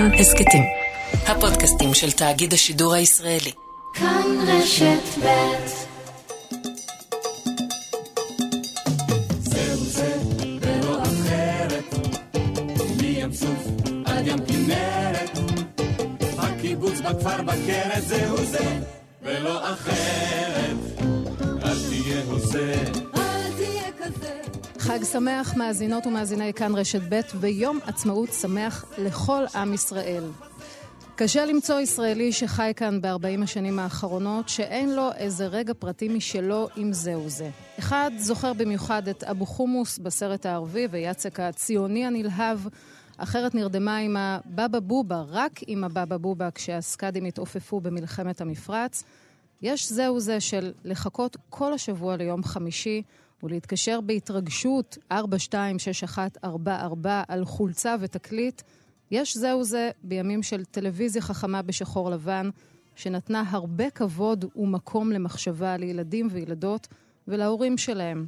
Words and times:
כאן 0.00 0.14
הסכתים. 0.14 0.62
הפודקאסטים 1.26 1.94
של 1.94 2.12
תאגיד 2.12 2.52
השידור 2.52 2.94
הישראלי. 2.94 3.52
כאן 3.94 4.22
רשת 4.46 5.24
ב' 5.24 5.50
הקיבוץ 16.38 17.00
בכפר 17.00 17.42
בכרת 17.42 18.02
זהו 18.02 18.36
זה 18.36 18.78
ולא 19.22 19.72
אחרת, 19.72 20.76
אל 21.64 21.78
תהיה 21.88 22.22
הוזה. 22.26 22.74
אל 23.14 23.52
תהיה 23.56 23.92
כזה 23.98 24.49
חג 24.80 25.04
שמח 25.04 25.56
מאזינות 25.56 26.06
ומאזיני 26.06 26.52
כאן 26.52 26.74
רשת 26.74 27.00
ב' 27.08 27.20
ויום 27.40 27.78
עצמאות 27.86 28.32
שמח 28.32 28.84
לכל 28.98 29.44
עם 29.54 29.74
ישראל. 29.74 30.24
קשה 31.16 31.44
למצוא 31.44 31.80
ישראלי 31.80 32.32
שחי 32.32 32.72
כאן 32.76 33.00
ב-40 33.00 33.42
השנים 33.42 33.78
האחרונות 33.78 34.48
שאין 34.48 34.94
לו 34.94 35.12
איזה 35.16 35.46
רגע 35.46 35.72
פרטי 35.78 36.08
משלו 36.08 36.68
עם 36.76 36.92
זהו 36.92 37.28
זה. 37.28 37.50
אחד 37.78 38.10
זוכר 38.18 38.52
במיוחד 38.52 39.08
את 39.08 39.24
אבו 39.24 39.46
חומוס 39.46 39.98
בסרט 39.98 40.46
הערבי 40.46 40.86
ויצק 40.90 41.40
הציוני 41.40 42.06
הנלהב, 42.06 42.58
אחרת 43.16 43.54
נרדמה 43.54 43.96
עם 43.96 44.16
הבבא 44.16 44.80
בובה, 44.80 45.22
רק 45.28 45.60
עם 45.66 45.84
הבבא 45.84 46.16
בובה 46.16 46.50
כשהסקאדים 46.50 47.24
התעופפו 47.24 47.80
במלחמת 47.80 48.40
המפרץ. 48.40 49.04
יש 49.62 49.92
זהו 49.92 50.20
זה 50.20 50.40
של 50.40 50.72
לחכות 50.84 51.36
כל 51.50 51.72
השבוע 51.72 52.16
ליום 52.16 52.44
חמישי 52.44 53.02
ולהתקשר 53.42 54.00
בהתרגשות 54.00 54.98
426144 55.12 57.22
על 57.28 57.44
חולצה 57.44 57.96
ותקליט. 58.00 58.62
יש 59.10 59.36
זה 59.62 59.90
בימים 60.02 60.42
של 60.42 60.64
טלוויזיה 60.64 61.22
חכמה 61.22 61.62
בשחור 61.62 62.10
לבן, 62.10 62.50
שנתנה 62.94 63.44
הרבה 63.46 63.90
כבוד 63.90 64.44
ומקום 64.56 65.12
למחשבה 65.12 65.76
לילדים 65.76 66.28
וילדות 66.30 66.88
ולהורים 67.28 67.78
שלהם. 67.78 68.26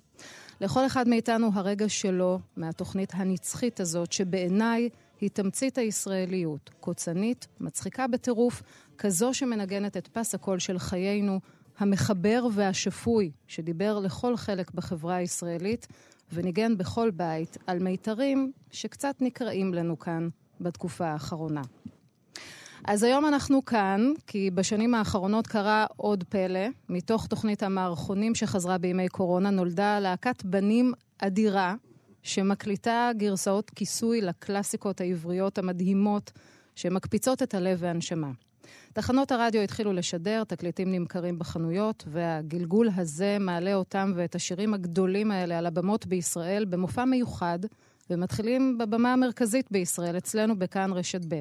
לכל 0.60 0.86
אחד 0.86 1.08
מאיתנו 1.08 1.50
הרגע 1.54 1.88
שלו 1.88 2.38
מהתוכנית 2.56 3.12
הנצחית 3.14 3.80
הזאת, 3.80 4.12
שבעיניי 4.12 4.88
היא 5.20 5.30
תמצית 5.30 5.78
הישראליות, 5.78 6.70
קוצנית, 6.80 7.46
מצחיקה 7.60 8.06
בטירוף, 8.06 8.62
כזו 8.98 9.34
שמנגנת 9.34 9.96
את 9.96 10.08
פס 10.08 10.34
הקול 10.34 10.58
של 10.58 10.78
חיינו, 10.78 11.40
המחבר 11.78 12.46
והשפוי, 12.52 13.30
שדיבר 13.46 13.98
לכל 13.98 14.36
חלק 14.36 14.70
בחברה 14.70 15.14
הישראלית, 15.14 15.86
וניגן 16.32 16.76
בכל 16.76 17.10
בית 17.10 17.56
על 17.66 17.78
מיתרים 17.78 18.52
שקצת 18.70 19.14
נקראים 19.20 19.74
לנו 19.74 19.98
כאן 19.98 20.28
בתקופה 20.60 21.06
האחרונה. 21.06 21.62
אז 22.84 23.02
היום 23.02 23.26
אנחנו 23.26 23.64
כאן, 23.64 24.12
כי 24.26 24.50
בשנים 24.50 24.94
האחרונות 24.94 25.46
קרה 25.46 25.86
עוד 25.96 26.24
פלא. 26.28 26.66
מתוך 26.88 27.26
תוכנית 27.26 27.62
המערכונים 27.62 28.34
שחזרה 28.34 28.78
בימי 28.78 29.08
קורונה 29.08 29.50
נולדה 29.50 30.00
להקת 30.00 30.44
בנים 30.44 30.92
אדירה, 31.18 31.74
שמקליטה 32.22 33.10
גרסאות 33.16 33.70
כיסוי 33.70 34.20
לקלאסיקות 34.20 35.00
העבריות 35.00 35.58
המדהימות, 35.58 36.32
שמקפיצות 36.74 37.42
את 37.42 37.54
הלב 37.54 37.78
והנשמה. 37.80 38.30
תחנות 38.92 39.32
הרדיו 39.32 39.60
התחילו 39.60 39.92
לשדר, 39.92 40.44
תקליטים 40.44 40.92
נמכרים 40.92 41.38
בחנויות, 41.38 42.04
והגלגול 42.06 42.88
הזה 42.96 43.36
מעלה 43.40 43.74
אותם 43.74 44.12
ואת 44.16 44.34
השירים 44.34 44.74
הגדולים 44.74 45.30
האלה 45.30 45.58
על 45.58 45.66
הבמות 45.66 46.06
בישראל 46.06 46.64
במופע 46.64 47.04
מיוחד, 47.04 47.58
ומתחילים 48.10 48.78
בבמה 48.78 49.12
המרכזית 49.12 49.66
בישראל, 49.70 50.18
אצלנו 50.18 50.58
בכאן 50.58 50.92
רשת 50.92 51.20
ב'. 51.28 51.40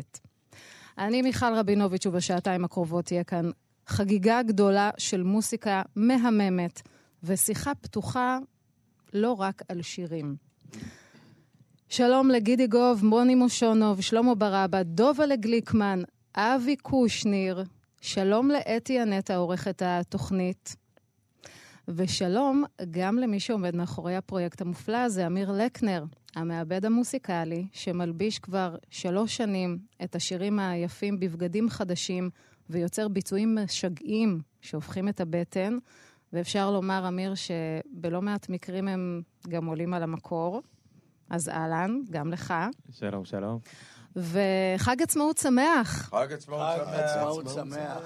אני 0.98 1.22
מיכל 1.22 1.54
רבינוביץ', 1.54 2.06
ובשעתיים 2.06 2.66
הקרובות 2.66 3.06
תהיה 3.06 3.24
כאן 3.24 3.50
חגיגה 3.88 4.44
גדולה 4.44 4.90
של 4.98 5.24
מוסיקה 5.24 5.82
מהממת, 5.96 6.82
ושיחה 7.24 7.76
פתוחה 7.76 8.40
לא 9.14 9.32
רק 9.32 9.62
על 9.70 9.82
שירים. 9.82 10.36
שלום 11.90 12.30
לגידי 12.30 12.68
גוב, 12.68 13.06
מוני 13.06 13.36
מושונוב, 13.36 14.02
שלמה 14.02 14.36
ברבא, 14.36 14.84
דובלה 14.84 15.36
גליקמן, 15.36 16.02
אבי 16.36 16.76
קושניר, 16.76 17.64
שלום 18.02 18.52
לאתי 18.52 19.02
אנטה, 19.02 19.36
עורכת 19.36 19.82
התוכנית, 19.86 20.76
ושלום 21.88 22.64
גם 22.92 23.18
למי 23.18 23.40
שעומד 23.40 23.76
מאחורי 23.76 24.16
הפרויקט 24.16 24.62
המופלא 24.62 24.98
הזה, 24.98 25.28
אמיר 25.28 25.52
לקנר, 25.52 26.04
המעבד 26.36 26.86
המוסיקלי, 26.86 27.68
שמלביש 27.72 28.40
כבר 28.40 28.76
שלוש 28.90 29.38
שנים 29.38 29.78
את 30.04 30.16
השירים 30.16 30.60
היפים 30.60 31.20
בבגדים 31.20 31.70
חדשים, 31.70 32.30
ויוצר 32.70 33.08
ביצועים 33.08 33.58
משגעים 33.64 34.42
שהופכים 34.62 35.10
את 35.10 35.22
הבטן, 35.22 35.78
ואפשר 36.34 36.72
לומר, 36.72 37.08
אמיר, 37.08 37.34
שבלא 37.36 38.22
מעט 38.22 38.50
מקרים 38.50 38.88
הם 38.88 39.22
גם 39.50 39.66
עולים 39.66 39.94
על 39.94 40.04
המקור. 40.04 40.62
אז 41.30 41.50
אהלן, 41.50 42.00
גם 42.10 42.32
לך. 42.32 42.54
שלום, 42.92 43.26
שלום. 43.26 43.60
וחג 44.16 45.02
עצמאות 45.02 45.38
שמח. 45.38 46.10
חג 46.10 46.34
עצמאות 46.34 46.80
חג 46.80 46.86
שמח. 46.86 47.00
עצמאות 47.00 47.50
שמח. 47.50 47.98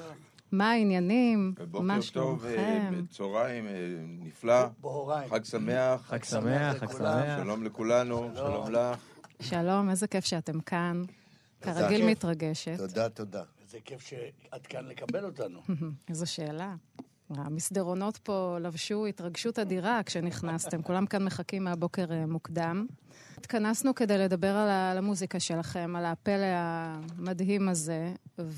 מה 0.51 0.71
העניינים? 0.71 1.53
ובוקר 1.57 1.83
מה 1.83 1.97
טוב, 2.13 2.45
אה, 2.45 2.51
שלומכם? 2.51 3.03
בצהריים 3.03 3.67
אה, 3.67 3.73
נפלא. 4.19 4.65
בהוריים. 4.81 5.29
חג 5.29 5.43
שמח. 5.43 6.01
חג 6.01 6.23
שמח, 6.23 6.77
חג. 6.77 6.91
שמח. 6.91 7.43
שלום 7.43 7.63
לכולנו, 7.63 8.29
שלום 8.35 8.71
לך. 8.71 8.99
שלום, 9.41 9.89
איזה 9.89 10.07
כיף 10.07 10.25
שאתם 10.25 10.59
כאן. 10.59 11.03
כרגיל. 11.61 12.05
מתרגשת. 12.05 12.77
תודה, 12.77 13.09
תודה. 13.09 13.43
איזה 13.63 13.77
כיף 13.85 14.01
שאת 14.01 14.67
כאן 14.67 14.85
לקבל 14.85 15.25
אותנו. 15.25 15.59
איזו 16.09 16.31
שאלה. 16.31 16.75
המסדרונות 17.29 18.17
פה 18.17 18.57
לבשו 18.61 19.05
התרגשות 19.05 19.59
אדירה 19.59 20.01
כשנכנסתם, 20.05 20.81
כולם 20.81 21.05
כאן 21.05 21.23
מחכים 21.23 21.63
מהבוקר 21.63 22.11
אה, 22.11 22.25
מוקדם. 22.25 22.85
התכנסנו 23.49 23.95
כדי 23.95 24.17
לדבר 24.17 24.55
על 24.55 24.69
ה- 24.69 24.91
על 24.91 24.97
המוזיקה 24.97 25.39
שלכם, 25.39 25.93
על 25.97 26.05
הפלא 26.05 26.45
המדהים 26.55 27.69
הזה, 27.69 28.11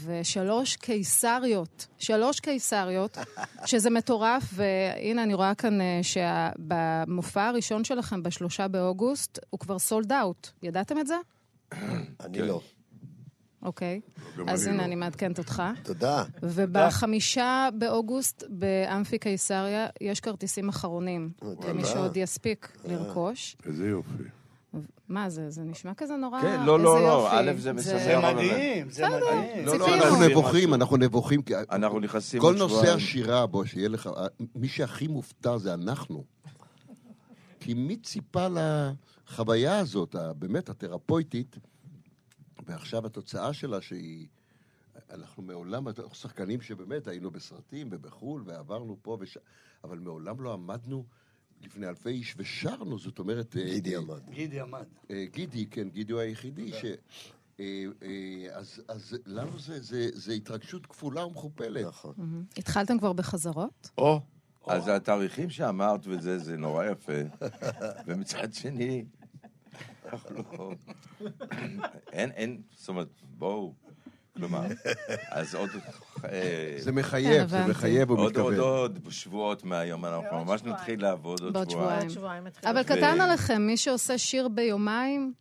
ושלוש 0.06 0.76
קיסריות, 0.76 1.88
שלוש 1.98 2.40
קיסריות, 2.40 3.18
שזה 3.66 3.90
מטורף, 3.90 4.44
והנה 4.54 5.24
אני 5.24 5.34
רואה 5.34 5.56
כאן 5.56 5.82
אה, 5.82 6.00
שבמופע 6.04 7.48
הראשון 7.48 7.84
שלכם, 7.84 8.24
בשלושה 8.24 8.68
באוגוסט, 8.68 9.40
הוא 9.50 9.60
כבר 9.60 9.80
סולד 9.80 10.12
אאוט. 10.12 10.48
ידעתם 10.64 11.00
את 11.00 11.08
זה? 11.08 11.16
אני 12.26 12.42
לא. 12.42 12.62
אוקיי. 13.62 14.02
אז 14.48 14.68
הנה, 14.68 14.86
אני 14.86 14.96
מעדכנת 14.96 15.38
אותך. 15.38 15.64
תודה. 15.84 16.24
ובחמישה 16.44 17.70
באוגוסט 17.78 18.44
באמפי 18.50 19.20
קיסריה 19.20 19.88
יש 20.02 20.20
כרטיסים 20.20 20.70
אחרונים, 20.70 21.30
למי 21.68 21.86
שעוד 21.86 22.18
יספיק 22.18 22.78
לרכוש. 22.86 23.58
איזה 23.66 23.88
יופי. 23.88 24.24
מה 25.10 25.30
זה, 25.30 25.50
זה 25.50 25.64
נשמע 25.64 25.94
כזה 25.94 26.16
נורא... 26.16 26.42
כן, 26.42 26.66
לא, 26.66 26.80
לא, 26.80 27.02
לא. 27.02 27.30
א', 27.32 27.52
זה 27.58 27.74
משמח. 27.74 27.94
זה 27.94 28.18
מדהים, 28.18 28.90
זה 28.90 29.06
מדהים. 29.08 29.66
לא, 29.66 29.78
לא, 29.78 29.86
ציפינו. 29.86 30.04
אנחנו 30.04 30.28
נבוכים. 30.30 30.74
אנחנו 30.74 30.98
נבוכים, 30.98 31.42
כי 31.42 31.54
אנחנו 31.72 32.00
נכנסים 32.00 32.42
כל 32.42 32.56
נושא. 32.58 32.94
השירה, 32.94 33.46
בוא, 33.46 33.66
שיהיה 33.66 33.90
לך, 33.90 34.10
מי 34.56 34.68
שהכי 34.68 35.08
מופתע 35.08 35.58
זה 35.58 35.74
אנחנו. 35.74 36.24
כי 37.60 37.74
מי 37.74 37.98
ציפה 37.98 38.48
לחוויה 39.28 39.80
הזאת, 39.80 40.16
באמת 40.38 40.70
התרפויטית, 40.70 41.56
ועכשיו 42.66 43.06
התוצאה 43.06 43.54
שלה 43.54 43.82
שהיא... 43.82 44.28
אנחנו 45.12 45.44
מעולם, 45.44 45.88
אנחנו 45.88 46.16
שחקנים 46.16 46.62
שבאמת 46.62 47.08
היינו 47.08 47.32
בסרטים 47.32 47.90
ובחו"ל 47.92 48.44
ועברנו 48.46 48.98
פה 49.02 49.18
וש... 49.20 49.38
אבל 49.84 50.00
מעולם 50.00 50.42
לא 50.42 50.54
עמדנו 50.54 51.06
לפני 51.62 51.88
אלפי 51.88 52.10
איש 52.10 52.36
ושרנו, 52.38 53.00
זאת 53.00 53.20
אומרת... 53.20 53.58
אה, 53.58 53.64
גידי 53.66 53.96
אה, 53.96 54.02
עמד. 54.02 54.30
גידי 54.30 54.60
עמד. 54.60 54.86
אה, 55.12 55.26
גידי, 55.32 55.66
כן, 55.66 55.90
גידי 55.90 56.14
הוא 56.14 56.22
היחידי 56.22 56.72
ש... 56.72 56.86
אז, 58.54 58.82
אז 58.88 59.18
לנו 59.26 59.60
זה, 59.60 59.82
זה, 59.82 60.10
זה 60.14 60.34
התרגשות 60.34 60.86
כפולה 60.86 61.26
ומכופלת. 61.26 61.86
נכון. 61.86 62.46
התחלתם 62.58 63.00
כבר 63.00 63.14
בחזרות? 63.14 63.90
או, 63.98 64.22
אז 64.68 64.88
התאריכים 64.88 65.50
שאמרת 65.50 66.02
וזה, 66.08 66.40
זה 66.40 66.58
נורא 66.58 66.86
יפה. 66.86 67.14
ומצד 68.06 68.54
שני, 68.54 69.06
אנחנו 70.06 70.36
לא... 70.36 70.72
אין, 72.14 72.32
אין, 72.32 72.62
זאת 72.72 72.90
אומרת, 72.90 73.08
בואו. 73.38 73.74
כלומר, 74.38 74.62
אז 75.32 75.56
עוד... 75.56 75.70
אה, 76.26 76.76
זה 76.80 76.92
מחייב, 76.92 77.42
כן, 77.42 77.48
זה. 77.48 77.66
מחייב, 77.68 78.10
הוא 78.10 78.20
עוד, 78.20 78.32
מתכוון. 78.32 78.60
עוד 78.60 79.00
שבועות 79.10 79.64
מהיום, 79.64 80.06
אנחנו 80.06 80.46
ממש 80.46 80.64
נתחיל 80.64 81.02
לעבוד 81.02 81.42
עוד 81.42 81.54
בעוד 81.54 81.70
שבועיים. 81.70 82.48
אבל 82.66 82.84
קטן 82.84 83.22
עליכם, 83.22 83.62
מי 83.62 83.78
שעושה 83.78 84.18
שיר 84.18 84.48
ביומיים, 84.48 85.34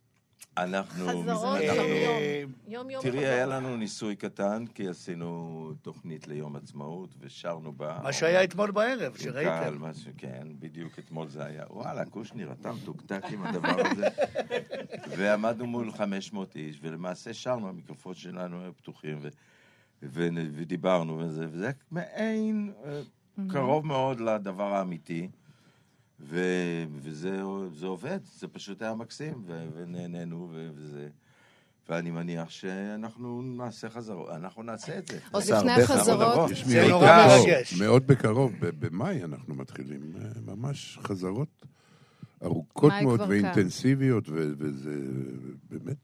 אנחנו... 0.57 1.07
חזרות 1.07 1.57
אנחנו- 1.57 1.81
יום 1.83 1.87
יום. 1.87 1.87
אה, 1.87 2.43
יום 2.67 2.89
יום 2.89 3.01
תראי. 3.03 3.25
היה 3.25 3.45
לנו 3.45 3.77
ניסוי 3.77 4.15
קטן, 4.15 4.65
כי 4.75 4.87
עשינו 4.87 5.71
תוכנית 5.81 6.27
ליום 6.27 6.55
עצמאות, 6.55 7.09
ושרנו 7.19 7.71
בה... 7.73 7.99
מה 8.03 8.13
שהיה 8.13 8.43
אתמול 8.43 8.71
בערב, 8.71 9.15
שראיתם. 9.17 9.81
משהו, 9.81 10.11
כן, 10.17 10.47
בדיוק 10.59 10.99
אתמול 10.99 11.27
זה 11.27 11.45
היה. 11.45 11.63
וואלה, 11.69 12.05
קושניר, 12.05 12.51
אתה 12.61 12.71
מתוקתק 12.73 13.23
עם 13.31 13.45
הדבר 13.45 13.87
הזה. 13.91 14.07
ועמדנו 15.17 15.67
מול 15.67 15.91
500 15.91 16.55
איש, 16.55 16.79
ולמעשה 16.81 17.33
שרנו, 17.33 17.69
המיקרופון 17.69 18.13
שלנו 18.13 18.61
היו 18.61 18.73
פתוחים, 18.77 19.17
ו- 19.21 19.27
ו- 20.03 20.27
ודיברנו 20.53 21.17
וזה, 21.19 21.45
וזה 21.51 21.71
מעין 21.91 22.71
אה, 22.85 23.01
קרוב 23.49 23.85
מאוד 23.85 24.19
לדבר 24.19 24.73
האמיתי, 24.75 25.29
ו- 26.19 26.83
וזה 27.01 27.41
זה 27.73 27.85
עובד, 27.85 28.19
זה 28.39 28.47
פשוט 28.47 28.81
היה 28.81 28.93
מקסים, 28.95 29.43
ו- 29.47 29.67
ונהנינו, 29.75 30.49
ו- 30.53 30.69
וזה... 30.75 31.07
ואני 31.89 32.11
מניח 32.11 32.49
שאנחנו 32.49 33.41
נעשה 33.41 33.89
חזרות, 33.89 34.29
אנחנו 34.29 34.63
נעשה 34.63 34.97
את 34.97 35.07
זה. 35.07 35.19
עוד 35.31 35.43
לפני 35.43 35.71
החזרות, 35.71 36.49
זה 36.65 36.87
נורא 36.87 37.27
מרגש. 37.27 37.73
מאוד 37.81 38.07
בקרוב, 38.07 38.51
במאי 38.59 39.23
אנחנו 39.23 39.55
מתחילים, 39.55 40.13
אה, 40.21 40.55
ממש 40.55 40.99
חזרות 41.01 41.65
ארוכות 42.43 42.93
מאוד 43.03 43.21
ואינטנסיביות, 43.29 44.23
וזה 44.29 44.95
באמת 45.69 45.97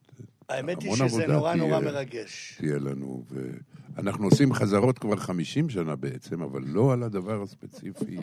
האמת 0.49 0.83
היא 0.83 0.95
שזה 0.95 1.27
נורא 1.27 1.55
נורא. 1.55 1.79
מרגש. 1.79 2.55
תהיה 2.57 2.79
לנו. 2.79 3.23
ואנחנו 3.95 4.25
עושים 4.25 4.53
חזרות 4.53 4.99
כבר 4.99 5.15
50 5.15 5.69
שנה 5.69 5.95
בעצם, 5.95 6.41
אבל 6.41 6.61
לא 6.65 6.93
על 6.93 7.03
הדבר 7.03 7.41
הספציפי 7.41 8.17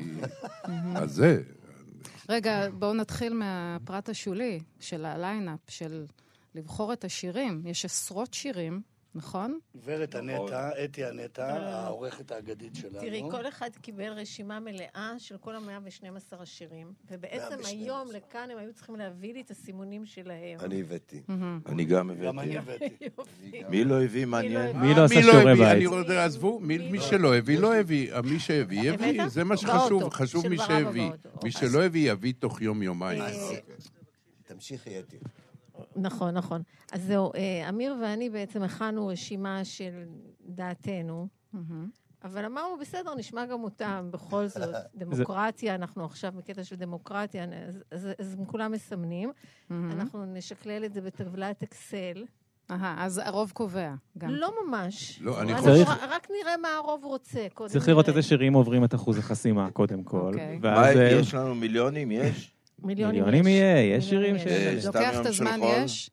הזה. 1.02 1.42
רגע, 2.30 2.70
בואו 2.70 2.94
נתחיל 2.94 3.34
מהפרט 3.34 4.08
השולי 4.08 4.60
של 4.80 5.04
הליינאפ, 5.04 5.58
של 5.68 6.04
לבחור 6.54 6.92
את 6.92 7.04
השירים. 7.04 7.62
יש 7.66 7.84
עשרות 7.84 8.34
שירים, 8.34 8.82
נכון? 9.14 9.58
גברת 9.76 10.16
נכון. 10.16 10.28
הנטע, 10.30 10.84
אתי 10.84 11.04
הנטע, 11.04 11.46
העורכת 11.46 12.32
האגדית 12.32 12.74
שלנו. 12.74 13.00
תראי, 13.00 13.22
כל 13.30 13.48
אחד 13.48 13.70
קיבל 13.80 14.12
רשימה 14.12 14.60
מלאה 14.60 15.14
של 15.18 15.38
כל 15.38 15.56
ה-112 15.56 16.36
השירים, 16.38 16.92
ובעצם 17.10 17.36
112. 17.38 17.70
היום 17.70 18.08
לכאן 18.12 18.48
הם 18.50 18.58
היו 18.58 18.72
צריכים 18.72 18.96
להביא 18.96 19.34
לי 19.34 19.40
את 19.40 19.50
הסימונים 19.50 20.06
שלהם. 20.06 20.60
אני 20.60 20.80
הבאתי. 20.80 21.22
אני 21.66 21.84
גם 21.84 22.10
גם 22.22 22.38
אני 22.38 22.58
הבאתי. 22.58 22.84
הבאתי. 23.06 23.62
מי 23.68 23.84
לא 23.84 24.02
הביא 24.02 24.26
מעניין? 24.26 24.76
הביא? 24.76 24.88
מי 24.88 24.94
לא 24.94 25.04
עשה 25.04 25.14
מי 25.14 25.22
לא 25.22 25.32
שיעורי 25.32 25.52
הביא? 25.52 25.64
בית? 25.64 25.76
אני 25.76 25.86
רוצה, 25.86 26.24
עזבו, 26.24 26.60
מי 26.60 26.78
מי 26.78 27.00
שלא 27.00 27.36
הביא, 27.36 27.58
לא 27.58 27.74
הביא. 27.76 28.12
מי 28.24 28.38
שהביא, 28.38 28.90
יביא. 28.90 29.22
הבאת? 29.22 29.30
זה 29.30 29.44
מה 29.44 29.56
שחשוב. 29.56 30.08
חשוב 30.08 30.48
מי 30.48 30.58
שהביא. 30.58 31.10
מי 31.44 31.52
שלא 31.52 31.82
הביא, 31.82 32.12
יביא 32.12 32.32
תוך 32.38 32.62
יום-יומיים. 32.62 33.22
אה, 33.22 33.56
תמשיכי, 34.46 34.98
אתי. 34.98 35.16
נכון, 36.00 36.34
נכון. 36.34 36.62
אז 36.92 37.02
זהו, 37.02 37.32
אה, 37.34 37.68
אמיר 37.68 37.96
ואני 38.02 38.30
בעצם 38.30 38.62
הכנו 38.62 39.06
רשימה 39.06 39.64
של 39.64 40.04
דעתנו, 40.46 41.28
אבל 42.24 42.44
אמרנו, 42.44 42.78
בסדר, 42.80 43.14
נשמע 43.14 43.46
גם 43.46 43.64
אותם, 43.64 44.08
בכל 44.10 44.46
זאת. 44.46 44.62
דמוקרטיה, 44.94 45.74
אנחנו 45.74 46.04
עכשיו 46.04 46.32
בקטע 46.36 46.64
של 46.64 46.76
דמוקרטיה, 46.76 47.44
אז- 47.68 47.82
אז 47.90 48.08
אז 48.18 48.34
הם 48.38 48.44
כולם 48.44 48.72
מסמנים. 48.72 49.32
אנחנו 49.70 50.24
נשקלל 50.26 50.84
את 50.84 50.92
זה 50.92 51.00
בטבלת 51.00 51.62
אקסל. 51.62 52.24
אהה, 52.70 53.04
אז 53.04 53.20
הרוב 53.24 53.50
קובע 53.54 53.94
גם. 54.18 54.30
לא 54.30 54.52
ממש. 54.66 55.18
לא, 55.22 55.40
אני 55.42 55.54
חושב- 55.58 55.84
רק- 56.10 56.28
נראה 56.42 56.56
מה 56.56 56.68
הרוב 56.76 57.04
רוצה. 57.04 57.46
קודם 57.54 57.70
צריך 57.70 57.88
לראות. 57.88 58.08
איזה 58.08 58.22
שירים 58.22 58.52
עוברים 58.54 58.84
את 58.84 58.94
אחוז 58.94 59.18
החסימה, 59.18 59.70
קודם 59.70 60.02
כל. 60.04 60.16
אוקיי. 60.34 60.58
מה. 60.58 60.84
אה, 60.88 61.10
יש 61.20 61.34
לנו 61.34 61.54
מיליונים? 61.54 62.10
יש? 62.10 62.52
מיליונים 62.82 63.24
מיליונים 63.24 63.46
יש. 63.46 63.52
יהיה, 63.52 63.96
יש 63.96 64.08
שירים. 64.08 64.38
ש- 64.38 64.46
לוקח 64.86 65.20
את 65.20 65.26
הזמן? 65.26 65.60
יש? 65.62 66.10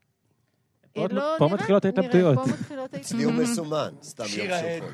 פה- 0.93 1.07
לא, 1.11 1.35
נראה, 1.41 1.53
מתחילות 1.53 1.85
ההתלבטויות. 1.85 2.37
אצלי 2.95 3.23
הוא. 3.23 3.33
מסומן, 3.33 3.89
סתם 4.03 4.23
יום 4.37 4.47
חול. 4.79 4.89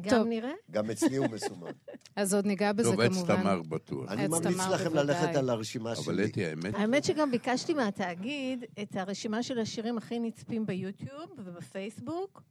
גם. 0.00 0.28
נראה? 0.28 0.50
גם 0.70 0.90
אצלי 0.90 1.16
הוא 1.16 1.26
מסומן. 1.32 1.70
אז 2.16 2.34
עוד 2.34 2.46
ניגע 2.46 2.72
בזה 2.72 2.90
טוב, 2.90 3.00
עץ 3.00 3.12
כמובן. 3.12 3.36
תמר 3.42 3.62
בטוח. 3.62 4.08
אני 4.10 4.26
ממליץ 4.28 4.66
לכם. 4.70 4.94
ללכת 4.94 5.36
על 5.36 5.50
הרשימה 5.50 5.92
אבל 5.92 6.02
שלי. 6.02 6.24
אתי, 6.24 6.44
האמת, 6.46 6.74
האמת 6.74 7.04
שגם 7.04 7.30
ביקשתי 7.30 7.74
מהתאגיד 7.74 8.64
את 8.82 8.96
הרשימה 8.96 9.42
של 9.42 9.58
השירים 9.58 9.98
הכי 9.98 10.18
נצפים 10.18 10.66
ביוטיוב 10.66 11.30
ובפייסבוק, 11.38 12.42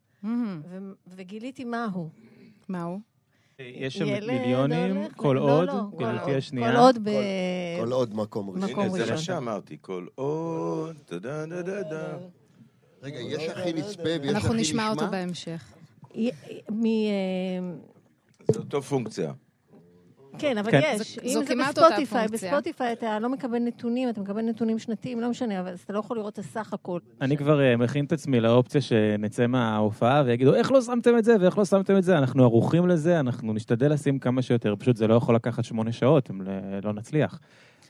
וגיליתי 1.08 1.64
מהו. 1.66 2.10
מהו? 2.70 3.00
יש 3.60 3.98
שם 3.98 4.06
מיליונים, 4.06 5.08
כל 5.16 5.36
לא, 5.40 5.60
עוד, 5.60 5.68
לא, 5.68 5.74
כל 5.92 5.98
גלתי 6.04 6.26
עוד. 6.30 6.38
השנייה. 6.38 6.72
כל 6.72 6.78
עוד 6.78 6.98
ב... 7.04 7.10
כל 7.82 7.92
עוד 7.92 8.16
מקום 8.16 8.50
ראשון. 8.50 8.70
מקום 8.72 8.84
הנה, 8.84 9.06
זה 9.06 9.12
מה. 9.12 9.18
שאמרתי, 9.18 9.78
כל 9.82 10.06
עוד, 10.16 10.96
טה-דה 11.06 11.46
דה 11.46 11.62
דה 11.62 11.84
דה. 11.84 12.18
רגע, 13.04 13.20
יש 13.20 13.50
הכי 13.50 13.74
נצפה 13.74 14.04
ויש 14.22 14.32
אנחנו 14.36 14.50
הכי 14.50 14.62
נשמע 14.62 14.90
אותו 14.90 14.96
נשמע? 15.02 15.12
בהמשך. 15.12 15.74
י- 16.16 16.32
מ... 16.72 16.86
אה, 16.86 17.72
זה 18.52 18.60
אותו 18.60 18.82
פונקציה. 18.82 19.34
כן, 20.40 20.58
אבל 20.58 20.72
כן. 20.72 20.82
יש. 21.02 21.16
זו- 21.16 21.22
אם 21.24 21.30
זו 21.34 21.40
זה 21.40 21.46
כמעט 21.46 21.68
אותה 21.78 21.82
בספוטיפיי, 21.90 22.28
פונקציה. 22.28 22.50
בספוטיפיי 22.52 22.94
אתה 22.94 23.20
לא 23.20 23.30
מקבל 23.30 23.60
נתונים, 23.60 24.10
אתה 24.10 24.22
מקבל 24.22 24.42
נתונים 24.42 24.80
שנתיים, 24.80 25.20
לא 25.20 25.30
משנה, 25.30 25.60
אבל 25.60 25.74
אתה 25.86 25.94
לא 25.94 26.00
יכול 26.00 26.18
לראות 26.18 26.34
את 26.34 26.40
הסך 26.40 26.74
הכל. 26.74 27.00
אני 27.22 27.38
כבר 27.38 27.62
אה, 27.62 27.78
מכין 27.78 28.06
את 28.06 28.12
עצמי 28.12 28.40
לאופציה 28.40 28.82
שנצא 28.82 29.48
מההופעה 29.48 30.24
ויגידו, 30.26 30.54
איך 30.54 30.72
לא 30.72 30.82
שמתם 30.82 31.18
את 31.18 31.24
זה 31.26 31.36
ואיך 31.42 31.58
לא 31.58 31.66
שמתם 31.66 31.98
את 31.98 32.04
זה? 32.04 32.18
אנחנו 32.18 32.44
ערוכים 32.44 32.88
לזה, 32.88 33.20
אנחנו 33.20 33.54
נשתדל 33.54 33.94
לשים 33.94 34.20
כמה 34.20 34.42
שיותר. 34.42 34.76
פשוט 34.80 34.96
זה 34.96 35.08
לא 35.08 35.14
יכול 35.14 35.36
לקחת 35.36 35.64
שמונה 35.64 35.92
שעות, 35.92 36.30
אם 36.32 36.42
לא 36.84 36.94
נצליח. 36.94 37.40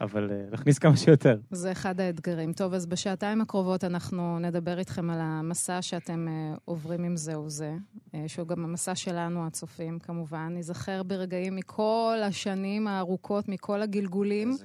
אבל 0.02 0.32
אה, 0.32 0.46
נכניס 0.52 0.80
כמה 0.80 0.98
שיותר. 0.98 1.40
זה 1.52 1.72
אחד 1.72 2.00
האתגרים. 2.00 2.54
טוב, 2.54 2.74
אז 2.74 2.86
בשעתיים 2.86 3.42
הקרובות 3.42 3.84
אנחנו 3.84 4.40
נדבר 4.40 4.80
איתכם 4.80 5.10
על 5.10 5.20
המסע 5.22 5.82
שאתם 5.82 6.28
אה, 6.28 6.56
עוברים 6.66 7.04
עם 7.04 7.18
זה 7.18 7.40
וזה, 7.40 7.76
אה, 8.16 8.24
שהוא 8.28 8.48
גם 8.48 8.64
המסע 8.64 8.96
שלנו, 8.96 9.48
הצופים, 9.48 10.00
כמובן. 10.00 10.48
ניזכר 10.54 11.04
ברגעים 11.04 11.56
מכל 11.56 12.18
השנים 12.24 12.88
הארוכות, 12.88 13.50
מכל 13.50 13.82
הגלגולים, 13.82 14.58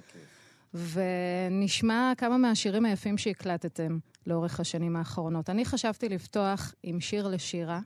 ונשמע 0.74 2.12
כמה 2.16 2.38
מהשירים 2.38 2.84
היפים 2.84 3.18
שהקלטתם 3.18 3.98
לאורך 4.26 4.60
השנים 4.60 4.96
האחרונות. 4.96 5.50
אני 5.50 5.64
חשבתי 5.64 6.08
לפתוח 6.08 6.74
עם 6.82 7.00
שיר 7.00 7.28
לשירה. 7.28 7.80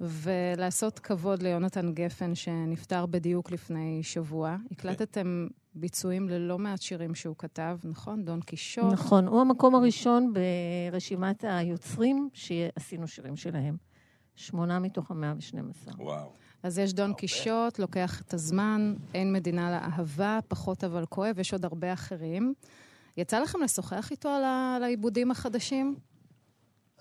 ולעשות 0.00 0.98
כבוד 0.98 1.42
ליונתן 1.42 1.92
גפן, 1.92 2.34
שנפטר 2.34 3.06
בדיוק 3.06 3.50
לפני 3.50 4.02
שבוע. 4.02 4.56
הקלטתם 4.70 5.46
ביצועים 5.80 6.28
ללא 6.28 6.58
מעט 6.58 6.82
שירים 6.82 7.14
שהוא 7.14 7.36
כתב, 7.38 7.78
נכון? 7.84 8.24
דון 8.24 8.40
קישוט. 8.40 8.92
נכון, 8.92 9.26
הוא 9.26 9.40
המקום 9.40 9.74
הראשון 9.74 10.32
ברשימת 10.32 11.44
היוצרים 11.44 12.28
שעשינו 12.32 13.08
שירים 13.08 13.36
שלהם. 13.36 13.76
שמונה 14.36 14.78
מתוך 14.78 15.10
המאה 15.10 15.34
ושנים 15.38 15.70
עשר. 15.70 15.90
וואו. 15.98 16.32
אז 16.62 16.78
יש 16.78 16.92
דון 16.92 17.14
קישוט, 17.14 17.78
לוקח 17.78 18.20
את 18.20 18.34
הזמן, 18.34 18.94
אין 19.14 19.32
מדינה 19.32 19.70
לאהבה, 19.70 20.38
פחות 20.48 20.84
אבל 20.84 21.06
כואב, 21.06 21.38
יש 21.38 21.52
עוד 21.52 21.64
הרבה 21.64 21.92
אחרים. 21.92 22.54
יצא 23.16 23.40
לכם 23.40 23.62
לשוחח 23.62 24.10
איתו 24.10 24.28
על, 24.28 24.44
ה... 24.44 24.74
על 24.76 24.82
העיבודים 24.82 25.30
החדשים? 25.30 25.96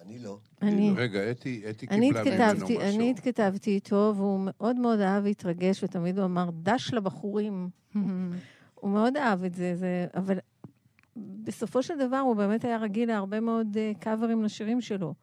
אני 0.02 0.20
לא. 0.20 0.40
אני, 0.62 0.94
רגע, 0.98 1.32
אתי 1.32 1.64
אתי 1.70 1.88
אני 1.90 2.08
קיבלה 2.08 2.24
ממנו 2.24 2.52
התכתבתי, 2.52 2.78
אני 2.78 2.98
משהו. 2.98 3.10
התכתבתי 3.10 3.72
איתו, 3.72 4.14
והוא 4.16 4.40
מאוד 4.44 4.76
מאוד 4.76 5.00
אהב 5.00 5.24
להתרגש, 5.24 5.84
ותמיד 5.84 6.18
הוא 6.18 6.26
אמר, 6.26 6.50
דש 6.64 6.94
לבחורים. 6.94 7.70
הוא 8.80 8.90
מאוד 8.92 9.18
אהב 9.18 9.44
את 9.44 9.56
זה, 9.56 9.76
זה, 9.76 10.08
אבל 10.16 10.38
בסופו 11.44 11.84
של 11.84 12.08
דבר 12.08 12.18
הוא 12.18 12.36
באמת 12.36 12.64
היה 12.66 12.78
רגיל 12.78 13.10
להרבה 13.10 13.40
מאוד 13.40 13.68
uh, 13.78 14.00
קאברים 14.00 14.44
לשירים 14.44 14.82
שלו. 14.82 15.14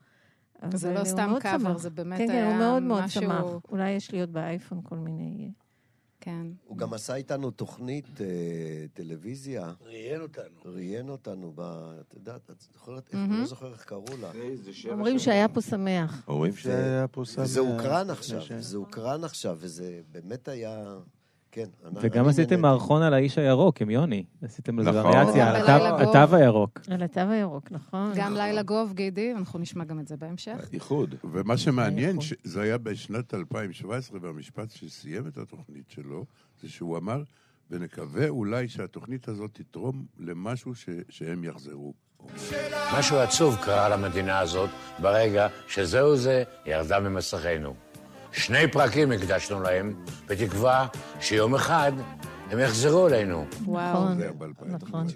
זה 0.75 0.95
לא 0.95 1.05
סתם 1.05 1.35
קאבר. 1.41 1.79
זה 1.79 1.91
באמת 1.91 2.19
כן, 2.19 2.27
כן, 2.27 2.33
היה 2.33 2.49
הוא 2.49 2.57
מאוד 2.57 2.83
מאוד 2.83 3.05
משהו- 3.05 3.23
שמח. 3.23 3.45
אולי 3.69 3.91
יש 3.91 4.11
לי 4.11 4.21
עוד 4.21 4.33
באייפון 4.33 4.81
כל 4.83 4.97
מיני... 4.97 5.45
אה, 5.45 5.65
כן. 6.21 6.47
הוא 6.65 6.79
גם 6.79 6.95
עשה 6.95 7.15
איתנו 7.15 7.51
תוכנית 7.51 8.21
אה, 8.21 8.27
טלוויזיה, 8.95 9.73
ראיין 9.81 10.21
אותנו. 10.21 10.45
ראיין 10.65 11.09
אותנו 11.09 11.53
ב... 11.55 11.61
את 12.01 12.15
יודעת, 12.15 12.51
את 12.51 12.61
זוכרת, 12.61 13.15
מהמם. 13.15 13.33
אני 13.33 13.41
לא 13.41 13.47
זוכר 13.47 13.73
איך 13.73 13.85
קראו 13.85 14.05
לה. 14.21 14.31
אומרים 14.93 15.19
שהיה 15.19 15.49
פה 15.49 15.61
שמח. 15.61 16.25
אומרים 16.29 16.53
שהיה 16.57 17.09
פה 17.09 17.25
שמח. 17.25 17.45
וזה 17.45 17.61
הוקרן 17.61 18.11
עכשיו, 18.11 18.41
זה 18.59 18.77
הוקרן 18.77 19.25
עכשיו, 19.25 19.57
וזה 19.61 20.01
באמת 20.13 20.49
היה... 20.49 20.97
כן. 21.55 21.69
וגם 22.01 22.29
עשיתם. 22.29 22.61
מערכון 22.61 23.03
על 23.03 23.15
האיש 23.15 23.39
הירוק 23.39 23.83
עם 23.83 23.91
יוני. 23.91 24.25
עשיתם 24.43 24.79
איזה 24.79 24.91
נכון. 24.91 25.11
וריאציה 25.11 25.51
על 25.51 25.57
התו- 25.57 26.37
הירוק. 26.37 26.81
על 26.91 27.03
התו 27.03 27.21
הירוק, 27.21 27.73
נכון. 27.73 28.13
גם 28.17 28.35
לילה 28.35 28.63
גוב, 28.63 28.93
גידי, 28.95 29.33
אנחנו 29.37 29.59
נשמע 29.59 29.85
גם 29.85 30.01
את 30.01 30.09
זה 30.09 30.17
בהמשך. 30.17 30.69
איחוד. 30.73 31.15
ומה 31.33 31.57
שמעניין, 31.57 32.17
נכון. 32.17 32.29
זה 32.45 32.63
היה 32.63 32.79
בשנת 32.79 33.35
2017, 33.35 34.19
והמשפט 34.23 34.71
שסיים 34.71 35.27
את 35.27 35.39
התוכנית 35.39 35.91
שלו, 35.91 36.25
זה 36.63 36.69
שהוא 36.69 36.99
אמר, 36.99 37.23
ונקווה 37.71 38.29
אולי 38.29 38.69
שהתוכנית 38.69 39.29
הזאת 39.29 39.51
תתרום 39.55 40.05
למשהו 40.19 40.75
ש- 40.75 40.89
שהם 41.09 41.45
יחזרו. 41.45 41.95
משהו 42.99 43.17
עצוב 43.17 43.57
קרה 43.65 43.89
למדינה 43.89 44.39
הזאת 44.39 44.71
ברגע 45.03 45.49
שזהו 45.69 46.17
זה 46.17 46.43
ירדה 46.67 47.01
ממסכינו. 47.01 47.75
שני 48.37 48.69
פרקים 48.73 49.13
הקדשנו 49.13 49.61
להם, 49.63 50.05
בתקווה 50.27 50.87
שיום 51.21 51.55
אחד 51.55 51.93
הם 52.51 52.59
יחזרו 52.59 53.09
אלינו. 53.09 53.47
וואו, 53.65 53.93
נכון, 53.93 54.19
זה 54.19 54.23
היה 54.23 54.33
ב-2015. 54.33 54.65
נכון. 54.69 55.07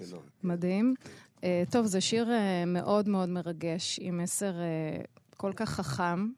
מדהים. 0.43 0.95
Uh, 1.37 1.41
טוב, 1.71 1.85
זה 1.85 2.01
שיר 2.01 2.25
uh, 2.25 2.65
מאוד 2.67 3.09
מאוד 3.09 3.29
מרגש, 3.29 3.99
עם 4.01 4.17
מסר 4.17 4.53
uh, 4.53 5.07
כל 5.37 5.51
כך 5.55 5.69
חכם, 5.69 6.29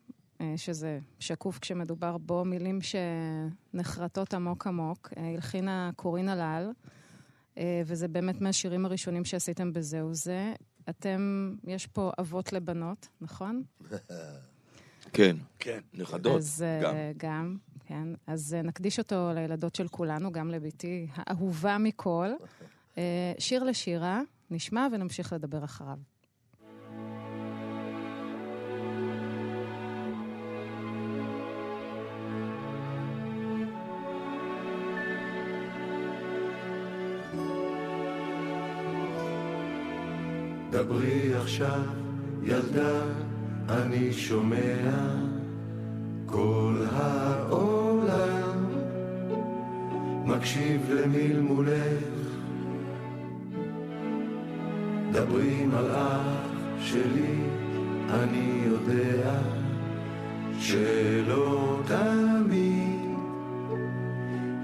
שזה 0.56 1.00
שקוף 1.20 1.60
כשמדובר 1.60 2.18
בו, 2.18 2.46
מילים 2.46 2.80
שנחרטות 2.82 4.34
עמוק 4.34 4.68
עמוק. 4.68 5.10
הלחינה 5.16 5.92
קורין 5.96 6.30
הלל, 6.30 6.72
אה, 7.58 7.82
וזה 7.86 8.08
באמת 8.08 8.42
מהשירים 8.42 8.86
הראשונים 8.86 9.26
שעשיתם 9.26 9.74
בזהו 9.74 10.14
זה. 10.14 10.54
אתם, 10.90 11.52
יש 11.64 11.88
פה 11.88 12.12
אבות 12.20 12.54
לבנות, 12.54 13.08
נכון? 13.22 13.64
כן. 15.14 15.36
כן. 15.60 15.80
נכדות, 15.94 16.38
אז 16.38 16.66
אה, 16.68 16.82
גם. 16.82 16.96
גם, 17.18 17.58
כן. 17.86 18.08
אז 18.28 18.54
אה, 18.54 18.62
נקדיש 18.62 19.00
אותו 19.00 19.32
לילדות 19.36 19.76
של 19.76 19.88
כולנו, 19.88 20.32
גם 20.32 20.50
לבתי 20.50 21.08
האהובה 21.16 21.78
מכל. 21.78 22.28
אה, 22.98 23.34
שיר 23.40 23.64
לשירה, 23.64 24.22
נשמע 24.52 24.88
ונמשיך 24.92 25.34
לדבר 25.34 25.64
אחריו. 25.64 25.98
דברי 40.72 41.34
עכשיו, 41.36 41.84
ילדה, 42.44 43.04
אני 43.70 44.14
שומע 44.14 44.90
כל 46.26 46.86
העולם 46.92 48.66
מקשיב 50.26 50.92
למלמולך. 50.92 52.04
דברי 55.12 55.66
מלאך 55.66 56.52
שלי, 56.80 57.36
אני 58.10 58.64
יודע 58.66 59.40
שלא 60.60 61.80
תמיד 61.88 63.12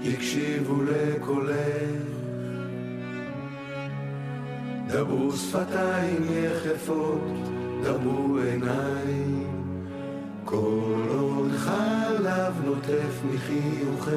הקשיבו 0.04 0.82
לקולך. 0.82 2.08
דברו 4.86 5.32
שפתיים 5.32 6.22
יחפות, 6.30 7.57
דברו 7.82 8.36
עיניים, 8.36 9.64
כל 10.44 11.06
עוד 11.18 11.52
חלב 11.56 12.52
נוטף 12.64 13.22
מחיוכך. 13.34 14.12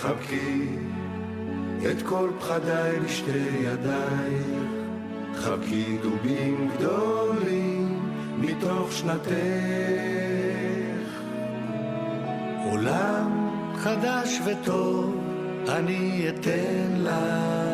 חבקי 0.00 0.68
את 1.90 2.02
כל 2.02 2.30
פחדיי 2.40 3.00
בשתי 3.00 3.48
ידייך, 3.60 4.46
חבקי 5.34 5.98
דובים 6.02 6.70
גדולים 6.76 8.00
מתוך 8.38 8.92
שנתך. 8.92 9.36
עולם 12.70 13.48
חדש 13.76 14.40
וטוב 14.44 15.16
אני 15.68 16.28
אתן 16.28 16.96
לך 16.96 17.65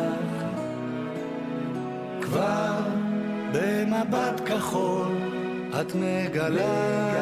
כבר 2.33 2.79
במבט 3.51 4.41
כחול 4.45 5.11
את 5.81 5.95
מגלה 5.95 7.13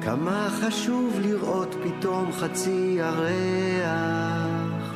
כמה 0.00 0.48
חשוב 0.50 1.20
לראות 1.22 1.74
פתאום 1.84 2.32
חצי 2.32 2.96
ירח 2.98 4.94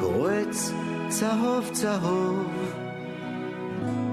קורץ 0.00 0.72
צהוב 1.08 1.70
צהוב 1.72 2.72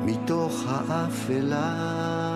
מתוך 0.06 0.64
האפלה 0.68 2.26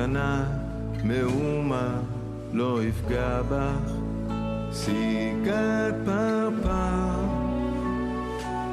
קטנה, 0.00 0.44
מאומה, 1.04 1.88
לא 2.52 2.82
יפגע 2.82 3.42
בך, 3.48 3.92
סיגת 4.72 5.94
פרפר, 6.04 7.24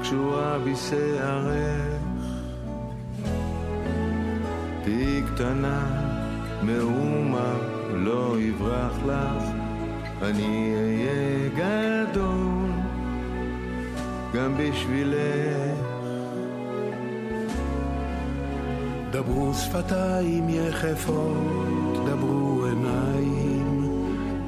קשורה 0.02 0.58
בשערך. 0.60 2.02
תהי 4.84 5.22
קטנה, 5.34 5.82
מאומה, 6.64 7.54
לא 7.94 8.36
יברח 8.40 8.94
לך, 9.06 9.44
אני 10.22 10.74
אהיה 10.76 11.50
גדול, 11.50 12.70
גם 14.34 14.54
בשבילך. 14.58 15.77
דברו 19.18 19.54
שפתיים 19.54 20.50
יחפות, 20.50 22.06
דברו 22.06 22.66
עיניים, 22.66 23.90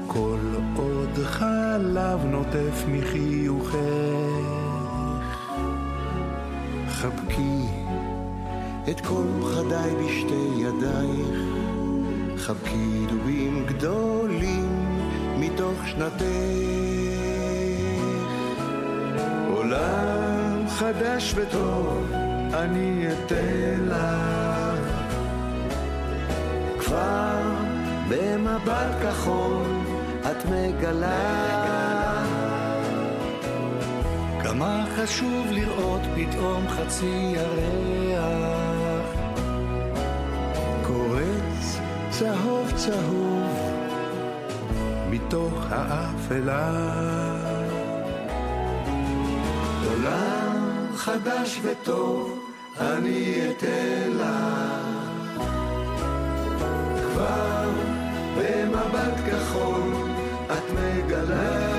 כל 0.07 0.39
עוד 0.75 1.19
חלב 1.23 2.25
נוטף 2.25 2.83
מחיוכך. 2.87 3.75
חבקי 6.89 7.65
את 8.89 9.01
כל 9.01 9.23
פחדיי 9.41 9.95
בשתי 9.95 10.49
ידייך, 10.57 11.39
חבקי 12.37 13.05
דובים 13.09 13.65
גדולים 13.65 14.97
מתוך 15.39 15.87
שנתך. 15.87 16.23
עולם 19.55 20.67
חדש 20.67 21.33
וטוב 21.35 22.11
אני 22.53 23.07
אתן 23.07 23.85
לך 23.87 24.38
כבר 26.89 27.41
במבט 28.09 28.95
כחול 29.03 29.65
את 30.21 30.45
מגלה. 30.45 32.23
כמה 34.43 34.85
חשוב 34.95 35.47
לראות 35.51 36.01
פתאום 36.15 36.67
חצי 36.67 37.35
ירח. 37.35 39.05
קורץ 40.87 41.79
צהוב 42.09 42.71
צהוב 42.75 43.59
מתוך 45.09 45.65
האפלה 45.69 46.71
עולם 49.87 50.87
חדש 50.95 51.59
וטוב 51.63 52.39
אני 52.79 53.41
אתן 53.51 54.11
לך 54.11 54.78
כבר 57.29 57.69
במבט 58.37 59.17
כחול 59.27 59.93
את 60.51 60.63
מגלה. 60.73 61.69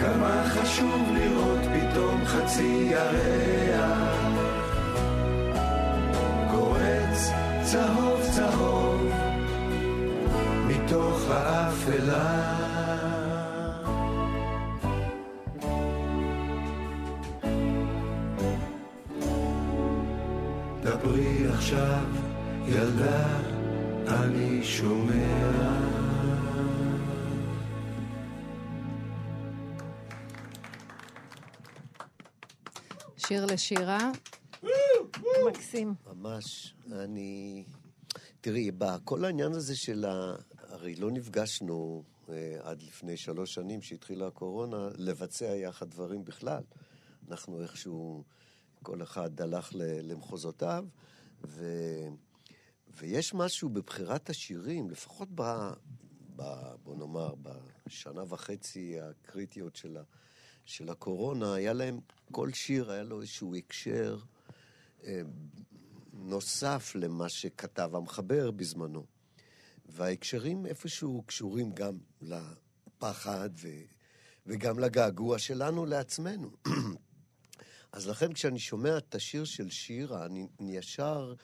כמה 0.00 0.42
חשוב 0.44 1.02
לראות 1.14 1.60
פתאום 1.60 2.24
חצי 2.24 2.90
ירח. 2.90 4.28
קורץ 6.50 7.30
צהוב 7.62 8.20
צהוב 8.36 9.10
מתוך 10.66 11.30
האפלה. 11.30 12.58
דברי 20.82 21.48
עכשיו, 21.48 22.27
ילדה, 22.70 23.40
אני 24.06 24.64
שומע. 24.64 25.78
שיר 33.16 33.46
לשירה. 33.46 34.10
מקסים. 35.48 35.94
ממש. 36.06 36.74
אני... 36.92 37.64
תראי, 38.40 38.70
בכל 38.70 39.24
העניין 39.24 39.52
הזה 39.52 39.76
של 39.76 40.04
ה... 40.04 40.34
הרי 40.68 40.94
לא 40.94 41.10
נפגשנו 41.10 42.02
אה, 42.28 42.58
עד 42.62 42.82
לפני 42.82 43.16
שלוש 43.16 43.54
שנים 43.54 43.82
שהתחילה 43.82 44.26
הקורונה, 44.26 44.88
לבצע 44.96 45.44
יחד 45.44 45.90
דברים 45.90 46.24
בכלל. 46.24 46.62
אנחנו 47.30 47.62
איכשהו, 47.62 48.24
כל 48.82 49.02
אחד 49.02 49.40
הלך 49.40 49.70
למחוזותיו, 50.02 50.84
ו... 51.44 51.64
ויש 52.98 53.34
משהו 53.34 53.68
בבחירת 53.68 54.30
השירים, 54.30 54.90
לפחות 54.90 55.28
ב... 55.34 55.42
ב... 56.36 56.42
בוא 56.82 56.96
נאמר, 56.96 57.34
בשנה 57.86 58.22
וחצי 58.28 59.00
הקריטיות 59.00 59.76
של, 59.76 59.96
ה... 59.96 60.02
של 60.64 60.88
הקורונה, 60.90 61.54
היה 61.54 61.72
להם, 61.72 62.00
כל 62.32 62.52
שיר 62.52 62.90
היה 62.90 63.02
לו 63.02 63.20
איזשהו 63.20 63.54
הקשר 63.54 64.18
אה, 65.04 65.20
נוסף 66.12 66.92
למה 66.94 67.28
שכתב 67.28 67.90
המחבר 67.94 68.50
בזמנו. 68.50 69.06
וההקשרים 69.88 70.66
איפשהו 70.66 71.22
קשורים 71.26 71.72
גם 71.72 71.98
לפחד 72.22 73.50
ו... 73.54 73.68
וגם 74.46 74.78
לגעגוע 74.78 75.38
שלנו 75.38 75.86
לעצמנו. 75.86 76.50
אז 77.92 78.08
לכן 78.08 78.32
כשאני 78.32 78.58
שומע 78.58 78.98
את 78.98 79.14
השיר 79.14 79.44
של 79.44 79.70
שירה, 79.70 80.26
אני, 80.26 80.46
אני 80.60 80.76
ישר 80.76 81.34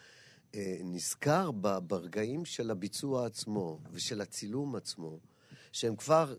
נזכר 0.85 1.51
ב- 1.51 1.79
ברגעים 1.79 2.45
של 2.45 2.71
הביצוע 2.71 3.27
עצמו 3.27 3.79
ושל 3.91 4.21
הצילום 4.21 4.77
עצמו, 4.77 5.19
שהם 5.73 5.97
כבר, 5.97 6.35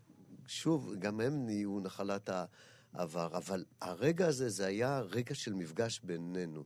שוב, 0.48 0.93
גם 1.00 1.22
הם 1.22 1.45
נהיו 1.45 1.79
נחלת 1.79 2.29
העבר, 2.93 3.38
אבל 3.38 3.65
הרגע 3.81 4.27
הזה, 4.27 4.50
זה 4.50 4.65
היה 4.65 5.00
רגע 5.00 5.36
של 5.36 5.53
מפגש 5.53 6.00
בינינו. 6.03 6.63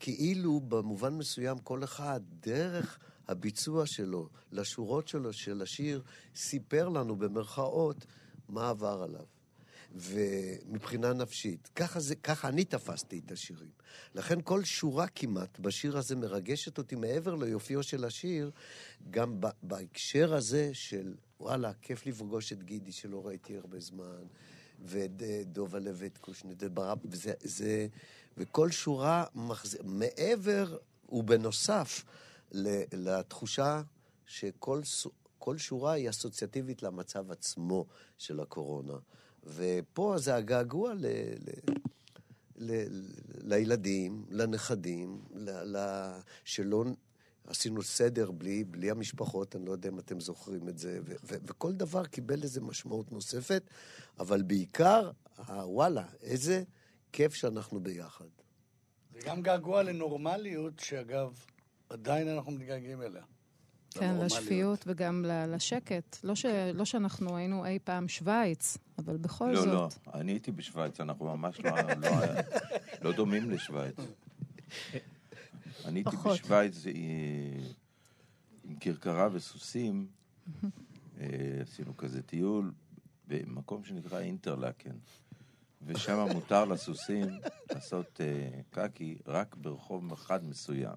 כאילו 0.00 0.60
במובן 0.60 1.14
מסוים 1.14 1.58
כל 1.58 1.84
אחד, 1.84 2.20
דרך 2.40 2.98
הביצוע 3.28 3.86
שלו, 3.86 4.28
לשורות 4.52 5.08
שלו 5.08 5.32
של 5.32 5.62
השיר, 5.62 6.02
סיפר 6.34 6.88
לנו 6.88 7.16
במרכאות 7.16 8.06
מה 8.48 8.68
עבר 8.68 9.02
עליו. 9.02 9.41
ומבחינה 9.94 11.12
נפשית. 11.12 11.70
ככה, 11.76 12.00
זה, 12.00 12.14
ככה 12.14 12.48
אני 12.48 12.64
תפסתי 12.64 13.20
את 13.26 13.32
השירים. 13.32 13.70
לכן 14.14 14.38
כל 14.44 14.64
שורה 14.64 15.06
כמעט 15.06 15.58
בשיר 15.58 15.98
הזה 15.98 16.16
מרגשת 16.16 16.78
אותי 16.78 16.94
מעבר 16.94 17.34
ליופיו 17.34 17.82
של 17.82 18.04
השיר, 18.04 18.50
גם 19.10 19.40
בהקשר 19.62 20.34
הזה 20.34 20.70
של, 20.72 21.14
וואלה, 21.40 21.72
כיף 21.82 22.06
לפגוש 22.06 22.52
את 22.52 22.62
גידי 22.62 22.92
שלא 22.92 23.26
ראיתי 23.26 23.56
הרבה 23.56 23.80
זמן, 23.80 24.22
ואת 24.84 25.22
אה, 25.22 25.42
דובה 25.46 25.78
קושנית, 26.20 26.58
וברב, 26.60 26.98
וזה, 27.04 27.32
זה, 27.40 27.86
וכל 28.36 28.70
שורה 28.70 29.24
מחזיר, 29.34 29.82
מעבר 29.84 30.76
ובנוסף 31.08 32.04
לתחושה 32.92 33.82
שכל 34.26 34.82
כל 35.44 35.58
שורה 35.58 35.92
היא 35.92 36.10
אסוציאטיבית 36.10 36.82
למצב 36.82 37.30
עצמו 37.30 37.86
של 38.18 38.40
הקורונה. 38.40 38.98
ופה 39.44 40.14
זה 40.18 40.34
הגעגוע 40.34 40.94
ל, 40.94 41.06
ל, 41.06 41.50
ל, 42.56 42.84
לילדים, 43.42 44.24
לנכדים, 44.30 45.20
ל, 45.34 45.76
ל, 45.76 46.08
שלא 46.44 46.84
עשינו 47.46 47.82
סדר 47.82 48.30
בלי, 48.30 48.64
בלי 48.64 48.90
המשפחות, 48.90 49.56
אני 49.56 49.66
לא 49.66 49.72
יודע 49.72 49.88
אם 49.88 49.98
אתם 49.98 50.20
זוכרים 50.20 50.68
את 50.68 50.78
זה, 50.78 51.00
ו, 51.04 51.14
ו, 51.24 51.34
וכל 51.46 51.72
דבר 51.72 52.06
קיבל 52.06 52.42
איזו 52.42 52.60
משמעות 52.60 53.12
נוספת, 53.12 53.62
אבל 54.18 54.42
בעיקר, 54.42 55.10
וואלה, 55.48 56.04
איזה 56.22 56.62
כיף 57.12 57.34
שאנחנו 57.34 57.80
ביחד. 57.80 58.24
זה 59.12 59.20
גם 59.24 59.42
געגוע 59.42 59.82
לנורמליות, 59.82 60.78
שאגב, 60.78 61.44
עדיין 61.88 62.28
אנחנו 62.28 62.52
מתגעגעים 62.52 63.02
אליה. 63.02 63.22
כן. 64.00 64.16
לשפיות 64.24 64.84
וגם 64.86 65.24
לשקט. 65.48 66.16
לא, 66.24 66.34
ש... 66.34 66.46
לא 66.74 66.84
שאנחנו 66.84 67.36
היינו 67.36 67.66
אי 67.66 67.78
פעם 67.84 68.08
שווייץ, 68.08 68.78
אבל 68.98 69.16
בכל 69.16 69.50
לא, 69.50 69.62
זאת... 69.62 69.66
לא, 69.66 69.88
אני 70.14 70.32
הייתי 70.32 70.52
בשוויץ, 70.52 71.00
אנחנו 71.00 71.24
ממש 71.24 71.60
לא, 71.60 71.70
לא, 72.02 72.10
לא 73.02 73.12
דומים 73.12 73.50
לשוויץ. 73.50 73.96
אני 75.84 75.98
הייתי 75.98 76.10
פחות. 76.10 76.40
בשוויץ 76.40 76.86
אה, 76.86 76.92
עם 78.64 78.76
כרכרה 78.80 79.28
וסוסים, 79.32 80.06
אה, 81.20 81.26
עשינו 81.62 81.96
כזה 81.96 82.22
טיול 82.22 82.72
במקום 83.28 83.84
שנקרא 83.84 84.20
אינטרלקן, 84.20 84.96
ושם 85.82 86.26
מותר 86.32 86.64
לסוסים 86.64 87.28
לעשות 87.70 88.20
אה, 88.20 88.60
קקי 88.70 89.18
רק 89.26 89.56
ברחוב 89.56 90.12
אחד 90.12 90.44
מסוים. 90.44 90.96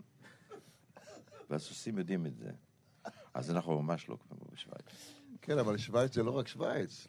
והסוסים 1.49 1.97
יודעים 1.97 2.25
את 2.25 2.37
זה. 2.37 2.51
אז 3.35 3.51
אנחנו 3.51 3.81
ממש 3.81 4.09
לא 4.09 4.17
כמו 4.27 4.37
בשוויץ. 4.53 5.13
כן, 5.41 5.57
אבל 5.57 5.77
שווייץ 5.77 6.15
זה 6.15 6.23
לא 6.23 6.31
רק 6.31 6.47
שווייץ. 6.47 7.07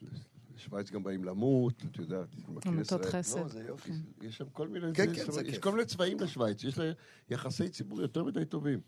שווייץ 0.56 0.90
גם 0.90 1.02
באים 1.02 1.25
למות, 1.25 1.85
את 1.90 1.99
יודעת, 1.99 2.28
עמותות. 2.66 3.04
חסד. 3.04 3.38
לא, 3.38 3.49
זה 3.49 3.64
יופי. 3.68 3.92
יש 4.23 4.37
שם 4.37 4.45
כל 4.52 4.68
מיני... 4.68 4.87
כן, 4.95 5.14
כן, 5.14 5.30
זה 5.30 5.40
יש 5.40 5.50
כיף. 5.50 5.62
כל 5.62 5.73
מיני 5.73 5.85
צבעים 5.85 6.21
לשווייץ, 6.21 6.64
יש 6.64 6.78
לה 6.78 6.92
יחסי 7.30 7.68
ציבור 7.68 8.00
יותר 8.00 8.25
מדי 8.25 8.45
טובים. 8.45 8.80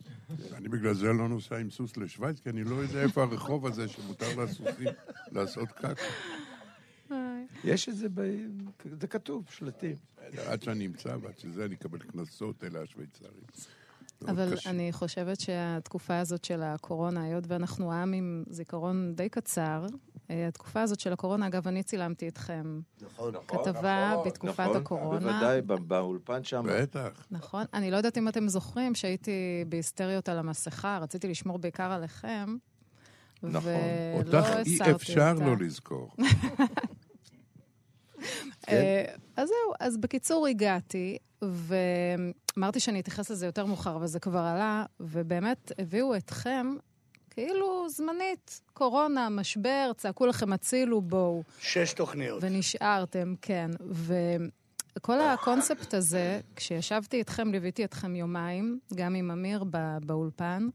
אני 0.53 0.69
בגלל 0.69 0.95
זה 0.95 1.07
לא 1.07 1.29
נוסע 1.29 1.57
עם 1.57 1.71
סוס 1.71 1.97
לשוויץ, 1.97 2.41
כי 2.41 2.51
אני 2.51 2.65
לא 2.65 2.75
יודע 2.75 3.03
איפה 3.03 3.23
הרחוב 3.23 3.67
הזה 3.67 3.89
שמותר 3.89 4.43
לסוסים 4.43 4.89
לעשות 5.33 5.69
קקה. 5.69 5.93
יש 7.65 7.89
את 7.89 7.97
זה, 7.97 8.09
ב... 8.15 8.21
זה 9.01 9.07
כתוב, 9.07 9.45
שלטים. 9.51 9.97
עד 10.47 10.63
שאני 10.63 10.87
אמצא 10.87 11.17
ועד 11.23 11.39
שזה 11.39 11.65
אני 11.65 11.75
אקבל 11.75 11.99
קנסות, 11.99 12.65
אלה 12.65 12.83
השוויצרים. 12.83 13.43
אבל 14.27 14.57
קשה. 14.57 14.71
אני 14.71 14.93
חושבת 14.93 15.41
שהתקופה 15.41 16.19
הזאת 16.19 16.45
של 16.45 16.63
הקורונה, 16.63 17.23
היות 17.23 17.45
ואנחנו 17.49 17.93
עם 17.93 18.13
עם 18.13 18.45
זיכרון 18.51 19.13
די 19.15 19.29
קצר, 19.29 19.87
אה, 20.31 20.49
התקופה 20.49 20.83
הזאת 20.83 21.01
של 21.01 21.13
הקורונה, 21.13 21.47
אגב, 21.47 21.69
אני 21.69 21.83
צילמתי 21.83 22.29
אתכם. 22.29 22.81
נכון. 23.03 23.35
כתבה 23.49 24.17
בתקופת 24.27 24.61
נכון, 24.61 24.77
הקורונה. 24.77 25.21
בוודאי, 25.21 25.63
באולפן 25.63 26.45
שם. 26.45 26.67
בטח. 26.69 27.27
נכון. 27.31 27.65
אני 27.75 27.91
לא 27.91 27.97
יודעת 27.97 28.19
אם 28.19 28.29
אתם 28.29 28.49
זוכרים 28.49 28.95
שהייתי 28.95 29.65
בהיסטריות 29.69 30.29
על 30.29 30.39
המסכה, 30.39 30.99
רציתי 31.03 31.29
לשמור 31.29 31.59
בעיקר 31.59 31.93
עליכם. 31.93 32.57
נכון. 33.43 33.73
ולא 34.27 34.39
אותך 34.39 34.49
אי 34.67 34.93
אפשר. 34.93 35.35
לא 35.35 35.57
לזכור. 35.57 36.11
אה, 38.69 39.05
אז 39.37 39.49
זהו, 39.49 39.73
אז 39.81 39.97
בקיצור 39.97 40.47
הגעתי, 40.47 41.19
ואמרתי 41.43 42.81
שאני 42.81 43.01
אתייחס 43.01 43.31
לזה 43.31 43.47
יותר 43.47 43.67
מאוחר, 43.67 43.97
אבל 43.97 44.07
זה 44.07 44.21
כבר 44.21 44.39
עלה, 44.39 44.85
ובאמת 45.01 45.73
הביאו 45.79 46.17
אתכם 46.17 46.75
כאילו 47.31 47.89
זמנית, 47.89 48.61
קורונה, 48.75 49.29
משבר, 49.29 49.91
צעקו 49.97 50.27
לכם 50.27 50.53
הצילו, 50.53 51.01
בואו. 51.01 51.43
שש 51.61 51.93
תוכניות. 51.93 52.39
ונשארתם, 52.43 53.35
כן. 53.43 53.71
וכל 54.97 55.21
הקונספט 55.21 55.95
הזה, 55.95 56.41
כשישבתי 56.57 57.17
איתכם, 57.17 57.53
ליוויתי 57.53 57.85
אתכם 57.85 58.17
יומיים, 58.17 58.79
גם 58.95 59.15
עם 59.15 59.31
אמיר 59.31 59.65
בא- 59.65 59.99
באולפן, 60.03 60.69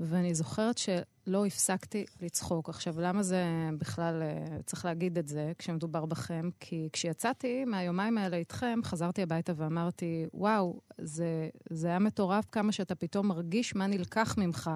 ואני 0.00 0.34
זוכרת 0.34 0.78
שלא 1.26 1.46
הפסקתי 1.46 2.04
לצחוק. 2.20 2.68
עכשיו, 2.68 3.00
למה 3.00 3.22
זה 3.22 3.44
בכלל, 3.78 4.22
אה, 4.22 4.58
צריך 4.66 4.84
להגיד 4.84 5.18
את 5.18 5.28
זה 5.28 5.52
כשמדובר 5.58 6.06
בכם? 6.06 6.50
כי 6.60 6.88
כשיצאתי 6.92 7.64
מהיומיים 7.64 8.18
האלה 8.18 8.36
איתכם, 8.36 8.80
חזרתי 8.84 9.22
הביתה 9.22 9.52
ואמרתי, 9.56 10.26
וואו, 10.34 10.80
זה, 10.98 11.48
זה 11.70 11.88
היה 11.88 11.98
מטורף 11.98 12.44
כמה 12.52 12.72
שאתה 12.72 12.94
פתאום 12.94 13.28
מרגיש 13.28 13.76
מה 13.76 13.86
נלקח 13.86 14.34
ממך. 14.38 14.70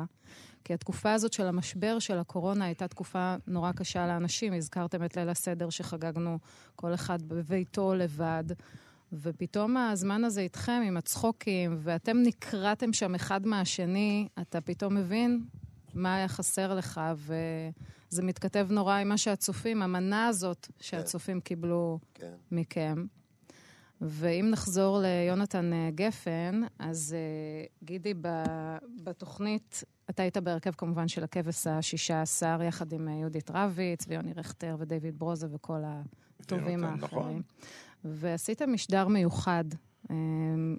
כי 0.65 0.75
התקופה 0.75 1.13
הזאת 1.13 1.33
של 1.33 1.47
המשבר 1.47 1.99
של 1.99 2.19
הקורונה 2.19 2.65
הייתה 2.65 2.89
תקופה 2.89 3.37
נורא 3.47 3.73
קשה 3.73 4.07
לאנשים. 4.07 4.53
הזכרתם 4.53 5.05
את 5.05 5.17
ליל 5.17 5.29
הסדר 5.29 5.71
שחגגנו 5.71 6.39
כל 6.77 6.95
אחד 6.95 7.23
בביתו 7.23 7.95
לבד. 7.95 8.45
ופתאום 9.13 9.77
הזמן 9.77 10.25
הזה 10.25 10.41
איתכם, 10.41 10.83
עם 10.87 10.97
הצחוקים, 10.97 11.77
ואתם 11.79 12.17
נקרעתם 12.23 12.93
שם 12.93 13.15
אחד 13.15 13.47
מהשני, 13.47 14.29
אתה 14.41 14.61
פתאום 14.61 14.95
מבין 14.95 15.45
מה 15.95 16.17
היה 16.17 16.29
חסר 16.29 16.75
לך, 16.75 17.01
וזה 17.17 18.23
מתכתב 18.23 18.67
נורא 18.71 18.95
עם 18.97 19.09
מה 19.09 19.19
שהצופים, 19.19 19.83
המנה 19.83 20.27
הזאת 20.27 20.69
שהצופים 20.81 21.41
קיבלו 21.41 21.99
כן. 22.15 22.35
מכם. 22.53 23.05
ואם 24.01 24.49
נחזור 24.51 24.99
ליונתן 25.03 25.73
אה, 25.73 25.91
גפן, 25.95 26.61
אז 26.79 27.17
אה, 27.17 27.65
גידי, 27.85 28.15
בתוכנית, 29.05 29.85
אתה 30.11 30.23
היית 30.23 30.37
בהרכב 30.37 30.71
כמובן 30.71 31.09
של 31.09 31.25
הכבש 31.25 31.67
השישה 31.67 32.23
עשר, 32.23 32.61
יחד 32.63 32.93
עם 32.93 33.09
אה, 33.09 33.13
יהודית 33.13 33.51
רביץ 33.55 34.05
ויוני 34.09 34.33
רכטר 34.33 34.77
ודייוויד 34.79 35.19
ברוזה 35.19 35.47
וכל 35.51 35.83
הטובים 36.41 36.79
יונתן, 36.79 37.05
נכון. 37.05 37.19
האחרים. 37.19 37.43
ועשיתם 38.05 38.73
משדר 38.73 39.09
מיוחד, 39.09 39.65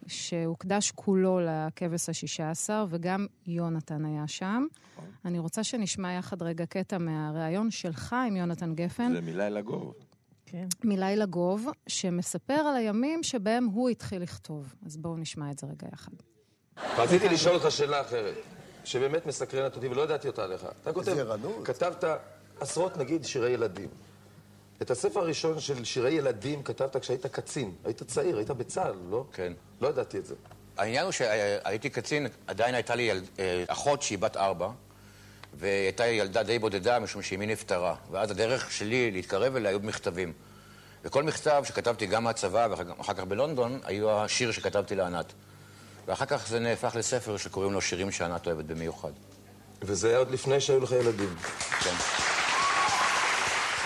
שהוקדש 0.07 0.91
כולו 0.91 1.39
לכבש 1.39 2.09
השישה 2.09 2.51
עשר, 2.51 2.85
וגם 2.89 3.25
יונתן 3.47 4.05
היה 4.05 4.27
שם. 4.27 4.65
אני 5.25 5.39
רוצה 5.39 5.63
שנשמע 5.63 6.11
יחד 6.11 6.41
רגע 6.41 6.65
קטע 6.65 6.97
מהריאיון 6.97 7.71
שלך 7.71 8.15
עם 8.27 8.35
יונתן 8.35 8.75
גפן. 8.75 9.13
זה 9.13 9.21
מלילה 9.21 9.61
גוב. 9.61 9.93
כן. 10.45 10.67
מלילה 10.83 11.25
גוב, 11.25 11.67
שמספר 11.87 12.53
על 12.53 12.75
הימים 12.75 13.23
שבהם 13.23 13.65
הוא 13.65 13.89
התחיל 13.89 14.21
לכתוב. 14.21 14.75
אז 14.85 14.97
בואו 14.97 15.17
נשמע 15.17 15.51
את 15.51 15.59
זה 15.59 15.67
רגע 15.67 15.87
יחד. 15.93 16.11
רציתי 16.97 17.29
לשאול 17.29 17.55
אותך 17.55 17.71
שאלה 17.71 18.01
אחרת, 18.01 18.35
שבאמת 18.83 19.25
מסקרנת 19.25 19.75
אותי 19.75 19.87
ולא 19.87 20.01
ידעתי 20.01 20.27
אותה 20.27 20.43
עליך. 20.43 20.65
אתה 20.81 20.93
כותב. 20.93 21.27
כתבת 21.63 22.03
עשרות 22.59 22.97
נגיד 22.97 23.23
שירי 23.23 23.49
ילדים. 23.49 23.89
את 24.81 24.91
הספר 24.91 25.19
הראשון 25.19 25.59
של 25.59 25.85
שירי 25.85 26.11
ילדים 26.11 26.63
כתבת 26.63 26.97
כשהיית 26.97 27.25
קצין. 27.25 27.71
היית 27.85 28.03
צעיר, 28.03 28.37
היית 28.37 28.51
בצה"ל, 28.51 28.95
לא? 29.09 29.25
כן. 29.33 29.53
לא 29.81 29.87
ידעתי 29.87 30.17
את 30.17 30.25
זה. 30.25 30.35
העניין 30.77 31.03
הוא 31.03 31.11
שהייתי 31.11 31.89
קצין, 31.89 32.27
עדיין 32.47 32.75
הייתה 32.75 32.95
לי 32.95 33.03
ילד, 33.03 33.27
אה, 33.39 33.63
אחות 33.67 34.01
שהיא 34.01 34.17
בת 34.17 34.37
ארבע, 34.37 34.69
והייתה 35.53 36.07
ילדה 36.07 36.43
די 36.43 36.59
בודדה 36.59 36.99
משום 36.99 37.21
שאמי 37.21 37.47
נפטרה. 37.47 37.95
ואז 38.11 38.31
הדרך 38.31 38.71
שלי 38.71 39.11
להתקרב 39.11 39.55
אליה 39.55 39.69
היו 39.69 39.79
במכתבים. 39.79 40.33
וכל 41.03 41.23
מכתב 41.23 41.63
שכתבתי 41.65 42.05
גם 42.05 42.23
מהצבא 42.23 42.67
ואחר 42.71 43.13
כך 43.13 43.23
בלונדון, 43.23 43.79
היו 43.83 44.11
השיר 44.11 44.51
שכתבתי 44.51 44.95
לענת. 44.95 45.33
ואחר 46.07 46.25
כך 46.25 46.47
זה 46.47 46.59
נהפך 46.59 46.95
לספר 46.95 47.37
שקוראים 47.37 47.73
לו 47.73 47.81
שירים 47.81 48.11
שענת 48.11 48.47
אוהבת 48.47 48.65
במיוחד. 48.65 49.11
וזה 49.81 50.09
היה 50.09 50.17
עוד 50.17 50.31
לפני 50.31 50.61
שהיו 50.61 50.79
לך 50.79 50.91
ילדים. 50.91 51.35
כן. 51.83 52.30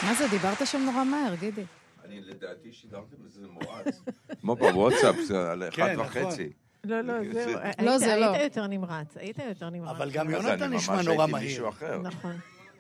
מה 0.04 0.14
זה, 0.14 0.28
דיברת 0.28 0.68
שם 0.68 0.82
נורא 0.86 1.04
מהר, 1.04 1.36
גידי. 1.40 1.66
אני 2.06 2.22
לדעתי 2.22 2.72
שידרתם 2.72 3.16
איזה 3.26 3.48
מואץ. 3.48 4.02
כמו 4.42 4.56
בוואטסאפ, 4.56 5.16
זה 5.28 5.52
על 5.52 5.64
אחד 5.70 5.76
כן, 5.76 6.00
נכון. 6.00 6.24
וחצי. 6.24 6.52
לא, 6.84 7.02
לא, 7.02 7.14
זהו. 7.34 7.60
לא, 7.82 7.98
זה 7.98 8.16
לא. 8.16 8.34
היית 8.34 8.44
יותר 8.44 8.68
נמרץ, 8.68 9.18
היית 9.18 9.40
יותר 9.40 9.70
נמרץ. 9.70 9.90
אבל 9.90 10.12
גם 10.12 10.30
יונתן 10.30 10.74
נשמע 10.74 11.02
נורא 11.02 11.28
מהיר. 11.28 11.70
נכון. 12.04 12.36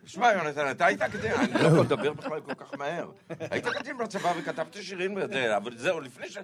שמע, 0.05 0.31
יונתן, 0.33 0.71
אתה 0.71 0.85
היית 0.85 1.01
כדי, 1.03 1.31
אני 1.31 1.53
לא 1.53 1.59
יכול 1.59 1.79
לדבר 1.79 2.13
בכלל 2.13 2.41
כל 2.41 2.53
כך 2.53 2.73
מהר. 2.73 3.11
היית 3.39 3.65
קצין 3.67 3.97
בצבא 3.97 4.33
וכתבת 4.39 4.73
שירים 4.81 5.17
אבל 5.57 5.77
זהו, 5.77 5.99
לפני 5.99 6.29
ש... 6.29 6.37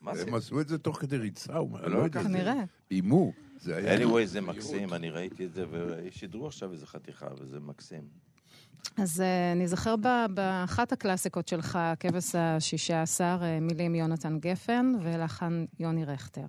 מה 0.00 0.14
זה? 0.14 0.22
הם 0.28 0.34
עשו 0.34 0.60
את 0.60 0.68
זה 0.68 0.78
תוך 0.78 1.00
כדי 1.00 1.16
ריצה, 1.16 1.56
הוא 1.56 1.68
אומר, 1.68 1.86
לא 1.86 1.98
לא 1.98 2.04
יודע. 2.04 2.22
כנראה. 2.22 2.64
איימו. 2.90 3.32
זה 3.56 3.76
היה... 3.76 3.98
anyway, 3.98 4.24
זה 4.24 4.40
מקסים, 4.40 4.94
אני 4.94 5.10
ראיתי 5.10 5.44
את 5.44 5.52
זה, 5.52 5.64
ושידרו 5.70 6.46
עכשיו 6.46 6.72
איזה 6.72 6.86
חתיכה, 6.86 7.26
וזה 7.40 7.60
מקסים. 7.60 8.27
אז 8.98 9.20
אה, 9.20 9.52
אני 9.52 9.68
זוכר 9.68 9.96
ב- 9.96 10.26
באחת 10.34 10.92
הקלאסיקות 10.92 11.48
שלך, 11.48 11.78
כבש 12.00 12.34
השישה 12.34 13.02
עשר, 13.02 13.38
אה, 13.42 13.60
מילים 13.60 13.94
יונתן 13.94 14.38
גפן 14.38 14.92
ולחן 15.02 15.64
יוני 15.80 16.04
רכטר. 16.04 16.46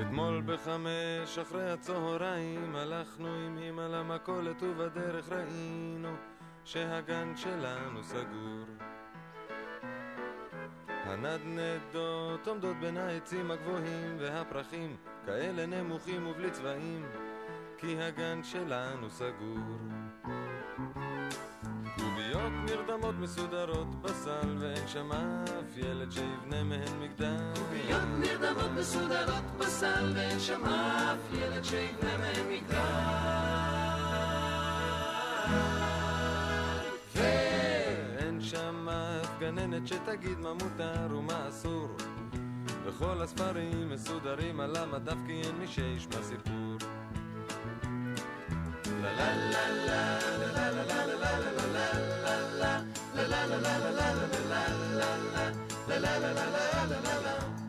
אתמול 0.00 0.42
בחמש 0.46 1.38
אחרי 1.42 1.72
הצהריים 1.72 2.76
הלכנו 2.76 3.28
עם 3.28 3.58
אמא 3.58 3.80
למכולת 3.80 4.62
ובדרך 4.62 5.28
ראינו 5.32 6.14
שהגן 6.64 7.32
שלנו 7.36 8.02
סגור. 8.04 8.66
הנדנדות 11.06 12.48
עומדות 12.48 12.76
בין 12.80 12.96
העצים 12.96 13.50
הגבוהים 13.50 14.16
והפרחים 14.20 14.96
כאלה 15.26 15.66
נמוכים 15.66 16.26
ובלי 16.26 16.50
צבעים 16.50 17.06
כי 17.78 18.00
הגן 18.00 18.40
שלנו 18.42 19.10
סגור. 19.10 19.78
קוביות 21.96 22.52
נרדמות 22.64 23.14
מסודרות 23.18 24.02
בסל 24.02 24.56
ואין 24.58 24.88
שם 24.88 25.12
אף 25.12 25.76
ילד 25.76 26.12
שיבנה 26.12 26.64
מהן 26.64 27.00
מגדל. 27.00 27.52
קוביות 27.54 28.08
נרדמות 28.18 28.70
מסודרות 28.78 29.44
בסל 29.58 30.12
ואין 30.14 30.40
שם 30.40 30.64
אף 30.64 31.32
ילד 31.32 31.64
שיבנה 31.64 32.16
מהם 32.18 32.48
מגדל. 32.48 33.76
גננת 39.40 39.86
שתגיד 39.86 40.38
מה 40.38 40.52
מותר 40.54 41.16
ומה 41.16 41.48
אסור. 41.48 41.88
וכל 42.84 43.22
הספרים 43.22 43.88
מסודרים 43.90 44.60
על 44.60 44.76
המדף 44.76 45.16
כי 45.26 45.32
אין 45.32 45.56
מי 45.58 45.66
שישמע 45.66 46.22
סיפור. 46.22 46.76
לה 49.02 49.12
לה 49.12 49.68
לה 49.86 50.18
לה 50.54 50.70
לה 50.70 50.72
לה 50.72 50.94
לה 50.94 51.38
לה 51.38 51.56
לה 52.56 52.76
לה 52.76 52.80
לה 53.16 53.68
לה 53.68 53.78
לה 53.78 54.10
לה 57.20 57.65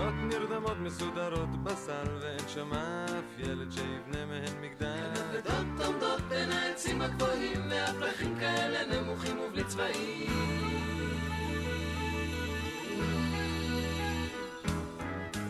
קוביות 0.00 0.14
נרדמות 0.40 0.78
מסודרות 0.80 1.62
בסל 1.62 2.06
ואין 2.20 2.48
שם 2.48 2.72
אף 2.72 3.38
ילד 3.38 3.72
שיבנה 3.72 4.26
מהן 4.26 4.62
מגדל. 4.62 5.10
נדנדות 5.32 5.86
עומדות 5.86 6.20
בין 6.28 6.52
העצים 6.52 7.02
הגבוהים 7.02 7.60
והפרחים 7.70 8.36
כאלה 8.40 9.00
נמוכים 9.00 9.38
ובלי 9.38 9.64
צבעים. 9.64 10.30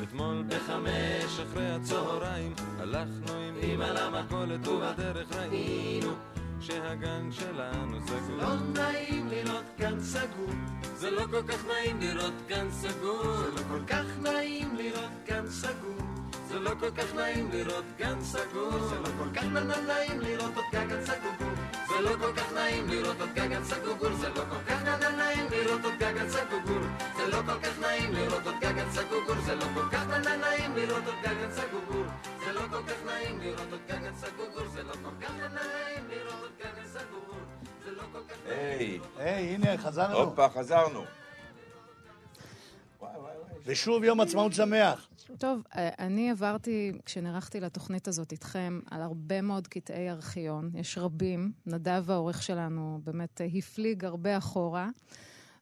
אתמול 0.03 0.45
בחמש 0.49 1.41
אחרי 1.41 1.71
הצהריים 1.71 2.55
הלכנו 2.79 3.33
עם 3.49 3.57
אמא 3.63 3.85
למכולת 3.85 4.69
ובדרך 4.69 5.33
ראינו 5.33 6.13
שהגן 6.61 7.33
שלנו 7.33 8.01
סגור. 8.07 8.37
לא 8.37 8.55
נעים 8.75 9.29
לראות 9.29 9.65
גן 9.79 10.01
סגור, 10.01 10.51
זה 10.97 11.11
לא 11.11 11.23
כל 11.31 11.43
כך 11.49 11.65
נעים 11.67 12.01
לראות 12.01 12.35
גן 12.49 12.71
סגור, 12.71 13.23
זה 13.23 13.51
לא 13.51 13.61
כל 13.69 13.85
כך 13.87 14.05
נעים 14.23 14.77
לראות 14.77 15.11
גן 15.27 15.47
סגור, 15.51 16.07
זה 16.49 16.59
לא 16.59 16.71
כל 16.81 16.91
כך 16.91 17.15
נעים 17.15 17.51
לראות 17.53 17.85
גן 17.99 18.21
סגור, 18.21 18.79
זה 18.89 18.99
לא 19.01 19.09
כל 19.19 19.35
כך 19.35 19.45
נעים 19.45 20.21
לראות 20.21 20.57
עוד 20.57 20.65
גגן 20.73 21.05
סגור, 21.05 21.51
זה 21.91 22.01
לא 22.01 22.11
כל 22.21 22.33
כך 22.37 22.53
נעים 22.53 22.89
לראות 22.89 23.21
עוד 23.21 23.29
גגן 23.35 23.65
סגור, 23.65 24.15
זה 24.21 24.29
לא 24.29 24.35
כל 24.35 24.63
כך 24.69 24.83
נעים 24.83 25.47
לראות 25.51 25.85
עוד 25.85 25.95
גגן 25.95 26.29
סגור, 26.29 26.81
זה 27.17 27.27
לא 27.27 27.43
כל 27.47 27.61
כך 27.63 27.79
נעים 27.79 28.13
לראות 28.13 28.47
עוד 28.47 28.55
גגן 28.61 28.91
סגור, 28.91 29.35
זה 29.47 29.55
לא 29.55 29.65
כל 29.75 29.87
כך 29.93 30.05
נעים 30.11 30.77
לראות 30.77 31.07
עוד 31.07 31.17
גגן 31.23 31.51
סגור, 31.51 32.05
זה 32.45 32.53
לא 32.53 32.61
כל 32.71 32.83
כך 32.89 33.05
נעים 33.07 33.41
לראות 33.41 33.73
עוד 33.73 33.81
גגן 33.89 34.15
סגור, 34.15 34.67
זה 34.73 34.83
לא 34.83 34.93
כל 34.93 35.25
כך 35.27 35.31
נעים 35.31 36.09
לראות 36.11 36.41
עוד 36.43 36.53
גגן 36.59 36.87
סגור, 36.87 37.35
זה 37.85 37.91
לא 37.91 38.03
כל 38.13 38.19
כך 38.29 38.37
היי, 38.47 39.01
היי, 39.19 39.55
הנה, 39.55 39.79
חזרנו. 39.79 40.19
הופה, 40.19 40.49
חזרנו. 40.49 41.05
ושוב 43.65 44.05
יום 44.05 44.21
עצמאות 44.21 44.53
שמח. 44.53 45.10
טוב, 45.39 45.63
אה, 45.77 45.89
אני 45.99 46.31
עברתי, 46.31 46.93
כשנערכתי 47.05 47.61
לתוכנית 47.61 48.09
הזאת 48.09 48.33
איתכם, 48.33 48.81
על 48.91 49.03
הרבה 49.03 49.41
מאוד 49.41 49.69
קטעי 49.69 50.11
ארכיון. 50.11 50.71
יש 50.75 50.99
רבים. 50.99 51.53
נדב, 51.67 52.11
העורך 52.11 52.43
שלנו, 52.43 53.01
באמת 53.05 53.41
אה, 53.41 53.47
הפליג 53.55 54.05
הרבה 54.05 54.39
אחורה. 54.39 54.89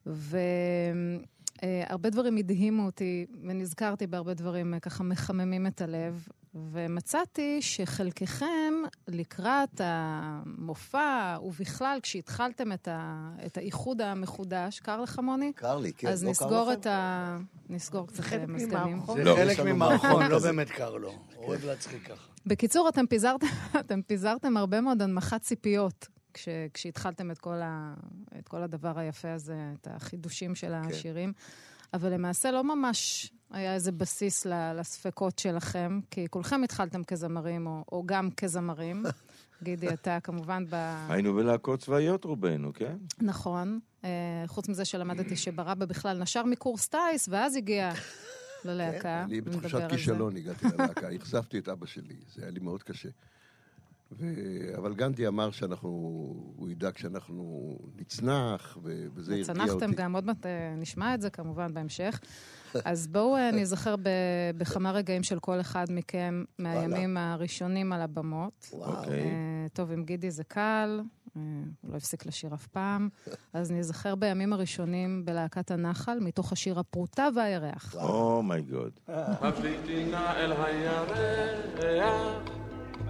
והרבה 0.06 2.10
דברים 2.10 2.36
הדהימו 2.36 2.86
אותי, 2.86 3.26
ונזכרתי 3.42 4.06
בהרבה 4.06 4.34
דברים 4.34 4.74
אה, 4.74 4.80
ככה 4.80 5.04
מחממים 5.04 5.66
את 5.66 5.80
הלב. 5.80 6.28
ומצאתי 6.54 7.62
שחלקכם, 7.62 8.74
לקראת 9.08 9.80
המופע, 9.84 11.36
ובכלל, 11.42 11.98
כשהתחלתם 12.02 12.72
את, 12.72 12.88
ה, 12.88 13.30
את 13.46 13.56
האיחוד 13.56 14.00
המחודש, 14.00 14.80
קר 14.80 15.00
לך, 15.00 15.18
מוני? 15.18 15.52
קר 15.52 15.78
לי, 15.78 15.92
כן. 15.92 16.08
אז 16.08 16.24
לא 16.24 16.30
נסגור 16.30 16.70
לכם? 16.70 16.80
את 16.80 16.86
ה... 16.86 17.38
נסגור 17.68 18.06
קצת 18.06 18.20
חלק 18.20 18.48
מזגנים. 18.48 18.92
ממערכון. 18.92 19.18
זה 19.18 19.24
לא. 19.24 19.36
חלק 19.36 19.60
ממערכון, 19.60 20.10
מערכון 20.10 20.30
לא 20.30 20.36
כזה. 20.36 20.48
באמת 20.48 20.70
קר 20.70 20.96
לו. 20.96 21.12
הוא 21.36 21.46
אוהב 21.46 21.64
להצחיק 21.64 22.06
ככה. 22.06 22.28
בקיצור, 22.46 22.88
אתם 22.88 23.06
פיזרתם, 23.06 23.46
אתם 23.80 24.02
פיזרתם 24.02 24.56
הרבה 24.56 24.80
מאוד 24.80 25.02
הנמכת 25.02 25.42
ציפיות 25.42 26.08
כש, 26.34 26.48
כשהתחלתם 26.74 27.30
את 27.30 27.38
כל, 27.38 27.60
ה, 27.62 27.94
את 28.38 28.48
כל 28.48 28.62
הדבר 28.62 28.98
היפה 28.98 29.32
הזה, 29.32 29.72
את 29.80 29.88
החידושים 29.90 30.54
של 30.54 30.74
השירים. 30.74 31.32
אבל 31.94 32.12
למעשה 32.12 32.50
לא 32.50 32.64
ממש 32.64 33.32
היה 33.50 33.74
איזה 33.74 33.92
בסיס 33.92 34.46
לספקות 34.46 35.38
שלכם, 35.38 36.00
כי 36.10 36.26
כולכם 36.30 36.62
התחלתם 36.64 37.04
כזמרים, 37.04 37.66
או, 37.66 37.84
או 37.92 38.02
גם 38.06 38.30
כזמרים. 38.36 39.04
גידי, 39.62 39.88
אתה 39.88 40.18
כמובן 40.20 40.64
ב... 40.70 40.74
היינו 41.08 41.34
בלהקות 41.34 41.80
צבאיות 41.80 42.24
רובנו, 42.24 42.72
כן? 42.74 42.96
נכון. 43.20 43.80
אה, 44.04 44.44
חוץ 44.46 44.68
מזה 44.68 44.84
שלמדתי 44.84 45.36
שברבא 45.46 45.86
בכלל 45.86 46.18
נשר 46.18 46.44
מקורס 46.44 46.88
טיס, 46.88 47.28
ואז 47.28 47.56
הגיע 47.56 47.92
ללהקה. 48.64 49.24
אני 49.24 49.40
נדבר 49.40 49.58
בתחושת. 49.58 49.90
כישלון 49.90 50.36
הגעתי 50.36 50.66
ללהקה, 50.78 51.14
אכזבתי 51.16 51.58
את 51.58 51.68
אבא 51.68 51.86
שלי, 51.86 52.16
זה 52.34 52.42
היה 52.42 52.50
לי 52.50 52.60
מאוד 52.60 52.82
קשה. 52.82 53.08
ו... 54.12 54.26
אבל 54.76 54.94
גנדי 54.94 55.26
אמר 55.26 55.50
שאנחנו, 55.50 55.88
הוא 56.56 56.70
ידאג 56.70 56.96
שאנחנו 56.96 57.76
נצנח, 57.96 58.78
ו... 58.82 59.06
וזה 59.14 59.34
הרגיע 59.34 59.52
אותי. 59.52 59.66
צנחתם 59.66 59.92
גם, 59.92 60.14
עוד 60.14 60.26
מעט 60.26 60.46
אה, 60.46 60.74
נשמע 60.76 61.14
את 61.14 61.20
זה 61.20 61.30
כמובן 61.30 61.74
בהמשך. 61.74 62.20
אז 62.84 63.06
בואו 63.06 63.36
אה, 63.36 63.50
נזכר 63.50 63.96
ב- 63.96 64.08
בכמה 64.58 64.92
רגעים 64.92 65.22
של 65.22 65.38
כל 65.38 65.60
אחד 65.60 65.84
מכם 65.90 66.44
מהימים 66.58 67.16
הראשונים 67.16 67.92
על 67.92 68.00
הבמות. 68.00 68.70
אוקיי. 68.72 69.20
אה, 69.20 69.28
טוב, 69.72 69.92
עם 69.92 70.04
גידי 70.04 70.30
זה 70.30 70.44
קל, 70.44 71.00
אה, 71.36 71.42
הוא 71.80 71.90
לא 71.92 71.96
הפסיק 71.96 72.26
לשיר 72.26 72.54
אף 72.54 72.66
פעם. 72.66 73.08
אז 73.52 73.70
נזכר 73.72 74.14
בימים 74.14 74.52
הראשונים 74.52 75.22
בלהקת 75.24 75.70
הנחל, 75.70 76.18
מתוך 76.20 76.52
השיר 76.52 76.78
הפרוטה 76.78 77.28
והירח. 77.36 77.94
אומייגוד. 77.98 78.92
הביטי 79.08 80.04
נא 80.10 80.32
אל 80.36 80.52
הירח, 80.52 82.42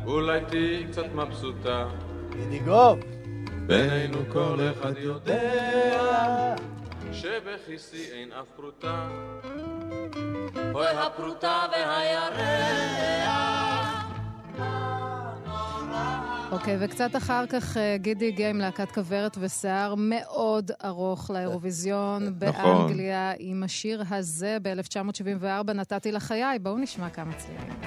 אולי 0.07 0.41
תהיי 0.49 0.87
קצת 0.91 1.07
מבסוטה. 1.15 1.89
ידיגוב. 2.39 2.99
בינינו 3.67 4.19
כל 4.33 4.59
אחד 4.73 4.93
יודע 4.97 6.55
שבכיסי 7.21 8.13
אין 8.13 8.33
אף 8.33 8.47
פרוטה. 8.57 9.09
אוי 10.75 10.87
הפרוטה 10.87 11.67
והירח 11.73 12.99
אוקיי, 16.53 16.77
וקצת 16.81 17.17
אחר 17.17 17.47
כך 17.47 17.77
אה, 17.77 17.97
גידי 17.97 18.29
הגיע 18.29 18.51
עם 18.51 18.59
להקת 18.59 18.91
כוורת 18.91 19.37
ושיער 19.41 19.95
מאוד 19.99 20.71
ארוך 20.85 21.31
לאירוויזיון 21.31 22.39
באנגליה, 22.39 23.33
עם 23.39 23.63
השיר 23.63 24.03
הזה 24.11 24.57
ב-1974, 24.63 25.73
נתתי 25.73 26.13
לחיי. 26.13 26.59
בואו 26.59 26.79
נשמע 26.79 27.11
כמה 27.11 27.33
צלילים. 27.33 27.81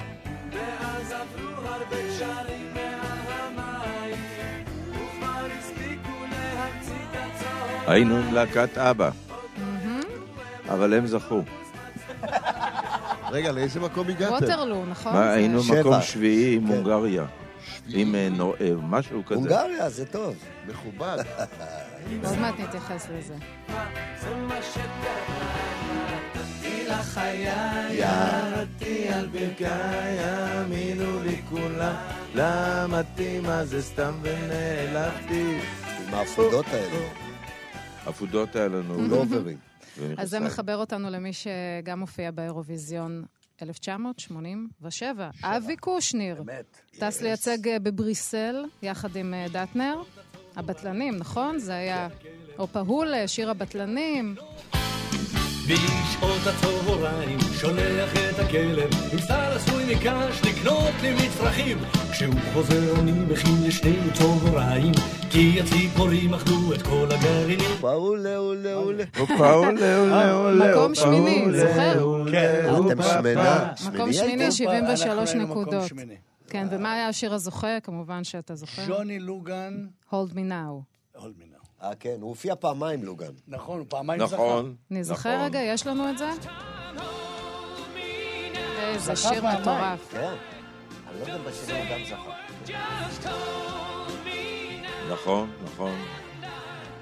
ואז 0.52 1.12
עברו 1.12 1.66
הרבה 1.66 1.96
גשרים 2.08 2.61
היינו 7.92 8.16
עם 8.16 8.34
להקת 8.34 8.78
אבא, 8.78 9.10
אבל 10.68 10.94
הם 10.94 11.06
זכו. 11.06 11.42
רגע, 13.30 13.52
לאיזה 13.52 13.80
מקום 13.80 14.08
הגעתם? 14.08 14.32
ווטרלו, 14.34 14.84
נכון? 14.86 15.12
זה- 15.12 15.30
היינו. 15.30 15.60
מקום 15.80 16.02
שביעי 16.02 16.54
עם 16.56 16.66
כן. 16.66 16.72
הונגריה. 16.74 17.24
עם 17.88 18.14
אה, 18.14 18.28
משהו 18.82 19.22
כזה. 19.26 19.34
הונגריה, 19.34 19.90
זה 19.90 20.06
טוב. 20.06 20.34
מכובד. 20.68 21.16
עוד 22.24 22.38
מעט 22.38 22.54
נתייחס 22.60 23.06
לזה. 23.18 23.34
ירדתי 27.90 29.08
על 29.08 29.26
ברכיי, 29.26 30.18
האמינו 30.18 31.22
לי 31.22 31.42
כולם, 31.50 31.94
למדתי 32.34 33.40
מה 33.40 33.64
זה 33.64 33.82
סתם 33.82 34.12
ונעלבתי. 34.22 35.58
עם 36.08 36.14
העפודות 36.14 36.66
האלה. 36.72 37.31
עפודות 38.06 38.56
היה 38.56 38.68
לנו. 38.68 38.94
פולוברים. 38.94 39.58
אז 40.18 40.30
זה 40.30 40.40
מחבר 40.40 40.76
אותנו 40.76 41.10
למי 41.10 41.30
שגם 41.32 42.00
הופיע 42.00 42.30
באירוויזיון 42.30 43.24
1987, 43.62 45.30
אבי 45.42 45.76
קושניר. 45.76 46.42
טס 46.98 47.22
לייצג 47.22 47.68
אה, 47.68 47.78
בבריסל, 47.78 48.64
יחד 48.82 49.16
עם 49.16 49.34
אה, 49.34 49.46
דטנר. 49.52 50.02
הבטלנים, 50.56 51.16
נכון? 51.16 51.58
זה 51.58 51.74
היה 51.74 52.08
אופה 52.58 52.80
הולה, 52.80 53.28
שיר 53.28 53.50
הבטלנים. 53.50 54.34
בשעות 55.66 56.40
הצהריים 56.46 57.38
שולח 57.60 58.12
את 58.16 58.38
הכלב 58.38 58.90
עם 59.12 59.18
סל 59.18 59.52
עשוי 59.56 59.94
מקש 59.94 60.40
לקנות 60.48 60.90
לי 61.02 61.14
מצרכים 61.14 61.78
כשהוא 62.12 62.34
חוזר 62.52 63.00
אני 63.00 63.12
מכין 63.12 63.54
לשנינו 63.66 64.12
צהריים 64.14 64.92
כי 65.30 65.60
הציפורים 65.60 66.34
אכלו 66.34 66.74
את 66.74 66.82
כל 66.82 67.06
הגרעינים 67.10 67.70
אולה, 67.82 68.36
אולה, 68.36 68.74
אולה. 68.74 69.04
הופה, 69.18 69.52
אולה, 69.54 69.98
אולה, 69.98 70.34
אולה. 70.44 70.70
מקום 70.70 70.90
הופה, 70.90 71.00
שמיני, 71.00 71.46
זוכר? 71.60 72.24
כן, 72.30 72.64
הופה, 72.68 72.92
אתם 72.92 73.02
שמנה. 73.02 73.72
מקום 73.94 74.12
שמיני, 74.12 74.44
אנחנו 74.44 74.56
73 74.56 75.30
היינו 75.32 75.48
מקום 75.48 75.62
נקודות. 75.62 75.92
כן, 76.48 76.66
ומה 76.70 76.92
היה 76.92 77.08
השיר 77.08 77.34
הזוכה? 77.34 77.80
כמובן 77.82 78.24
שאתה 78.24 78.54
זוכר. 78.54 78.82
ג'וני 78.88 79.18
לוגן, 79.18 79.86
Hold 80.10 80.32
me 80.32 80.38
now. 80.50 81.18
הולד 81.18 81.34
מינה. 81.38 81.51
אה, 81.82 81.94
כן, 82.00 82.16
הוא 82.20 82.28
הופיע 82.28 82.54
פעמיים, 82.56 83.04
לוגן. 83.04 83.32
נכון, 83.48 83.78
הוא 83.78 83.86
פעמיים 83.88 84.26
זכה. 84.26 84.34
נכון. 84.36 84.74
אני 84.90 85.04
זוכר 85.04 85.34
נכון. 85.34 85.44
רגע, 85.44 85.58
יש 85.60 85.86
לנו 85.86 86.10
את 86.10 86.18
זה? 86.18 86.30
איזה 88.80 89.16
שיר. 89.16 89.44
מטורף. 89.44 90.10
כן. 90.12 90.34
אני 91.10 91.18
לא 91.18 91.20
יודע 91.20 91.36
אם 91.36 91.44
בשיר 91.44 91.76
הוא 91.76 91.84
גם 91.90 92.04
זכה. 92.04 92.32
נכון, 95.12 95.50
נכון. 95.64 95.92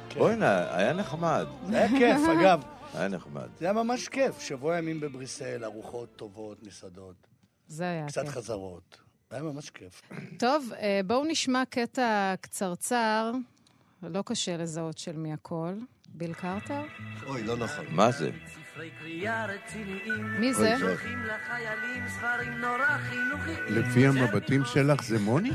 כן. 0.09 0.21
בוא'נה, 0.21 0.77
היה 0.77 0.93
נחמד. 0.93 1.47
זה 1.69 1.77
היה 1.79 1.88
כיף, 1.88 2.29
אגב. 2.40 2.62
היה 2.95 3.09
נחמד. 3.09 3.49
זה 3.59 3.64
היה 3.64 3.73
ממש 3.73 4.09
כיף. 4.09 4.40
שבוע 4.40 4.79
ימים 4.79 5.01
בבריסל, 5.01 5.64
ארוחות 5.64 6.16
טובות, 6.16 6.62
מסעדות, 6.62 7.27
זה 7.66 7.85
היה 7.85 8.07
קצת 8.07 8.23
כיף. 8.23 8.31
חזרות. 8.31 8.99
זה 9.31 9.37
היה 9.37 9.45
ממש 9.45 9.71
כיף. 9.71 10.03
טוב, 10.38 10.73
אה, 10.79 11.01
בואו 11.07 11.25
נשמע 11.25 11.62
קטע 11.71 12.35
קצרצר, 12.40 13.33
לא 14.03 14.23
קשה 14.27 14.57
לזהות 14.57 14.99
של 14.99 15.17
מי 15.17 15.33
הכל. 15.33 15.75
ביל 16.15 16.35
קרטר? 16.35 16.83
אוי, 17.27 17.43
לא 17.43 17.57
נכון. 17.57 17.85
מה 17.91 18.11
זה? 18.11 18.31
מי 20.39 20.55
זה? 20.55 20.75
אוי, 20.83 20.95
לפי 23.69 24.07
המבטים 24.07 24.65
שלך 24.65 25.03
זה 25.03 25.19
מוני? 25.19 25.51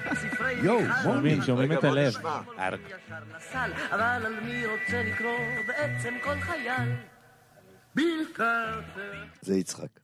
יואו, 0.64 0.80
מוני. 1.04 1.42
שומעים, 1.46 1.72
את 1.72 1.84
הלב. 1.84 2.14
אבל 3.90 4.00
על 4.26 4.40
מי 4.40 4.66
רוצה 4.66 5.02
לקרוא 5.02 5.38
בעצם 5.66 6.14
כל 6.24 6.40
חייל? 6.40 6.88
ביל 7.94 8.24
קרטר. 8.32 9.24
זה 9.42 9.56
יצחק. 9.56 10.00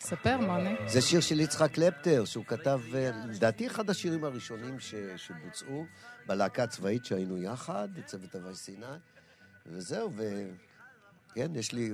ספר, 0.00 0.36
מוני. 0.36 0.74
זה 0.86 1.00
שיר 1.00 1.20
של 1.20 1.40
יצחק 1.40 1.72
קלפטר, 1.72 2.24
שהוא 2.24 2.44
כתב, 2.44 2.80
אה, 2.94 3.10
לדעתי 3.26 3.66
אחד 3.66 3.90
השירים 3.90 4.24
הראשונים 4.24 4.80
ש, 4.80 4.94
שבוצעו 5.16 5.86
בלהקה 6.26 6.62
הצבאית 6.62 7.04
שהיינו 7.04 7.38
יחד, 7.38 7.88
בצוות 7.94 8.34
הווי 8.34 8.54
סיני, 8.54 8.86
וזהו, 9.66 10.10
ו... 10.16 10.50
כן, 11.34 11.50
יש 11.54 11.72
לי... 11.72 11.92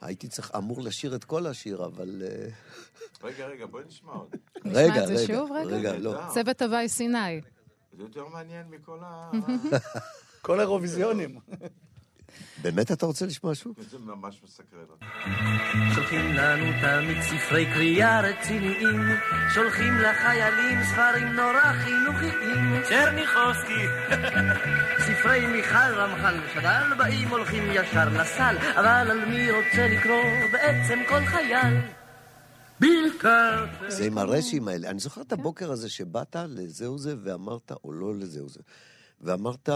הייתי 0.00 0.28
צריך, 0.28 0.50
אמור 0.56 0.82
לשיר 0.82 1.14
את 1.14 1.24
כל 1.24 1.46
השיר, 1.46 1.84
אבל... 1.84 2.22
אה, 2.22 2.48
רגע, 3.22 3.46
רגע, 3.46 3.66
בואי 3.66 3.84
נשמע 3.84 4.12
עוד. 4.12 4.28
נשמע 4.64 4.80
רגע, 4.80 5.02
את 5.02 5.06
זה 5.06 5.14
רגע, 5.14 5.26
שוב, 5.26 5.52
רגע? 5.52 5.76
רגע, 5.76 5.98
לא. 5.98 6.20
צוות 6.34 6.62
הווי 6.62 6.88
סיני. 6.88 7.40
זה 7.92 8.02
יותר 8.02 8.28
מעניין 8.28 8.66
מכל 8.70 8.98
ה... 9.02 9.30
כל 10.42 10.58
האירוויזיונים. 10.60 11.38
באמת 12.64 12.92
אתה 12.92 13.06
רוצה 13.06 13.26
לשמוע 13.26 13.54
שוב? 13.54 13.74
זה 13.90 13.98
ממש 13.98 14.40
מסקרן 14.44 14.84
אותי. 14.90 15.04
שולחים 15.94 16.32
לנו 16.32 16.64
תמיד 16.82 17.22
ספרי 17.22 17.66
קריאה 17.74 18.20
רציניים, 18.20 19.00
שולחים 19.54 19.92
לחיילים 19.94 20.84
ספרים 20.84 21.26
נורא 21.26 21.72
חינוכיים. 21.72 22.82
צ'רניחובסקי. 22.88 23.84
ספרי 24.98 25.46
מיכל 25.46 25.94
רמח"ל 25.94 26.40
שד"ל 26.54 26.94
באים 26.98 27.28
הולכים 27.28 27.62
ישר 27.70 28.08
לסל, 28.08 28.56
אבל 28.76 29.10
על 29.10 29.24
מי 29.24 29.50
רוצה 29.50 29.88
לקרוא 29.88 30.24
בעצם 30.52 30.98
כל 31.08 31.24
חייל? 31.24 31.74
ביל. 32.80 33.12
זה 33.88 34.06
עם 34.06 34.18
הרשים 34.18 34.68
האלה. 34.68 34.90
אני 34.90 34.98
זוכר 34.98 35.20
את 35.20 35.32
הבוקר 35.32 35.72
הזה 35.72 35.88
שבאת 35.88 36.36
לזהו 36.48 36.98
זה 36.98 37.14
ואמרת, 37.24 37.72
או 37.84 37.92
לא 37.92 38.14
לזהו 38.14 38.48
זה, 38.48 38.60
ואמרת, 39.20 39.68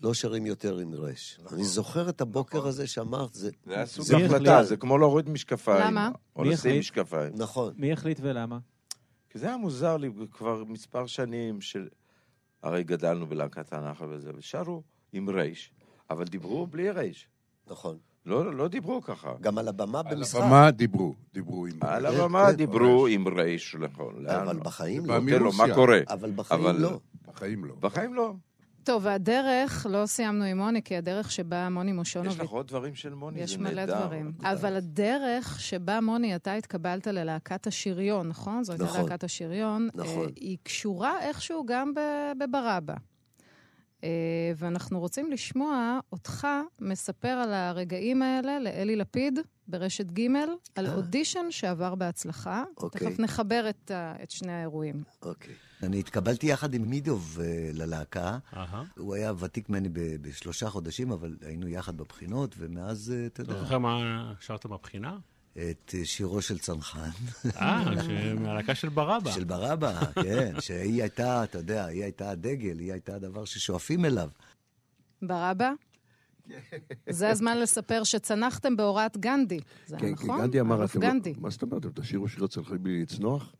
לא 0.00 0.14
שרים 0.14 0.46
יותר 0.46 0.78
עם 0.78 0.94
רש. 0.94 1.40
אני 1.52 1.64
זוכר 1.64 2.08
את 2.08 2.20
הבוקר 2.20 2.66
הזה 2.66 2.86
שאמרת, 2.86 3.34
זה... 3.34 3.50
זה 3.66 3.74
היה 3.74 3.86
סוג 3.86 4.04
זה 4.04 4.16
החלטה. 4.16 4.64
זה 4.64 4.76
כמו 4.76 4.98
להוריד 4.98 5.28
משקפיים. 5.30 5.86
למה? 5.86 6.10
או 6.36 6.42
מי 6.42 6.48
לשים? 6.50 6.78
משקפיים. 6.78 7.32
נכון. 7.36 7.74
מי 7.76 7.92
החליט 7.92 8.18
ולמה? 8.22 8.58
כי 9.30 9.38
זה 9.38 9.46
היה 9.46 9.56
מוזר 9.56 9.96
לי 9.96 10.10
כבר 10.32 10.64
מספר 10.64 11.06
שנים 11.06 11.60
של... 11.60 11.88
הרי 12.62 12.84
גדלנו 12.84 13.26
בלהקת 13.26 13.72
הנחל 13.72 14.04
וזה, 14.08 14.30
ושרו 14.36 14.82
עם 15.12 15.30
רייש, 15.30 15.72
אבל 16.10 16.24
דיברו 16.24 16.66
בלי 16.66 16.90
רייש. 16.90 17.28
נכון. 17.66 17.98
לא, 18.26 18.54
לא 18.54 18.68
דיברו 18.68 19.02
ככה. 19.02 19.32
גם 19.40 19.58
על 19.58 19.68
הבמה 19.68 20.00
על 20.06 20.16
במשחק. 20.16 20.40
הבמה 20.40 20.70
דיברו, 20.70 21.14
דיברו 21.34 21.66
עם... 21.66 21.78
על 21.80 22.06
הבמה 22.06 22.46
כן, 22.50 22.56
דיברו 22.56 23.06
עם 23.06 23.28
רייש, 23.28 23.76
נכון. 23.80 24.26
אבל? 24.26 24.58
בחיים 24.58 25.06
לא. 25.06 25.18
מרוסיה. 25.20 25.66
מה 25.66 25.74
קורה? 25.74 25.98
אבל 26.08 26.30
בחיים 26.30 26.60
אבל- 26.66 26.80
לא. 26.80 27.00
בחיים 27.26 27.64
לא. 27.64 27.74
בחיים 27.80 28.14
לא. 28.14 28.34
טוב, 28.86 29.02
והדרך, 29.04 29.86
לא 29.90 30.06
סיימנו 30.06 30.44
עם 30.44 30.58
מוני, 30.58 30.82
כי 30.82 30.96
הדרך 30.96 31.30
שבה 31.30 31.68
מוני 31.68 31.90
יש 31.90 31.96
מושונוביץ... 31.96 32.40
לך 32.40 32.50
עוד 32.50 32.66
דברים 32.66 32.94
של 32.94 33.14
מוני, 33.14 33.40
יש 33.40 33.58
מלא 33.58 33.70
נהדר. 33.70 34.06
דברים. 34.06 34.32
אבל 34.42 34.76
הדרך 34.76 35.60
שבה, 35.60 36.00
מוני, 36.00 36.36
אתה 36.36 36.54
התקבלת 36.54 37.06
ללהקת 37.06 37.66
השריון, 37.66 38.28
נכון? 38.28 38.64
זו 38.64 38.72
הייתה 38.72 38.84
נכון. 38.84 39.00
להקת 39.00 39.24
השריון. 39.24 39.88
נכון. 39.94 40.24
אה, 40.24 40.32
היא 40.36 40.58
קשורה 40.62 41.20
איכשהו 41.20 41.66
גם 41.66 41.92
בברבא. 42.38 42.94
אה, 44.04 44.08
ואנחנו 44.56 45.00
רוצים 45.00 45.30
לשמוע 45.30 45.98
אותך 46.12 46.46
מספר 46.80 47.28
על 47.28 47.52
הרגעים 47.52 48.22
האלה 48.22 48.58
לאלי 48.58 48.96
לפיד 48.96 49.38
ברשת 49.68 50.10
ג' 50.10 50.26
על 50.74 50.86
אודישן 50.86 51.46
שעבר 51.50 51.94
בהצלחה. 51.94 52.64
אוקיי. 52.76 53.00
תכף 53.00 53.20
נחבר 53.20 53.68
את, 53.68 53.90
את 54.22 54.30
שני 54.30 54.52
האירועים. 54.52 55.02
אוקיי. 55.22 55.54
אני 55.82 55.98
התקבלתי 55.98 56.46
יחד 56.46 56.74
עם 56.74 56.82
מידוב 56.90 57.38
אה, 57.40 57.46
ללהקה. 57.72 58.38
אהה. 58.56 58.84
הוא 58.98 59.14
היה 59.14 59.32
ותיק 59.38 59.68
ממני 59.68 59.88
ב- 59.88 60.16
בשלושה 60.20 60.70
חודשים, 60.70 61.12
אבל 61.12 61.36
היינו 61.42 61.68
יחד 61.68 61.96
בבחינות, 61.96 62.54
ומאז, 62.58 63.10
אה, 63.16 63.26
אתה 63.26 63.42
אתה 63.42 63.52
יודע, 63.52 63.62
זוכר 63.62 63.78
מה 63.78 63.98
שרת 64.40 64.66
בבחינה? 64.66 65.18
את 65.52 65.94
אה, 65.94 66.04
שירו 66.04 66.42
של 66.42 66.58
צנחן. 66.58 67.10
אה, 67.56 67.84
מהלהקה 68.34 68.74
של 68.74 68.88
ברבא. 68.88 69.30
של 69.30 69.44
ברבא, 69.44 70.00
כן, 70.22 70.54
שהיא 70.60 71.02
הייתה, 71.02 71.44
אתה 71.44 71.58
יודע, 71.58 71.84
היא 71.84 72.02
הייתה 72.02 72.30
הדגל, 72.30 72.78
היא 72.78 72.92
הייתה 72.92 73.14
הדבר 73.14 73.44
ששואפים 73.44 74.04
אליו. 74.04 74.28
ברבא? 75.22 75.72
זה 77.10 77.28
הזמן 77.30 77.58
לספר 77.58 78.04
שצנחתם 78.04 78.76
בהוראת 78.76 79.16
גנדי. 79.16 79.58
זה 79.86 79.96
היה 79.96 80.08
כן, 80.08 80.16
כי 80.16 80.24
נכון? 80.24 80.40
גנדי 80.40 80.60
אמר, 80.60 80.78
אלוף 80.80 80.90
אתם 80.90 81.02
לא- 81.02 81.08
גנדי. 81.08 81.34
מה 81.38 81.50
זאת 81.50 81.62
אומרת, 81.62 81.86
תשאירו 82.00 82.28
שיר 82.28 82.44
אצלכם 82.44 82.82
בלי 82.82 83.02
לצנוח? 83.02 83.52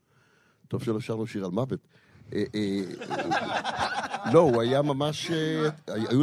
טוב 0.68 0.83
שלא 0.85 1.00
שרנו 1.00 1.26
שיר 1.26 1.44
על 1.44 1.50
מוות. 1.50 1.88
אה, 2.33 2.45
אה, 2.55 2.83
לא, 4.33 4.41
הוא 4.41 4.62
היה 4.62 4.83
ממש... 4.83 5.31
אה, 5.31 5.69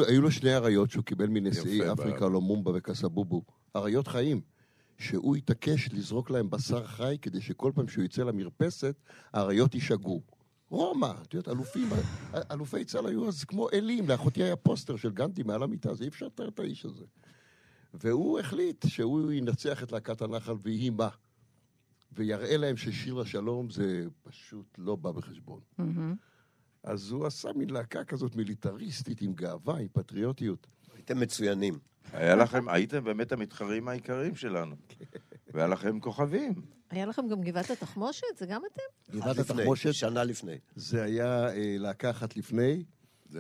היו 0.08 0.22
לו 0.22 0.32
שני 0.32 0.56
אריות 0.56 0.92
שהוא 0.92 1.04
קיבל 1.04 1.28
מנשיאי 1.28 1.92
אפריקה. 1.92 2.28
לומומבה 2.28 2.72
וקסבובו. 2.76 3.44
אריות 3.76 4.08
חיים. 4.08 4.42
שהוא 4.98 5.36
התעקש 5.36 5.90
לזרוק 5.94 6.30
להם 6.30 6.50
בשר 6.50 6.88
חי 6.88 7.18
כדי 7.22 7.42
שכל 7.42 7.72
פעם 7.76 7.88
שהוא 7.88 8.04
יצא 8.04 8.24
למרפסת, 8.24 8.96
האריות 9.34 9.76
יישגעו. 9.76 10.22
רומא, 10.70 11.12
את 11.22 11.34
יודעת, 11.34 11.56
אלופים, 11.56 11.90
אלופי 12.52 12.86
צה"ל 12.86 13.08
היו 13.08 13.28
אז 13.28 13.44
כמו 13.44 13.70
אלים, 13.74 14.10
לאחותי 14.10 14.44
היה 14.44 14.56
פוסטר 14.56 14.96
של 14.96 15.12
גנדי 15.12 15.44
מעל 15.44 15.64
המיטה, 15.64 15.94
זה 15.94 16.04
אי 16.04 16.10
אפשר 16.10 16.26
לתאר 16.26 16.48
את 16.48 16.60
האיש 16.60 16.86
הזה. 16.86 17.04
והוא 17.94 18.40
החליט 18.40 18.86
שהוא 18.88 19.32
ינצח 19.32 19.84
את 19.84 19.92
להקת 19.92 20.22
הנחל 20.22 20.54
ויהי 20.64 20.90
מה. 20.90 21.10
ויראה 22.16 22.58
להם 22.58 22.78
ששיר 22.78 23.14
לשלום 23.14 23.70
זה 23.70 24.06
פשוט 24.24 24.76
לא 24.78 24.96
בא 24.96 25.12
בחשבון. 25.12 25.60
מהמם. 25.78 26.16
אז 26.84 27.12
הוא 27.12 27.26
עשה 27.26 27.50
מין 27.56 27.70
להקה 27.70 28.04
כזאת 28.04 28.36
מיליטריסטית, 28.36 29.22
עם 29.22 29.34
גאווה, 29.34 29.78
עם 29.80 29.88
פטריוטיות. 29.94 30.68
הייתם 30.96 31.20
מצוינים. 31.20 31.80
היה 32.14 32.36
לכם, 32.36 32.70
הייתם 32.70 33.04
באמת 33.04 33.32
המתחרים 33.32 33.88
העיקריים 33.88 34.36
שלנו. 34.36 34.76
והיה 35.54 35.68
לכם 35.68 36.00
כוכבים. 36.00 36.54
היה 36.90 37.06
לכם 37.06 37.28
גם 37.28 37.42
גבעת 37.42 37.70
התחמושת? 37.70 38.38
זה 38.38 38.46
גם 38.46 38.62
אתם? 38.74 39.18
גבעת 39.18 39.38
התחמושת, 39.38 39.94
שנה 39.94 40.24
לפני. 40.24 40.58
זה 40.76 41.04
היה 41.04 41.50
אה, 41.50 41.76
להקה 41.80 42.10
אחת 42.10 42.38
לפני, 42.38 42.84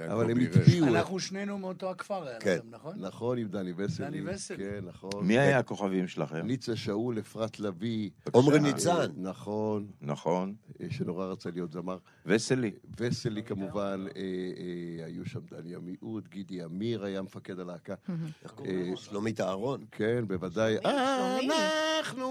אבל 0.07 0.31
הם. 0.31 0.37
הטביעו. 0.39 0.87
אנחנו 0.87 1.19
שנינו 1.19 1.57
מאותו 1.57 1.89
הכפר 1.89 2.39
כן, 2.39 2.57
נכון? 2.69 2.93
נכון, 2.97 3.37
עם 3.37 3.47
דני 3.47 3.73
וסלי. 3.77 4.05
דני 4.05 4.21
וסלי. 4.25 4.57
כן, 4.57 4.79
נכון. 4.85 5.27
מי 5.27 5.39
היה 5.39 5.59
הכוכבים 5.59 6.07
שלכם? 6.07 6.47
ניצה 6.47 6.75
שאול, 6.75 7.19
אפרת 7.19 7.59
לביא. 7.59 8.09
עומרי. 8.31 8.59
ניצן. 8.59 9.11
נכון, 9.15 9.87
נכון. 10.01 10.53
אה, 10.81 10.87
שנורא 10.89 11.25
רצה 11.25 11.49
להיות 11.53 11.71
זמר. 11.71 11.97
וסלי. 12.25 12.71
וסלי 12.97 13.43
כמובן, 13.43 14.05
אה, 14.15 14.21
אה, 14.21 15.05
היו 15.05 15.25
שם 15.25 15.39
דני 15.51 15.75
עמיעוד, 15.75 16.27
גידי 16.29 16.63
אמיר 16.63 17.03
היה 17.03 17.21
מפקד 17.21 17.59
הלהקה. 17.59 17.95
איך 18.43 18.51
קוראים 18.51 18.91
לו? 18.91 18.97
שלומית 18.97 19.41
אהרון. 19.41 19.85
כן, 19.91 20.23
בוודאי. 20.27 20.77
אנחנו 20.85 22.25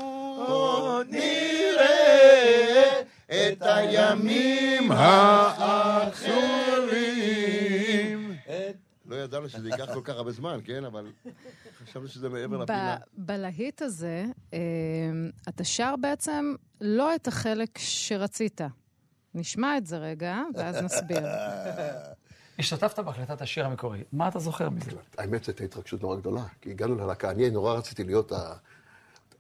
עוד 0.48 1.06
נראה 1.10 3.00
את 3.28 3.62
הימים 3.62 4.92
האחרים. 4.92 6.32
לא 9.12 9.16
ידענו 9.16 9.48
שזה 9.48 9.68
ייקח 9.68 9.94
כל 9.94 10.00
כך 10.04 10.14
הרבה 10.14 10.30
זמן, 10.32 10.58
כן? 10.64 10.84
אבל 10.84 11.12
חשבנו 11.84 12.08
שזה 12.08 12.28
מעבר 12.28 12.56
לפינה. 12.56 12.96
בלהיט 13.16 13.82
הזה, 13.82 14.24
אה, 14.52 14.58
אתה 15.48 15.64
שר 15.64 15.94
בעצם 16.00 16.54
לא 16.80 17.14
את 17.14 17.28
החלק 17.28 17.78
שרצית. 17.78 18.60
נשמע 19.34 19.76
את 19.78 19.86
זה 19.86 19.98
רגע, 19.98 20.38
ואז 20.54 20.76
נסביר. 20.76 21.18
השתתפת 22.58 22.98
בהחלטת 22.98 23.40
השיר 23.42 23.66
המקורי. 23.66 24.04
מה 24.12 24.28
אתה 24.28 24.38
זוכר 24.38 24.70
מזה? 24.70 24.90
האמת, 25.18 25.44
זו 25.44 25.50
הייתה 25.52 25.64
התרגשות 25.64 26.02
נורא 26.02 26.16
גדולה, 26.16 26.44
כי 26.60 26.70
הגענו 26.70 26.94
ללהקה, 26.94 27.30
אני 27.30 27.50
נורא 27.50 27.74
רציתי 27.74 28.04
להיות 28.04 28.32
ה- 28.32 28.54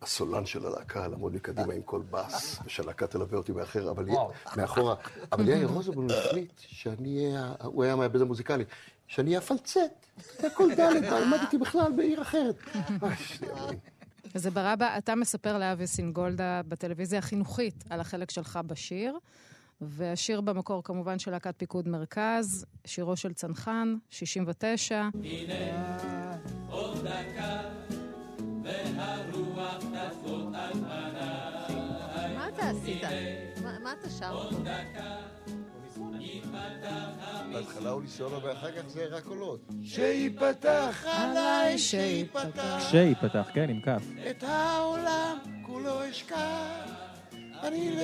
הסולן 0.02 0.46
של 0.46 0.66
הלהקה, 0.66 1.08
לעמוד 1.08 1.34
מקדימה 1.34 1.74
עם 1.74 1.82
כל 1.82 2.02
בס, 2.10 2.58
ושהלהקה 2.64 3.06
תלווה 3.06 3.38
אותי 3.38 3.52
מאחר, 3.52 3.90
אבל 3.90 4.08
יהיה- 4.08 4.18
מאחורה. 4.56 4.94
אבל 5.32 5.48
יאיר 5.48 5.68
רוזנבלום 5.68 6.06
החליט 6.10 6.52
שאני 6.58 7.26
אהיה, 7.26 7.52
הוא 7.64 7.84
היה 7.84 7.92
המעבד 7.92 8.20
המוזיקלי, 8.20 8.64
שאני 9.06 9.28
אהיה 9.28 9.38
הפלצט, 9.38 9.78
זה 10.40 10.46
הכל 10.46 10.74
ד', 10.74 10.80
למדתי 11.04 11.58
בכלל 11.58 11.92
בעיר 11.96 12.22
אחרת. 12.22 12.54
זה 14.34 14.50
ברבא, 14.50 14.98
אתה 14.98 15.14
מספר 15.14 15.58
לאבי 15.58 15.86
סינגולדה 15.86 16.60
בטלוויזיה 16.68 17.18
החינוכית 17.18 17.84
על 17.90 18.00
החלק 18.00 18.30
שלך 18.30 18.58
בשיר, 18.66 19.18
והשיר 19.80 20.40
במקור 20.40 20.82
כמובן 20.84 21.18
של 21.18 21.30
להקת 21.30 21.54
פיקוד 21.56 21.88
מרכז, 21.88 22.64
שירו 22.84 23.16
של 23.16 23.32
צנחן, 23.32 23.94
69. 24.10 25.08
עוד 25.14 25.22
מה- 33.92 33.98
אתה 34.00 34.10
שר? 34.10 34.34
עוד 34.34 34.68
דקה, 34.68 35.16
בהתחלה 37.52 37.90
הוא 37.90 38.02
סולו 38.06 38.42
ואחר 38.42 38.72
כך 38.72 38.88
זה 38.88 39.06
רק 39.10 39.24
קולות. 39.24 39.60
שיפתח 39.84 41.04
עליי, 41.06 41.78
שיפתח. 41.78 42.78
שייפתח, 42.90 43.48
כן, 43.54 43.70
עם 43.70 43.80
כף. 43.80 44.02
את 44.30 44.42
העולם 44.42 45.38
כולו 45.66 46.10
אשכח, 46.10 46.36
אני 47.62 47.90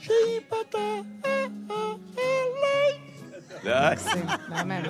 שיפתח 0.00 0.78
עליי. 1.24 2.92
מקסים, 3.92 4.26
מהמם. 4.48 4.82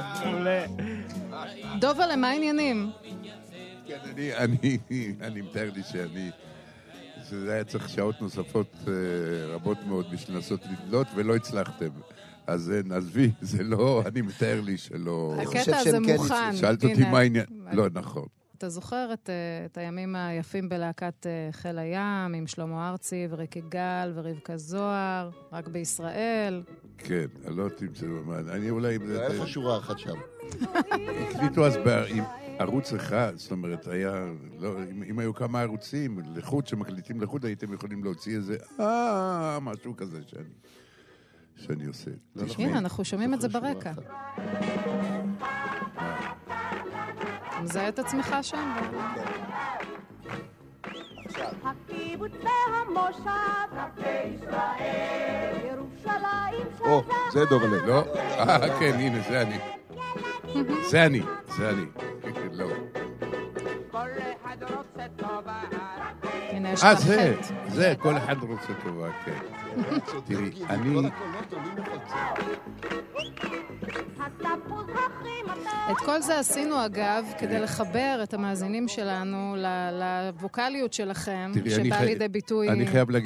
דובה, 1.81 2.07
למה 2.07 2.29
העניינים? 2.29 2.91
כן, 3.87 3.99
אני, 4.05 4.35
אני, 4.37 4.79
אני 5.20 5.40
מתאר 5.40 5.70
לי 5.75 5.83
שאני... 5.83 6.31
שזה 7.29 7.53
היה 7.55 7.64
צריך 7.64 7.88
שעות 7.88 8.20
נוספות 8.20 8.75
אה, 8.88 8.92
רבות 9.55 9.79
מאוד 9.87 10.07
בשביל 10.12 10.37
לנסות 10.37 10.61
לדלות, 10.72 11.07
ולא 11.14 11.37
הצלחתם. 11.37 11.88
אז 12.46 12.72
אין, 12.72 12.92
עזבי, 12.92 13.31
זה 13.40 13.62
לא, 13.62 14.03
אני 14.07 14.20
מתאר 14.20 14.61
לי 14.61 14.77
שלא... 14.77 15.35
הקטע 15.42 15.79
הזה 15.79 16.01
מוכן. 16.01 16.57
שאלת 16.57 16.85
אותי. 16.85 17.05
מה 17.11 17.18
העניין. 17.18 17.46
לא, 17.72 17.87
נכון. 17.92 18.27
אתה 18.59 18.68
זוכר 18.68 19.11
את, 19.12 19.31
אה, 19.31 19.66
את 19.66 19.79
הימים 19.79 20.16
היפים 20.16 20.68
בלהקת 20.68 21.27
אה, 21.27 21.49
חיל 21.53 21.79
הים, 21.79 22.35
עם 22.35 22.46
שלמה 22.46 22.88
ארצי 22.88 23.27
וריקי 23.31 23.61
גל 23.68 24.12
ורבקה 24.14 24.57
זוהר, 24.57 25.31
רק 25.53 25.68
בישראל. 25.68 26.62
כן, 26.99 27.27
אני 27.46 27.57
לא 27.57 27.68
תמצא 27.68 28.07
במה, 28.07 28.38
אני 28.38 28.70
אולי... 28.70 28.99
לך 28.99 29.49
שורה 29.49 29.79
אחת 29.79 29.99
שם. 29.99 30.16
הקליטו 31.31 31.66
אז 31.66 31.77
ערוץ 32.59 32.92
אחד, 32.92 33.33
זאת 33.37 33.51
אומרת, 33.51 33.87
היה... 33.87 34.27
לא, 34.59 34.75
אם, 34.90 35.03
אם 35.03 35.19
היו 35.19 35.35
כמה 35.35 35.61
ערוצים, 35.61 36.19
לחוד, 36.35 36.66
שמקליטים 36.66 37.21
לחוד, 37.21 37.45
הייתם 37.45 37.73
יכולים 37.73 38.05
להוציא 38.05 38.37
איזה... 38.37 38.57
אה, 38.81 39.59
משהו 39.61 39.97
כזה 39.97 40.21
שאני... 40.27 40.45
שאני 41.57 41.87
עושה. 41.87 42.11
הנה, 42.59 42.79
אנחנו 42.79 43.05
שומעים 43.05 43.35
את 43.35 43.40
זה 43.40 43.49
ברקע. 43.49 43.92
אתה 47.49 47.62
מזהה 47.62 47.88
את 47.88 47.99
עצמך 47.99 48.37
שם? 48.42 48.73
הקיבוץ 51.64 52.33
והמושב, 52.33 53.21
רבי 53.73 54.35
ישראל, 54.35 55.57
ירושלים 55.71 56.66
או, 56.81 57.03
זה 57.33 57.45
דובלה. 57.45 57.87
לא, 57.87 58.05
אה, 58.16 58.79
כן, 58.79 58.95
הנה, 58.99 59.23
זה 59.29 59.42
אני. 59.42 59.59
זה 60.90 61.07
אני, 61.07 61.21
זה 61.57 61.71
אני. 61.71 61.85
לא. 62.53 62.69
אה, 66.85 66.95
זה. 66.95 67.35
זה, 67.69 67.95
כל 67.99 68.16
אחד 68.16 68.37
רוצה 68.42 68.75
טובה, 68.85 69.11
כן. 69.25 69.38
תראי, 70.27 70.51
אני... 70.69 71.09
את 75.90 75.97
כל 76.05 76.21
זה 76.21 76.38
עשינו, 76.38 76.85
אגב, 76.87 77.25
כדי 77.38 77.61
לחבר 77.61 78.21
את 78.23 78.35
המאזינים 78.35 78.88
שלנו 78.88 79.55
ל- 79.59 79.90
לווקאליות 80.31 80.92
שלכם, 80.92 81.53
שבאה 81.69 82.05
לידי 82.05 82.29
ביטוי 82.29 82.69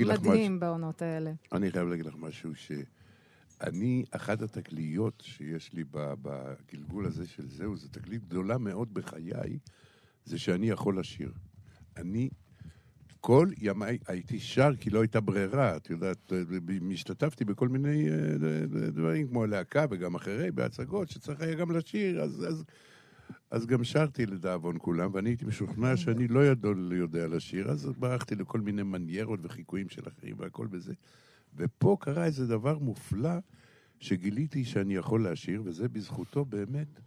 מדהים 0.07 0.61
בעונות 0.61 1.03
האלה. 1.03 1.31
אני 1.53 1.71
חייב 1.71 1.89
להגיד 1.89 2.07
לך 2.07 2.15
משהו, 2.19 2.51
שאני, 3.65 4.05
אחת 4.11 4.43
התגליות 4.43 5.23
שיש 5.27 5.73
לי 5.73 5.85
בגלגול 5.93 7.07
הזה 7.07 7.27
של 7.27 7.49
זהו, 7.49 7.77
זו 7.77 7.89
תגלית 7.89 8.25
גדולה 8.25 8.59
מאוד 8.59 8.95
בחיי, 8.95 9.59
זה 10.25 10.39
שאני 10.39 10.71
יכול 10.71 10.99
לשיר. 10.99 11.33
אני 11.97 12.29
כל 13.21 13.49
ימיי 13.59 13.99
הייתי 14.07 14.41
שר 14.41 14.71
כי 14.81 14.91
לא 14.91 15.01
הייתה 15.01 15.21
ברירה, 15.21 15.77
את 15.77 15.91
יודעת, 15.91 16.33
השתתפתי 16.93 17.45
בכל 17.45 17.69
מיני 17.69 18.09
אה, 18.11 18.17
דברים 18.91 19.29
כמו 19.29 19.47
להקה 19.47 19.85
וגם 19.91 20.15
אחרי, 20.15 20.51
בהצגות, 20.51 21.09
שצריך 21.09 21.41
היה 21.41 21.55
גם 21.55 21.71
לשיר, 21.71 22.23
אז, 22.23 22.45
אז, 22.49 22.65
אז 23.51 23.67
גם 23.67 23.85
שרתי 23.85 24.27
לדאבון 24.27 24.77
כולם, 24.79 25.11
ואני 25.15 25.31
הייתי 25.31 25.45
משוכנע 25.45 25.97
שאני 25.97 26.29
לא 26.29 26.41
יודע 26.91 27.27
לשיר, 27.29 27.71
אז 27.71 27.87
ברחתי 27.99 28.35
לכל 28.35 28.61
מיני 28.61 28.83
מניירות 28.83 29.41
וחיקויים 29.43 29.89
של 29.89 30.03
אחרים 30.09 30.37
והכל 30.39 30.67
בזה. 30.67 30.93
ופה 31.57 31.97
קרה 32.01 32.25
איזה 32.25 32.47
דבר 32.47 32.79
מופלא, 32.79 33.39
שגיליתי 34.01 34.65
שאני 34.65 34.95
יכול 34.95 35.29
לשיר, 35.29 35.63
וזה 35.65 35.89
בזכותו 35.89 36.45
באמת 36.45 37.01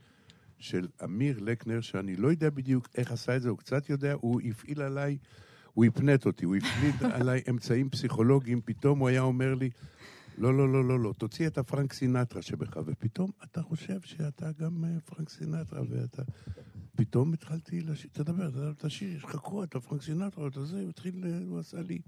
של 0.59 0.87
אמיר 1.03 1.39
לקנר, 1.39 1.81
שאני 1.81 2.15
לא 2.15 2.27
יודע 2.27 2.49
בדיוק 2.49 2.89
איך 2.97 3.11
עשה 3.11 3.35
את 3.35 3.41
זה, 3.41 3.49
הוא 3.49 3.57
קצת 3.57 3.89
יודע, 3.89 4.13
הוא 4.13 4.41
הפעיל 4.41 4.81
עליי, 4.81 5.17
הוא 5.73 5.85
הפנט 5.85 6.25
אותי, 6.25 6.45
הוא 6.45 6.55
הפליט 6.55 7.01
עליי 7.15 7.41
אמצעים 7.49 7.89
פסיכולוגיים, 7.89 8.61
פתאום 8.65 8.99
הוא 8.99 9.07
היה 9.07 9.21
אומר 9.21 9.55
לי, 9.55 9.69
לא, 10.37 10.57
לא, 10.57 10.73
לא, 10.73 10.85
לא, 10.85 10.99
לא, 10.99 11.13
תוציא 11.17 11.47
את 11.47 11.57
הפרנק 11.57 11.93
סינטרה 11.93 12.41
שבך, 12.41 12.77
ופתאום 12.85 13.31
אתה 13.43 13.61
חושב 13.61 14.01
שאתה 14.01 14.51
גם 14.59 14.85
אה, 14.85 14.99
פרנק 15.05 15.29
סינטרה, 15.29 15.81
ואתה... 15.89 16.23
פתאום 16.95 17.33
התחלתי 17.33 17.81
לשיר, 17.81 18.09
תדבר, 18.13 18.49
תדבר, 18.49 18.73
תשיר, 18.77 19.17
יש 19.17 19.23
לך 19.23 19.35
קרוא, 19.35 19.63
אתה 19.63 19.79
פרנק 19.79 20.01
סינטרה, 20.01 20.47
אתה 20.47 20.65
זה, 20.65 20.81
הוא 20.81 20.89
התחיל, 20.89 21.25
אה, 21.25 21.39
הוא 21.47 21.59
עשה 21.59 21.81
לי 21.81 21.99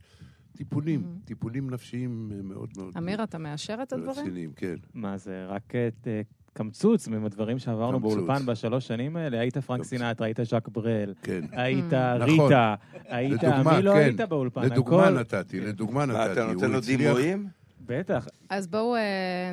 טיפולים, 0.57 1.03
טיפולים 1.25 1.69
נפשיים 1.69 2.31
אה, 2.35 2.41
מאוד 2.43 2.69
מאוד 2.77 2.93
אמיר, 2.97 3.23
אתה 3.23 3.37
מאשר 3.37 3.77
את 3.83 3.93
הדברים? 3.93 4.25
רציניים, 4.25 4.51
כן. 4.55 4.75
מה 4.93 5.17
זה, 5.17 5.45
רק 5.47 5.63
את 5.75 6.07
אה, 6.07 6.21
קמצוץ 6.53 7.07
מהדברים 7.07 7.59
שעברנו 7.59 7.99
קמצוץ. 8.01 8.15
באולפן 8.15 8.45
בשלוש 8.45 8.87
שנים 8.87 9.17
האלה? 9.17 9.39
היית 9.39 9.57
פרנק 9.57 9.83
סינטרה, 9.83 10.25
היית 10.25 10.39
ז'אק 10.43 10.67
ברל, 10.67 11.13
כן. 11.21 11.41
היית 11.51 11.93
נכון. 11.93 12.21
ריטה, 12.43 12.75
היית... 13.07 13.43
לדוגמה, 13.43 13.75
מי 13.77 13.81
לא 13.83 13.91
כן. 13.91 13.97
היית 13.97 14.21
באולפן? 14.21 14.61
לדוגמה 14.65 15.07
הכל- 15.07 15.19
נתתי, 15.19 15.59
לדוגמה 15.59 16.05
מה, 16.05 16.13
נתתי. 16.13 16.31
אתה 16.31 16.53
נותן 16.53 16.71
לו 16.71 16.79
דימויים? 16.81 17.47
בטח. 17.85 18.27
אז 18.49 18.67
בואו 18.67 18.95
אה, 18.95 19.01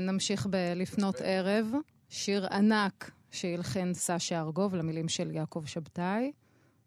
נמשיך 0.00 0.46
בלפנות 0.46 1.16
ערב. 1.24 1.66
שיר 2.08 2.46
ענק 2.46 3.10
שהלחין 3.30 3.94
סשה 3.94 4.40
ארגוב 4.40 4.74
למילים 4.74 5.08
של 5.08 5.30
יעקב 5.30 5.62
שבתאי, 5.66 6.32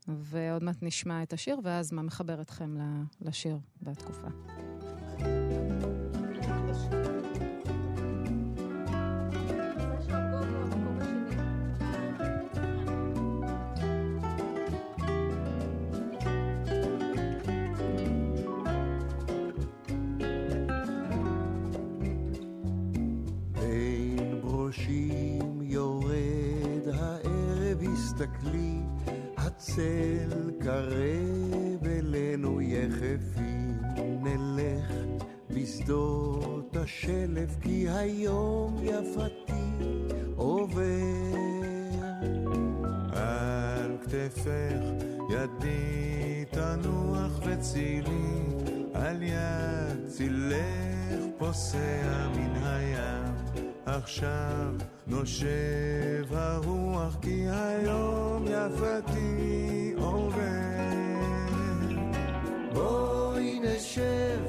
ועוד 0.08 0.64
מעט 0.64 0.78
נשמע 0.82 1.24
את 1.24 1.34
השיר, 1.34 1.60
ואז 1.64 1.92
מה 1.92 2.02
מחבר 2.02 2.42
אתכם 2.42 2.78
לשיר 3.22 3.58
בתקופה. 3.82 4.28
הצל 29.76 30.52
קרב 30.60 31.86
אלינו 31.86 32.62
יחפים, 32.62 33.78
נלך 34.24 34.92
בשדות 35.50 36.76
השלף, 36.76 37.50
כי 37.62 37.90
היום 37.90 38.78
יפתי 38.84 39.86
עובר. 40.36 40.84
על 43.14 43.98
כתפך 44.04 44.82
ידי 45.30 46.46
תנוח 46.52 47.40
וצילי, 47.46 48.32
על 48.94 49.24
יד 49.24 50.08
צילך 50.08 51.26
פוסע 51.38 52.28
מן 52.36 52.64
הים. 52.64 53.25
עכשיו 53.96 54.74
נושב 55.08 56.26
הרוח, 56.32 57.18
כי 57.22 57.46
היום 57.50 58.46
יפתי 58.48 59.94
עובר. 59.98 60.36
בואי 62.74 63.60
נשב, 63.60 64.40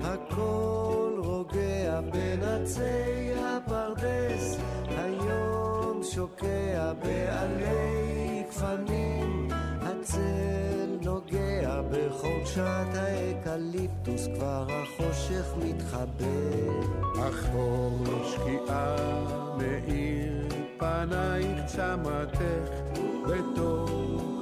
הכל 0.00 1.12
רוגע 1.18 2.00
בין 2.12 2.42
עצי 2.42 3.32
הפרדס, 3.36 4.56
היום 4.88 6.02
שוקע 6.02 6.92
בעלי 7.02 7.85
בחורשת 12.56 12.96
האקליפטוס, 12.96 14.28
כבר 14.34 14.66
החושך 14.68 15.54
מתחבא. 15.58 16.26
אחור 17.28 17.98
שקיעה 18.24 18.96
מאיר 19.58 20.48
פנייך 20.78 21.64
צמתך 21.66 22.70
בתוך 23.26 23.90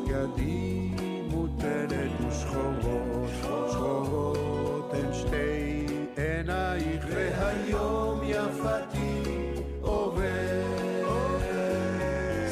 ידי 0.06 0.90
מוטלת 1.28 2.10
ושחורות. 2.28 3.30
שחורות 3.70 4.92
הן 4.94 5.12
שתי 5.12 5.86
עינייך 6.16 7.04
והיום 7.10 8.20
יפתי 8.24 9.22
עובר. 9.80 10.24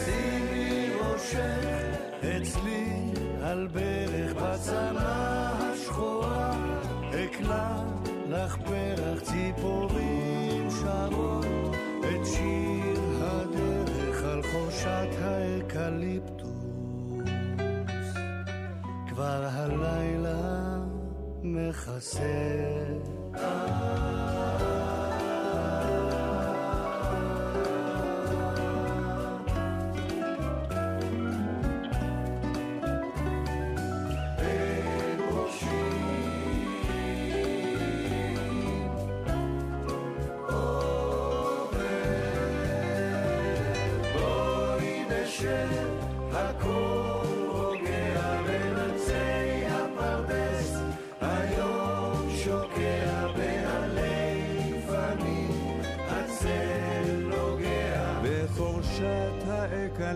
שימי 0.04 0.90
ראשך 1.00 1.61
ציפורים 9.56 10.70
שרות, 10.70 11.46
את 12.00 12.26
שיר 12.26 13.24
הדרך 13.24 14.24
על 14.24 14.42
חורשת 14.42 15.08
האקליפטוס. 15.22 16.52
כבר 19.08 19.48
הלילה 19.52 20.78
מכסה. 21.42 22.62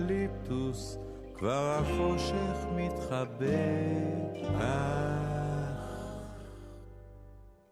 האקליפטוס 0.06 0.98
כבר 1.34 1.80
החושך 1.80 2.66
מתחבא. 2.76 3.46
אך 4.58 5.86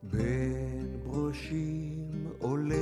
בין 0.03 1.01
ברושים 1.05 2.11
עולה 2.39 2.75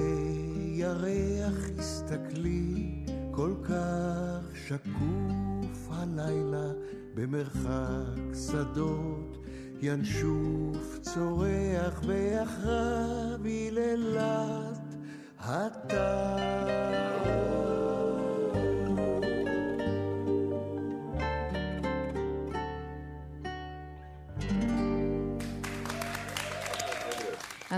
ירח, 0.56 1.68
הסתכלי, 1.78 3.04
כל 3.30 3.52
כך 3.64 4.56
שקוף 4.66 5.88
הלילה, 5.90 6.72
במרחק 7.14 8.34
שדות, 8.34 9.38
ינשוף 9.80 10.98
צורח 11.00 12.02
ויחרב 12.06 13.44
היללת 13.44 14.94
הטל. 15.38 16.41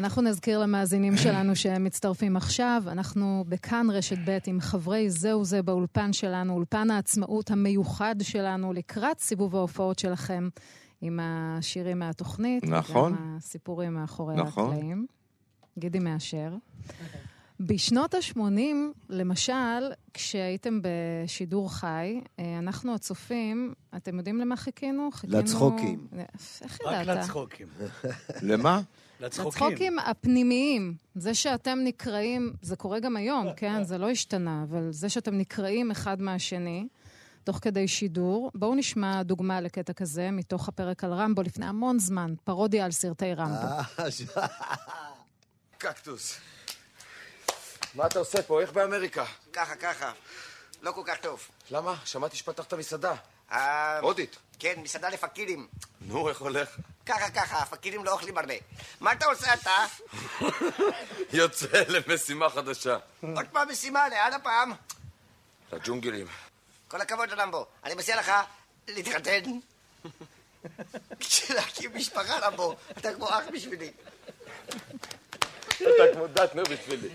אנחנו 0.05 0.23
נזכיר 0.23 0.59
למאזינים 0.59 1.17
שלנו 1.17 1.57
שהם 1.57 1.85
מצטרפים 1.85 2.37
עכשיו. 2.37 2.83
אנחנו 2.87 3.45
בכאן 3.49 3.87
רשת 3.91 4.19
ב' 4.25 4.39
עם 4.47 4.61
חברי 4.61 5.11
זהו 5.11 5.45
זה 5.45 5.63
באולפן 5.63 6.13
שלנו, 6.13 6.55
אולפן 6.55 6.91
העצמאות 6.91 7.51
המיוחד 7.51 8.15
שלנו, 8.23 8.73
לקראת 8.73 9.19
סיבוב 9.19 9.57
ההופעות 9.57 9.99
שלכם 9.99 10.49
עם 11.01 11.21
השירים 11.23 11.99
מהתוכנית. 11.99 12.65
נכון. 12.65 13.13
וגם 13.13 13.37
הסיפורים 13.37 13.95
מאחורי 13.95 14.37
נכון. 14.37 14.71
הקלעים. 14.73 15.07
גידי 15.79 15.99
מאשר. 15.99 16.55
בשנות 17.61 18.15
ה-80, 18.15 18.39
למשל, 19.09 19.93
כשהייתם 20.15 20.81
בשידור 20.83 21.75
חי, 21.75 22.21
אה, 22.39 22.59
אנחנו 22.59 22.95
הצופים, 22.95 23.75
אתם 23.97 24.19
יודעים 24.19 24.39
למה 24.39 24.57
חיכינו? 24.57 25.09
חיכינו... 25.13 25.39
לצחוקים. 25.39 26.07
איך 26.63 26.79
רק 26.85 27.03
ידעת? 27.03 27.19
לצחוקים. 27.19 27.67
למה? 28.43 28.81
לצחוקים 29.25 29.99
הפנימיים. 29.99 30.95
זה 31.15 31.35
שאתם 31.35 31.79
נקראים, 31.85 32.53
זה 32.63 32.77
קורה 32.77 33.01
גם 33.01 33.17
היום, 33.17 33.53
כן? 33.57 33.85
זה 33.85 33.99
לא 33.99 34.11
השתנה, 34.11 34.65
אבל 34.69 34.89
זה 34.91 35.09
שאתם 35.09 35.39
נקראים 35.39 35.91
אחד 35.91 36.23
מהשני, 36.23 36.87
תוך 37.45 37.59
כדי 37.63 37.89
שידור. 37.89 38.51
בואו 38.55 38.75
נשמע 38.75 39.23
דוגמה 39.23 39.61
לקטע 39.61 39.93
כזה 39.93 40.31
מתוך 40.31 40.69
הפרק 40.69 41.05
על 41.05 41.13
רמבו 41.13 41.43
לפני 41.43 41.67
המון 41.67 41.99
זמן, 41.99 42.35
פרודיה 42.45 42.85
על 42.85 42.91
סרטי 42.91 43.35
רמבו. 43.35 43.67
קקטוס. 45.79 46.37
מה 47.95 48.07
אתה 48.07 48.19
עושה 48.19 48.43
פה? 48.43 48.61
איך 48.61 48.73
באמריקה? 48.73 49.25
ככה, 49.53 49.77
ככה. 49.77 50.13
לא 50.83 50.93
כל 50.93 51.03
כך 51.05 51.17
טוב. 51.21 51.49
למה? 51.71 51.95
שמעתי 52.05 52.37
שפתחת 52.37 52.75
מסעדה. 52.75 53.15
אה, 53.53 53.99
הודית. 53.99 54.37
כן, 54.59 54.75
מסעדה 54.83 55.09
לפקידים. 55.09 55.69
נו, 56.01 56.29
איך 56.29 56.41
הולך? 56.41 56.69
ככה, 57.07 57.31
ככה, 57.31 57.59
הפקידים 57.59 58.05
לא 58.05 58.13
אוכלים 58.13 58.39
הרבה. 58.39 58.55
מה 59.01 59.13
אתה 59.13 59.27
עושה 59.27 59.55
אתה? 59.55 59.85
יוצא 61.33 61.67
למשימה 61.89 62.51
חדשה. 62.51 62.97
עוד 63.23 63.47
פעם 63.53 63.69
משימה, 63.69 64.09
לאן 64.09 64.33
הפעם? 64.33 64.73
לג'ונגלים. 65.73 66.27
כל 66.89 67.01
הכבוד, 67.01 67.33
רמבו. 67.33 67.67
אני 67.85 67.95
מציע 67.95 68.17
לך 68.17 68.33
להתחתן. 68.89 69.41
להקים 71.55 71.91
משפחה, 71.95 72.39
רמבו. 72.39 72.77
אתה 72.99 73.15
כמו 73.15 73.29
אח 73.29 73.45
בשבילי. 73.53 73.91
אתה 75.69 76.15
כמו 76.15 76.27
דטנר 76.27 76.63
בשבילי. 76.63 77.09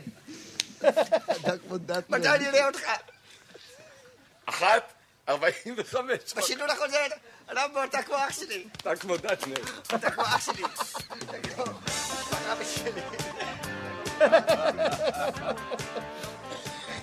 אתה 0.78 1.58
כמו 1.68 1.78
דטנר. 1.78 2.18
מתי 2.18 2.30
אני 2.30 2.48
אראה 2.48 2.68
אותך? 2.68 2.82
אחת, 4.46 4.94
ארבעים 5.30 5.76
וחמש. 5.78 6.34
בשידור 6.38 6.68
החוזר, 6.72 7.08
רמבו, 7.50 7.84
אתה 7.84 8.04
כמו 8.04 8.16
אח 8.16 8.34
שלי. 8.34 8.64
אתה 8.72 8.96
כמו 8.96 9.18
דטנר. 9.18 9.56
אתה 9.96 10.12
כמו 10.12 10.24
אח 10.24 10.46
שלי. 10.46 10.64
אתה 11.24 11.50
כמו. 11.50 11.64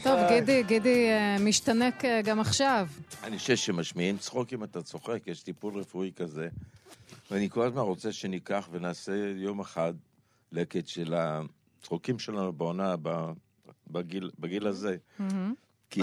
טוב, 0.03 0.20
גידי, 0.29 0.62
גידי 0.62 1.09
אה, 1.11 1.37
משתנק 1.41 2.05
אה, 2.05 2.22
גם 2.22 2.41
עכשיו. 2.41 2.89
אני 3.22 3.39
חושב 3.39 3.57
שמשמיעים 3.57 4.18
צחוק 4.18 4.53
אם 4.53 4.64
אתה 4.64 4.83
צוחק, 4.83 5.27
יש 5.27 5.43
טיפול 5.43 5.79
רפואי 5.79 6.12
כזה. 6.16 6.49
ואני 7.31 7.51
כל 7.51 7.66
הזמן 7.66 7.81
רוצה 7.83 8.12
שניקח 8.12 8.68
ונעשה 8.72 9.12
יום 9.37 9.61
אחד 9.61 9.95
לקט 10.53 10.87
של 10.87 11.14
הצחוקים 11.14 12.18
שלנו 12.18 12.53
בעונה, 12.53 12.95
בגיל, 13.91 14.31
בגיל 14.39 14.66
הזה. 14.66 14.97
כי 15.91 16.01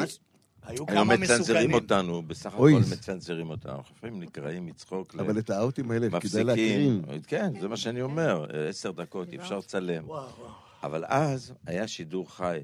היו 0.65 0.85
היום 0.87 0.87
כמה 0.87 1.15
מצנזרים 1.17 1.39
מסוכנים. 1.39 1.73
אותנו, 1.73 2.21
בסך 2.21 2.53
הכל. 2.53 2.71
מצנזרים 2.91 3.49
אותנו. 3.49 3.71
אנחנו 3.77 3.95
לפעמים 3.97 4.19
נקראים 4.19 4.65
מצחוק. 4.65 5.15
אבל 5.15 5.39
את 5.39 5.49
האוטים 5.49 5.91
האלה 5.91 6.07
כדאי. 6.19 6.43
להקרין. 6.43 7.01
כן, 7.27 7.59
זה 7.61 7.67
מה 7.67 7.77
שאני 7.77 8.01
אומר, 8.01 8.45
עשר 8.69 8.91
דקות, 8.91 9.29
אי 9.31 9.37
אפשר 9.37 9.57
לצלם. 9.57 10.03
אבל 10.83 11.03
אז 11.07 11.53
היה 11.65 11.87
שידור 11.87 12.35
חי. 12.35 12.59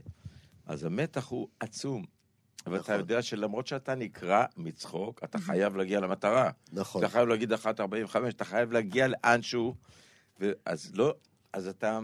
אז 0.65 0.83
המתח 0.83 1.27
הוא 1.27 1.47
עצום. 1.59 2.05
ואתה 2.65 2.79
נכון. 2.79 2.95
יודע 2.95 3.21
שלמרות 3.21 3.67
שאתה 3.67 3.95
נקרע 3.95 4.45
מצחוק, 4.57 5.19
אתה 5.23 5.39
חייב 5.39 5.75
להגיע 5.75 5.99
למטרה. 5.99 6.49
נכון. 6.71 7.03
אתה 7.03 7.11
חייב 7.11 7.27
להגיד 7.27 7.53
1.45, 7.53 7.57
אתה 8.29 8.45
חייב 8.45 8.71
להגיע 8.71 9.07
לאנשהו, 9.07 9.75
ואז 10.39 10.91
לא, 10.95 11.13
אז 11.53 11.67
אתה 11.67 11.99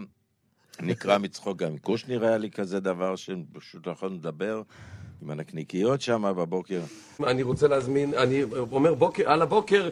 נקרע 0.80 1.18
מצחוק 1.18 1.58
גם. 1.58 1.78
קושניר 1.78 2.24
היה 2.26 2.38
לי 2.38 2.50
כזה 2.50 2.80
דבר 2.80 3.16
שפשוט 3.16 3.86
לא 3.86 3.92
יכולנו 3.92 4.14
לדבר 4.14 4.62
עם 5.22 5.30
הנקניקיות 5.30 6.00
שם 6.00 6.22
בבוקר. 6.36 6.80
אני 7.26 7.42
רוצה 7.42 7.68
להזמין, 7.68 8.14
אני 8.14 8.42
אומר 8.72 8.94
בוקר, 8.94 9.30
על 9.32 9.42
הבוקר... 9.42 9.90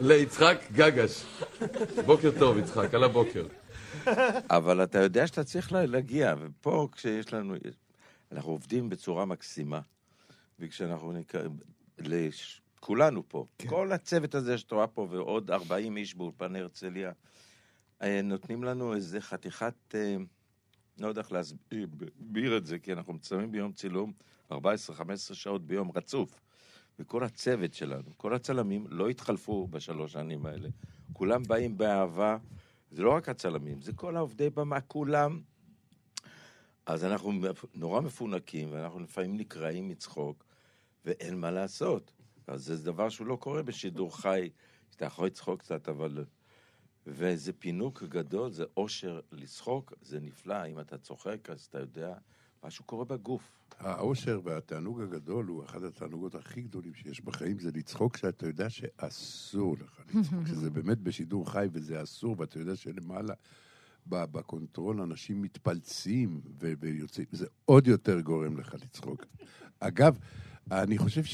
ליצחק 0.00 0.58
גגש. 0.72 1.24
בוקר 2.06 2.30
טוב, 2.38 2.58
יצחק, 2.58 2.94
על 2.94 3.04
הבוקר. 3.04 3.46
אבל 4.50 4.82
אתה 4.82 4.98
יודע 4.98 5.26
שאתה 5.26 5.44
צריך 5.44 5.72
לה- 5.72 5.86
להגיע, 5.86 6.34
ופה 6.40 6.88
כשיש 6.92 7.32
לנו... 7.34 7.54
אנחנו 8.32 8.50
עובדים 8.52 8.88
בצורה 8.88 9.24
מקסימה, 9.24 9.80
וכשאנחנו 10.58 11.12
נקרא... 11.12 11.42
לש... 11.98 12.62
כולנו 12.80 13.22
פה, 13.28 13.46
כן. 13.58 13.68
כל 13.68 13.92
הצוות 13.92 14.34
הזה 14.34 14.58
שאתה 14.58 14.74
רואה 14.74 14.86
פה, 14.86 15.06
ועוד 15.10 15.50
40 15.50 15.96
איש 15.96 16.14
באולפן 16.14 16.56
הרצליה, 16.56 17.12
נותנים 18.22 18.64
לנו 18.64 18.94
איזה 18.94 19.20
חתיכת... 19.20 19.94
אה, 19.94 20.16
לא 20.98 21.08
יודע 21.08 21.20
איך 21.20 21.32
להסביר 21.32 22.56
את 22.56 22.66
זה, 22.66 22.78
כי 22.78 22.92
אנחנו 22.92 23.12
מצלמים 23.12 23.52
ביום 23.52 23.72
צילום 23.72 24.12
14-15 24.52 24.56
שעות 25.32 25.66
ביום 25.66 25.90
רצוף. 25.94 26.40
וכל 26.98 27.24
הצוות 27.24 27.74
שלנו, 27.74 28.10
כל 28.16 28.34
הצלמים 28.34 28.86
לא 28.88 29.08
התחלפו 29.08 29.66
בשלוש 29.66 30.12
שנים 30.12 30.46
האלה. 30.46 30.68
כולם 31.12 31.42
באים 31.42 31.78
באהבה, 31.78 32.36
זה 32.90 33.02
לא 33.02 33.10
רק 33.10 33.28
הצלמים, 33.28 33.82
זה 33.82 33.92
כל 33.92 34.16
העובדי 34.16 34.50
במה, 34.50 34.80
כולם. 34.80 35.40
אז 36.86 37.04
אנחנו 37.04 37.32
נורא 37.74 38.00
מפונקים, 38.00 38.68
ואנחנו 38.72 39.00
לפעמים 39.00 39.36
נקרעים 39.36 39.88
מצחוק, 39.88 40.44
ואין 41.04 41.40
מה 41.40 41.50
לעשות. 41.50 42.12
אז 42.46 42.64
זה 42.64 42.84
דבר 42.84 43.08
שהוא 43.08 43.26
לא 43.26 43.36
קורה 43.36 43.62
בשידור 43.62 44.16
חי, 44.16 44.50
שאתה 44.90 45.04
יכול 45.04 45.26
לצחוק 45.26 45.60
קצת, 45.60 45.88
אבל... 45.88 46.24
וזה 47.06 47.52
פינוק 47.52 48.02
גדול, 48.02 48.52
זה 48.52 48.64
אושר 48.76 49.20
לצחוק, 49.32 49.92
זה 50.02 50.20
נפלא. 50.20 50.66
אם 50.66 50.80
אתה 50.80 50.98
צוחק, 50.98 51.50
אז 51.50 51.60
אתה 51.60 51.78
יודע, 51.78 52.14
משהו 52.64 52.84
קורה 52.84 53.04
בגוף. 53.04 53.60
האושר 53.78 54.40
והתענוג 54.44 55.00
הגדול 55.00 55.46
הוא 55.46 55.64
אחד 55.64 55.84
התענוגות 55.84 56.34
הכי 56.34 56.62
גדולים 56.62 56.94
שיש 56.94 57.20
בחיים, 57.20 57.58
זה 57.58 57.70
לצחוק 57.74 58.14
כשאתה 58.14 58.46
יודע 58.46 58.70
שאסור 58.70 59.76
לך 59.80 60.00
לצחוק, 60.14 60.46
שזה 60.46 60.70
באמת 60.80 60.98
בשידור 60.98 61.50
חי 61.50 61.68
וזה 61.72 62.02
אסור, 62.02 62.36
ואתה 62.38 62.58
יודע 62.58 62.76
שלמעלה 62.76 63.34
בקונטרול 64.06 65.00
אנשים 65.00 65.42
מתפלצים 65.42 66.40
ויוצאים, 66.58 67.26
זה 67.32 67.46
עוד 67.64 67.86
יותר 67.86 68.20
גורם 68.20 68.58
לך 68.58 68.74
לצחוק. 68.74 69.24
אגב, 69.80 70.18
אני 70.70 70.98
חושב 70.98 71.24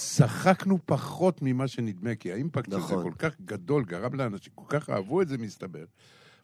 שצחקנו 0.00 0.78
פחות 0.86 1.42
ממה 1.42 1.68
שנדמה, 1.68 2.14
כי 2.14 2.32
ה 2.32 2.38
impact 2.38 2.72
הזה 2.72 2.78
נכון. 2.78 3.02
כל 3.02 3.12
כך 3.18 3.40
גדול, 3.40 3.84
גרם 3.84 4.14
לאנשים, 4.14 4.52
כל 4.54 4.64
כך 4.68 4.90
אהבו 4.90 5.22
את 5.22 5.28
זה, 5.28 5.38
מסתבר. 5.38 5.84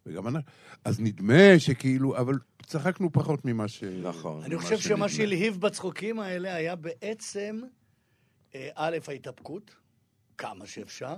וגם 0.06 0.26
אנחנו, 0.26 0.50
אז 0.84 1.00
נדמה 1.00 1.58
שכאילו, 1.58 2.16
אבל 2.16 2.34
צחקנו 2.66 3.12
פחות 3.12 3.44
ממה 3.44 3.68
ש... 3.68 3.84
נכון. 3.84 4.42
אני 4.42 4.58
חושב 4.58 4.78
שמה 4.78 5.08
שהלהיב 5.08 5.60
בצחוקים 5.60 6.20
האלה 6.20 6.54
היה 6.54 6.76
בעצם, 6.76 7.60
אה, 8.54 8.68
א', 8.74 8.98
ההתאפקות, 9.08 9.74
כמה 10.38 10.66
שאפשר, 10.66 11.16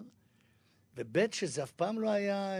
וב', 0.96 1.18
שזה 1.32 1.62
אף 1.62 1.72
פעם 1.72 2.00
לא 2.00 2.10
היה... 2.10 2.52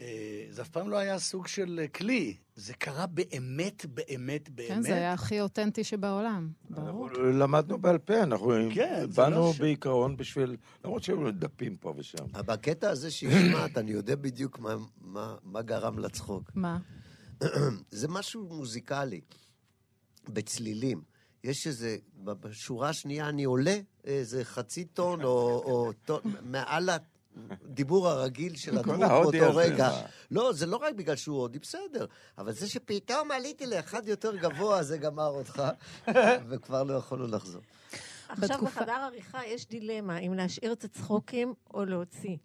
אה, 0.00 0.06
אה, 0.06 0.46
זה 0.50 0.62
אף 0.62 0.68
פעם 0.68 0.88
לא 0.90 0.96
היה 0.96 1.18
סוג 1.18 1.46
של 1.46 1.80
אה, 1.82 1.88
כלי, 1.88 2.36
זה 2.56 2.74
קרה 2.74 3.06
באמת, 3.06 3.86
באמת, 3.86 4.48
באמת. 4.48 4.68
כן, 4.68 4.82
זה 4.82 4.94
היה 4.94 5.12
הכי 5.12 5.40
אותנטי 5.40 5.84
שבעולם. 5.84 6.50
ברור. 6.70 7.10
למדנו 7.12 7.78
בעל 7.78 7.98
פה, 7.98 8.22
אנחנו 8.22 8.52
כן, 8.74 9.00
זה 9.00 9.06
באנו 9.22 9.36
לא 9.36 9.52
ש- 9.52 9.58
בעיקרון 9.60 10.16
בשביל, 10.16 10.56
למרות 10.84 11.02
שהיו 11.02 11.20
לנו 11.20 11.30
דפים 11.30 11.76
פה 11.76 11.94
ושם. 11.96 12.24
בקטע 12.32 12.90
הזה 12.90 13.10
שהשמעת, 13.10 13.78
אני 13.78 13.90
יודע 13.90 14.16
בדיוק 14.16 14.58
מה, 14.58 14.74
מה, 15.00 15.36
מה 15.42 15.62
גרם 15.62 15.98
לצחוק. 15.98 16.50
מה? 16.54 16.78
זה 17.90 18.08
משהו 18.08 18.44
מוזיקלי, 18.44 19.20
בצלילים. 20.28 21.02
יש 21.44 21.66
איזה, 21.66 21.96
בשורה 22.24 22.88
השנייה 22.88 23.28
אני 23.28 23.44
עולה 23.44 23.76
איזה 24.04 24.44
חצי 24.44 24.84
טון 24.84 25.24
או, 25.24 25.62
או 25.64 25.92
טון, 26.04 26.20
מעל 26.42 26.90
הדיבור 27.64 28.08
הרגיל 28.08 28.56
של 28.56 28.78
הדמות 28.78 28.98
באותו 29.00 29.56
רגע. 29.56 29.88
מה? 29.88 30.02
לא, 30.30 30.52
זה 30.52 30.66
לא 30.66 30.76
רק 30.76 30.94
בגלל 30.94 31.16
שהוא 31.16 31.38
הודי, 31.40 31.58
בסדר. 31.58 32.06
אבל 32.38 32.52
זה 32.52 32.68
שפתאום 32.68 33.30
עליתי 33.30 33.66
לאחד 33.66 34.08
יותר 34.08 34.36
גבוה, 34.36 34.82
זה 34.82 34.98
גמר 34.98 35.28
אותך, 35.28 35.62
וכבר 36.48 36.82
לא 36.82 36.94
יכולנו 36.94 37.26
לחזור. 37.26 37.62
עכשיו 38.28 38.48
בתקופה- 38.48 38.80
בחדר 38.80 38.92
עריכה 38.92 39.46
יש 39.46 39.68
דילמה 39.68 40.18
אם 40.18 40.34
להשאיר 40.34 40.72
את 40.72 40.84
הצחוקים 40.84 41.54
או 41.74 41.84
להוציא. 41.84 42.36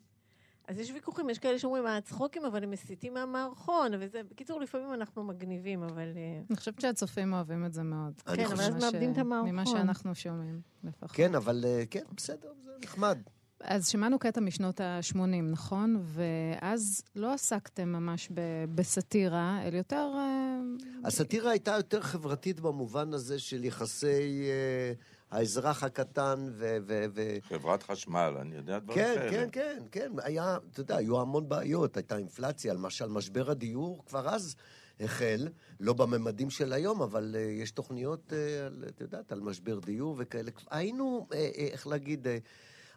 אז 0.68 0.80
יש 0.80 0.92
ויכוחים, 0.92 1.30
יש 1.30 1.40
כאלה 1.40 1.60
שאומרים, 1.60 1.86
הצחוקים, 1.88 2.46
אבל 2.46 2.64
הם 2.64 2.72
מסיטים 2.72 3.14
מהמערכון, 3.14 3.92
וזה, 4.00 4.22
בקיצור, 4.32 4.60
לפעמים 4.62 4.94
אנחנו 4.94 5.24
מגניבים, 5.24 5.84
אבל... 5.84 6.12
אה, 6.16 6.42
אני 6.50 6.58
חושבת 6.58 6.82
שהצופים 6.82 7.34
אוהבים 7.34 7.66
את 7.66 7.74
זה 7.74 7.84
מאוד. 7.84 8.22
כן, 8.36 8.46
אבל 8.46 8.62
אז 8.64 8.84
מאבדים 8.84 9.12
את 9.12 9.18
המערכון. 9.18 9.50
ממה 9.50 9.66
שאנחנו 9.66 10.16
שומעים, 10.16 10.62
לפחות. 10.84 11.12
כן, 11.12 11.36
אבל 11.36 11.66
אה, 11.68 11.84
כן, 11.90 12.04
בסדר, 12.16 12.50
זה 12.64 12.72
נחמד. 12.84 13.20
אז 13.64 13.88
שמענו 13.88 14.20
קטע 14.20 14.42
משנות 14.42 14.82
ה-80, 14.82 15.18
נכון? 15.52 16.04
ואז 16.04 17.04
לא 17.16 17.34
עסקתם 17.34 17.90
ממש 17.90 18.30
ב- 18.34 18.66
בסאטירה, 18.76 19.60
אלא 19.68 19.78
יותר... 19.78 20.12
אה, 20.16 20.60
הסאטירה 21.04 21.52
הייתה 21.52 21.72
יותר 21.72 22.02
חברתית 22.02 22.60
במובן 22.60 23.14
הזה 23.14 23.40
של 23.40 23.64
יחסי 23.66 24.50
אה, 24.50 24.94
האזרח 25.32 25.84
הקטן 25.84 26.50
ו... 26.52 26.78
ו, 26.88 27.06
ו 27.14 27.38
חברת 27.42 27.84
חשמל, 27.84 28.34
אני 28.42 28.56
יודע 28.56 28.80
דברים 28.80 29.00
כן, 29.00 29.16
כאלה. 29.16 29.32
כן, 29.32 29.48
כן, 29.52 29.84
כן, 29.92 30.12
היה, 30.24 30.58
אתה 30.72 30.80
יודע, 30.80 30.98
היו 30.98 31.22
המון 31.22 31.50
בעיות, 31.50 31.98
הייתה 31.98 32.18
אינפלציה, 32.18 32.74
למשל 32.74 33.08
משבר 33.08 33.52
הדיור 33.52 34.04
כבר 34.06 34.30
אז 34.30 34.56
החל, 35.00 35.48
לא 35.80 35.94
בממדים 35.94 36.50
של 36.50 36.74
היום, 36.74 37.02
אבל 37.02 37.36
uh, 37.36 37.62
יש 37.62 37.72
תוכניות, 37.72 38.34
uh, 38.34 38.66
על, 38.66 38.84
את 38.88 39.02
יודעת, 39.02 39.32
על 39.32 39.40
משבר 39.40 39.80
דיור 39.80 40.16
וכאלה. 40.20 40.52
היינו, 40.72 41.28
uh, 41.30 41.34
uh, 41.34 41.36
איך 41.58 41.88
להגיד, 41.88 42.28
uh, 42.28 42.30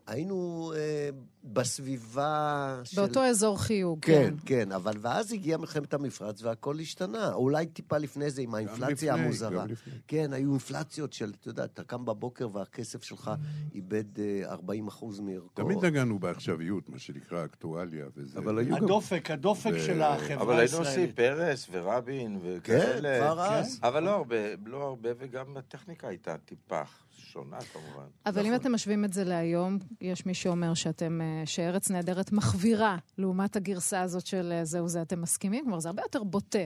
היינו 0.07 0.73
uh, 0.75 1.15
בסביבה 1.45 2.81
של... 2.85 3.01
באותו 3.01 3.25
אזור 3.25 3.59
חיוג, 3.63 3.99
כן, 4.03 4.35
כן, 4.47 4.73
אבל 4.73 4.93
ואז 5.01 5.33
הגיעה 5.33 5.59
מלחמת 5.59 5.95
המפרץ 5.95 6.43
והכל 6.43 6.79
השתנה. 6.81 7.33
אולי 7.35 7.67
טיפה 7.67 7.99
לפני 7.99 8.31
זה 8.31 8.43
עם 8.43 8.55
האינפלציה 8.55 9.13
לפני, 9.13 9.25
המוזרה. 9.25 9.51
גם 9.63 9.69
לפני. 9.69 9.93
כן, 10.09 10.33
היו 10.33 10.51
אינפלציות 10.51 11.13
של, 11.13 11.33
אתה 11.41 11.49
יודע, 11.49 11.65
אתה 11.65 11.85
קם 11.85 12.05
בבוקר 12.05 12.49
והכסף 12.53 13.03
שלך 13.03 13.31
איבד 13.75 14.19
אה, 14.21 14.43
40 14.51 14.89
אחוז 14.89 15.21
מערכו. 15.21 15.49
תמיד 15.55 15.85
נגענו 15.85 16.19
בעכשוויות, 16.19 16.89
מה 16.89 16.99
שנקרא 16.99 17.45
אקטואליה 17.45 18.07
וזה. 18.17 18.39
אבל 18.39 18.59
היו 18.59 18.77
גם- 18.77 18.85
הדופק, 18.85 19.31
הדופק 19.31 19.71
ו- 19.75 19.81
של 19.87 20.03
החברה 20.03 20.43
אבל 20.43 20.59
היינו 20.59 20.77
עושים 20.79 20.85
הישראלית. 20.87 21.17
פרס 21.17 21.67
ורבין 21.71 22.39
וכאלה. 22.43 23.19
כן, 23.19 23.25
כבר 23.25 23.41
אז. 23.45 23.81
אבל 23.83 24.03
לא 24.03 24.11
הרבה, 24.11 24.37
לא 24.67 24.83
הרבה, 24.83 25.09
וגם 25.19 25.57
הטכניקה 25.57 26.09
הייתה 26.09 26.37
טיפה 26.45 26.83
שונה 27.33 27.61
כמובן. 27.61 28.07
אבל 28.27 28.41
נכון. 28.41 28.53
אם 28.53 28.61
אתם 28.61 28.73
משווים 28.73 29.05
את 29.05 29.13
זה 29.13 29.25
להיום, 29.25 29.79
יש 30.01 30.27
מי 30.27 30.35
שאומר 30.35 30.75
שאתם, 30.75 31.21
אה, 31.21 31.43
שארץ 31.47 31.91
נהדרת 31.91 32.33
מחווירה 32.33 32.97
לעומת 33.19 33.57
הגרסה 33.57 34.01
הזאת 34.01 34.27
של 34.27 34.53
אה, 34.53 34.65
זהו 34.65 34.89
זה, 34.89 35.03
אתם 35.03 35.23
מסכימים? 35.23 35.65
כלומר, 35.65 35.81
זה 35.81 35.89
הרבה 35.89 36.03
יותר 36.03 36.23
בוטה. 36.23 36.59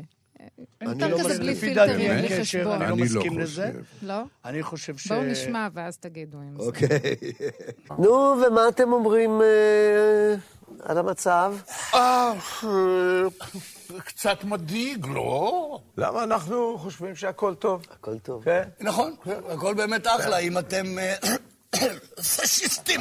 אני 0.80 0.90
יותר 0.90 1.08
לא 1.08 1.18
כזה 1.18 1.28
מסכים. 1.28 1.38
בלי 1.40 1.52
לפי 1.52 1.60
פילטרים, 1.60 1.88
דעתי 1.90 2.10
אין 2.10 2.18
בלי 2.18 2.28
קשר, 2.28 2.42
חשבון. 2.42 2.82
אני 2.82 2.90
לא 2.90 2.96
לא 2.96 2.96
מסכים 2.96 3.38
לזה. 3.38 3.66
חושב. 3.66 4.06
לא? 4.06 4.22
אני 4.44 4.62
חושב 4.62 4.96
ש... 4.96 5.06
בואו 5.06 5.22
נשמע 5.22 5.68
ואז 5.74 5.98
תגידו 5.98 6.38
אם 6.38 6.60
זה... 6.60 6.66
אוקיי. 6.66 6.88
נו, 7.98 8.34
ומה 8.46 8.68
אתם 8.68 8.92
אומרים 8.92 9.42
אה, 9.42 10.34
על 10.82 10.98
המצב? 10.98 11.54
אה, 11.94 12.32
קצת 14.04 14.44
מדאיג, 14.44 15.06
לא? 15.06 15.78
למה 15.96 16.24
אנחנו 16.24 16.78
חושבים 16.78 17.16
שהכל 17.16 17.54
טוב? 17.54 17.82
הכל 17.90 18.18
טוב. 18.18 18.44
כן? 18.44 18.62
נכון, 18.80 19.14
הכל 19.48 19.74
באמת 19.74 20.06
אחלה, 20.06 20.38
אם 20.38 20.58
אתם 20.58 20.98
אה, 20.98 21.14
פשיסטים. 22.16 23.00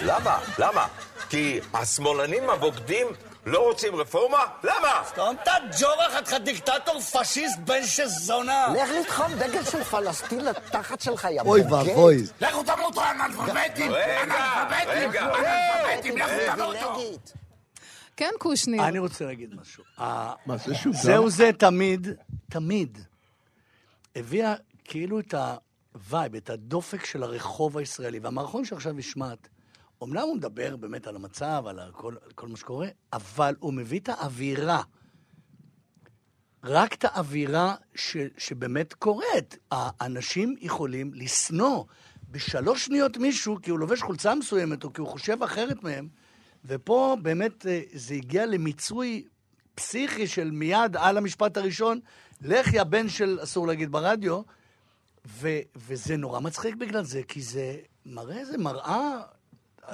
למה? 0.00 0.38
למה? 0.58 0.86
כי 1.28 1.60
השמאלנים 1.74 2.50
הבוגדים 2.50 3.06
לא 3.46 3.58
רוצים 3.58 3.94
רפורמה? 3.96 4.38
למה? 4.62 5.02
סתום 5.06 5.36
את 5.42 5.48
הג'ורה, 5.48 6.10
חתיכת 6.16 6.40
דיקטטור 6.40 7.00
פשיסט 7.00 7.58
בן 7.58 7.86
שזונה. 7.86 8.66
לך 8.82 8.90
לתחום 9.00 9.34
דגל 9.34 9.64
של 9.64 9.84
פלסטין 9.84 10.40
לתחת 10.44 11.00
שלך, 11.00 11.28
יא 11.30 11.40
אוי. 11.40 11.62
ואבוי. 11.62 12.22
לכו 12.40 12.62
תבלו 12.62 12.84
אותו 12.84 13.02
אנאלפביתים! 13.10 13.92
רגע, 13.92 14.22
אנאלפביתים! 14.22 15.10
רגע. 15.10 15.24
אנאלפביתים! 15.24 16.18
לכו! 16.18 16.56
פריבילגית. 16.56 17.32
כן, 18.16 18.30
קושניר. 18.38 18.88
אני 18.88 18.98
רוצה 18.98 19.24
להגיד 19.24 19.54
משהו. 19.54 19.84
מה, 20.46 20.56
זה 20.66 20.74
שודר? 20.74 20.98
זהו 21.02 21.30
זה 21.30 21.50
תמיד, 21.58 22.08
תמיד, 22.50 22.98
הביאה 24.16 24.54
כאילו 24.84 25.20
את 25.20 25.34
ה 25.94 26.01
vibe, 26.01 26.34
את 26.34 26.50
הדופק 26.50 27.04
של 27.04 27.22
הרחוב 27.22 27.78
הישראלי. 27.78 28.18
והמערכון 28.18 28.64
שעכשיו 28.64 28.98
השמעת 28.98 29.48
אמנם 30.04 30.22
הוא 30.22 30.36
מדבר 30.36 30.76
באמת 30.76 31.06
על 31.06 31.16
המצב, 31.16 31.64
על 31.66 31.80
כל, 31.92 32.14
על 32.24 32.32
כל 32.32 32.48
מה 32.48 32.56
שקורה, 32.56 32.88
אבל 33.12 33.54
הוא 33.58 33.74
מביא 33.74 34.00
את 34.00 34.08
האווירה. 34.08 34.82
רק 36.64 36.94
את 36.94 37.04
האווירה 37.04 37.74
ש, 37.94 38.16
שבאמת 38.38 38.94
קורית. 38.94 39.58
האנשים 39.70 40.54
יכולים 40.60 41.14
לשנוא 41.14 41.84
בשלוש 42.30 42.84
שניות 42.84 43.16
מישהו 43.16 43.56
כי 43.62 43.70
הוא 43.70 43.78
לובש 43.78 44.02
חולצה 44.02 44.34
מסוימת 44.34 44.84
או 44.84 44.92
כי 44.92 45.00
הוא 45.00 45.08
חושב 45.08 45.42
אחרת 45.42 45.82
מהם, 45.82 46.08
ופה 46.64 47.16
באמת 47.22 47.66
אה, 47.66 47.80
זה 47.92 48.14
הגיע 48.14 48.46
למיצוי 48.46 49.24
פסיכי 49.74 50.26
של 50.26 50.50
מיד 50.50 50.96
על 50.96 51.16
המשפט 51.16 51.56
הראשון, 51.56 52.00
לך 52.42 52.74
יא 52.74 52.82
בן 52.82 53.08
של 53.08 53.38
אסור 53.42 53.66
להגיד 53.66 53.92
ברדיו, 53.92 54.42
ו, 55.26 55.48
וזה 55.76 56.16
נורא 56.16 56.40
מצחיק 56.40 56.74
בגלל 56.74 57.04
זה, 57.04 57.22
כי 57.28 57.42
זה 57.42 57.76
מראה 58.06 58.38
איזה 58.38 58.58
מראה... 58.58 59.20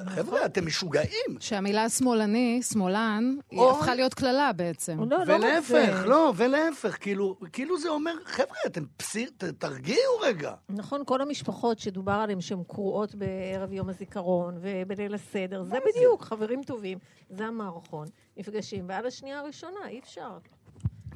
חבר'ה, 0.07 0.45
אתם 0.47 0.66
משוגעים. 0.66 1.36
שהמילה 1.41 1.88
שמאלני, 1.88 2.61
שמאלן, 2.62 3.34
היא. 3.51 3.61
הפכה 3.62 3.95
להיות 3.95 4.14
קללה 4.14 4.53
בעצם. 4.53 4.99
לא, 5.11 5.16
ולהפך, 5.26 6.03
לא, 6.07 6.32
ולהפך, 6.36 6.97
כאילו, 7.01 7.36
כאילו 7.53 7.78
זה 7.78 7.88
אומר, 7.88 8.12
חבר'ה, 8.24 8.57
אתם 8.66 8.84
פסי... 8.97 9.26
ת- 9.26 9.45
תרגיעו 9.45 10.18
רגע. 10.22 10.53
נכון, 10.68 11.03
כל 11.07 11.20
המשפחות 11.22 11.78
שדובר 11.78 12.12
עליהן 12.12 12.41
שהן 12.41 12.62
קרועות 12.68 13.14
בערב 13.14 13.72
יום 13.72 13.88
הזיכרון 13.88 14.59
ובליל 14.61 15.14
הסדר, 15.14 15.62
זה 15.62 15.76
בדיוק, 15.86 16.22
חברים 16.24 16.62
טובים, 16.62 16.99
זה 17.30 17.47
המערכון, 17.47 18.07
נפגשים, 18.36 18.84
ועל 18.88 19.07
השנייה 19.07 19.38
הראשונה, 19.38 19.88
אי 19.88 19.99
אפשר. 19.99 20.38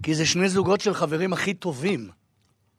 כי 0.02 0.14
זה 0.14 0.26
שני 0.26 0.48
זוגות 0.48 0.80
של 0.80 0.94
חברים 0.94 1.32
הכי 1.32 1.54
טובים 1.54 2.08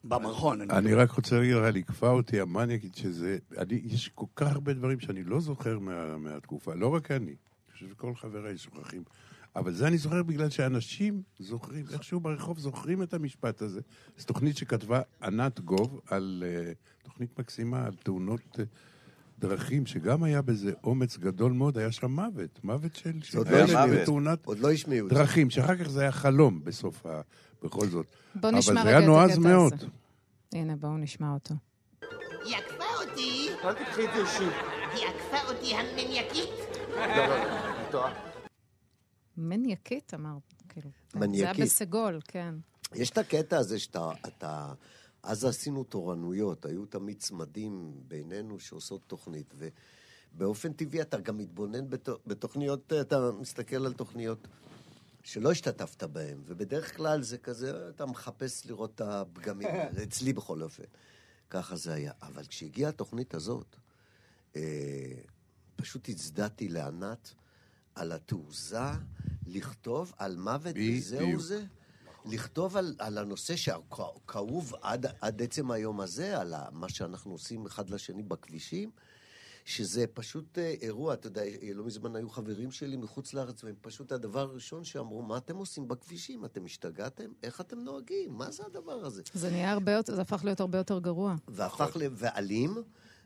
במערכון. 0.06 0.72
אני 0.72 0.94
רק 0.94 1.12
רוצה 1.12 1.40
להגיד 1.40 1.56
לך, 1.56 1.76
לקפה 1.76 2.10
אותי 2.10 2.40
המניאקית 2.40 2.96
שזה... 2.96 3.38
אני, 3.58 3.82
יש 3.84 4.10
כל 4.16 4.26
כך 4.36 4.52
הרבה 4.52 4.74
דברים 4.74 5.00
שאני 5.00 5.24
לא 5.24 5.40
זוכר 5.40 5.80
מה, 5.80 6.18
מהתקופה, 6.18 6.74
לא 6.76 6.88
רק 6.88 7.12
אני, 7.12 7.26
אני 7.26 7.36
חושב 7.74 7.88
שכל 7.90 8.16
חבריי 8.16 8.58
שוכחים. 8.58 9.04
אבל 9.56 9.74
זה 9.74 9.88
אני 9.88 9.98
זוכר 9.98 10.24
בגלל 10.24 10.50
שאנשים 10.50 11.22
זוכרים, 11.40 11.86
איכשהו 11.94 12.20
ברחוב 12.20 12.60
זוכרים 12.60 13.04
את 13.04 13.14
המשפט 13.14 13.62
הזה. 13.62 13.82
זו 14.18 14.26
תוכנית 14.26 14.58
שכתבה 14.58 15.02
ענת 15.24 15.60
גוב 15.60 16.02
על 16.08 16.44
uh, 16.46 17.06
תוכנית 17.06 17.40
מקסימה 17.40 17.86
על 17.86 17.96
תאונות 18.04 18.42
uh, 18.54 18.62
דרכים, 19.40 19.86
שגם 19.86 20.24
היה 20.24 20.42
בזה 20.42 20.72
אומץ 20.84 21.18
גדול 21.18 21.52
מאוד, 21.52 21.78
היה 21.78 21.92
שם 21.92 22.12
מוות, 22.12 22.60
מוות 22.64 22.96
של... 22.96 23.22
של 23.22 23.38
עוד 23.38 23.48
לא 23.48 23.58
השמיעו. 23.58 24.02
בתאונת 24.02 24.46
עוד 24.46 24.60
לא 24.60 24.72
השמיעו 24.72 25.08
את 25.08 25.14
זה. 25.14 25.20
דרכים, 25.20 25.50
שאחר 25.50 25.76
כך 25.76 25.90
זה 25.90 26.02
היה 26.02 26.12
חלום 26.12 26.64
בסוף 26.64 27.06
ה... 27.06 27.22
בכל 27.66 27.88
זאת. 27.88 28.06
בוא 28.36 28.52
נשמע 28.52 28.82
אבל 28.82 28.84
זה 28.84 28.88
רגע 28.90 28.98
היה 28.98 29.00
את 29.00 29.06
נועז 29.06 29.32
הקטע 29.32 29.42
מאוד. 29.42 29.74
הזה. 29.74 29.88
הנה, 30.54 30.76
בואו 30.76 30.98
נשמע 30.98 31.34
אותו. 31.34 31.54
היא 32.46 32.56
עקפה 32.56 32.84
אותי. 33.02 33.50
אל 33.64 33.74
תקחי 33.74 34.06
את 34.06 34.10
זה 34.16 34.22
אישית. 34.22 34.54
היא 34.94 35.08
עקפה 35.08 35.54
אותי 35.54 35.76
המניאקית. 35.76 36.50
מניאקית 39.38 40.14
אמרת, 40.14 40.54
כאילו. 40.70 40.90
זה 41.12 41.20
היה 41.20 41.28
מניאקית. 41.28 41.66
בסגול, 41.66 42.20
כן. 42.28 42.56
יש 42.94 43.10
את 43.10 43.18
הקטע 43.18 43.58
הזה 43.58 43.80
שאתה... 43.80 44.12
אתה, 44.28 44.74
אז 45.24 45.46
עשינו 45.46 45.84
תורנויות, 45.84 46.66
היו 46.66 46.86
תמיד 46.86 47.18
צמדים 47.20 47.94
בינינו 48.08 48.60
שעושות 48.60 49.02
תוכנית, 49.08 49.54
ובאופן 50.34 50.74
טבעי 50.74 51.02
אתה 51.02 51.20
גם 51.20 51.38
מתבונן 51.38 51.90
בת, 51.90 52.10
בתוכניות, 52.28 52.94
אתה 53.02 53.30
מסתכל 53.40 53.86
על 53.86 53.94
תוכניות 53.94 54.48
שלא 55.26 55.52
השתתפת 55.52 56.04
בהן, 56.04 56.38
ובדרך 56.46 56.98
כלל 56.98 57.22
זה 57.22 57.38
כזה, 57.38 57.90
אתה 57.90 58.06
מחפש 58.06 58.66
לראות 58.66 58.96
את 58.96 59.02
הפגמים, 59.02 59.68
אצלי 60.04 60.34
בכל 60.34 60.62
אופן. 60.62 60.84
ככה 61.50 61.76
זה 61.76 61.94
היה. 61.94 62.12
אבל 62.22 62.46
כשהגיעה 62.46 62.90
התוכנית 62.90 63.34
הזאת, 63.34 63.76
אה, 64.56 64.62
פשוט 65.76 66.10
הצדעתי 66.10 66.70
לענת 66.70 67.34
על 67.96 68.12
התעוזה 68.12 68.90
לכתוב 69.46 70.14
על 70.18 70.38
מוות 70.38 70.76
וזהו. 70.98 71.40
זה. 71.40 71.64
לכתוב 72.26 72.78
על, 72.78 72.96
על 73.00 73.18
הנושא 73.18 73.56
שכאוב 73.56 74.74
עד, 74.82 75.06
עד 75.22 75.42
עצם 75.42 75.72
היום 75.72 76.02
הזה, 76.02 76.40
על 76.40 76.54
מה 76.72 76.90
שאנחנו 76.90 77.32
עושים 77.32 77.66
אחד 77.66 77.90
לשני 77.90 78.24
בכבישים, 78.24 78.92
שזה 79.66 80.06
פשוט 80.14 80.58
אה, 80.58 80.74
אירוע, 80.82 81.14
אתה 81.14 81.28
יודע, 81.28 81.42
אה, 81.44 81.70
לא 81.74 81.84
מזמן 81.86 82.16
היו 82.16 82.30
חברים 82.30 82.72
שלי 82.72 82.98
מחוץ 82.98 83.34
לארץ, 83.34 83.64
והם 83.64 83.76
פשוט 83.82 84.12
הדבר 84.12 84.40
הראשון 84.40 84.84
שאמרו, 84.84 85.22
מה 85.22 85.38
אתם 85.38 85.56
עושים 85.56 85.88
בכבישים? 85.88 86.46
אתם 86.46 86.66
השתגעתם? 86.66 87.32
איך 87.44 87.62
אתם 87.62 87.80
נוהגים? 87.80 88.34
מה 88.34 88.52
זה 88.52 88.64
הדבר 88.66 89.06
הזה? 89.06 89.22
זה 89.34 89.50
נהיה 89.52 89.72
הרבה 89.72 89.92
יותר, 89.92 90.16
זה 90.16 90.22
הפך 90.22 90.42
להיות 90.44 90.60
הרבה 90.60 90.78
יותר 90.78 91.00
גרוע. 91.00 91.36
והפך 91.48 91.98
ל... 92.00 92.02
ואלים. 92.12 92.76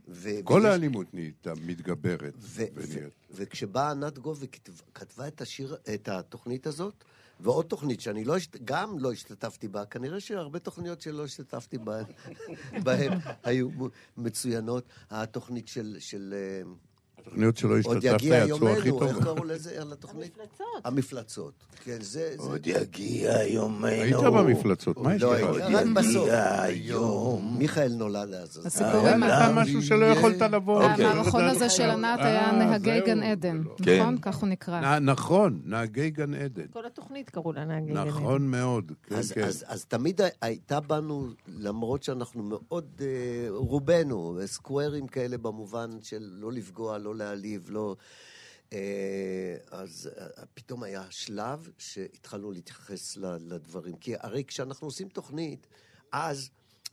ו... 0.08 0.30
כל 0.44 0.54
ויש- 0.54 0.66
האלימות 0.66 1.14
נהייתה 1.14 1.54
מתגברת. 1.66 2.34
ו- 2.40 2.64
ונהיית. 2.74 3.14
וכשבאה 3.32 3.92
ענת 3.92 4.20
גוב 4.20 4.44
וכתבה 4.44 5.28
את 5.28 5.42
השיר, 5.42 5.78
את 5.94 6.08
התוכנית 6.10 6.68
הזאת, 6.68 7.04
ועוד 7.40 7.66
תוכנית 7.66 8.02
שאני 8.02 8.24
לא, 8.24 8.36
גם 8.66 9.00
לא 9.00 9.12
השתתפתי 9.12 9.68
בה, 9.68 9.86
כנראה 9.86 10.20
שהרבה 10.20 10.60
תוכניות 10.60 11.02
שלא 11.02 11.26
השתתפתי 11.26 11.78
בהן, 11.78 12.06
בהן 12.84 13.12
היו 13.44 13.70
מצוינות. 14.18 14.84
התוכנית 15.10 15.68
של... 15.68 15.96
של 16.00 16.34
אה, 16.38 16.72
התוכניות 17.22 17.57
שלא 17.57 17.70
עוד 17.70 17.80
השתתפת 17.80 18.03
יגיע 18.03 18.45
יצאו 18.45 18.70
הכי 18.70 18.88
יומנו, 18.89 19.09
איך. 19.09 19.24
קראו 19.24 19.43
לזה, 19.43 19.84
לתוכנית? 19.91 20.38
המפלצות. 20.38 20.86
המפלצות. 20.86 21.53
כן, 21.84 21.97
זה... 22.01 22.34
עוד 22.38 22.67
יגיע 22.67 23.43
יומנו. 23.43 23.86
היית 23.86 24.15
במפלצות, 24.15 24.97
מה 24.97 25.15
יש 25.15 25.22
לא, 25.22 25.36
לך? 25.36 25.43
רק 25.61 25.86
בסוף. 25.86 26.28
יגיע 26.28 26.61
היום. 26.61 27.55
מיכאל 27.57 27.91
נולד 27.93 28.34
אז. 28.34 28.65
הסיפורים 28.65 29.24
היה 29.24 29.49
לך 29.49 29.55
משהו 29.55 29.82
שלא 29.82 30.05
יכולת 30.05 30.41
לבוא. 30.41 30.84
המערכון 30.84 31.43
הזה 31.43 31.70
של 31.70 31.89
ענת 31.89 32.20
היה 32.20 32.49
אה, 32.49 32.51
נהגי. 32.51 33.01
גן 33.05 33.24
עדן, 33.24 33.63
כן. 33.84 34.01
נכון? 34.01 34.17
כך 34.17 34.36
הוא 34.36 34.49
נקרא. 34.49 34.99
נכון, 34.99 35.61
נהגי 35.65 36.09
גן 36.09 36.34
עדן. 36.34 36.65
כל 36.72 36.86
התוכנית 36.86 37.30
קראו 37.30 37.53
לה 37.53 37.65
נהגי 37.65 37.91
גן 37.91 37.97
עדן. 37.97 38.09
נכון 38.09 38.47
מאוד, 38.47 38.91
כן, 39.03 39.15
אז, 39.15 39.32
כן. 39.32 39.41
אז, 39.67 39.86
תמיד 39.86 40.22
הייתה 40.41 40.80
בנו, 40.80 41.28
למרות 41.47 42.03
שאנחנו 42.03 42.43
מאוד, 42.43 42.86
אה, 43.01 43.07
רובנו, 43.49 44.39
סקווירים 44.45 45.07
כאלה 45.07 45.38
במובן 45.38 45.89
של 46.01 46.30
לא 46.32 46.51
לפגוע, 46.51 46.97
לא 46.97 47.09
להעליב, 47.14 47.70
לא... 47.70 47.95
אה, 48.74 49.57
אז 49.72 50.10
אה, 50.18 50.45
פתאום 50.53 50.84
היה 50.84 51.05
שלב 51.10 51.70
שהתחלנו 51.78 52.51
להתייחס 52.51 53.18
לדברים. 53.18 53.95
כי 53.95 54.14
הרי 54.20 54.43
כשאנחנו 54.47 54.88
עושים 54.88 55.10
תוכנית, 55.10 55.68
אז 56.12 56.49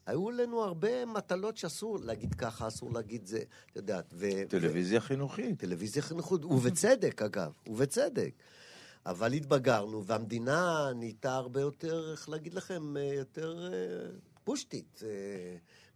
היו 0.06 0.30
לנו 0.30 0.62
הרבה 0.62 1.06
מטלות 1.06 1.56
שאסור 1.56 1.98
להגיד 1.98 2.34
ככה, 2.34 2.68
אסור 2.68 2.92
להגיד 2.92 3.26
זה, 3.26 3.42
את 3.70 3.76
יודעת. 3.76 4.04
ו- 4.12 4.48
טלוויזיה 4.48 5.00
חינוכית. 5.00 5.58
טלוויזיה 5.58 6.02
חינוכית, 6.02 6.44
ובצדק 6.44 7.22
אגב, 7.22 7.52
ובצדק. 7.66 8.32
אבל 9.06 9.32
התבגרנו, 9.32 10.04
והמדינה 10.04 10.90
נהייתה 10.94 11.34
הרבה 11.34 11.60
יותר, 11.60 12.12
איך 12.12 12.28
להגיד 12.28 12.54
לכם, 12.54 12.96
אה, 12.96 13.02
יותר 13.14 13.72
פושטית. 14.44 15.02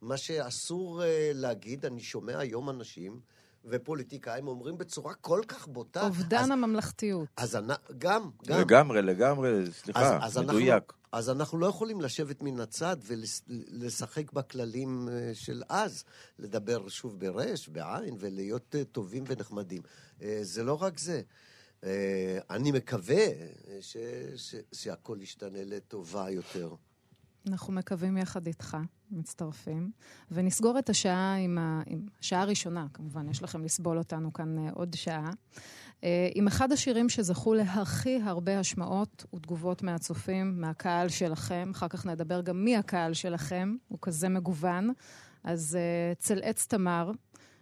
מה 0.00 0.16
שאסור 0.16 1.02
להגיד, 1.34 1.86
אני 1.86 2.00
שומע 2.00 2.38
היום 2.38 2.70
אנשים 2.70 3.20
ופוליטיקאים 3.64 4.48
אומרים 4.48 4.78
בצורה 4.78 5.14
כל 5.14 5.40
כך 5.48 5.68
בוטה. 5.68 6.02
אובדן 6.02 6.52
הממלכתיות. 6.52 7.28
אז 7.36 7.56
אנ... 7.56 7.68
גם, 7.98 8.30
גם. 8.46 8.60
לגמרי, 8.60 9.02
לגמרי, 9.02 9.72
סליחה, 9.72 10.16
אז, 10.16 10.22
אז 10.22 10.38
מדויק. 10.38 10.72
אנחנו, 10.72 11.00
אז 11.12 11.30
אנחנו 11.30 11.58
לא 11.58 11.66
יכולים 11.66 12.00
לשבת 12.00 12.42
מן 12.42 12.60
הצד 12.60 12.96
ולשחק 13.02 14.32
בכללים 14.32 15.08
אה, 15.08 15.30
של 15.34 15.62
אז, 15.68 16.04
לדבר 16.38 16.88
שוב 16.88 17.20
ברש, 17.20 17.68
בעין, 17.68 18.16
ולהיות 18.18 18.74
אה, 18.74 18.84
טובים 18.84 19.24
ונחמדים. 19.26 19.82
אה, 20.22 20.38
זה 20.42 20.62
לא 20.62 20.82
רק 20.82 20.98
זה. 20.98 21.22
אני 22.50 22.72
מקווה 22.72 23.26
ש, 23.80 23.96
ש, 24.36 24.54
שהכל 24.72 25.18
ישתנה 25.20 25.64
לטובה 25.64 26.30
יותר. 26.30 26.74
אנחנו 27.48 27.72
מקווים 27.72 28.16
יחד 28.16 28.46
איתך, 28.46 28.76
מצטרפים. 29.10 29.90
ונסגור 30.30 30.78
את 30.78 30.90
השעה 30.90 31.36
עם, 31.36 31.58
ה... 31.58 31.82
עם 31.86 32.06
השעה 32.20 32.42
הראשונה, 32.42 32.86
כמובן, 32.94 33.28
יש 33.28 33.42
לכם 33.42 33.64
לסבול 33.64 33.98
אותנו 33.98 34.32
כאן 34.32 34.58
אה, 34.58 34.72
עוד 34.74 34.94
שעה. 34.94 35.30
אה, 36.04 36.28
עם 36.34 36.46
אחד 36.46 36.72
השירים 36.72 37.08
שזכו 37.08 37.54
להכי 37.54 38.20
הרבה 38.24 38.58
השמעות 38.58 39.24
ותגובות 39.34 39.82
מהצופים, 39.82 40.60
מהקהל 40.60 41.08
שלכם. 41.08 41.70
אחר 41.74 41.88
כך 41.88 42.06
נדבר 42.06 42.40
גם 42.40 42.64
מי 42.64 42.76
הקהל 42.76 43.14
שלכם, 43.14 43.76
הוא 43.88 43.98
כזה 44.02 44.28
מגוון. 44.28 44.90
אז 45.44 45.76
אה, 45.76 46.14
צל 46.18 46.38
עץ 46.42 46.66
תמר, 46.66 47.10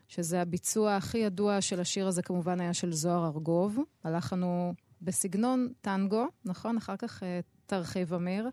שזה 0.09 0.43
הביצוע 0.43 0.97
הכי 0.97 1.18
ידוע 1.18 1.61
של 1.61 1.81
השיר 1.81 2.07
הזה, 2.07 2.22
כמובן 2.22 2.61
היה 2.61 2.74
של 2.74 2.93
זוהר 2.93 3.26
ארגוב. 3.26 3.79
הלך 4.05 4.33
לנו 4.33 4.74
בסגנון 5.03 5.68
טנגו, 5.81 6.26
נכון? 6.45 6.76
אחר 6.76 6.97
כך 6.97 7.22
תרחיב 7.66 8.14
אמיר. 8.14 8.49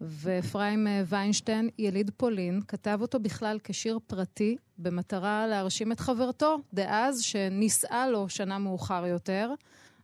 ואפרים 0.00 0.86
אה, 0.86 1.02
ויינשטיין, 1.06 1.68
יליד 1.78 2.10
פולין, 2.16 2.60
כתב 2.68 2.98
אותו 3.00 3.20
בכלל 3.20 3.58
כשיר 3.64 3.98
פרטי, 4.06 4.56
במטרה 4.78 5.46
להרשים 5.46 5.92
את 5.92 6.00
חברתו 6.00 6.58
דאז, 6.74 7.22
שנישאה 7.22 8.08
לו 8.08 8.28
שנה 8.28 8.58
מאוחר 8.58 9.06
יותר. 9.06 9.54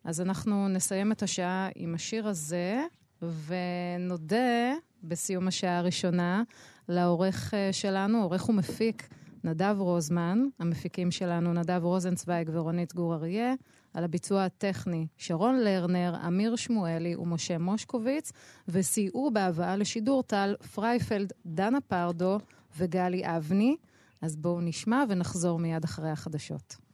אז 0.04 0.20
אנחנו 0.20 0.68
נסיים 0.68 1.12
את 1.12 1.22
השעה 1.22 1.68
עם 1.76 1.94
השיר 1.94 2.28
הזה, 2.28 2.82
ונודה 3.22 4.74
בסיום 5.02 5.48
השעה 5.48 5.78
הראשונה 5.78 6.42
לעורך 6.88 7.54
אה, 7.54 7.72
שלנו, 7.72 8.22
עורך 8.22 8.48
ומפיק 8.48 9.08
נדב 9.44 9.76
רוזמן, 9.78 10.44
המפיקים 10.58 11.10
שלנו 11.10 11.52
נדב 11.52 11.80
רוזנצוויג 11.82 12.50
ורונית 12.52 12.94
גור 12.94 13.14
אריה, 13.14 13.54
על 13.96 14.04
הביצוע 14.04 14.44
הטכני 14.44 15.06
שרון 15.16 15.60
לרנר, 15.60 16.16
אמיר 16.26 16.56
שמואלי 16.56 17.16
ומשה 17.16 17.58
מושקוביץ, 17.58 18.32
וסייעו 18.68 19.30
בהבאה 19.32 19.76
לשידור 19.76 20.22
טל 20.22 20.54
פרייפלד, 20.74 21.32
דנה 21.46 21.80
פרדו 21.80 22.38
וגלי 22.78 23.22
אבני. 23.24 23.76
אז 24.22 24.36
בואו 24.36 24.60
נשמע 24.60 25.04
ונחזור 25.08 25.58
מיד 25.58 25.84
אחרי 25.84 26.10
החדשות. 26.10 26.85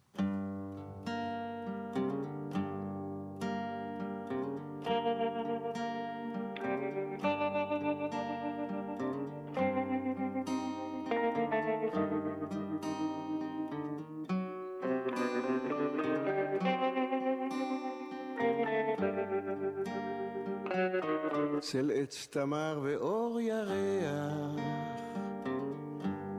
תמר 22.33 22.81
ואור 22.83 23.41
ירח 23.41 24.61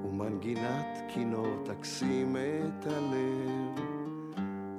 ומנגינת 0.06 0.98
כינור 1.14 1.64
תקסים 1.66 2.36
את 2.38 2.88
הלב. 2.88 3.86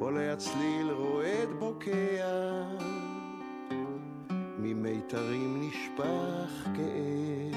עולה 0.01 0.33
הצליל 0.33 0.91
רועד 0.91 1.49
בוקע 1.59 2.63
ממיתרים 4.59 5.63
נשפך 5.69 6.69
כאב. 6.75 7.55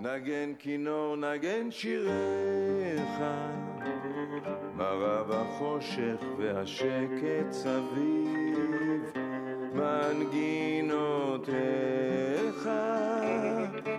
נגן 0.00 0.52
כינור, 0.58 1.16
נגן 1.16 1.70
שיריך, 1.70 3.20
מרב 4.76 5.30
החושך 5.30 6.24
והשקט 6.38 7.52
סביב, 7.52 8.47
מנגינותיך 9.78 11.48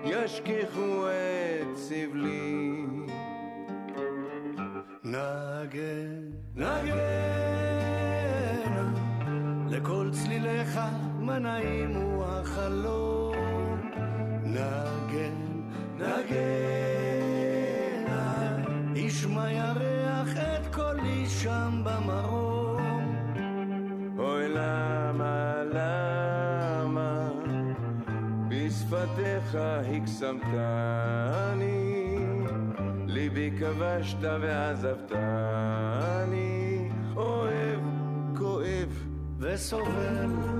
ישכיחו 0.04 1.08
את 1.08 1.78
סבלי. 1.78 2.86
נגן, 5.04 6.32
נגן, 6.56 7.00
לכל 9.70 10.10
צליליך 10.12 10.80
מה 11.20 11.40
נעים 11.40 11.96
הוא 11.96 12.24
החלום. 12.26 13.36
נגן, 14.44 15.34
נגן, 15.98 16.79
בשפתיך 29.50 29.62
הקסמתני, 30.04 31.56
ליבי 33.08 33.52
כבשת 33.60 34.18
ועזבתני, 34.42 35.30
אוהב, 37.16 37.80
כואב 38.38 39.08
וסובל. 39.40 40.59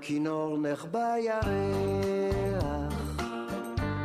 כינור 0.00 0.58
נחבא 0.58 1.14
ירח, 1.18 3.16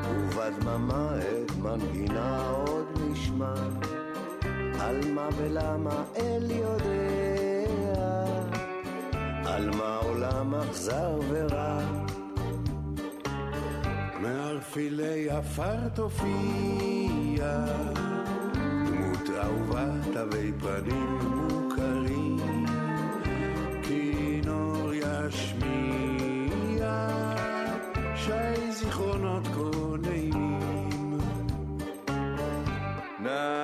ובדממה 0.09 1.15
את 1.19 1.51
מנגינה 1.55 2.49
עוד 2.49 2.87
נשמע. 3.01 3.53
על 4.79 5.11
מה 5.13 5.29
ולמה 5.37 6.03
אל 6.17 6.51
יודע, 6.51 8.01
על 9.45 9.69
מה 9.69 9.99
עולם 10.03 10.55
אכזר 10.55 11.19
ורע. 11.29 11.79
מערפילי 14.21 15.29
עפר 15.29 15.87
תופיע, 15.95 17.65
דמות 18.85 19.29
אהובה 19.43 19.85
תווי 20.13 20.51
פנים 20.59 21.60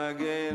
נגן, 0.09 0.46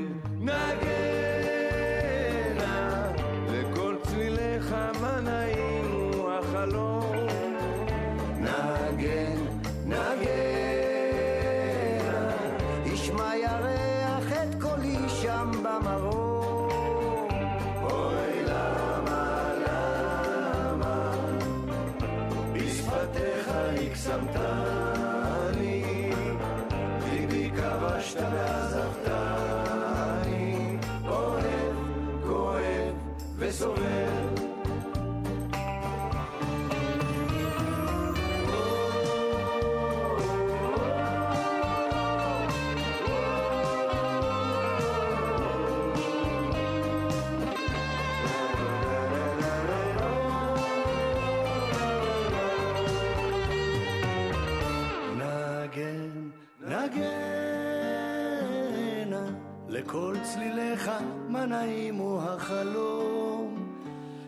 נעים 61.53 61.97
הוא 61.97 62.23
החלום. 62.23 63.73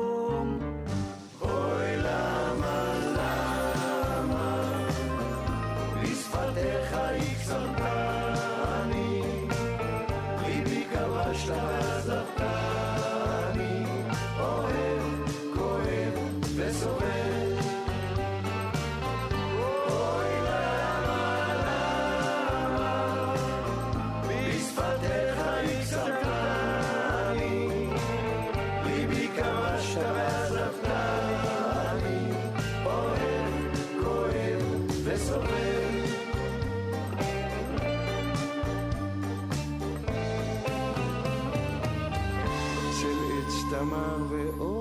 תמר 43.81 44.17
ואור 44.29 44.80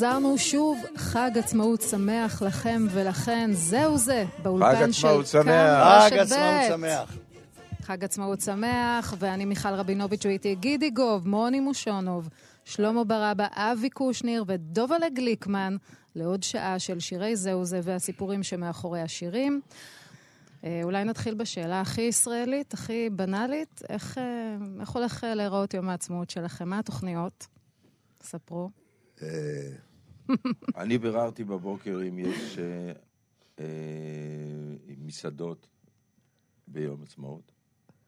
חזרנו 0.00 0.38
שוב, 0.38 0.78
חג 0.96 1.30
עצמאות 1.38 1.82
שמח 1.82 2.42
לכם 2.42 2.86
ולכן, 2.90 3.50
זהו 3.52 3.98
זה, 3.98 4.24
באולפן 4.42 4.92
של 4.92 5.06
עצמאות 5.06 5.26
שמח. 5.26 5.44
כאן 5.44 6.10
חג 6.10 6.12
רשת 6.12 6.32
עצמאות 6.32 6.60
ב'. 6.64 6.68
שמח. 6.68 7.16
חג 7.82 8.04
עצמאות 8.04 8.40
שמח, 8.40 9.14
ואני 9.18 9.44
מיכל 9.44 9.68
רבינוביץ' 9.68 10.26
ואיתי 10.26 10.54
גידי 10.54 10.90
גוב, 10.90 11.28
מוני 11.28 11.60
מושונוב, 11.60 12.28
שלמה 12.64 13.04
ברבא, 13.04 13.46
אבי 13.52 13.90
קושניר 13.90 14.44
ודובלה 14.46 15.08
גליקמן, 15.08 15.76
לעוד 16.14 16.42
שעה 16.42 16.78
של 16.78 17.00
שירי 17.00 17.36
זהו 17.36 17.64
זה 17.64 17.80
והסיפורים 17.82 18.42
שמאחורי 18.42 19.00
השירים. 19.00 19.60
אה, 20.64 20.80
אולי 20.82 21.04
נתחיל 21.04 21.34
בשאלה 21.34 21.80
הכי 21.80 22.02
ישראלית, 22.02 22.74
הכי 22.74 23.10
בנאלית, 23.10 23.82
איך, 23.88 24.18
אה, 24.18 24.56
איך 24.80 24.90
הולך 24.90 25.24
אה, 25.24 25.34
להיראות 25.34 25.74
יום 25.74 25.88
העצמאות 25.88 26.30
שלכם? 26.30 26.68
מה 26.68 26.78
התוכניות? 26.78 27.46
ספרו. 28.22 28.70
אני 30.76 30.98
ביררתי 30.98 31.44
בבוקר 31.44 32.00
אם 32.08 32.18
יש 32.18 32.58
אה, 32.58 32.92
אה, 33.58 33.64
מסעדות 34.98 35.66
ביום 36.66 37.02
עצמאות, 37.02 37.52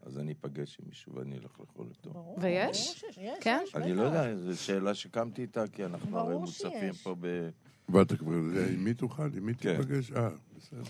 אז 0.00 0.18
אני 0.18 0.32
אפגש 0.32 0.78
עם 0.80 0.88
מישהו 0.88 1.14
ואני 1.14 1.38
אלך 1.38 1.60
לאכול 1.60 1.86
איתו. 1.88 2.34
ויש? 2.38 3.04
כן? 3.40 3.64
אני 3.74 3.94
לא 3.94 4.02
יודע, 4.02 4.36
זו 4.36 4.62
שאלה 4.62 4.94
שקמתי 4.94 5.42
איתה, 5.42 5.68
כי 5.68 5.84
אנחנו 5.84 6.18
הרי 6.18 6.36
מוצפים. 6.36 6.92
פה 7.02 7.16
ב... 7.20 7.48
ואתה 7.88 8.16
כבר 8.16 8.32
יודע 8.32 8.66
עם 8.72 8.84
מי 8.84 8.94
תאכל, 8.94 9.30
עם 9.36 9.46
מי 9.46 9.54
כן. 9.54 9.76
תיפגש? 9.76 10.12
אה, 10.12 10.28
בסדר. 10.56 10.82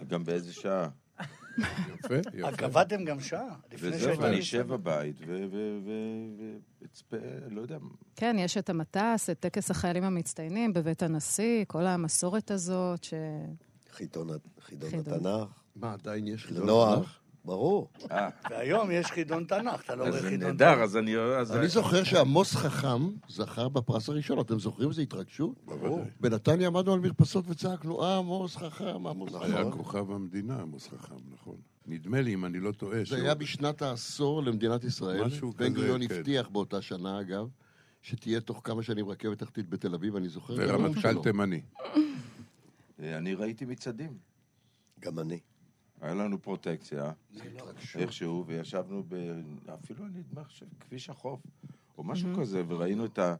וגם 0.00 0.24
באיזה 0.26 0.52
שעה. 0.52 0.88
יפה, 1.58 2.14
יפה. 2.34 2.48
אז 2.48 2.54
קבעתם 2.56 3.04
גם 3.04 3.20
שעה, 3.20 3.56
לפני 3.72 3.88
וזהו, 3.88 4.00
שהייתם 4.00 4.22
ואני 4.22 4.38
מסעדה. 4.38 4.62
אשב 4.62 4.66
בבית 4.68 5.16
ואצפה, 6.80 7.16
לא 7.50 7.60
יודע, 7.60 7.78
כן, 8.16 8.36
יש 8.38 8.56
את 8.56 8.70
המטס, 8.70 9.30
את 9.30 9.40
טקס 9.40 9.70
החיילים 9.70 10.04
המצטיינים 10.04 10.72
בבית 10.72 11.02
הנשיא, 11.02 11.64
כל 11.68 11.86
המסורת 11.86 12.50
הזאת 12.50 13.04
ש... 13.04 13.14
חידון. 13.90 14.28
התנ"ך. 14.98 15.48
מה, 15.76 15.92
עדיין 15.92 16.26
יש 16.26 16.46
חידון 16.46 16.62
לנוער, 16.62 16.96
תנ"ך? 16.96 17.18
ברור. 17.44 17.90
והיום 18.50 18.90
יש 18.90 19.06
חידון 19.06 19.44
תנ"ך, 19.44 19.84
אתה 19.84 19.94
לא 19.94 20.08
רואה 20.08 20.22
חידון 20.22 20.48
נהדר, 20.48 20.74
תנ"ך. 20.74 20.82
אז 20.82 20.96
אני... 20.96 21.16
אז 21.16 21.56
אני 21.56 21.68
זוכר 21.68 22.04
שעמוס 22.04 22.54
חכם 22.54 23.10
זכה 23.28 23.68
בפרס 23.68 24.08
הראשון, 24.08 24.40
אתם 24.40 24.58
זוכרים 24.58 24.88
איזה 24.88 25.02
התרגשות? 25.02 25.54
ברור. 25.64 26.04
בנתניה 26.20 26.66
עמדנו 26.66 26.92
על 26.92 27.00
מרפסות 27.00 27.44
וצעקנו, 27.48 28.02
אה, 28.02 28.16
עמוס 28.18 28.56
חכם, 28.56 29.06
עמוס 29.06 29.34
היה 29.34 29.58
חכם. 29.58 29.70
כוכב 29.70 30.10
המדינה, 30.10 30.60
עמוס 30.60 30.88
חכם, 30.88 31.14
נכון. 31.32 31.56
נדמה 31.86 32.20
לי, 32.20 32.34
אם 32.34 32.44
אני 32.44 32.60
לא 32.60 32.72
טועה, 32.72 33.04
זה 33.04 33.16
היה 33.16 33.34
בשנת 33.34 33.82
העשור 33.82 34.42
למדינת 34.42 34.84
ישראל. 34.84 35.24
משהו 35.24 35.52
בן 35.52 35.66
כזה, 35.66 35.74
גוריון 35.74 36.08
כן. 36.08 36.14
הבטיח 36.14 36.48
באותה 36.48 36.82
שנה, 36.82 37.20
אגב, 37.20 37.48
שתהיה 38.02 38.40
תוך 38.40 38.60
כמה 38.64 38.82
שנים 38.82 39.08
רכבת 39.08 39.38
תחתית 39.38 39.68
בתל 39.68 39.94
אביב, 39.94 40.16
אני 40.16 40.28
זוכר. 40.28 40.54
ורמטכ"ל. 40.58 41.22
תימני. 41.22 41.60
אני 42.98 43.34
ראיתי 43.34 43.64
מצעדים. 43.64 44.18
גם 45.00 45.18
אני. 45.18 45.38
היה 46.02 46.14
לנו 46.14 46.42
פרוטקציה, 46.42 47.10
לא 47.54 47.70
איכשהו, 47.98 48.44
וישבנו 48.46 49.02
ב... 49.08 49.14
אפילו 49.84 50.04
אני 50.04 50.18
נדמה 50.18 50.40
עכשיו 50.40 50.68
כביש 50.80 51.10
החוף, 51.10 51.40
או 51.98 52.04
משהו. 52.04 52.28
כזה, 52.40 52.62
וראינו 52.68 53.04
את 53.04 53.18
ה... 53.18 53.34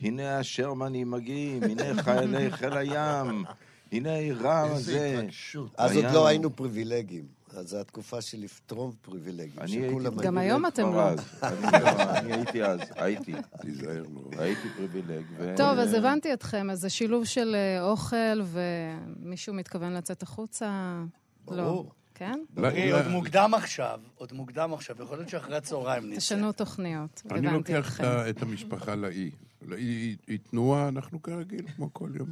הנה 0.00 0.38
השרמנים 0.38 1.10
מגיעים, 1.10 1.62
הנה 1.62 2.02
חיילי 2.02 2.50
חיל 2.56 2.72
הים, 2.72 3.44
הנה 3.92 4.10
רם 4.40 4.64
איזה 4.64 4.74
הזה. 4.74 5.18
התרגשות. 5.18 5.74
אז 5.76 5.96
עוד 5.96 6.04
לא 6.04 6.26
היינו 6.26 6.56
פריבילגים. 6.56 7.24
אז 7.56 7.68
זו 7.68 7.80
התקופה 7.80 8.20
של 8.20 8.40
לפתרום 8.40 8.92
פריבילגים. 9.02 9.60
אני 9.60 9.88
שכולם 9.88 10.16
גם 10.16 10.38
היום 10.38 10.66
אתם 10.66 10.82
לא. 10.82 11.08
אני 11.42 11.62
לא, 11.72 12.34
הייתי 12.34 12.64
אז, 12.64 12.80
הייתי. 12.96 13.34
תיזהר 13.60 14.04
מאוד. 14.12 14.34
הייתי 14.38 14.68
פריבילג. 14.76 15.24
טוב, 15.56 15.78
אז 15.78 15.94
הבנתי 15.94 16.32
אתכם, 16.32 16.70
אז 16.70 16.80
זה 16.80 16.90
שילוב 16.90 17.24
של 17.24 17.54
אה, 17.54 17.82
אוכל 17.82 18.40
ומישהו 18.44 19.54
מתכוון 19.54 19.92
לצאת 19.92 20.22
החוצה? 20.22 21.02
לא. 21.50 21.64
ברור. 21.64 21.92
כן? 22.14 22.40
תראי, 22.54 22.90
עוד 22.92 23.08
מוקדם 23.08 23.50
עכשיו, 23.54 24.00
עוד 24.14 24.32
מוקדם 24.32 24.72
עכשיו, 24.74 24.96
יכול 25.02 25.16
להיות 25.16 25.28
שאחרי 25.28 25.56
הצהריים 25.56 26.06
נצא. 26.10 26.16
תשנו 26.18 26.52
תוכניות, 26.52 27.22
אני 27.30 27.48
הבנתי 27.48 27.74
לוקח 27.74 28.00
את 28.00 28.42
המשפחה 28.42 28.94
לאי. 28.94 29.30
לאי 29.68 29.80
היא- 30.26 30.38
תנועה, 30.50 30.88
אנחנו 30.88 31.22
כרגיל, 31.22 31.66
כמו 31.76 31.92
כל 31.92 32.10
יום. 32.14 32.28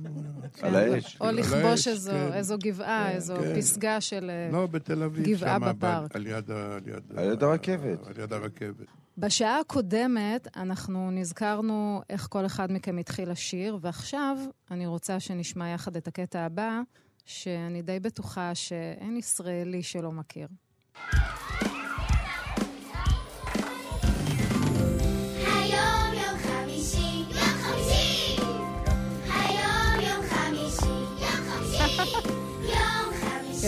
כן. 0.54 0.66
על 0.66 0.74
האש. 0.76 1.16
או 1.20 1.26
על 1.26 1.34
לכבוש 1.34 1.88
איזו- 1.88 2.10
כן. 2.10 2.32
איזו 2.32 2.56
גבעה, 2.62 3.06
כן, 3.08 3.14
איזו. 3.14 3.34
פסגה 3.56 4.00
של 4.00 4.30
אה, 4.30 4.52
לא, 4.52 4.66
בתל 4.66 5.02
אביב, 5.02 5.26
גבעה 5.36 5.58
בפארק. 5.58 6.16
על 6.16 6.26
יד 6.26 6.50
ה- 6.50 6.74
על 6.76 6.88
יד 6.88 7.12
ה- 7.16 7.20
על 7.20 7.32
יד 7.32 7.42
הרכבת. 7.42 8.06
על 8.06 8.24
יד 8.24 8.32
הרכבת. 8.32 8.86
בשעה 9.18 9.58
הקודמת 9.60 10.48
אנחנו 10.56 11.10
נזכרנו 11.10 12.02
איך 12.10 12.26
כל 12.30 12.46
אחד 12.46 12.72
מכם 12.72 12.98
התחיל 12.98 13.30
לשיר, 13.30 13.78
ועכשיו 13.80 14.36
אני 14.70 14.86
רוצה 14.86 15.20
שנשמע 15.20 15.68
יחד 15.68 15.96
את 15.96 16.08
הקטע 16.08 16.40
הבא, 16.40 16.80
שאני 17.24 17.82
די 17.82 18.00
בטוחה 18.00 18.54
שאין 18.54 19.16
ישראלי 19.16 19.82
שלא 19.82 20.12
מכיר. 20.12 20.48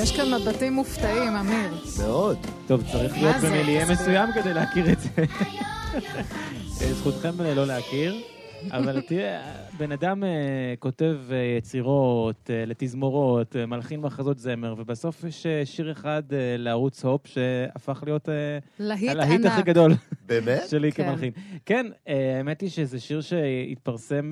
יש 0.02 0.16
כאן 0.16 0.34
מבטים 0.34 0.72
מופתעים, 0.72 1.36
אמיר. 1.36 1.84
מאוד. 1.98 2.38
טוב, 2.66 2.82
צריך 2.92 3.12
להיות? 3.12 3.36
במיליה 3.36 3.92
מסוים 3.92 4.30
כדי 4.34 4.55
להכיר 4.55 4.92
את 4.92 5.00
זה. 5.00 5.11
אה, 6.80 6.94
זכותכם 6.94 7.40
לא 7.40 7.66
להכיר, 7.66 8.34
אבל 8.71 9.01
תראה, 9.01 9.55
בן 9.79 9.93
אדם 9.93 10.25
אה, 10.25 10.75
כותב 10.79 11.17
אה, 11.31 11.37
יצירות 11.59 12.51
אה, 12.51 12.65
לתזמורות, 12.67 13.57
מלחין 13.69 14.01
מחזות 14.01 14.39
זמר, 14.39 14.75
ובסוף 14.79 15.25
יש 15.25 15.47
שיר 15.65 15.93
אחד 15.93 16.23
לערוץ 16.59 17.05
הופ 17.05 17.27
שהפך 17.27 18.03
להיות 18.07 18.29
להיט 18.79 19.11
הלהיט 19.11 19.45
הכי. 19.45 19.62
גדול 19.62 19.93
באמת? 20.27 20.62
שלי 20.69 20.93
כן. 20.93 21.05
כמלחין. 21.05 21.33
כן, 21.67 21.87
האמת 22.07 22.61
היא 22.61 22.71
שזה 22.71 23.01
שיר 23.01 23.21
שהתפרסם 23.21 24.31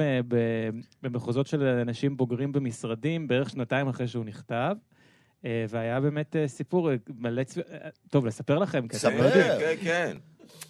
במחוזות 1.02 1.46
של 1.46 1.62
אנשים 1.62 2.16
בוגרים 2.16 2.52
במשרדים 2.52 3.28
בערך 3.28 3.50
שנתיים 3.50 3.88
אחרי 3.88 4.08
שהוא 4.08 4.24
נכתב. 4.24 4.76
והיה 5.68 6.00
באמת 6.00 6.36
סיפור 6.46 6.90
מלא 7.18 7.44
צב... 7.44 7.60
אה, 7.60 7.88
טוב, 8.10 8.26
לספר 8.26 8.58
לכם. 8.58 8.88
כי 8.88 8.96
אתם 8.96 9.16
לא 9.16 9.22
יודעים. 9.22 9.44
כן, 9.44 9.58
כן, 9.58 9.74
כן. 9.84 10.16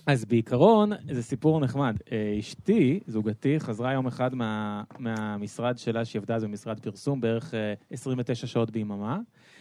אז 0.07 0.25
בעיקרון, 0.25 0.91
זה 1.11 1.23
סיפור 1.23 1.61
נחמד. 1.61 1.97
אה, 2.13 2.37
אשתי, 2.39 3.01
זוגתי, 3.07 3.61
חזרה 3.61 3.93
יום 3.93 4.07
אחד 4.07 4.35
מה, 4.35 4.83
מהמשרד 4.99 5.79
שלה, 5.79 6.05
שהיא 6.05 6.21
עבדה 6.21 6.35
אז 6.35 6.45
במשרד 6.45 6.81
פרסום, 6.81 7.21
בערך 7.21 7.55
אה, 7.55 7.75
29 7.91 8.47
שעות 8.47 8.71
ביממה, 8.71 9.19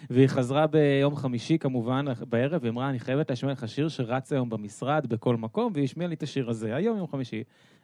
והיא 0.10 0.28
חזרה 0.28 0.68
ביום 0.68 1.16
חמישי, 1.16 1.58
כמובן, 1.58 2.06
בערב, 2.30 2.62
והיא 2.62 2.72
אמרה, 2.72 2.90
אני 2.90 3.00
חייבת 3.00 3.30
להשמיע 3.30 3.54
לך 3.54 3.68
שיר 3.68 3.88
שרץ 3.88 4.34
היום 4.34 4.50
במשרד, 4.50 5.06
בכל 5.08 5.38
מקום, 5.38 5.72
והיא 5.74 5.84
השמיעה 5.84 6.08
לי 6.08 6.16
את 6.16 6.24
השיר 6.24 6.50
הזה, 6.50 6.76
היום 6.76 6.98
יום 6.98 7.08
חמישי. 7.08 7.44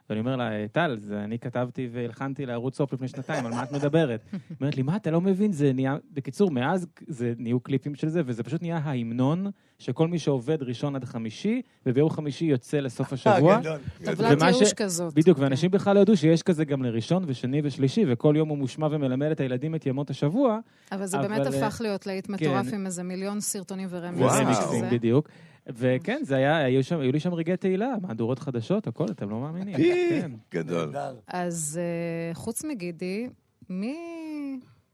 ואני 0.09 0.19
אומר 0.19 0.35
לה, 0.35 0.67
טל, 0.67 0.97
זה 0.99 1.23
אני 1.23 1.39
כתבתי 1.39 1.89
והלחנתי 1.91 2.45
לערוץ 2.45 2.77
סוף 2.77 2.93
לפני 2.93 3.07
שנתיים, 3.07 3.45
על 3.45 3.51
מה 3.51 3.63
את 3.63 3.71
מדברת? 3.71 4.23
היא 4.31 4.39
אומרת 4.61 4.77
לי, 4.77 4.81
מה, 4.81 4.95
אתה 4.95 5.11
לא 5.11 5.21
מבין, 5.21 5.51
זה 5.51 5.73
נהיה... 5.73 5.97
בקיצור, 6.13 6.51
מאז 6.51 6.87
זה 7.07 7.33
נהיו 7.37 7.59
קליפים 7.59 7.95
של 7.95 8.09
זה, 8.09 8.21
וזה 8.25 8.43
פשוט 8.43 8.61
נהיה 8.61 8.77
ההמנון 8.77 9.47
שכל 9.79 10.07
מי 10.07 10.19
שעובד 10.19 10.63
ראשון 10.63 10.95
עד 10.95 11.03
חמישי, 11.03 11.61
וביום 11.85 12.09
חמישי 12.09 12.45
יוצא 12.45 12.79
לסוף 12.79 13.13
השבוע. 13.13 13.59
גדול. 13.59 13.77
טבלת 14.03 14.41
ייאוש 14.41 14.73
כזאת. 14.73 15.13
בדיוק, 15.13 15.39
ואנשים 15.39 15.71
בכלל 15.71 15.95
לא 15.95 15.99
ידעו 15.99 16.17
שיש 16.17 16.43
כזה 16.43 16.65
גם 16.65 16.83
לראשון 16.83 17.23
ושני 17.27 17.61
ושלישי, 17.63 18.05
וכל 18.07 18.33
יום 18.37 18.49
הוא 18.49 18.57
מושמע 18.57 18.87
ומלמד 18.91 19.31
את 19.31 19.39
הילדים 19.39 19.75
את 19.75 19.85
ימות 19.85 20.09
השבוע. 20.09 20.59
אבל 20.91 21.05
זה 21.05 21.17
באמת 21.17 21.47
אבל, 21.47 21.53
אה, 21.53 21.67
הפך 21.67 21.81
להיות 21.81 22.07
להיט 22.07 22.29
מטורף 22.29 22.69
כן. 22.69 22.75
עם 22.75 22.85
איזה 22.85 23.03
מיליון 23.03 23.39
סרטונים 23.39 23.87
כזה. 23.89 24.89
בדיוק. 24.91 25.29
וכן, 25.67 26.19
זה 26.23 26.35
היה, 26.35 26.57
היו, 26.57 26.83
שם, 26.83 26.99
היו 26.99 27.11
לי 27.11 27.19
שם 27.19 27.33
רגעי 27.33 27.57
תהילה, 27.57 27.93
מהדורות 28.01 28.39
חדשות, 28.39 28.87
הכל, 28.87 29.05
אתם 29.11 29.29
לא 29.29 29.39
מאמינים. 29.39 29.77
כן. 29.77 30.31
גדול. 30.51 30.95
אז 31.27 31.79
אה, 31.81 32.33
חוץ 32.33 32.63
מגידי, 32.63 33.27
מי 33.69 33.97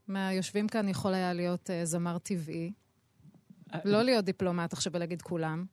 מהיושבים 0.08 0.68
כאן 0.68 0.90
יכול 0.90 1.14
היה 1.14 1.34
להיות 1.34 1.70
אה, 1.70 1.86
זמר 1.86 2.18
טבעי? 2.18 2.72
לא 3.86 4.04
להיות 4.04 4.26
דיפלומט 4.26 4.74
עכשיו 4.74 4.94
ולהגיד 4.94 5.22
כולם. 5.22 5.66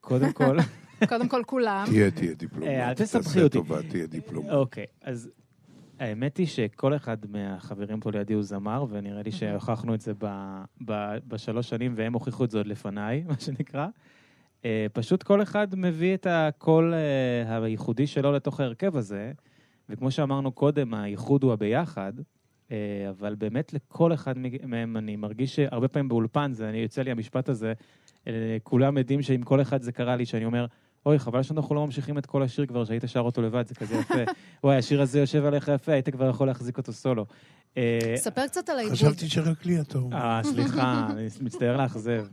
קודם 0.00 0.32
כל... 0.32 0.56
קודם 1.08 1.28
כל 1.28 1.42
כולם. 1.46 1.84
תהיה, 1.86 2.10
תהיה 2.10 2.34
דיפלומט. 2.34 2.66
אה, 2.66 2.88
אל 2.88 2.94
תעשה 2.94 3.18
תסבכי 3.18 3.42
אותי. 3.42 3.58
טובה, 3.58 3.82
תהיה 3.82 4.06
דיפלומט. 4.06 4.50
אוקיי, 4.50 4.86
אז 5.02 5.30
האמת 5.98 6.36
היא 6.36 6.46
שכל 6.46 6.96
אחד 6.96 7.16
מהחברים 7.28 8.00
פה 8.00 8.10
לידי 8.10 8.34
הוא 8.34 8.42
זמר, 8.42 8.84
ונראה 8.90 9.22
לי 9.22 9.32
שהוכחנו 9.32 9.94
את 9.94 10.00
זה 10.00 10.12
ב- 10.18 10.62
ב- 10.84 11.16
בשלוש 11.28 11.68
שנים, 11.68 11.92
והם 11.96 12.12
הוכיחו 12.12 12.44
את 12.44 12.50
זה 12.50 12.58
עוד 12.58 12.66
לפניי, 12.66 13.24
מה 13.28 13.34
שנקרא. 13.40 13.86
אה, 14.64 14.86
פשוט 14.92 15.22
כל 15.22 15.42
אחד 15.42 15.68
מביא 15.76 16.14
את 16.14 16.26
הקול 16.30 16.94
אה, 16.94 17.62
הייחודי 17.64 18.06
שלו 18.06 18.32
לתוך 18.32 18.60
ההרכב 18.60 18.96
הזה, 18.96 19.32
וכמו 19.88 20.10
שאמרנו 20.10 20.52
קודם, 20.52 20.94
הייחוד 20.94 21.42
הוא 21.42 21.52
הביחד. 21.52 22.12
אה, 22.72 22.76
אבל 23.10 23.34
באמת 23.34 23.72
לכל 23.72 24.14
אחד 24.14 24.38
מ- 24.38 24.70
מהם 24.70 24.96
אני 24.96 25.16
מרגיש 25.16 25.56
שהרבה 25.56 25.88
פעמים 25.88 26.08
באולפן, 26.08 26.52
זה, 26.52 26.68
אני 26.68 26.78
יוצא 26.78 27.02
לי 27.02 27.10
המשפט 27.10 27.48
הזה, 27.48 27.72
אה, 28.26 28.32
כולם 28.62 28.98
יודעים 28.98 29.22
שעם 29.22 29.42
כל 29.42 29.62
אחד 29.62 29.82
זה 29.82 29.92
קרה 29.92 30.16
לי, 30.16 30.26
שאני 30.26 30.44
אומר, 30.44 30.66
אוי, 31.06 31.18
חבל 31.18 31.42
שאנחנו 31.42 31.74
לא 31.74 31.84
ממשיכים 31.86 32.18
את 32.18 32.26
כל 32.26 32.42
השיר 32.42 32.66
כבר, 32.66 32.84
שהיית 32.84 33.02
שר 33.06 33.20
אותו 33.20 33.42
לבד, 33.42 33.66
זה 33.66 33.74
כזה 33.74 33.94
יפה. 33.94 34.14
וואי, 34.64 34.76
השיר 34.76 35.02
הזה 35.02 35.20
יושב 35.20 35.44
עליך 35.44 35.68
יפה, 35.74 35.92
היית 35.92 36.08
כבר 36.08 36.28
יכול 36.28 36.46
להחזיק 36.46 36.78
אותו 36.78 36.92
סולו. 36.92 37.26
אה, 37.76 38.14
ספר 38.16 38.46
קצת 38.46 38.68
על 38.68 38.78
העיבוד. 38.78 38.96
חשבתי 38.96 39.28
שרק 39.28 39.66
לי 39.66 39.80
אתה 39.80 39.98
אומר. 39.98 40.16
אה, 40.16 40.40
סליחה, 40.44 41.06
אני 41.10 41.28
מצטער 41.40 41.76
לאכזב. 41.76 42.26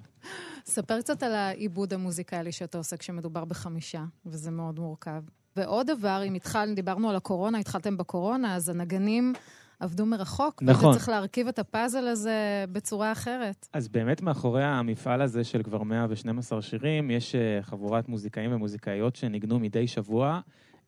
ספר 0.65 1.01
קצת 1.01 1.23
על 1.23 1.33
העיבוד 1.33 1.93
המוזיקלי 1.93 2.51
שאתה 2.51 2.77
עושה 2.77 2.97
כשמדובר 2.97 3.45
בחמישה, 3.45 4.03
וזה 4.25 4.51
מאוד 4.51 4.79
מורכב. 4.79 5.21
ועוד 5.55 5.87
דבר, 5.87 6.21
אם 6.27 6.33
התחלנו, 6.33 6.75
דיברנו 6.75 7.09
על 7.09 7.15
הקורונה, 7.15 7.57
התחלתם 7.57 7.97
בקורונה, 7.97 8.55
אז 8.55 8.69
הנגנים 8.69 9.33
עבדו 9.79 10.05
מרחוק. 10.05 10.63
נכון. 10.63 10.87
ואתה 10.87 10.97
צריך 10.97 11.09
להרכיב 11.09 11.47
את 11.47 11.59
הפאזל 11.59 12.07
הזה 12.07 12.65
בצורה 12.71 13.11
אחרת. 13.11 13.67
אז 13.73 13.87
באמת 13.87 14.21
מאחורי 14.21 14.63
המפעל 14.63 15.21
הזה 15.21 15.43
של 15.43 15.63
כבר 15.63 15.83
112 15.83 16.61
שירים, 16.61 17.11
יש 17.11 17.35
אה, 17.35 17.59
חבורת 17.61 18.09
מוזיקאים 18.09 18.53
ומוזיקאיות 18.53 19.15
שניגנו 19.15 19.59
מדי 19.59 19.87
שבוע. 19.87 20.41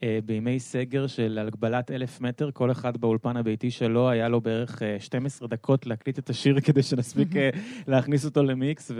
אה, 0.03 0.19
בימי 0.25 0.59
סגר 0.59 1.07
של 1.07 1.39
הגבלת 1.47 1.91
אלף 1.91 2.21
מטר, 2.21 2.49
כל 2.53 2.71
אחד 2.71 2.97
באולפן 2.97 3.37
הביתי 3.37 3.71
שלו, 3.71 4.09
היה 4.09 4.29
לו 4.29 4.41
בערך 4.41 4.81
אה, 4.83 4.95
12 4.99 5.47
דקות 5.47 5.85
להקליט 5.85 6.19
את 6.19 6.29
השיר 6.29 6.59
כדי 6.65 6.83
שנספיק 6.83 7.35
אה, 7.35 7.49
להכניס 7.87 8.25
אותו 8.25 8.43
למיקס, 8.43 8.91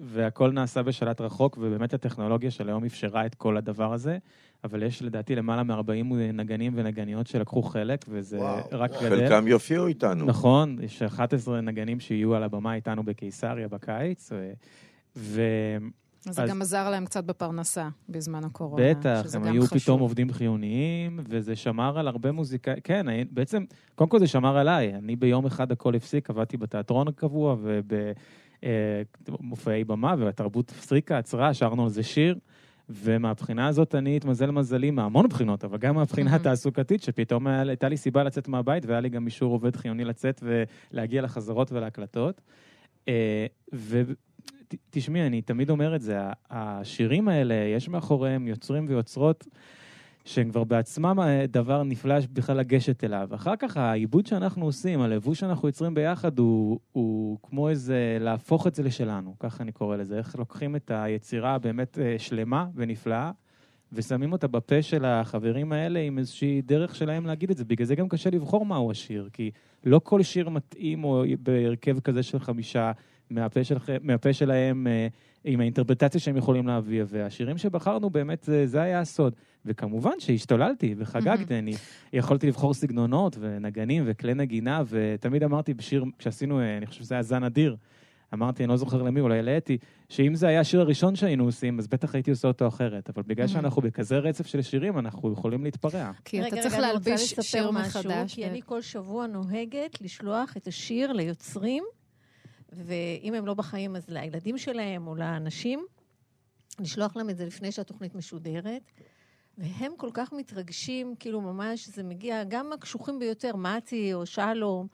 והכל 0.00 0.50
נעשה 0.50 0.82
בשלט 0.82 1.20
רחוק, 1.20 1.58
ובאמת 1.60 1.94
הטכנולוגיה 1.94 2.50
של 2.50 2.68
היום 2.68 2.84
אפשרה 2.84 3.26
את 3.26 3.34
כל 3.34 3.56
הדבר 3.56 3.92
הזה. 3.92 4.18
אבל 4.64 4.82
יש 4.82 5.02
לדעתי 5.02 5.36
למעלה 5.36 5.62
מ-40 5.62 6.14
נגנים 6.32 6.72
ונגניות 6.76 7.26
שלקחו 7.26 7.62
חלק, 7.62 8.04
וזה 8.08 8.38
וואו. 8.38 8.64
רק 8.72 8.90
וואו. 8.90 9.02
גדל. 9.04 9.28
חלקם 9.28 9.48
יופיעו 9.48 9.86
איתנו. 9.86 10.24
נכון, 10.24 10.76
יש 10.82 11.02
11 11.02 11.60
נגנים 11.60 12.00
שיהיו 12.00 12.34
על 12.34 12.42
הבמה 12.42 12.74
איתנו 12.74 13.02
בקיסריה 13.02 13.68
בקיץ, 13.68 14.32
ו... 14.32 14.52
ו... 15.16 15.42
אז 16.28 16.34
זה 16.34 16.42
גם 16.48 16.62
עזר 16.62 16.90
להם 16.90 17.04
קצת 17.04 17.24
בפרנסה 17.24 17.88
בזמן 18.08 18.44
הקורונה. 18.44 18.82
בטח, 18.90 19.20
שזה 19.24 19.38
הם 19.38 19.44
היו 19.44 19.62
חשוב. 19.62 19.78
פתאום 19.78 20.00
עובדים 20.00 20.32
חיוניים, 20.32 21.20
וזה 21.28 21.56
שמר 21.56 21.98
על 21.98 22.08
הרבה 22.08 22.32
מוזיקה... 22.32 22.72
כן, 22.84 23.08
אני- 23.08 23.24
בעצם, 23.30 23.64
קודם 23.94 24.10
כל 24.10 24.18
זה 24.18 24.26
שמר 24.26 24.56
עליי. 24.58 24.94
אני 24.94 25.16
ביום 25.16 25.46
אחד 25.46 25.72
הכל 25.72 25.94
הפסיק, 25.94 26.30
עבדתי 26.30 26.56
בתיאטרון 26.56 27.08
הקבוע 27.08 27.56
ובמופעי 29.28 29.84
במה, 29.84 30.14
והתרבות 30.18 30.70
הפסיקה, 30.70 31.18
עצרה, 31.18 31.54
שרנו 31.54 31.84
על 31.84 31.90
זה 31.90 32.02
שיר. 32.02 32.38
ומהבחינה 32.88 33.66
הזאת 33.66 33.94
אני 33.94 34.16
התמזל 34.16 34.50
מזלי 34.50 34.90
מהמון 34.90 35.28
בחינות, 35.28 35.64
אבל 35.64 35.78
גם 35.78 35.94
מהבחינה 35.94 36.36
התעסוקתית, 36.36 37.02
שפתאום 37.02 37.46
הייתה 37.46 37.88
לי 37.88 37.96
סיבה 37.96 38.22
לצאת 38.22 38.48
מהבית, 38.48 38.86
והיה 38.86 39.00
לי 39.00 39.08
גם 39.08 39.26
אישור 39.26 39.52
עובד 39.52 39.76
חיוני 39.76 40.04
לצאת 40.04 40.42
ולהגיע 40.92 41.22
לחזרות 41.22 41.72
ולהקלטות. 41.72 42.40
אה, 43.08 43.46
ותשמעי, 43.72 45.26
אני 45.26 45.42
תמיד 45.42 45.70
אומר 45.70 45.96
את 45.96 46.02
זה, 46.02 46.18
השירים 46.50 47.28
האלה, 47.28 47.54
יש 47.54 47.88
מאחוריהם 47.88 48.48
יוצרים 48.48 48.84
ויוצרות 48.88 49.46
שהם 50.24 50.50
כבר 50.50 50.64
בעצמם 50.64 51.20
אה, 51.20 51.46
דבר 51.48 51.82
נפלא 51.82 52.14
בכלל 52.32 52.56
לגשת 52.56 53.04
אליו. 53.04 53.28
אחר 53.34 53.56
כך 53.56 53.76
העיבוד 53.76 54.26
שאנחנו 54.26 54.64
עושים, 54.64 55.00
הלבוש 55.00 55.40
שאנחנו 55.40 55.68
יוצרים 55.68 55.94
ביחד, 55.94 56.38
הוא, 56.38 56.80
הוא 56.92 57.38
כמו 57.42 57.68
איזה 57.68 58.18
להפוך 58.20 58.66
את 58.66 58.74
זה 58.74 58.82
לשלנו, 58.82 59.34
ככה 59.40 59.62
אני 59.62 59.72
קורא 59.72 59.96
לזה. 59.96 60.18
איך 60.18 60.36
לוקחים 60.38 60.76
את 60.76 60.90
היצירה 60.94 61.54
הבאמת 61.54 61.98
אה, 61.98 62.14
שלמה 62.18 62.66
ונפלאה, 62.74 63.30
ושמים 63.92 64.32
אותה 64.32 64.46
בפה 64.46 64.82
של 64.82 65.04
החברים 65.04 65.72
האלה 65.72 66.00
עם 66.00 66.18
איזושהי 66.18 66.62
דרך 66.62 66.96
שלהם 66.96 67.26
להגיד 67.26 67.50
את 67.50 67.56
זה. 67.56 67.64
בגלל 67.64 67.86
זה 67.86 67.94
גם 67.94 68.08
קשה 68.08 68.30
לבחור 68.30 68.66
מהו 68.66 68.90
השיר, 68.90 69.28
כי 69.32 69.50
לא 69.84 70.00
כל 70.04 70.22
שיר 70.22 70.48
מתאים 70.48 71.04
או 71.04 71.24
בהרכב 71.42 72.00
כזה 72.00 72.22
של 72.22 72.38
חמישה 72.38 72.92
מהפה, 73.30 73.64
של, 73.64 73.76
מהפה 74.02 74.32
שלהם, 74.32 74.86
אה, 74.86 75.08
עם 75.44 75.60
האינטרפרטציה 75.60 76.20
שהם 76.20 76.36
יכולים 76.36 76.66
להביא. 76.66 77.04
והשירים 77.08 77.58
שבחרנו, 77.58 78.10
באמת, 78.10 78.42
זה, 78.42 78.66
זה 78.66 78.82
היה 78.82 79.00
הסוד. 79.00 79.34
וכמובן 79.64 80.12
שהשתוללתי 80.18 80.94
וחגגתי, 80.98 81.58
אני 81.58 81.72
יכולתי 82.12 82.46
לבחור 82.46 82.74
סגנונות 82.74 83.36
ונגנים 83.40 84.02
וכלי 84.06 84.34
נגינה, 84.34 84.82
ותמיד 84.88 85.42
אמרתי 85.42 85.74
בשיר, 85.74 86.04
כשעשינו, 86.18 86.60
אה, 86.60 86.76
אני 86.76 86.86
חושב 86.86 87.00
שזה 87.00 87.14
היה 87.14 87.22
זן 87.22 87.44
אדיר, 87.44 87.76
אמרתי, 88.34 88.62
אני 88.64 88.70
לא 88.70 88.76
זוכר 88.76 89.02
למי, 89.02 89.20
אולי 89.20 89.42
לאתי, 89.42 89.78
שאם 90.08 90.34
זה 90.34 90.48
היה 90.48 90.60
השיר 90.60 90.80
הראשון 90.80 91.16
שהיינו 91.16 91.44
עושים, 91.44 91.78
אז 91.78 91.88
בטח 91.88 92.14
הייתי 92.14 92.30
עושה 92.30 92.48
אותו 92.48 92.68
אחרת. 92.68 93.10
אבל 93.10 93.22
בגלל 93.26 93.46
Mhm. 93.46 93.48
שאנחנו 93.48 93.82
בכזה 93.82 94.18
רצף 94.18 94.46
של 94.46 94.62
שירים, 94.62 94.98
אנחנו 94.98 95.32
יכולים 95.32 95.64
להתפרע. 95.64 96.10
כי 96.24 96.40
אתה 96.40 96.46
רגע, 96.46 96.62
צריך 96.62 96.74
רגע, 96.74 96.82
להלביש 96.82 97.06
אני 97.06 97.12
רוצה 97.14 97.24
לספר 97.24 97.42
שיר 97.42 97.70
משהו, 97.70 98.00
מחדש. 98.00 98.34
כי 98.34 98.46
אני 98.46 98.60
כל 98.66 98.80
שבוע 98.80 99.26
נוהגת 99.26 100.00
לשלוח 100.00 100.56
את 100.56 100.66
השיר 100.66 101.12
ליוצרים, 101.12 101.84
ואם 102.72 103.34
הם 103.34 103.46
לא 103.46 103.54
בחיים, 103.54 103.96
אז 103.96 104.08
לילדים 104.08 104.58
שלהם 104.58 105.06
או 105.06 105.14
לאנשים, 105.14 105.86
לשלוח 106.80 107.16
להם 107.16 107.30
את 107.30 107.36
זה 107.36 107.46
לפני 107.46 107.72
שהתוכנית 107.72 108.14
משודרת. 108.14 108.82
והם 109.58 109.92
כל 109.96 110.10
כך 110.14 110.32
מתרגשים, 110.32 111.14
כאילו 111.18 111.40
ממש, 111.40 111.88
זה 111.88 112.02
מגיע, 112.02 112.44
גם 112.44 112.72
הקשוחים 112.72 113.18
ביותר, 113.18 113.56
מתי 113.56 114.14
או 114.14 114.26
שלום, 114.26 114.86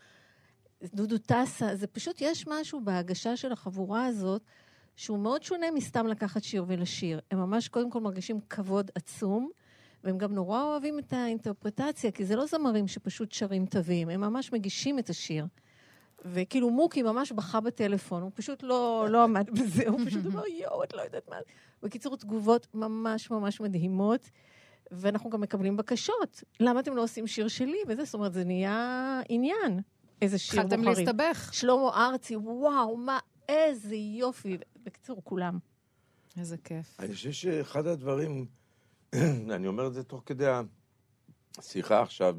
דודו 0.84 1.18
טסה, 1.18 1.76
זה 1.76 1.86
פשוט, 1.86 2.16
יש 2.20 2.46
משהו 2.48 2.80
בהגשה 2.80 3.36
של 3.36 3.52
החבורה 3.52 4.06
הזאת, 4.06 4.42
שהוא 4.96 5.18
מאוד 5.18 5.42
שונה 5.42 5.70
מסתם 5.70 6.06
לקחת 6.06 6.42
שיר 6.42 6.64
ולשיר. 6.68 7.20
הם 7.30 7.38
ממש 7.38 7.68
קודם 7.68 7.90
כל 7.90 8.00
מרגישים 8.00 8.40
כבוד 8.40 8.90
עצום, 8.94 9.50
והם 10.04 10.18
גם 10.18 10.34
נורא 10.34 10.62
אוהבים 10.62 10.98
את 10.98 11.12
האינטרפרטציה, 11.12 12.10
כי 12.10 12.24
זה 12.24 12.36
לא 12.36 12.46
זמרים 12.46 12.88
שפשוט 12.88 13.32
שרים 13.32 13.66
תווים, 13.66 14.08
הם 14.08 14.20
ממש 14.20 14.52
מגישים 14.52 14.98
את 14.98 15.10
השיר. 15.10 15.46
וכאילו 16.24 16.70
מוקי 16.70 17.02
ממש 17.02 17.32
בכה 17.32 17.60
בטלפון, 17.60 18.22
הוא 18.22 18.30
פשוט 18.34 18.62
לא, 18.62 19.06
לא 19.10 19.24
עמד 19.24 19.50
בזה, 19.60 19.88
הוא 19.88 20.00
פשוט 20.06 20.26
אמר, 20.26 20.46
יואו, 20.46 20.84
את 20.84 20.94
לא 20.94 21.02
יודעת 21.02 21.28
מה. 21.28 21.36
זה." 21.36 21.52
בקיצור, 21.82 22.16
תגובות 22.16 22.66
ממש 22.74 23.30
ממש 23.30 23.60
מדהימות, 23.60 24.30
ואנחנו 24.90 25.30
גם 25.30 25.40
מקבלים 25.40 25.76
בקשות. 25.76 26.42
למה 26.60 26.80
אתם 26.80 26.96
לא 26.96 27.02
עושים 27.02 27.26
שיר 27.26 27.48
שלי? 27.48 27.78
וזה, 27.88 28.04
זאת 28.04 28.14
אומרת, 28.14 28.32
זה 28.32 28.44
נהיה 28.44 29.20
עניין. 29.28 29.80
איזה 30.22 30.38
שיר 30.38 30.60
התחלתם 30.60 30.82
בוחרים. 30.84 31.06
להסתבך. 31.06 31.54
שלמה 31.54 31.90
ארצי, 31.94 32.36
וואו, 32.36 32.96
מה, 32.96 33.18
איזה 33.48 33.96
יופי. 33.96 34.58
בקיצור, 34.82 35.20
כולם. 35.24 35.58
איזה 36.38 36.56
כיף. 36.56 37.00
אני 37.00 37.14
חושב 37.14 37.32
שאחד 37.32 37.86
הדברים, 37.86 38.46
אני 39.54 39.66
אומר 39.66 39.86
את 39.86 39.94
זה 39.94 40.04
תוך 40.04 40.22
כדי 40.26 40.46
השיחה 41.58 42.02
עכשיו, 42.02 42.36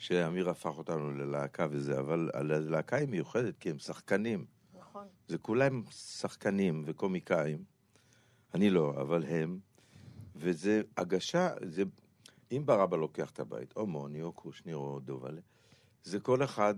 שאמיר 0.00 0.50
הפך 0.50 0.78
אותנו 0.78 1.10
ללהקה 1.10 1.66
וזה, 1.70 1.98
אבל 1.98 2.30
הלהקה 2.34 2.96
היא 2.96 3.08
מיוחדת 3.08 3.58
כי 3.58 3.70
הם 3.70 3.78
שחקנים. 3.78 4.44
נכון. 4.78 5.06
זה 5.28 5.38
כולם 5.38 5.82
שחקנים 5.90 6.82
וקומיקאים. 6.86 7.64
אני 8.54 8.70
לא, 8.70 8.94
אבל 9.00 9.24
הם. 9.24 9.58
וזה 10.36 10.82
הגשה, 10.96 11.50
זה... 11.62 11.82
אם 12.52 12.62
ברבא 12.66 12.96
לוקח 12.96 13.30
את 13.30 13.40
הבית, 13.40 13.76
או 13.76 13.86
מוני, 13.86 14.22
או 14.22 14.32
קושניר, 14.32 14.76
או 14.76 15.00
דובלה, 15.00 15.40
זה 16.04 16.20
כל 16.20 16.44
אחד 16.44 16.74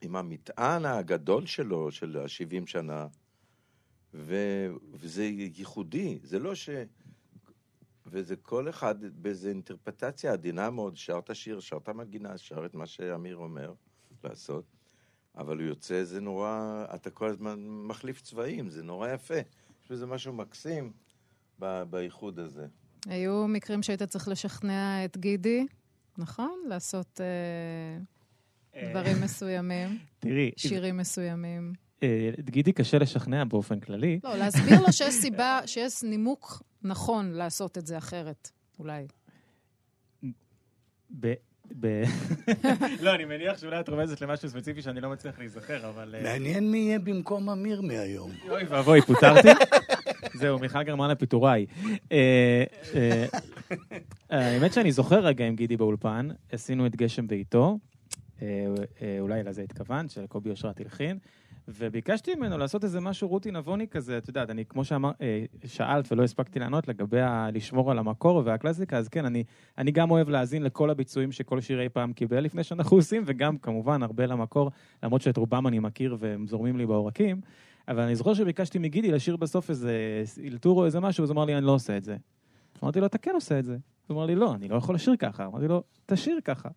עם 0.00 0.16
המטען 0.16 0.84
הגדול 0.84 1.46
שלו, 1.46 1.90
של 1.90 2.16
ה-70 2.16 2.66
שנה, 2.66 3.06
ו... 4.14 4.34
וזה 4.92 5.24
ייחודי, 5.24 6.18
זה 6.22 6.38
לא 6.38 6.54
ש... 6.54 6.70
וזה 8.10 8.36
כל 8.36 8.68
אחד 8.68 8.94
באיזו 9.22 9.48
אינטרפטציה 9.48 10.32
עדינה 10.32 10.70
מאוד, 10.70 10.96
שר 10.96 11.18
את 11.18 11.30
השיר, 11.30 11.60
שר 11.60 11.76
את 11.76 11.88
המנגינה, 11.88 12.38
שר 12.38 12.66
את 12.66 12.74
מה 12.74 12.86
שאמיר 12.86 13.36
אומר 13.36 13.72
לעשות, 14.24 14.64
אבל 15.36 15.58
הוא 15.58 15.66
יוצא, 15.66 16.04
זה 16.04 16.20
נורא, 16.20 16.84
אתה 16.94 17.10
כל 17.10 17.28
הזמן 17.28 17.58
מחליף 17.68 18.20
צבעים, 18.20 18.68
זה 18.68 18.82
נורא 18.82 19.08
יפה. 19.08 19.34
יש 19.84 19.90
בזה 19.90 20.06
משהו 20.06 20.32
מקסים 20.32 20.92
ב- 21.58 21.82
באיחוד 21.82 22.38
הזה. 22.38 22.66
היו 23.06 23.48
מקרים 23.48 23.82
שהיית 23.82 24.02
צריך 24.02 24.28
לשכנע 24.28 25.04
את 25.04 25.16
גידי, 25.16 25.66
נכון? 26.18 26.62
לעשות 26.68 27.20
אה, 27.20 28.90
דברים 28.90 29.20
מסוימים. 29.20 29.98
תראי, 30.20 30.50
שירים 30.56 30.96
מסוימים. 30.96 31.72
אה, 32.02 32.30
את 32.38 32.50
גידי 32.50 32.72
קשה 32.72 32.98
לשכנע 32.98 33.44
באופן 33.44 33.80
כללי. 33.80 34.20
לא, 34.24 34.36
להסביר 34.36 34.80
לו 34.80 34.92
שיש 34.92 35.14
סיבה, 35.14 35.60
שיש 35.66 36.02
נימוק 36.02 36.62
נכון 36.82 37.32
לעשות 37.32 37.78
את 37.78 37.86
זה 37.86 37.98
אחרת, 37.98 38.50
אולי. 38.78 39.06
ב... 41.20 41.32
ב... 41.80 42.02
לא, 43.04 43.14
אני 43.14 43.24
מניח 43.24 43.58
שאולי 43.58 43.80
את 43.80 43.88
רומזת 43.88 44.20
למשהו 44.20 44.48
ספציפי 44.48 44.82
שאני 44.82 45.00
לא 45.00 45.10
מצליח 45.10 45.38
להיזכר, 45.38 45.88
אבל... 45.88 46.14
אה, 46.14 46.22
מעניין 46.22 46.70
מי 46.70 46.78
יהיה 46.78 46.98
במקום 46.98 47.50
אמיר 47.50 47.82
מהיום. 47.82 48.30
אוי 48.50 48.64
ואבוי, 48.64 49.02
פוטרתי? 49.02 49.48
זהו, 50.40 50.58
מיכל 50.58 50.82
גרמן 50.82 51.10
לפיטוריי. 51.10 51.66
אה, 52.12 52.64
אה, 52.94 53.26
האמת 54.30 54.72
שאני 54.72 54.92
זוכר 54.92 55.20
רגע 55.20 55.46
עם 55.46 55.56
גידי 55.56 55.76
באולפן, 55.76 56.28
עשינו 56.52 56.86
את 56.86 56.96
גשם 56.96 57.26
בעיתו, 57.26 57.78
אולי 59.20 59.42
לזה 59.42 59.62
התכוונת, 59.62 60.10
של 60.10 60.26
קובי 60.26 60.50
אושרת 60.50 60.80
הלחין, 60.80 61.18
וביקשתי 61.78 62.34
ממנו 62.34 62.58
לעשות 62.58 62.84
איזה 62.84 63.00
משהו 63.00 63.28
רותי 63.28 63.50
נבוני 63.50 63.88
כזה, 63.88 64.18
את 64.18 64.28
יודעת, 64.28 64.50
אני, 64.50 64.64
כמו 64.68 64.84
שאמר, 64.84 65.10
אה, 65.20 65.44
ולא 66.10 66.22
הספקתי 66.22 66.58
לענות 66.58 66.88
לגבי 66.88 67.20
ה- 67.20 67.48
לשמור 67.52 67.90
על 67.90 67.98
המקור 67.98 68.42
והקלאסיקה, 68.44 68.96
אז 68.98 69.08
כן, 69.08 69.24
אני, 69.24 69.44
אני 69.78 69.90
גם 69.90 70.10
אוהב 70.10 70.28
להאזין 70.28 70.62
לכל 70.62 70.90
הביצועים 70.90 71.32
שכל 71.32 71.60
שיר 71.60 71.80
אי 71.80 71.88
פעם 71.88 72.12
קיבל 72.12 72.40
לפני 72.40 72.62
שאנחנו 72.64 72.96
עושים, 72.96 73.22
וגם 73.26 73.58
כמובן 73.58 74.02
הרבה 74.02 74.26
למקור, 74.26 74.70
למרות 75.02 75.22
שאת 75.22 75.36
רובם 75.36 75.66
אני 75.66 75.78
מכיר 75.78 76.16
והם 76.18 76.46
זורמים 76.46 76.78
לי 76.78 76.86
בעורקים, 76.86 77.40
אבל 77.88 78.00
אני 78.00 78.16
זוכר 78.16 78.34
שביקשתי 78.34 78.78
מגידי 78.78 79.10
לשיר 79.10 79.36
בסוף 79.36 79.70
איזה 79.70 80.22
אלתור 80.44 80.80
או 80.80 80.86
איזה 80.86 81.00
משהו, 81.00 81.24
אז 81.24 81.30
הוא 81.30 81.34
אמר 81.36 81.44
לי, 81.44 81.56
אני 81.56 81.66
לא 81.66 81.72
עושה 81.72 81.96
את 81.96 82.04
זה. 82.04 82.16
אמרתי 82.82 83.00
לו, 83.00 83.06
אתה 83.06 83.18
כן 83.18 83.30
עושה 83.34 83.58
את 83.58 83.64
זה. 83.64 83.76
הוא 84.06 84.16
אמר 84.16 84.26
לי, 84.26 84.34
לא, 84.34 84.54
אני 84.54 84.68
לא 84.68 84.76
יכול 84.76 84.94
לשיר 84.94 85.16
ככה. 85.18 85.46
אמרתי 85.46 85.68
לו, 85.68 85.82
תשיר 86.06 86.38
ככה. 86.44 86.68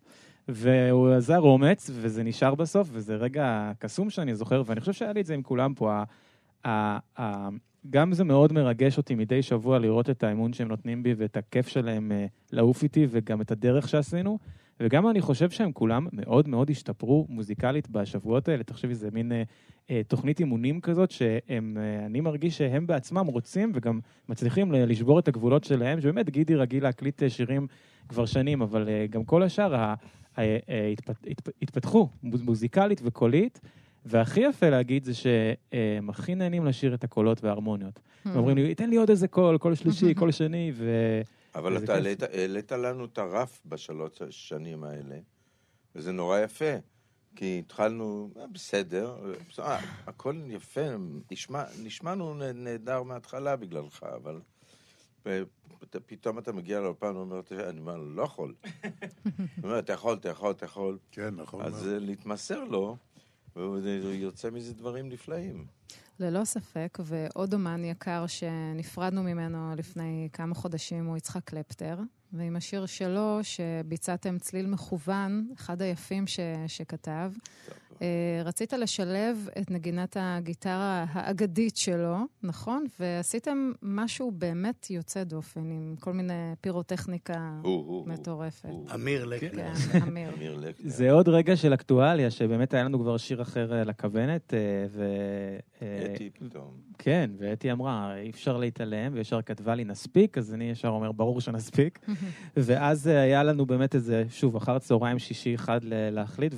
והוא 0.48 1.10
עזר 1.10 1.40
אומץ, 1.40 1.90
וזה 1.92 2.22
נשאר 2.22 2.54
בסוף, 2.54 2.88
וזה 2.92 3.16
רגע 3.16 3.72
קסום 3.78 4.10
שאני 4.10 4.34
זוכר, 4.34 4.62
ואני 4.66 4.80
חושב 4.80 4.92
שהיה 4.92 5.12
לי 5.12 5.20
את 5.20 5.26
זה 5.26 5.34
עם 5.34 5.42
כולם 5.42 5.74
פה. 5.74 5.92
ה- 5.92 6.04
ה- 6.64 6.98
ה- 7.22 7.48
גם 7.90 8.12
זה 8.12 8.24
מאוד 8.24 8.52
מרגש 8.52 8.96
אותי 8.96 9.14
מדי 9.14 9.42
שבוע 9.42 9.78
לראות 9.78 10.10
את 10.10 10.22
האמון 10.24 10.52
שהם 10.52 10.68
נותנים 10.68 11.02
בי 11.02 11.14
ואת 11.16 11.36
הכיף 11.36 11.68
שלהם 11.68 12.12
אה, 12.12 12.26
לעוף 12.52 12.82
איתי, 12.82 13.06
וגם 13.10 13.40
את 13.40 13.50
הדרך 13.50 13.88
שעשינו. 13.88 14.38
וגם 14.80 15.08
אני 15.08 15.20
חושב 15.20 15.50
שהם 15.50 15.72
כולם 15.72 16.06
מאוד 16.12 16.48
מאוד 16.48 16.70
השתפרו 16.70 17.26
מוזיקלית 17.28 17.88
בשבועות 17.88 18.48
האלה. 18.48 18.62
תחשבי, 18.62 18.94
זה 18.94 19.08
מין 19.12 19.32
אה, 19.32 19.42
אה, 19.90 20.00
תוכנית 20.08 20.40
אימונים 20.40 20.80
כזאת, 20.80 21.10
שהם, 21.10 21.78
אה, 22.14 22.20
מרגיש 22.22 22.58
שהם 22.58 22.86
בעצמם 22.86 23.26
רוצים 23.26 23.72
וגם 23.74 24.00
מצליחים 24.28 24.72
לשבור 24.72 25.18
את 25.18 25.28
הגבולות 25.28 25.64
שלהם, 25.64 26.00
שבאמת 26.00 26.30
גידי 26.30 26.54
רגיל 26.54 26.82
להקליט 26.82 27.22
אה, 27.22 27.30
שירים 27.30 27.66
כבר 28.08 28.26
שנים, 28.26 28.62
אבל 28.62 28.88
אה, 28.88 29.06
גם 29.10 29.24
כל 29.24 29.42
השאר 29.42 29.94
אה, 30.38 30.58
התפ- 30.98 31.50
התפתחו 31.62 32.08
מוז- 32.22 32.42
מוזיקלית 32.42 33.00
וקולית. 33.04 33.60
והכי 34.06 34.40
יפה 34.40 34.68
להגיד 34.70 35.04
זה 35.04 35.12
שהם 35.14 36.10
הכי 36.10 36.34
נהנים 36.34 36.64
לשיר 36.66 36.94
את 36.94 37.04
הקולות 37.04 37.44
וההרמוניות. 37.44 38.00
הם 38.24 38.36
אומרים 38.36 38.56
לי, 38.56 38.74
תן 38.74 38.90
לי 38.90 38.96
עוד 38.96 39.10
איזה 39.10 39.28
קול, 39.28 39.58
קול 39.58 39.74
שלישי, 39.74 40.14
קול 40.20 40.30
שני, 40.32 40.72
ו... 40.74 40.90
אבל 41.54 41.76
אתה. 41.84 41.94
העלית, 41.94 42.22
העלית 42.22 42.72
לנו 42.72 43.04
את 43.04 43.18
הרף 43.18 43.62
בשלוש 43.66 44.22
השנים 44.22 44.84
האלה, 44.84 45.16
וזה 45.94 46.12
נורא 46.12 46.38
יפה. 46.40 46.74
כי 47.36 47.58
התחלנו, 47.64 48.30
אה, 48.36 48.46
בסדר, 48.52 49.16
אה, 49.58 49.78
הכל 50.06 50.36
יפה, 50.48 50.80
נשמע, 51.30 51.64
נשמענו 51.82 52.34
נה- 52.34 52.52
נהדר 52.52 53.02
מההתחלה 53.02 53.56
בגללך, 53.56 54.02
אבל 54.16 54.40
פתאום 56.06 56.38
אתה 56.38 56.52
מגיע 56.52 56.80
לאולפן 56.80 57.16
ואומר, 57.16 57.40
אני 57.68 57.80
אומר, 57.80 57.96
לא 57.96 58.22
יכול. 58.22 58.54
הוא 59.24 59.46
אומר, 59.62 59.78
אתה 59.78 59.92
יכול, 59.92 60.14
אתה 60.14 60.28
יכול, 60.28 60.50
אתה 60.50 60.64
יכול. 60.64 60.98
כן, 61.12 61.34
נכון. 61.34 61.64
אז 61.64 61.86
להתמסר 61.86 62.64
לו, 62.64 62.96
ויוצא 63.56 64.50
מזה 64.50 64.74
דברים 64.74 65.08
נפלאים. 65.08 65.66
ללא 66.20 66.44
ספק, 66.44 66.98
ועוד 67.04 67.54
אומן 67.54 67.84
יקר 67.84 68.26
שנפרדנו 68.26 69.22
ממנו 69.22 69.74
לפני 69.76 70.28
כמה 70.32 70.54
חודשים 70.54 71.06
הוא 71.06 71.16
יצחק 71.16 71.44
קלפטר, 71.44 71.98
ועם 72.32 72.56
השיר 72.56 72.86
שלו, 72.86 73.38
שביצעתם 73.42 74.38
צליל 74.38 74.66
מכוון, 74.66 75.48
אחד 75.54 75.82
היפים 75.82 76.26
ש, 76.26 76.40
שכתב, 76.66 77.32
אה, 77.32 77.74
רצית 78.44 78.72
לשלב 78.72 79.48
את 79.60 79.70
נגינת 79.70 80.16
הגיטרה 80.20 81.04
האגדית 81.12 81.76
שלו, 81.76 82.16
נכון? 82.42 82.84
ועשיתם 83.00 83.72
משהו 83.82 84.30
באמת 84.30 84.90
יוצא 84.90 85.24
דופן, 85.24 85.70
עם 85.70 85.94
כל 86.00 86.12
מיני 86.12 86.52
פירוטכניקה 86.60 87.60
מטורפת. 88.06 88.68
אמיר 88.94 89.24
לקנר. 89.24 89.72
אמיר. 90.02 90.30
אמיר 90.36 90.54
לקנר. 90.54 90.90
זה 90.90 91.10
עוד 91.10 91.28
רגע 91.28 91.56
של 91.56 91.74
אקטואליה, 91.74 92.30
שבאמת 92.30 92.74
היה 92.74 92.84
לנו 92.84 92.98
כבר 92.98 93.16
שיר 93.16 93.42
אחר 93.42 93.72
אה, 93.72 93.84
לכוונת, 93.84 94.54
אה, 94.54 94.58
ו... 94.90 95.04
אה, 95.82 96.14
אתי 96.14 96.30
פתאום. 96.30 96.70
כן, 96.98 97.30
ואתי 97.38 97.72
אמרה, 97.72 98.16
אי 98.16 98.30
אפשר 98.30 98.56
להתעלם, 98.56 99.12
וישר 99.14 99.42
כתבה 99.42 99.74
לי, 99.74 99.84
נספיק, 99.84 100.38
אז 100.38 100.54
אני 100.54 100.70
ישר 100.70 100.88
אומר, 100.88 101.12
ברור 101.12 101.40
שנספיק. 101.40 101.98
ואז 102.56 103.08
אה, 103.08 103.20
היה 103.20 103.42
לנו 103.42 103.66
באמת 103.66 103.94
איזה, 103.94 104.24
שוב, 104.30 104.56
אחר 104.56 104.78
צהריים 104.78 105.18
שישי 105.18 105.54
אחד 105.54 105.80
להחליט, 105.84 106.54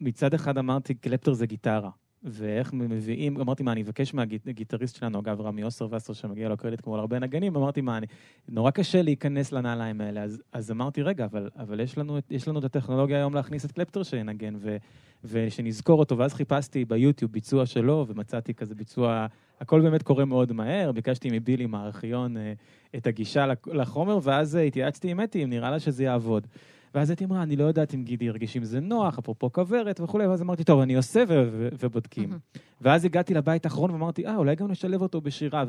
ומצד 0.00 0.34
אחד 0.34 0.58
אמרתי, 0.58 0.94
קלפטר 0.94 1.32
זה 1.32 1.46
גיטרה. 1.46 1.90
ואיך 2.24 2.72
מביאים, 2.72 3.40
אמרתי, 3.40 3.62
מה, 3.62 3.72
אני 3.72 3.82
אבקש 3.82 4.14
מהגיטריסט 4.14 4.96
שלנו, 4.96 5.20
אגב, 5.20 5.40
רמי 5.40 5.62
אוסר 5.62 5.88
וסר, 5.90 6.12
שמגיע 6.12 6.48
לו 6.48 6.56
קרדיט 6.56 6.80
כמו 6.80 6.96
להרבה 6.96 7.18
נגנים, 7.18 7.56
אמרתי, 7.56 7.80
מה, 7.80 7.98
אני, 7.98 8.06
נורא 8.48 8.70
קשה 8.70 9.02
להיכנס 9.02 9.52
לנעליים 9.52 10.00
האלה. 10.00 10.22
אז, 10.22 10.42
אז 10.52 10.70
אמרתי, 10.70 11.02
רגע, 11.02 11.24
אבל, 11.24 11.50
אבל 11.58 11.80
יש, 11.80 11.98
לנו, 11.98 12.18
יש 12.30 12.48
לנו 12.48 12.58
את 12.58 12.64
הטכנולוגיה 12.64 13.16
היום 13.16 13.34
להכניס 13.34 13.64
את 13.64 13.72
קלפטר 13.72 14.02
שינגן, 14.02 14.54
ו, 14.58 14.76
ושנזכור 15.24 15.98
אותו. 15.98 16.18
ואז 16.18 16.34
חיפשתי 16.34 16.84
ביוטיוב 16.84 17.32
ביצוע 17.32 17.66
שלו, 17.66 18.06
ומצאתי 18.08 18.54
כזה 18.54 18.74
ביצוע, 18.74 19.26
הכל 19.60 19.80
באמת 19.80 20.02
קורה 20.02 20.24
מאוד 20.24 20.52
מהר. 20.52 20.92
ביקשתי 20.92 21.28
מבילי 21.32 21.66
מהארכיון 21.66 22.36
אה, 22.36 22.52
את 22.96 23.06
הגישה 23.06 23.46
לחומר, 23.66 24.18
ואז 24.22 24.56
אה, 24.56 24.62
התייעצתי 24.62 25.10
עם 25.10 25.20
אתי, 25.20 25.44
אם 25.44 25.50
נראה 25.50 25.70
לה 25.70 25.80
שזה 25.80 26.04
יעבוד. 26.04 26.46
ואז 26.94 27.10
אתי 27.10 27.24
אמרה, 27.24 27.42
אני 27.42 27.56
לא 27.56 27.64
יודעת 27.64 27.94
אם 27.94 28.04
גידי 28.04 28.24
ירגיש 28.24 28.56
עם 28.56 28.64
זה 28.64 28.80
נוח, 28.80 29.18
אפרופו 29.18 29.52
כוורת 29.52 30.00
וכולי, 30.00 30.26
ואז 30.26 30.42
אמרתי, 30.42 30.64
טוב, 30.64 30.80
אני 30.80 30.94
עושה 30.94 31.24
ו- 31.28 31.48
ו- 31.52 31.68
ובודקים. 31.80 32.38
ואז 32.80 33.04
הגעתי 33.04 33.34
לבית 33.34 33.64
האחרון 33.64 33.90
ואמרתי, 33.90 34.26
אה, 34.26 34.36
אולי 34.36 34.54
גם 34.54 34.70
נשלב 34.70 35.02
אותו 35.02 35.20
בשירה. 35.20 35.64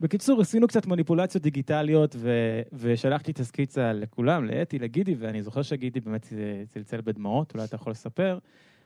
ובקיצור, 0.00 0.40
עשינו 0.40 0.66
קצת 0.66 0.86
מניפולציות 0.86 1.42
דיגיטליות, 1.42 2.16
ו- 2.18 2.60
ושלחתי 2.72 3.30
את 3.30 3.40
הסקיצה 3.40 3.92
לכולם, 3.92 4.44
לאתי, 4.44 4.78
לגידי, 4.78 5.14
ואני 5.18 5.42
זוכר 5.42 5.62
שגידי 5.62 6.00
באמת 6.00 6.28
אה, 6.32 6.62
צלצל 6.68 7.00
בדמעות, 7.04 7.54
אולי 7.54 7.64
אתה 7.64 7.74
יכול 7.74 7.90
לספר. 7.90 8.38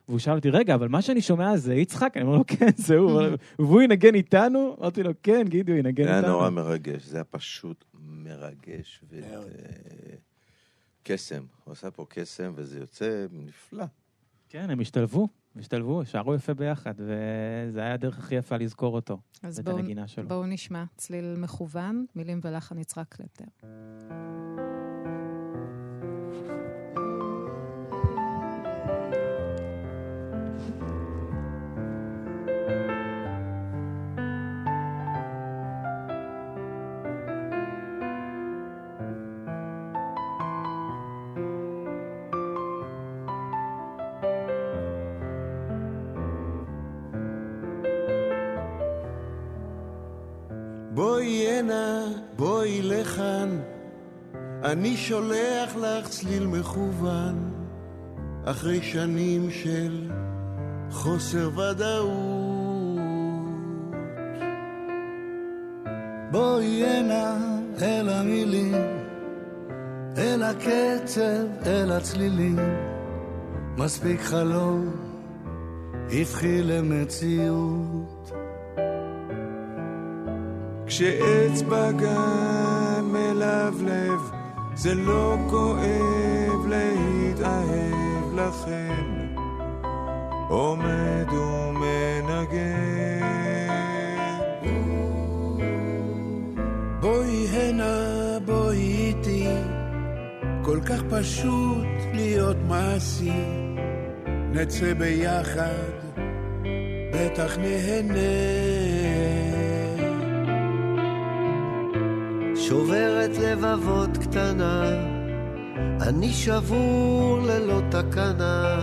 והוא 0.08 0.18
שאל 0.18 0.34
אותי, 0.34 0.50
רגע, 0.50 0.74
אבל 0.74 0.88
מה 0.88 1.02
שאני 1.02 1.20
שומע 1.20 1.56
זה 1.56 1.74
יצחק? 1.74 2.12
אני 2.16 2.24
אומר 2.24 2.36
לו, 2.36 2.44
כן, 2.46 2.70
זה 2.76 2.96
הוא. 2.96 3.22
והוא 3.58 3.82
ינגן 3.82 4.14
איתנו? 4.14 4.76
אמרתי 4.80 5.02
לו, 5.02 5.10
כן, 5.22 5.44
גידי, 5.48 5.72
הוא 5.72 5.78
ינגן 5.78 6.04
זה 6.04 6.10
היה 6.10 6.18
איתנו. 6.18 6.32
נורא 6.32 6.50
מרגש, 6.50 7.04
זה 7.04 7.16
היה 7.16 7.24
פשוט 7.24 7.84
מרגש. 7.94 9.02
קסם, 11.02 11.44
הוא 11.64 11.72
עשה 11.72 11.90
פה 11.90 12.06
קסם 12.08 12.52
וזה 12.56 12.78
יוצא 12.78 13.26
נפלא. 13.32 13.84
כן, 14.48 14.70
הם 14.70 14.80
השתלבו, 14.80 15.28
השתלבו, 15.56 16.04
שרו 16.04 16.34
יפה 16.34 16.54
ביחד, 16.54 16.94
וזה 16.96 17.80
היה 17.80 17.94
הדרך 17.94 18.18
הכי 18.18 18.34
יפה 18.34 18.56
לזכור 18.56 18.94
אותו, 18.94 19.18
אז 19.42 19.58
את 19.58 19.64
בואו 19.64 19.78
הנגינה 19.78 20.08
שלו. 20.08 20.28
בואו 20.28 20.46
נשמע 20.46 20.84
צליל 20.96 21.34
מכוון, 21.38 22.06
מילים 22.14 22.40
ולחן 22.42 22.78
יצחק 22.78 23.06
קלפטר. 23.08 23.44
אני 54.72 54.96
שולח 54.96 55.76
לך 55.76 56.08
צליל 56.08 56.46
מכוון, 56.46 57.52
אחרי 58.44 58.82
שנים 58.82 59.50
של 59.50 60.10
חוסר 60.90 61.50
ודאות. 61.58 62.12
בואי 66.30 66.84
הנה 66.84 67.36
אל 67.82 68.08
המילים, 68.08 68.74
אל 70.18 70.42
הקצב, 70.42 71.66
אל 71.66 71.92
הצלילים. 71.92 72.58
מספיק 73.76 74.20
חלום, 74.20 74.90
הבחי 76.10 76.62
למציאות. 76.62 78.32
כשאצבע 80.86 81.92
גן 81.92 83.00
מלבלב, 83.02 84.41
זה 84.82 84.94
לא 84.94 85.36
כואב 85.50 86.66
להתאהב 86.68 88.34
לכם, 88.34 89.34
עומד 90.48 91.28
ומנגן. 91.32 92.82
בואי 97.00 97.46
הנה, 97.46 98.38
בואי 98.44 98.78
איתי, 98.78 99.46
כל 100.62 100.78
כך 100.86 101.02
פשוט 101.10 101.86
להיות 102.12 102.56
מעשי. 102.68 103.32
נצא 104.52 104.94
ביחד, 104.94 105.92
בטח 107.12 107.58
נהנה. 107.58 108.71
שוברת 112.72 113.30
לבבות 113.38 114.16
קטנה, 114.16 114.82
אני 116.00 116.32
שבור 116.32 117.38
ללא 117.42 117.80
תקנה, 117.90 118.78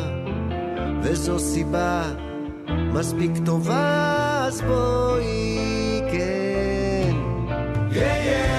וזו 1.03 1.39
סיבה 1.39 2.03
מספיק 2.69 3.31
טובה, 3.45 4.43
אז 4.47 4.61
בואי, 4.61 6.01
כן. 6.11 7.13
כשעץ 7.91 8.58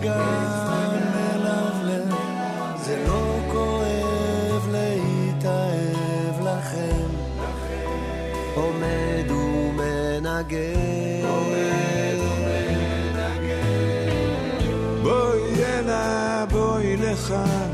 בגן 0.00 1.00
מלבלב, 1.14 2.14
זה 2.76 3.04
לא 3.08 3.38
כואב 3.52 4.68
להתאהב 4.70 6.40
לכם. 6.40 7.08
עומד 8.54 9.30
ומנגן. 9.30 10.58
בואי 15.02 15.64
הנה, 15.64 16.44
בואי 16.50 16.96
לכאן, 16.96 17.70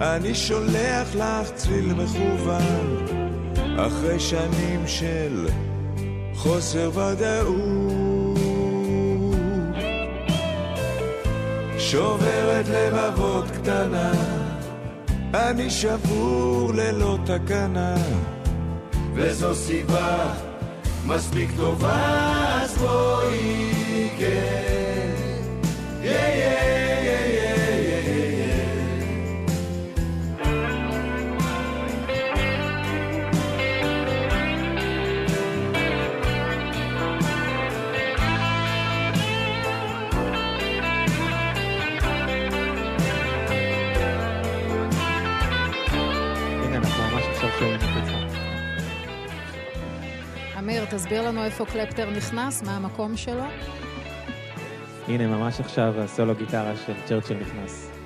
אני 0.00 0.34
שולח 0.34 1.14
לך 1.14 1.50
צליל 1.54 1.94
מכוון, 1.94 3.06
אחרי 3.78 4.20
שנים 4.20 4.86
של 4.86 5.48
חוסר 6.34 6.90
ודאות. 6.94 7.87
שוברת 11.90 12.68
לבבות 12.68 13.44
קטנה, 13.50 14.12
אני 15.34 15.70
שבור 15.70 16.72
ללא 16.74 17.18
תקנה, 17.24 17.94
וזו 19.14 19.54
סיבה 19.54 20.34
מספיק 21.06 21.50
טובה, 21.56 22.60
אז 22.62 22.78
בואי, 22.78 24.08
כן. 24.18 24.87
תסביר 50.90 51.28
לנו 51.28 51.44
איפה 51.44 51.64
קלפטר 51.66 52.10
נכנס, 52.10 52.62
מה 52.62 52.76
המקום 52.76 53.16
שלו. 53.16 53.44
הנה, 55.08 55.26
ממש 55.26 55.60
עכשיו 55.60 56.00
הסולו 56.00 56.34
גיטרה 56.34 56.76
של 56.86 56.92
צ'רצ'יל 57.04 57.36
נכנס. 57.36 57.97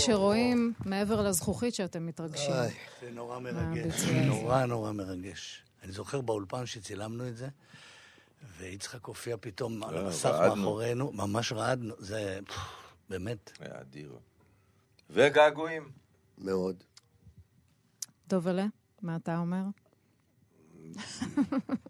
שרואים 0.00 0.72
מעבר 0.84 1.22
לזכוכית 1.22 1.74
שאתם 1.74 2.06
מתרגשים. 2.06 2.52
איי, 2.52 2.70
זה 3.00 3.10
נורא 3.10 3.38
מרגש, 3.38 4.00
זה. 4.00 4.20
נורא 4.20 4.66
נורא 4.66 4.92
מרגש. 4.92 5.64
אני 5.82 5.92
זוכר 5.92 6.20
באולפן 6.20 6.66
שצילמנו 6.66 7.28
את 7.28 7.36
זה, 7.36 7.48
ויצחק 8.58 9.04
הופיע 9.04 9.36
פתאום 9.40 9.82
על 9.82 9.96
אה, 9.96 10.02
המסך 10.04 10.26
רעדנו. 10.26 10.56
מאחורינו, 10.56 11.12
ממש 11.12 11.52
רעדנו, 11.52 11.94
זה 11.98 12.40
באמת. 13.08 13.52
היה 13.60 13.80
אדיר. 13.80 14.18
וגעגועים. 15.10 15.88
מאוד. 16.38 16.76
דובלה, 18.28 18.66
מה 19.02 19.16
אתה 19.16 19.38
אומר? 19.38 19.62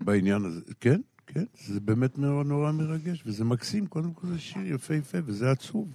בעניין 0.07 0.45
הזה. 0.45 0.61
כן, 0.81 1.01
כן, 1.27 1.45
זה 1.55 1.81
באמת 1.81 2.19
נורא 2.19 2.45
נורא 2.45 2.73
מרגש, 2.73 3.23
וזה 3.27 3.45
מקסים, 3.45 3.87
קודם 3.87 4.15
כל 4.15 4.27
זה 4.27 4.39
שיר 4.39 4.74
יפהפה, 4.74 5.19
וזה 5.24 5.51
עצוב. 5.51 5.89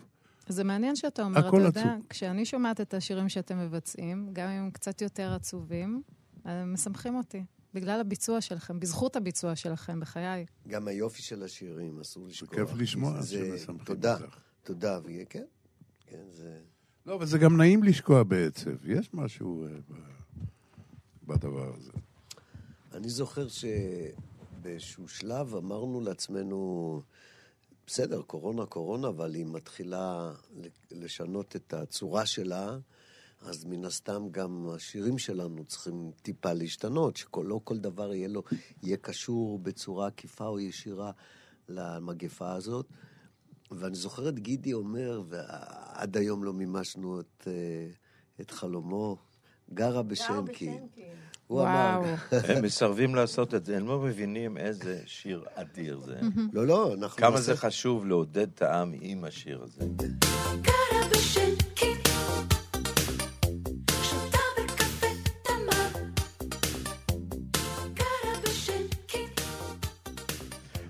זה 0.47 0.63
מעניין 0.63 0.95
שאתה 0.95 1.23
אומר, 1.23 1.49
אתה 1.49 1.57
יודע, 1.57 1.81
עצוב. 1.81 2.05
כשאני 2.09 2.45
שומעת 2.45 2.81
את 2.81 2.93
השירים 2.93 3.29
שאתם 3.29 3.59
מבצעים, 3.59 4.29
גם 4.33 4.49
אם 4.49 4.63
הם 4.63 4.71
קצת 4.71 5.01
יותר 5.01 5.33
עצובים, 5.33 6.01
הם 6.45 6.73
משמחים 6.73 7.15
אותי. 7.15 7.43
בגלל 7.73 7.99
הביצוע 7.99 8.41
שלכם, 8.41 8.79
בזכות 8.79 9.15
הביצוע 9.15 9.55
שלכם, 9.55 9.99
בחיי. 9.99 10.45
גם 10.67 10.87
היופי 10.87 11.21
של 11.21 11.43
השירים, 11.43 11.99
אסור 11.99 12.27
לשכוח. 12.27 12.49
כיף 12.59 12.69
לשמוע 12.77 13.21
זה- 13.21 13.27
שמשמחים 13.37 13.85
תודה, 13.85 14.13
אותך. 14.13 14.37
תודה, 14.63 14.99
ויהיה 15.03 15.25
כן. 15.25 15.43
כן, 16.07 16.23
זה... 16.31 16.59
לא, 17.05 17.15
אבל 17.15 17.25
זה 17.25 17.37
גם 17.37 17.57
נעים 17.57 17.83
לשקוע 17.83 18.23
בעצב. 18.23 18.89
יש 18.89 19.09
משהו 19.13 19.65
אה, 19.65 19.69
ב- 19.89 20.43
בדבר 21.27 21.73
הזה. 21.77 21.91
אני 22.93 23.09
זוכר 23.09 23.47
שבאיזשהו 23.47 25.07
שלב 25.07 25.55
אמרנו 25.55 26.01
לעצמנו, 26.01 27.01
בסדר, 27.87 28.21
קורונה, 28.21 28.65
קורונה, 28.65 29.07
אבל 29.07 29.35
היא 29.35 29.45
מתחילה 29.45 30.31
לשנות 30.91 31.55
את 31.55 31.73
הצורה 31.73 32.25
שלה, 32.25 32.77
אז 33.41 33.65
מן 33.65 33.85
הסתם 33.85 34.27
גם 34.31 34.69
השירים 34.69 35.17
שלנו 35.17 35.65
צריכים 35.65 36.11
טיפה 36.21 36.53
להשתנות, 36.53 37.17
שלא 37.17 37.61
כל 37.63 37.77
דבר 37.77 38.13
יהיה 38.13 38.27
לו, 38.27 38.43
יהיה 38.83 38.97
קשור 38.97 39.59
בצורה 39.59 40.07
עקיפה 40.07 40.47
או 40.47 40.59
ישירה 40.59 41.11
למגפה 41.69 42.53
הזאת. 42.53 42.85
ואני 43.71 43.95
זוכר 43.95 44.29
את 44.29 44.39
גידי 44.39 44.73
אומר, 44.73 45.21
ועד 45.27 46.17
היום 46.17 46.43
לא 46.43 46.53
מימשנו 46.53 47.19
את, 47.19 47.47
אה, 47.47 47.87
את 48.41 48.51
חלומו, 48.51 49.17
גרה 49.73 50.03
בשנקין. 50.03 50.87
הוא 51.47 51.61
אמר... 51.61 52.01
הם 52.31 52.63
מסרבים 52.63 53.15
לעשות 53.15 53.53
את 53.53 53.65
זה, 53.65 53.77
הם 53.77 53.87
לא 53.87 53.99
מבינים 53.99 54.57
איזה 54.57 54.99
שיר 55.05 55.43
אדיר 55.55 55.99
זה. 56.05 56.15
לא, 56.53 56.67
לא, 56.67 56.93
אנחנו... 56.93 57.17
כמה 57.17 57.41
זה 57.41 57.57
חשוב 57.57 58.05
לעודד 58.05 58.47
את 58.55 58.61
העם 58.61 58.93
עם 59.01 59.23
השיר 59.23 59.63
הזה. 59.63 59.85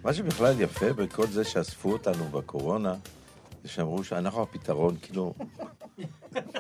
מה 0.04 0.14
שבכלל 0.14 0.62
יפה 0.62 0.94
בכל 0.94 1.28
זה 1.28 1.44
שאספו 1.44 1.92
אותנו 1.92 2.26
בקורונה, 2.26 2.96
זה 3.64 3.70
שאמרו 3.70 4.04
שאנחנו 4.04 4.42
הפתרון, 4.42 4.96
כאילו... 5.02 5.34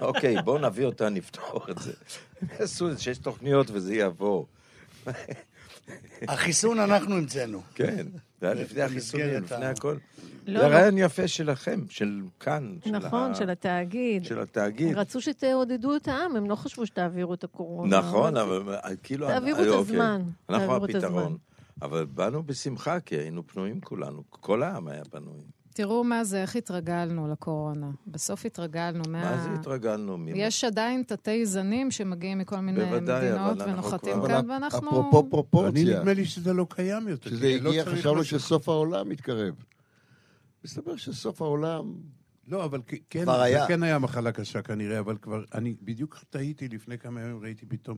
אוקיי, 0.01 0.41
בואו 0.41 0.57
נביא 0.57 0.85
אותה, 0.85 1.09
נפתור 1.09 1.65
את 1.71 1.77
זה. 1.79 1.93
הם 2.41 2.47
יעשו 2.59 2.89
את 2.89 2.97
זה, 2.97 3.03
שיש 3.03 3.17
תוכניות 3.17 3.67
וזה 3.71 3.95
יעבור. 3.95 4.47
החיסון 6.27 6.79
אנחנו 6.79 7.15
המצאנו. 7.15 7.61
כן, 7.75 8.07
זה 8.41 8.45
היה 8.51 8.53
לפני 8.63 8.81
החיסונים, 8.81 9.27
לפני 9.43 9.65
הכל. 9.65 9.97
לא, 10.47 10.59
זה 10.61 10.67
לא. 10.67 10.73
רעיון 10.73 10.97
יפה 10.97 11.27
שלכם, 11.27 11.79
של 11.89 12.21
כאן. 12.39 12.75
נכון, 12.85 13.35
של 13.35 13.49
התאגיד. 13.49 14.25
של 14.25 14.39
התאגיד. 14.39 14.87
הם 14.93 14.99
רצו 14.99 15.21
שתעודדו 15.21 15.95
את 15.95 16.07
העם, 16.07 16.35
הם 16.35 16.49
לא 16.49 16.55
חשבו 16.55 16.85
שתעבירו 16.85 17.33
את 17.33 17.43
הקורונה. 17.43 17.97
נכון, 17.99 18.37
אבל- 18.37 18.55
אבל 18.57 18.95
כאילו... 19.03 19.27
תעבירו 19.27 19.61
את 19.61 19.67
אוקיי. 19.67 19.79
הזמן, 19.95 20.21
אנחנו. 20.49 20.75
הפתרון. 20.75 21.37
אבל 21.81 22.05
באנו 22.05 22.43
בשמחה, 22.43 22.99
כי 22.99 23.15
היינו 23.15 23.47
פנויים 23.47 23.81
כולנו. 23.81 24.23
כל 24.29 24.63
העם 24.63 24.87
היה 24.87 25.03
פנוי. 25.05 25.39
תראו 25.75 26.03
מה 26.03 26.23
זה, 26.23 26.41
איך 26.41 26.55
התרגלנו 26.55 27.27
לקורונה. 27.27 27.89
בסוף 28.07 28.45
התרגלנו 28.45 29.03
מה... 29.09 29.23
מה 29.31 29.37
זה 29.43 29.49
התרגלנו? 29.53 30.17
ממה? 30.17 30.31
יש 30.37 30.63
עדיין 30.63 31.03
תתי 31.03 31.45
זנים 31.45 31.91
שמגיעים 31.91 32.37
מכל 32.37 32.59
מיני 32.59 32.85
בוודאי, 32.85 33.29
מדינות 33.31 33.61
אנחנו 33.61 33.73
ונוחתים 33.73 34.13
כבר- 34.13 34.27
כאן, 34.27 34.35
אבל 34.35 34.51
ואנחנו... 34.51 34.89
אפרופו 34.89 35.29
פרופורציה. 35.29 35.81
אני 35.81 35.99
נדמה 35.99 36.13
לי 36.13 36.25
שזה 36.25 36.53
לא 36.53 36.67
קיים 36.69 37.07
יותר. 37.07 37.29
שזה 37.29 37.41
כי 37.47 37.59
לא 37.59 37.69
הגיע, 37.69 37.83
צריך 37.83 37.97
חשבנו. 37.97 38.23
שסוף 38.23 38.69
העולם 38.69 39.09
מתקרב. 39.09 39.53
מסתבר 40.65 40.95
שסוף 40.95 41.41
העולם... 41.41 41.93
לא, 42.47 42.65
אבל 42.65 42.81
כן, 43.09 43.23
כבר 43.23 43.41
היה. 43.41 43.67
כן 43.67 43.83
היה 43.83 43.99
מחלה 43.99 44.31
קשה 44.31 44.61
כנראה, 44.61 44.99
אבל 44.99 45.17
כבר, 45.17 45.43
אני 45.53 45.75
בדיוק 45.81 46.23
טעיתי 46.29 46.67
לפני 46.67 46.97
כמה 46.97 47.21
ימים, 47.21 47.39
ראיתי 47.43 47.65
פתאום. 47.65 47.97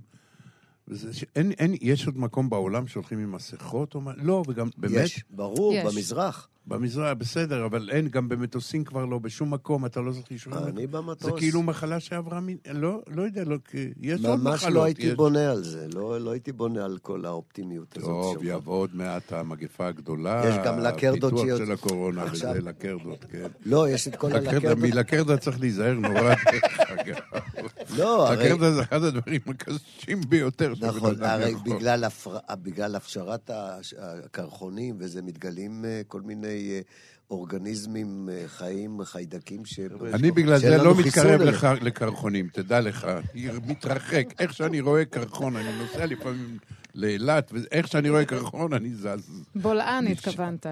וזה 0.88 1.09
אין, 1.35 1.51
אין, 1.51 1.76
יש 1.81 2.05
עוד 2.05 2.18
מקום 2.19 2.49
בעולם 2.49 2.88
שהולכים 2.88 3.19
עם 3.19 3.31
מסכות 3.31 3.95
או 3.95 4.01
מה? 4.01 4.11
לא, 4.18 4.43
וגם 4.47 4.68
באמת... 4.77 4.93
יש, 5.05 5.23
ברור, 5.30 5.73
יש. 5.73 5.85
במזרח. 5.85 6.47
במזרח, 6.68 7.14
בסדר, 7.18 7.65
אבל 7.65 7.89
אין, 7.91 8.07
גם 8.07 8.30
במטוסים 8.30 8.84
כבר 8.84 9.05
לא, 9.05 9.19
בשום 9.19 9.53
מקום, 9.53 9.85
אתה 9.85 10.01
לא 10.01 10.11
צריך 10.11 10.31
לשאול. 10.31 10.53
אני 10.57 10.88
במטוס. 10.88 11.23
זה 11.26 11.31
כאילו 11.38 11.64
מחלה 11.64 11.99
שעברה 11.99 12.39
מ... 12.39 12.47
לא, 12.72 13.01
לא 13.15 13.22
יודע, 13.22 13.43
לא, 13.43 13.57
כי 13.72 13.77
יש 14.01 14.14
עוד 14.26 14.39
מחלות. 14.39 14.39
ממש 14.43 14.64
לא 14.64 14.84
הייתי 14.84 15.01
יש... 15.07 15.14
בונה 15.14 15.51
על 15.51 15.64
זה, 15.64 15.88
לא, 15.93 16.22
לא 16.22 16.31
הייתי 16.31 16.51
בונה 16.51 16.85
על 16.85 16.97
כל 17.01 17.26
האופטימיות 17.26 17.97
הזאת. 17.97 18.07
טוב. 18.07 18.38
יבוא 18.43 18.76
עוד 18.76 18.89
מעט 18.93 19.34
המגפה 19.34 19.88
הגדולה. 19.88 20.43
יש 20.49 20.55
גם 20.65 20.80
לקרדות 20.80 21.34
הפיתוח 21.34 21.45
שיוצא- 21.45 21.65
של 21.65 21.72
הקורונה 21.72 22.23
עכשיו- 22.23 22.49
וזה, 22.51 22.61
לקרדות, 22.61 23.26
כן. 23.31 23.47
לא, 23.65 23.89
יש 23.89 24.07
את 24.07 24.15
כל 24.15 24.31
הלקרדות. 24.31 24.77
מלקרדה 24.77 25.38
צריך 25.38 25.59
להיזהר 25.59 25.93
נורא. 25.93 26.35
לא, 27.95 28.27
הרי- 28.27 28.45
לקרדה 28.49 28.72
זה 28.72 28.81
אחד 28.81 29.03
הדברים 29.03 29.41
הקשים 29.47 30.22
ביותר 30.30 30.73
נכון, 30.80 31.23
הרי. 31.23 31.55
בגלל, 31.65 32.03
הפר... 32.03 32.38
בגלל 32.64 32.95
הפשרת 32.95 33.49
הקרחונים, 33.99 34.95
וזה 34.99 35.22
מתגלים 35.22 35.85
אה, 35.85 36.01
כל 36.07 36.22
מיני 36.22 36.69
אה, 36.72 36.80
אורגניזמים 37.31 38.30
אה, 38.31 38.43
חיים, 38.47 39.03
חיידקים 39.03 39.65
ש... 39.65 39.80
אני 40.14 40.31
בגלל 40.31 40.57
זה 40.57 40.77
לא 40.77 40.95
מתקרב. 40.97 41.41
לך 41.41 41.68
לקרחונים, 41.81 42.47
תדע 42.53 42.80
לך. 42.80 43.07
אני 43.34 43.49
מתרחק. 43.68 44.26
איך 44.39 44.53
שאני 44.53 44.80
רואה 44.81 45.05
קרחון, 45.05 45.55
אני 45.55 45.80
נוסע 45.80 46.05
לפעמים 46.05 46.57
לאילת, 46.95 47.51
ואיך 47.53 47.88
שאני 47.88 48.09
רואה 48.09 48.26
קרחון, 48.26 48.73
אני 48.73 48.93
זז. 48.93 49.43
בולען 49.55 50.07
התכוונת. 50.07 50.65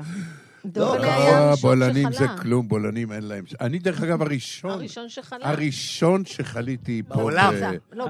דוב 0.69 0.95
לא, 0.95 1.03
היה 1.03 1.47
הראשון 1.47 1.69
בולענים 1.69 2.11
זה. 2.11 2.25
כלום, 2.41 2.67
בולענים 2.67 3.11
אין 3.11 3.23
להם. 3.23 3.43
אני, 3.61 3.79
דרך 3.79 4.01
אגב, 4.01 4.21
הראשון, 4.21 4.71
הראשון 4.71 5.09
שחלה. 5.09 5.49
הראשון 5.49 6.25
שחליתי 6.25 7.01
פה. 7.07 7.15
בעולם. 7.15 7.53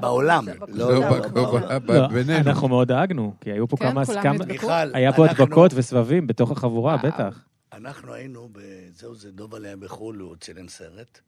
בעולם. 0.00 0.44
לא, 0.68 2.06
בינינו. 2.12 2.50
אנחנו 2.50 2.68
מאוד 2.68 2.88
דאגנו, 2.88 3.34
כי 3.40 3.52
היו 3.52 3.68
פה 3.68 3.76
כן, 3.76 3.90
כמה... 3.90 4.02
היה 4.94 5.12
פה 5.12 5.26
הדבקות 5.26 5.72
וסבבים 5.74 6.26
בתוך 6.26 6.50
החבורה, 6.50 6.96
בטח. 6.96 7.44
אנחנו 7.72 8.14
היינו, 8.14 8.48
ב... 8.52 8.58
זהו, 8.94 9.14
זה 9.14 9.30
דוב 9.30 9.54
עליה 9.54 9.76
בחו"ל, 9.76 10.20
הוא 10.20 10.36
צילם 10.40 10.68
סרט. 10.68 11.20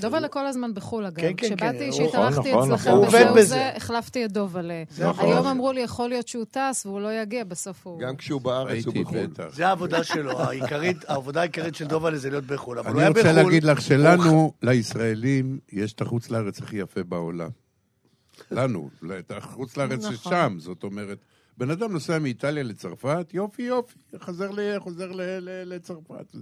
דובלה 0.00 0.28
כל 0.28 0.46
הזמן 0.46 0.74
בחו"ל, 0.74 1.06
אגב. 1.06 1.20
כן, 1.20 1.32
כן, 1.36 1.46
כשבאתי, 1.46 1.78
כן, 1.78 1.92
שהתארחתי 1.92 2.52
נכון, 2.52 2.72
אצלכם 2.72 2.90
נכון. 2.90 3.04
עובד 3.04 3.20
בזהו 3.20 3.34
בזה. 3.34 3.46
זה, 3.46 3.76
החלפתי 3.76 4.24
את 4.24 4.32
דובלה. 4.32 4.82
נכון. 4.98 5.26
היום 5.26 5.46
אמרו 5.46 5.72
לי, 5.72 5.80
יכול 5.80 6.08
להיות 6.08 6.28
שהוא 6.28 6.44
טס 6.50 6.86
והוא 6.86 7.00
לא 7.00 7.12
יגיע, 7.22 7.44
בסוף 7.44 7.86
הוא... 7.86 8.00
גם 8.00 8.16
כשהוא 8.16 8.40
בארץ 8.40 8.86
הוא 8.86 8.94
בחו"ל. 8.94 9.26
זה 9.52 9.68
העבודה 9.68 10.04
שלו, 10.04 10.40
העיקרית, 10.40 10.96
העבודה 11.08 11.40
העיקרית 11.40 11.74
של 11.74 11.86
דובלה 11.86 12.18
זה 12.18 12.30
להיות 12.30 12.44
בחו"ל. 12.44 12.78
אבל 12.78 12.92
הוא 12.92 12.98
היה 12.98 13.06
אני 13.06 13.14
בחו"ל. 13.14 13.28
רוצה 13.28 13.42
להגיד 13.42 13.64
לך 13.64 13.80
שלנו, 13.80 14.52
לישראלים, 14.62 15.58
יש 15.72 15.92
את 15.92 16.00
החוץ 16.00 16.30
לארץ 16.30 16.58
הכי 16.58 16.76
יפה 16.76 17.02
בעולם. 17.02 17.50
לנו, 18.50 18.90
את 19.18 19.30
החוץ 19.30 19.76
לארץ 19.76 20.04
נכון. 20.04 20.16
ששם, 20.16 20.56
זאת 20.58 20.82
אומרת, 20.82 21.18
בן 21.58 21.70
אדם 21.70 21.92
נוסע 21.92 22.18
מאיטליה 22.18 22.62
לצרפת, 22.62 23.30
יופי 23.34 23.62
יופי, 23.62 23.98
חוזר, 24.18 24.50
לצרפת. 25.64 26.36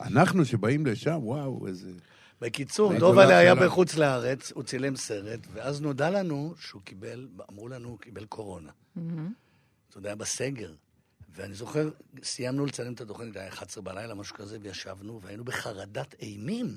אנחנו 0.00 0.44
שבאים 0.44 0.86
לשם, 0.86 1.18
וואו, 1.22 1.66
איזה... 1.66 1.90
בקיצור, 2.40 2.98
דובלה 2.98 3.38
היה. 3.38 3.54
בחוץ 3.54 3.96
לארץ, 3.96 4.52
הוא 4.52 4.62
צילם 4.62 4.96
סרט, 4.96 5.40
ואז 5.52 5.80
נודע 5.80 6.10
לנו 6.10 6.54
שהוא 6.60 6.82
קיבל, 6.82 7.28
אמרו 7.50 7.68
לנו, 7.68 7.88
הוא 7.88 7.98
קיבל 7.98 8.24
קורונה. 8.24 8.70
זה 8.94 9.94
עוד 9.94 10.06
היה 10.06 10.14
בסגר. 10.14 10.74
ואני 11.34 11.54
זוכר, 11.54 11.90
סיימנו 12.22 12.66
לצלם 12.66 12.92
את 12.92 13.00
התוכנית, 13.00 13.36
היה 13.36 13.48
11 13.48 13.82
בלילה, 13.82 14.14
משהו 14.14 14.36
כזה, 14.36 14.58
וישבנו, 14.60 15.20
והיינו 15.22 15.44
בחרדת 15.44 16.14
אימים. 16.20 16.76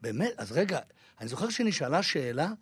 באמת, 0.00 0.32
אז 0.36 0.52
רגע, 0.52 0.78
אני 1.20 1.28
זוכר 1.28 1.48
שנשאלה 1.48 2.02
שאלה, 2.02 2.52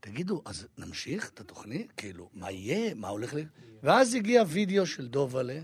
תגידו, 0.00 0.42
אז 0.44 0.66
נמשיך 0.78 1.30
את 1.34 1.40
התוכנית? 1.40 1.92
כאילו, 1.96 2.30
מה 2.34 2.50
יהיה? 2.50 2.94
מה 2.94 3.08
הולך 3.08 3.34
ל... 3.34 3.38
ואז 3.82 4.14
הגיע 4.14 4.42
וידאו 4.46 4.86
של 4.86 5.08
דובלה. 5.08 5.60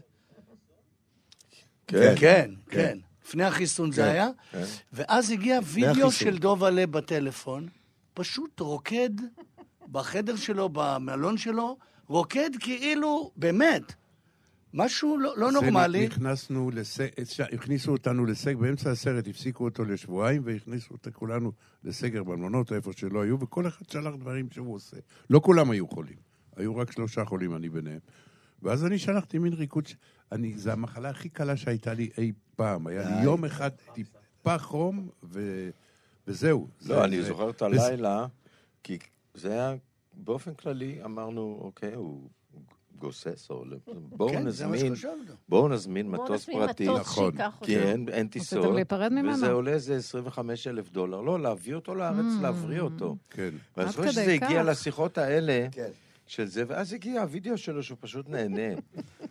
כן. 1.86 2.14
כן, 2.18 2.50
כן. 2.70 2.98
לפני 3.26 3.44
החיסון 3.44 3.92
זה 3.92 4.02
כן, 4.02 4.08
היה. 4.08 4.28
כן. 4.52 4.64
ואז 4.92 5.30
הגיע 5.30 5.58
וידאו. 5.64 6.12
של 6.12 6.38
דובלה 6.38 6.86
בטלפון, 6.86 7.68
פשוט 8.14 8.60
רוקד 8.60 9.10
בחדר 9.92 10.36
שלו, 10.36 10.68
במלון 10.72 11.36
שלו, 11.36 11.76
רוקד 12.08 12.50
כאילו, 12.60 13.30
באמת, 13.36 13.92
משהו 14.74 15.18
לא, 15.18 15.34
לא 15.36 15.52
נורמלי. 15.52 16.06
נכנסנו 16.06 16.70
לסגר, 16.70 17.44
הכניסו 17.52 17.92
אותנו 17.92 18.26
לסגר, 18.26 18.58
באמצע 18.58 18.90
הסרט 18.90 19.28
הפסיקו 19.28 19.64
אותו 19.64 19.84
לשבועיים 19.84 20.42
והכניסו 20.44 20.94
את 20.94 21.08
כולנו 21.12 21.52
לסגר 21.84 22.22
במלונות, 22.22 22.72
איפה 22.72 22.92
שלא 22.92 23.22
היו, 23.22 23.40
וכל 23.40 23.66
אחד 23.66 23.88
שלח 23.90 24.14
דברים 24.14 24.48
שהוא 24.50 24.74
עושה. 24.74 24.96
לא 25.30 25.40
כולם 25.40 25.70
היו 25.70 25.88
חולים, 25.88 26.18
היו 26.56 26.76
רק 26.76 26.92
שלושה 26.92 27.24
חולים, 27.24 27.56
אני 27.56 27.68
ביניהם. 27.68 28.00
ואז 28.62 28.84
אני 28.84 28.98
שלחתי 28.98 29.38
מין 29.38 29.52
ריקוד. 29.52 29.84
אני, 30.32 30.58
זו 30.58 30.70
המחלה 30.70 31.08
הכי 31.10 31.28
קלה 31.28 31.56
שהייתה 31.56 31.94
לי 31.94 32.10
אי 32.18 32.32
פעם. 32.56 32.86
היה 32.86 33.10
לי. 33.10 33.22
יום 33.22 33.44
אחד 33.44 33.70
טיפה 33.92 34.58
חום, 34.58 35.08
ו... 35.22 35.68
וזהו. 36.26 36.68
לא, 36.80 36.86
זה- 36.86 37.04
אני 37.04 37.22
זה- 37.22 37.28
זוכר 37.28 37.50
את 37.50 37.62
וזה- 37.62 37.86
הלילה, 37.86 38.26
כי 38.82 38.98
זה 39.34 39.52
היה, 39.52 39.74
באופן 40.14 40.54
כללי, 40.54 40.98
אמרנו, 41.04 41.58
אוקיי, 41.62 41.94
הוא 41.94 42.28
גוסס, 42.98 43.46
או... 43.50 43.64
לא- 43.64 43.76
בואו 43.96 44.28
כן, 44.32 44.46
נזמין. 44.46 44.92
בואו 45.48 45.68
נזמין 45.68 46.10
בואו 46.10 46.24
מטוס 46.24 46.48
נזמין 46.48 46.66
פרטי, 46.66 46.84
מטוס 46.88 47.00
נכון. 47.00 47.32
שייקח 47.32 47.58
כי. 47.62 47.78
אין, 47.78 48.08
אין 48.08 48.28
טיסות? 48.28 48.64
וזה 49.34 49.50
עולה 49.52 49.70
איזה 49.70 49.96
25 49.96 50.66
אלף 50.66 50.90
דולר. 50.90 51.20
לא, 51.20 51.40
להביא 51.40 51.74
אותו 51.74 51.94
לארץ, 51.94 52.16
Mm. 52.38 52.42
להבריא 52.42 52.80
אותו. 52.80 53.16
כן. 53.30 53.50
ואני 53.76 53.90
זוכר 53.90 54.10
שזה 54.10 54.32
הגיע. 54.32 54.62
לשיחות 54.62 55.18
האלה, 55.18 55.66
כן. 55.72 55.90
של 56.26 56.46
זה, 56.46 56.64
ואז 56.68 56.92
הגיע 56.92 57.20
הווידאו 57.22 57.58
שלו 57.58 57.82
שהוא 57.82 57.98
פשוט 58.00 58.28
נהנה. 58.28 58.74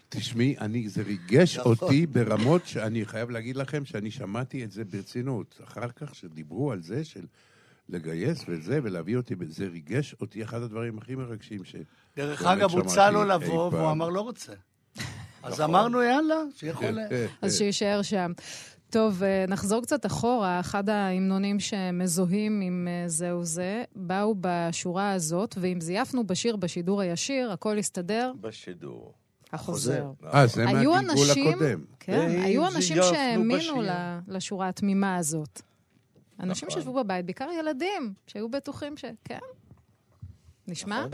תשמעי, 0.10 0.56
אני, 0.62 0.90
זה 0.90 1.04
ריגש 1.04 1.58
נכון. 1.58 1.76
אותי 1.82 2.08
ברמות 2.08 2.68
שאני 2.68 3.06
חייב 3.06 3.30
להגיד 3.30 3.56
לכם 3.56 3.86
שאני 3.86 4.12
שמעתי 4.12 4.64
את 4.64 4.72
זה 4.72 4.84
ברצינות. 4.86 5.60
אחר 5.64 5.90
כך 5.96 6.16
שדיברו 6.16 6.72
על 6.72 6.82
זה 6.82 7.04
של 7.04 7.26
לגייס 7.90 8.46
וזה, 8.48 8.80
ולהביא 8.84 9.18
אותי, 9.18 9.36
זה 9.48 9.68
ריגש 9.68 10.16
אותי 10.22 10.44
אחד 10.44 10.62
הדברים 10.62 10.98
הכי 10.98 11.16
מרגשים 11.16 11.66
ש... 11.66 11.76
דרך 12.18 12.44
אגב, 12.44 12.72
הוצע 12.72 13.12
לו 13.12 13.24
לבוא, 13.24 13.54
והוא 13.54 13.72
פעם. 13.72 13.86
אמר 13.86 14.10
לא 14.10 14.22
רוצה. 14.22 14.54
אז 15.44 15.62
אמרנו, 15.62 16.02
יאללה, 16.02 16.36
שיכול... 16.56 17.00
כן, 17.10 17.26
אז 17.42 17.58
שיישאר 17.58 18.02
שם. 18.02 18.32
טוב, 18.90 19.24
אה, 19.24 19.46
נחזור 19.48 19.82
קצת 19.82 20.06
אחורה. 20.06 20.60
אחד 20.60 20.90
ההמנונים 20.90 21.60
שמזוהים 21.60 22.62
עם 22.62 22.88
אה, 22.90 23.10
זהו 23.10 23.44
זה, 23.44 23.84
באו 23.96 24.36
בשורה 24.42 25.12
הזאת, 25.12 25.56
ואם 25.62 25.82
זייפנו 25.82 26.28
בשיר 26.28 26.56
בשידור 26.56 27.02
הישיר, 27.02 27.52
הכל 27.52 27.78
הסתדר, 27.78 28.32
בשידור. 28.42 29.14
החוזר. 29.56 30.12
אה, 30.34 30.48
זה 30.48 30.62
היו 30.68 30.92
מהגלגול 30.92 31.12
אנשים, 31.12 31.54
הקודם. 31.54 31.80
כן, 32.00 32.28
ואם 32.30 32.42
היו 32.44 32.68
אנשים 32.68 32.96
זייפנו 33.02 33.16
שהאמינו 33.16 33.82
לשורה 34.28 34.70
התמימה 34.70 35.16
הזאת. 35.16 35.62
אנשים 36.40 36.68
נכון. 36.68 36.82
שישבו 36.82 37.04
בבית, 37.04 37.26
בעיקר 37.26 37.48
ילדים, 37.60 38.14
שהיו 38.28 38.50
בטוחים 38.50 38.98
ש... 38.98 39.06
כן. 39.24 39.40
נשמע? 40.68 41.06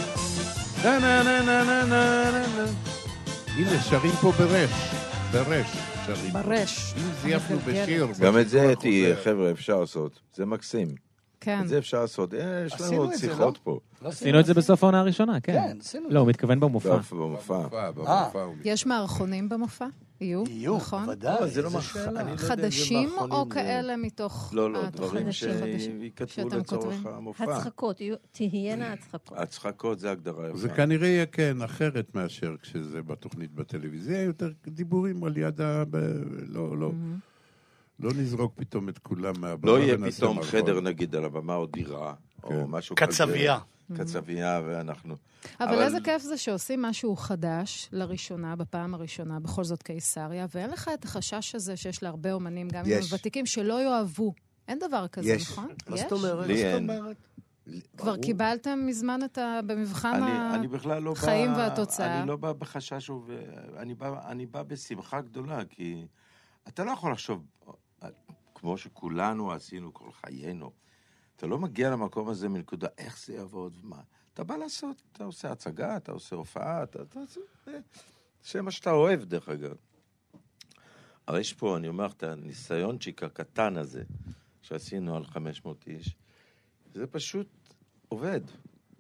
הנה, 3.57 3.83
שרים 3.83 4.13
פה 4.21 4.33
ברש. 4.33 4.71
ברש. 5.33 5.77
שרים. 6.07 6.33
ברש. 6.33 6.95
אם 6.97 7.11
זייפנו. 7.23 7.59
בשיר. 7.59 8.07
גם 8.21 8.39
את 8.39 8.49
זה, 8.49 8.59
בשידור 8.59 8.73
אתי, 8.73 9.13
החוזר. 9.13 9.25
חבר'ה, 9.25 9.51
אפשר 9.51 9.81
לעשות. 9.81 10.21
זה 10.35 10.47
מקסים. 10.47 10.89
כן. 11.41 11.61
את 11.63 11.69
זה 11.69 11.79
אפשר 11.79 12.01
לעשות. 12.01 12.35
אה, 12.35 12.65
יש 12.67 12.81
לנו 12.81 12.97
עוד 12.97 13.13
זה, 13.13 13.19
שיחות 13.19 13.55
לא? 13.55 13.61
פה. 13.65 13.81
לא 14.03 14.09
עשינו 14.09 14.41
את 14.41 14.47
זה 14.47 14.55
בסוף 14.55 14.85
העונה 14.85 15.01
הראשונה, 15.01 15.41
כן. 15.41 15.53
כן, 15.53 15.79
עשינו 15.81 16.09
את 16.09 16.13
לא, 16.13 16.21
הוא 16.21 16.29
מתכוון 16.29 16.61
במופע. 16.61 16.97
במופע. 17.13 17.61
אה. 18.07 18.29
יש 18.65 18.87
מערכונים 18.87 19.49
במופע? 19.49 19.87
יהיו, 20.21 20.45
יהיו, 20.49 20.77
נכון? 20.77 21.05
בוודאי. 21.05 21.51
זה 21.51 21.63
לא 21.63 21.81
שאלה. 21.81 22.23
לא 22.23 22.37
חדשים 22.37 23.09
או 23.19 23.45
זה- 23.49 23.55
כאלה 23.55 23.97
מתוך 23.97 24.51
לא, 24.55 24.73
לא, 24.73 24.91
דברים 24.91 25.33
שייכתבו 25.33 26.49
לצורך? 26.59 26.95
המופע. 27.07 27.45
הצחקות, 27.57 28.01
תהיינה 28.33 28.93
הצחקות. 28.93 29.39
הצחקות 29.39 29.99
זה 29.99 30.11
הגדרה 30.11 30.49
יפה. 30.49 30.59
זה 30.59 30.69
כנראה 30.69 31.09
יהיה 31.09 31.27
כן 31.27 31.63
אחרת 31.63 32.15
מאשר 32.15 32.55
כשזה 32.63 33.03
בתוכנית 33.03 33.53
בטלוויזיה, 33.53 34.23
יותר 34.23 34.51
דיבורים 34.67 35.25
על 35.25 35.37
יד 35.37 35.61
ה... 35.61 35.85
ב- 35.91 35.97
לא, 36.49 36.79
לא. 36.79 36.91
לא 38.01 38.11
נזרוק 38.13 38.53
פתאום 38.57 38.89
את 38.89 38.99
כולם 38.99 39.35
מהבמה 39.41 39.73
לא 39.73 39.79
יהיה 39.79 39.97
פתאום. 40.11 40.43
חדר 40.43 40.81
נגיד 40.81 41.15
על 41.15 41.25
הבמה 41.25 41.55
או 41.55 41.67
דירה, 41.67 42.15
או 42.45 42.69
משהו 42.69 42.97
כזה. 42.97 43.07
קצבייה. 43.07 43.59
קצבייה, 43.95 44.61
ואנחנו... 44.67 45.17
אבל 45.61 45.83
איזה 45.83 45.99
כיף 46.05 46.23
זה 46.23 46.37
שעושים 46.37 46.83
משהו 46.83 47.17
חדש 47.17 47.89
לראשונה, 47.93 48.57
בפעם 48.57 48.95
הראשונה, 48.95 49.41
בכל 49.41 49.65
זאת 49.65 49.83
קיסריה, 49.83 50.47
ואין 50.55 50.71
לך 50.71 50.91
את 50.95 51.05
החשש 51.05 51.55
הזה 51.55 51.77
שיש 51.77 52.03
להרבה 52.03 52.33
אומנים, 52.33 52.69
גם 52.69 52.85
אם 52.85 52.93
הם. 52.93 53.01
ותיקים, 53.15 53.47
שלא 53.47 53.83
יאהבו. 53.83 54.35
אין 54.69 54.79
דבר 54.79 55.09
כזה, 55.09 55.33
יש. 55.33 55.51
נכון? 55.51 55.69
מה 55.89 55.97
יש? 55.97 56.03
זאת 56.03 56.13
אומרת? 56.13 56.47
לי 56.47 56.65
אין. 56.65 56.91
כבר. 57.97 58.17
קיבלתם 58.17 58.87
מזמן 58.87 59.25
את 59.25 59.39
ה... 59.39 59.61
במבחן 59.67 60.23
אני, 60.23 60.55
אני 60.55 60.69
בכלל 60.69 61.03
לא 61.03 61.13
החיים 61.13 61.53
בא, 61.53 61.59
והתוצאה. 61.59 62.21
אני 62.21 62.29
לא 62.29 62.37
בא 62.37 62.53
בחשש, 62.53 63.11
וב... 63.11 63.31
אני, 63.77 63.95
בא, 63.95 64.31
אני 64.31 64.47
בא 64.47 64.63
בשמחה 64.63 65.21
גדולה, 65.21 65.65
כי 65.65 66.07
אתה 66.69 66.85
לא 66.85 66.91
יכול 66.91 67.13
לחשוב, 67.13 67.45
כמו 68.55 68.79
שכולנו 68.79 69.53
עשינו 69.53 69.95
כל 69.95 70.11
חיינו, 70.13 70.71
אתה 71.37 71.47
לא 71.47 71.59
מגיע 71.59 71.91
למקום 71.91 72.29
הזה 72.29 72.49
מנקודה 72.49 72.89
איך 72.99 73.19
זה 73.27 73.35
יעבוד 73.35 73.77
ומה. 73.83 74.01
אתה 74.35 74.45
בא 74.45 74.57
לעשות, 74.57 75.03
אתה 75.13 75.25
עושה 75.25 75.53
הצגה, 75.53 75.97
אתה 75.97 76.13
עושה 76.13 76.37
הופעה, 76.37 76.83
אתה, 76.83 77.03
אתה 77.03 77.21
עושה... 77.21 77.41
זה 78.53 78.63
מה 78.63 78.71
שאתה 78.71 78.91
אוהב, 78.91 79.25
דרך 79.25 79.49
אגב. 79.49 79.75
אבל 81.29 81.41
יש 81.41 81.53
פה, 81.53 81.77
אני 81.77 81.89
אומר 81.89 82.07
לך, 82.07 82.13
את 82.13 82.23
הניסיונצ'יק 82.23 83.23
הקטן 83.23 83.77
הזה 83.77 84.03
שעשינו 84.63 85.17
על 85.17 85.25
500 85.25 85.87
איש, 85.87 86.17
זה 86.95 87.07
פשוט 87.07 87.49
עובד. 88.09 88.41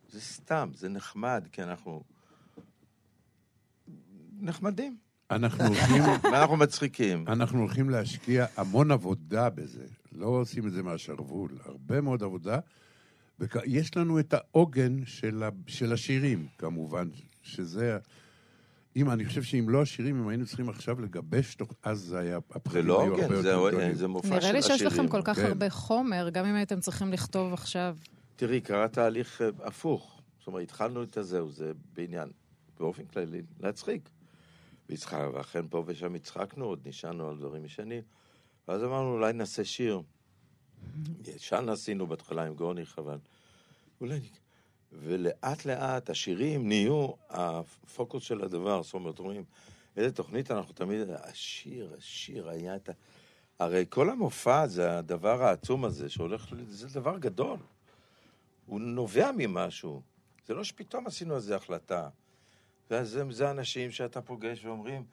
זה 0.08 0.20
סתם, 0.20 0.70
זה 0.74 0.88
נחמד, 0.88 1.48
כי 1.52 1.62
אנחנו 1.62 2.02
נחמדים. 4.40 4.96
אנחנו 5.30 5.64
הולכים... 5.64 6.02
ואנחנו 6.32 6.56
מצחיקים. 6.56 7.24
אנחנו 7.28 7.58
הולכים 7.58 7.90
להשקיע 7.90 8.46
המון 8.56 8.90
עבודה 8.90 9.50
בזה. 9.50 9.86
לא 10.16 10.26
עושים 10.26 10.66
את 10.66 10.72
זה 10.72 10.82
מהשרוול, 10.82 11.50
הרבה 11.64 12.00
מאוד 12.00 12.22
עבודה. 12.22 12.58
ויש 13.38 13.96
לנו 13.96 14.18
את 14.18 14.34
העוגן 14.34 15.04
של, 15.04 15.42
ה... 15.42 15.48
של 15.66 15.92
השירים, 15.92 16.46
כמובן, 16.58 17.08
שזה... 17.42 17.98
אם, 18.96 19.10
אני 19.10 19.24
חושב 19.24 19.42
שאם 19.42 19.68
לא 19.68 19.82
השירים, 19.82 20.16
אם 20.16 20.28
היינו 20.28 20.46
צריכים 20.46 20.68
עכשיו 20.68 21.00
לגבש, 21.00 21.54
תוך... 21.54 21.72
אז 21.82 22.00
זה 22.00 22.18
היה... 22.18 22.38
זה 22.70 22.82
לא 22.82 23.02
הרבה 23.04 23.42
זה- 23.42 23.42
גדולים. 23.42 23.94
זה 23.94 24.08
מופע 24.08 24.28
נראה 24.28 24.52
לי 24.52 24.62
שיש 24.62 24.82
לכם 24.82 25.08
כל 25.08 25.22
כך 25.24 25.36
כן. 25.36 25.46
הרבה 25.46 25.70
חומר, 25.70 26.28
גם 26.30 26.46
אם 26.46 26.54
הייתם 26.54 26.80
צריכים 26.80 27.12
לכתוב 27.12 27.52
עכשיו. 27.52 27.96
תראי, 28.36 28.60
קרה 28.60 28.88
תהליך 28.88 29.42
אה, 29.42 29.48
הפוך. 29.64 30.20
זאת 30.38 30.46
אומרת, 30.46 30.62
התחלנו 30.62 31.02
את 31.02 31.16
הזהו, 31.16 31.52
זה 31.52 31.72
בעניין, 31.94 32.28
באופן 32.80 33.04
כללי, 33.04 33.42
להצחיק. 33.60 34.08
ואכן 35.12 35.68
פה 35.70 35.84
ושם 35.86 36.14
הצחקנו, 36.14 36.64
עוד 36.64 36.80
נשענו 36.84 37.28
על 37.28 37.36
דברים 37.36 37.64
ישנים. 37.64 38.02
ואז 38.68 38.84
אמרנו, 38.84 39.12
אולי 39.12 39.32
נעשה 39.32 39.64
שיר. 39.64 40.02
ישן 41.26 41.68
עשינו 41.68 42.06
בהתחלה 42.06 42.46
עם 42.46 42.54
גורניך, 42.54 42.98
אבל 42.98 43.18
אולי... 44.00 44.20
ולאט 44.92 45.64
לאט 45.64 46.10
השירים 46.10 46.68
נהיו 46.68 47.10
הפוקוס 47.30 48.22
של 48.22 48.44
הדבר. 48.44 48.82
זאת 48.82 48.94
אומרת, 48.94 49.18
אומרים, 49.18 49.44
איזה 49.96 50.12
תוכנית 50.12 50.50
אנחנו 50.50 50.72
תמיד... 50.74 51.00
השיר, 51.10 51.94
השיר 51.98 52.48
היה 52.48 52.76
את 52.76 52.88
ה... 52.88 52.92
הרי 53.58 53.84
כל 53.88 54.10
המופע 54.10 54.66
זה 54.66 54.98
הדבר 54.98 55.42
העצום 55.42 55.84
הזה 55.84 56.08
שהולך... 56.08 56.54
זה 56.68 57.00
דבר 57.00 57.18
גדול. 57.18 57.58
הוא 58.66 58.80
נובע 58.80 59.30
ממשהו. 59.36 60.02
זה 60.46 60.54
לא 60.54 60.64
שפתאום 60.64 61.06
עשינו 61.06 61.40
זה 61.40 61.56
החלטה. 61.56 62.08
ואז 62.90 63.10
זה, 63.10 63.22
זה 63.30 63.50
אנשים 63.50 63.90
שאתה 63.90 64.22
פוגש 64.22 64.64
ואומרים, 64.64 65.04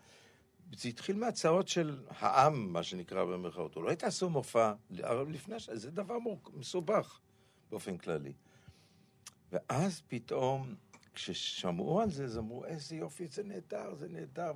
זה 0.77 0.89
התחיל 0.89 1.15
מהצעות 1.15 1.67
של 1.67 1.99
העם, 2.09 2.73
מה 2.73 2.83
שנקרא 2.83 3.23
במרכאות. 3.23 3.75
אולי 3.75 3.95
תעשו 3.95 4.29
מופע, 4.29 4.73
לפני 5.29 5.59
ש... 5.59 5.69
זה 5.69 5.91
דבר 5.91 6.19
מורכ... 6.19 6.49
מסובך 6.53 7.19
באופן 7.69 7.97
כללי. 7.97 8.33
ואז 9.51 10.01
פתאום, 10.07 10.75
כששמעו 11.13 12.01
על 12.01 12.11
זה, 12.11 12.23
אז 12.23 12.37
אמרו, 12.37 12.65
איזה 12.65 12.95
יופי, 12.95 13.27
זה 13.27 13.43
נהדר, 13.43 13.95
זה 13.95 14.07
נהדר. 14.09 14.51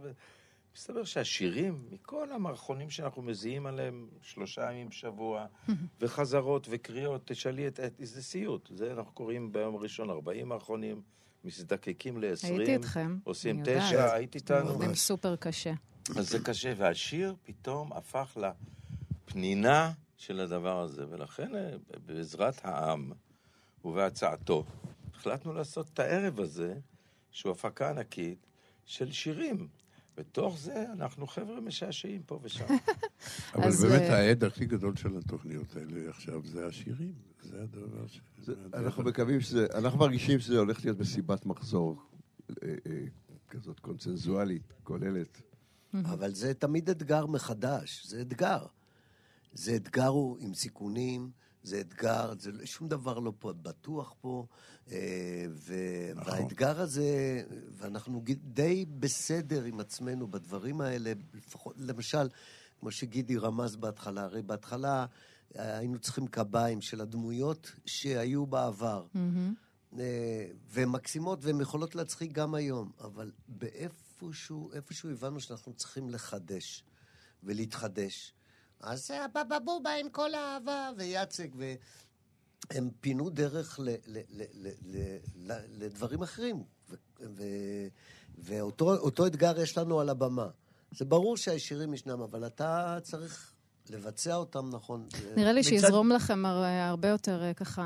ומסתבר 0.72 1.04
שהשירים, 1.04 1.88
מכל 1.92 2.32
המערכונים 2.32 2.90
שאנחנו 2.90 3.22
מזיעים 3.22 3.66
עליהם 3.66 4.08
שלושה 4.22 4.72
ימים 4.72 4.90
בשבוע, 4.90 5.46
וחזרות 6.02 6.68
וקריאות, 6.70 7.22
תשאלי 7.26 7.68
את... 7.68 7.80
זה 8.00 8.24
סיוט. 8.24 8.70
זה 8.74 8.92
אנחנו 8.92 9.12
קוראים 9.12 9.52
ביום 9.52 9.76
הראשון 9.76 10.10
40 10.10 10.50
מערכונים, 10.50 11.02
מזדקקים 11.44 12.18
ל-20. 12.18 12.48
הייתי 12.48 12.74
איתכם. 12.74 13.18
עושים. 13.24 13.62
תשע, 13.66 14.14
היית 14.14 14.36
איתנו. 14.36 14.70
עובדים 14.70 14.96
סופר 14.96 15.36
קשה. 15.36 15.74
אז 16.16 16.30
זה 16.30 16.40
קשה, 16.40 16.74
והשיר 16.78 17.36
פתאום 17.44 17.94
הפך 17.94 18.38
לפנינה 19.28 19.92
של 20.18 20.40
הדבר 20.40 20.82
הזה, 20.82 21.06
ולכן 21.10 21.56
אה, 21.56 21.72
בעזרת 22.06 22.66
העם 22.66 23.12
ובהצעתו, 23.86 24.66
החלטנו 25.14 25.54
לעשות 25.54 25.90
את 25.94 26.00
הערב 26.00 26.40
הזה, 26.40 26.74
שהוא 27.32 27.52
הפקה 27.52 27.90
ענקית 27.90 28.46
של 28.86 29.12
שירים. 29.12 29.68
בתוך 30.18 30.60
זה 30.60 30.86
אנחנו 30.94 31.28
חבר'ה 31.28 31.62
משעשעים 31.62 32.24
פה 32.24 32.40
ושם. 32.44 32.66
אבל 33.56 33.70
באמת 33.82 34.02
אה, 34.02 34.18
העד 34.18 34.44
הכי 34.44 34.66
גדול 34.66 34.96
של 34.96 35.18
התוכניות 35.18 35.76
האלה 35.76 36.10
עכשיו 36.10 36.42
זה 36.46 36.68
השירים. 36.68 37.14
זה 37.42 37.62
הדבר 37.62 38.08
ש... 38.08 38.20
אנחנו 38.74 39.04
מקווים 39.04 39.42
שזה, 39.42 39.68
אנחנו 39.74 40.00
מרגישים 40.00 40.40
שזה 40.40 40.60
הולך 40.60 40.86
להיות 40.86 41.00
מסיבת 41.00 41.46
מחזור 41.46 42.02
אה, 42.64 42.76
כזאת 43.50 43.80
קונצנזואלית, 43.80 44.74
כוללת. 44.84 45.42
אבל 45.94 46.34
זה 46.34 46.54
תמיד 46.54 46.90
אתגר 46.90 47.26
מחדש, 47.26 48.06
זה 48.06 48.22
אתגר. 48.22 48.66
זה 49.54 49.76
אתגר 49.76 50.08
הוא 50.08 50.38
עם 50.40 50.54
סיכונים, 50.54 51.32
זה 51.64 51.80
אתגר, 51.80 52.34
זה 52.40 52.52
שום 52.66 52.88
דבר 52.88 53.20
לא 53.20 53.34
פה 53.40 53.54
בטוח 53.54 54.14
פה, 54.22 54.46
אה, 54.92 55.46
ו... 55.50 55.74
נכון. 56.16 56.34
והאתגר 56.34 56.82
הזה, 56.82 57.42
ואנחנו 57.72 58.24
די 58.44 58.86
בסדר 59.00 59.64
עם 59.64 59.80
עצמנו 59.80 60.28
בדברים 60.28 60.82
האלה, 60.82 61.14
לפחות, 61.34 61.76
למשל, 61.78 62.30
כמו 62.80 62.92
שגידי 62.92 63.38
רמז 63.38 63.76
בהתחלה, 63.76 64.24
הרי 64.24 64.42
בהתחלה 64.42 65.06
אה, 65.56 65.78
היינו 65.78 66.00
צריכים 66.00 66.28
קביים 66.28 66.82
של 66.82 67.02
הדמויות 67.02 67.72
שהיו 67.86 68.46
בעבר. 68.46 69.06
אה, 70.00 70.46
והן 70.70 70.90
מקסימות 70.90 71.46
והן 71.46 71.62
יכולות 71.62 71.96
להצחיק 71.96 72.32
גם 72.32 72.56
היום, 72.56 72.92
אבל 73.02 73.32
באיפשהו, 73.48 74.07
איפשהו 74.74 75.12
הבנו 75.12 75.40
שאנחנו 75.40 75.74
צריכים 75.74 76.10
לחדש 76.10 76.84
ולהתחדש. 77.44 78.34
אז 78.80 79.08
זה 79.08 79.26
הבבא 79.26 79.60
בובה 79.60 79.96
עם 79.96 80.10
כל 80.10 80.34
האהבה 80.34 80.90
ויאצק, 80.98 81.50
והם 81.56 82.90
פינו 83.02 83.30
דרך 83.30 83.80
ל, 83.80 83.90
ל, 83.90 83.96
ל, 84.08 84.44
ל, 84.54 84.70
ל, 84.82 85.18
ל, 85.36 85.54
לדברים 85.70 86.22
אחרים. 86.24 86.64
ו, 86.90 86.96
ו, 87.22 87.44
ואותו 88.38 88.96
אותו 88.96 89.28
אתגר 89.28 89.60
יש 89.60 89.78
לנו 89.78 90.00
על 90.00 90.10
הבמה. 90.10 90.50
זה 90.92 91.06
ברור 91.06 91.38
שהשירים 91.38 91.94
ישנם, 91.94 92.22
אבל 92.22 92.46
אתה 92.46 92.98
צריך 93.04 93.54
לבצע 93.90 94.36
אותם 94.36 94.70
נכון. 94.72 95.06
נראה 95.38 95.52
לי 95.54 95.60
מצד- 95.60 95.70
שיזרום 95.70 96.10
לכם 96.12 96.46
הר- 96.46 96.64
הרבה 96.64 97.08
יותר 97.08 97.44
אה, 97.44 97.54
ככה 97.54 97.84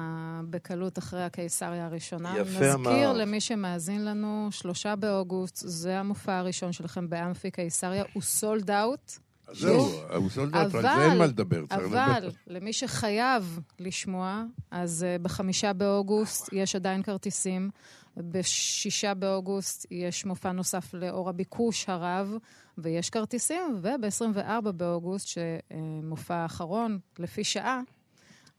בקלות 0.49 0.98
אחרי 0.98 1.23
הקיסריה 1.23 1.86
הראשונה. 1.86 2.34
יפה 2.38 2.49
נזכיר 2.60 2.73
אמרת. 2.73 3.15
למי 3.18 3.41
שמאזין 3.41 4.06
לנו, 4.06 4.48
שלושה 4.52 4.95
באוגוסט, 4.95 5.57
זה 5.68 5.99
המופע 5.99 6.38
הראשון 6.38 6.72
שלכם 6.72 7.10
באמפי 7.10 7.52
קיסריה, 7.52 8.03
הוא 8.14 8.23
סולד 8.23 8.72
אאוט. 8.72 9.11
זהו, 9.53 9.86
הוא 10.15 10.30
sold 10.36 10.53
out, 10.53 10.57
על 10.57 10.69
זה 10.69 11.02
אין 11.06 11.18
מה 11.18 11.26
לדבר, 11.26 11.64
אבל. 11.72 12.30
למי 12.48 12.73
שחייב 12.73 13.60
לשמוע, 13.80 14.44
אז 14.72 15.06
uh, 15.19 15.22
בחמישה 15.22 15.73
באוגוסט 15.73 16.49
יש 16.53 16.76
עדיין 16.76 17.03
כרטיסים. 17.03 17.69
בשישה 18.18 19.14
באוגוסט 19.14 19.86
יש 19.91 20.26
מופע 20.26 20.52
נוסף 20.52 20.94
לאור 20.94 21.30
הביקוש 21.30 21.90
הרב, 21.90 22.34
ויש 22.81 23.09
כרטיסים, 23.09 23.79
וב-24 23.81 24.71
באוגוסט, 24.71 25.27
שמופע 25.27 26.35
האחרון, 26.35 26.99
לפי 27.19 27.43
שעה, 27.43 27.81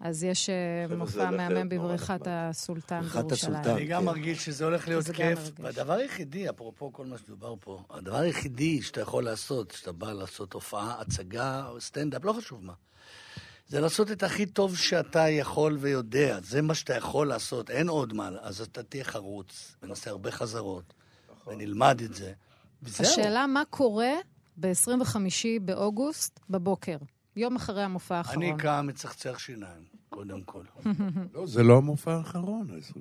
אז 0.00 0.24
יש 0.24 0.50
אה, 0.50 0.96
מופע 0.96 1.30
מהמם 1.30 1.68
בבריכת 1.68 2.20
הסולטן 2.26 3.00
בירושלים. 3.00 3.64
אני 3.64 3.84
גם 3.84 4.00
כן. 4.00 4.06
מרגיש 4.06 4.44
שזה 4.44 4.64
הולך 4.64 4.88
להיות 4.88 5.10
כיף. 5.10 5.38
והדבר 5.58 5.92
היחידי, 5.92 6.50
אפרופו 6.50 6.92
כל 6.92 7.06
מה 7.06 7.18
שדובר 7.18 7.54
פה, 7.60 7.82
הדבר 7.90 8.16
היחידי 8.16 8.82
שאתה 8.82 9.00
יכול 9.00 9.24
לעשות, 9.24 9.70
שאתה 9.70 9.92
בא 9.92 10.12
לעשות 10.12 10.52
הופעה, 10.52 11.00
הצגה, 11.00 11.66
סטנדאפ, 11.78 12.24
לא 12.24 12.32
חשוב 12.32 12.64
מה, 12.64 12.72
זה 13.68 13.80
לעשות 13.80 14.10
את 14.10 14.22
הכי 14.22 14.46
טוב 14.46 14.76
שאתה 14.76 15.28
יכול 15.28 15.76
ויודע. 15.80 16.38
זה 16.42 16.62
מה 16.62 16.74
שאתה 16.74 16.96
יכול 16.96 17.28
לעשות, 17.28 17.70
אין 17.70 17.88
עוד 17.88 18.12
מה. 18.12 18.30
אז 18.40 18.60
אתה 18.60 18.82
תהיה 18.82 19.04
חרוץ, 19.04 19.76
ונעשה 19.82 20.10
הרבה 20.10 20.30
חזרות, 20.30 20.94
ונלמד 21.46 22.00
את 22.04 22.14
זה. 22.14 22.32
וזהו. 22.82 23.06
השאלה 23.06 23.46
מה 23.46 23.62
קורה 23.70 24.12
ב-25 24.56 25.16
באוגוסט 25.62 26.40
בבוקר, 26.50 26.96
יום 27.36 27.56
אחרי 27.56 27.82
המופע 27.82 28.16
האחרון. 28.16 28.42
אני 28.42 28.52
קם, 28.58 28.86
מצחצח 28.88 29.38
שיניים, 29.38 29.84
קודם 30.12 30.42
כל. 30.42 30.62
לא, 31.34 31.46
זה 31.46 31.62
לא 31.62 31.76
המופע 31.76 32.12
האחרון, 32.14 32.70
ה-25 32.70 32.98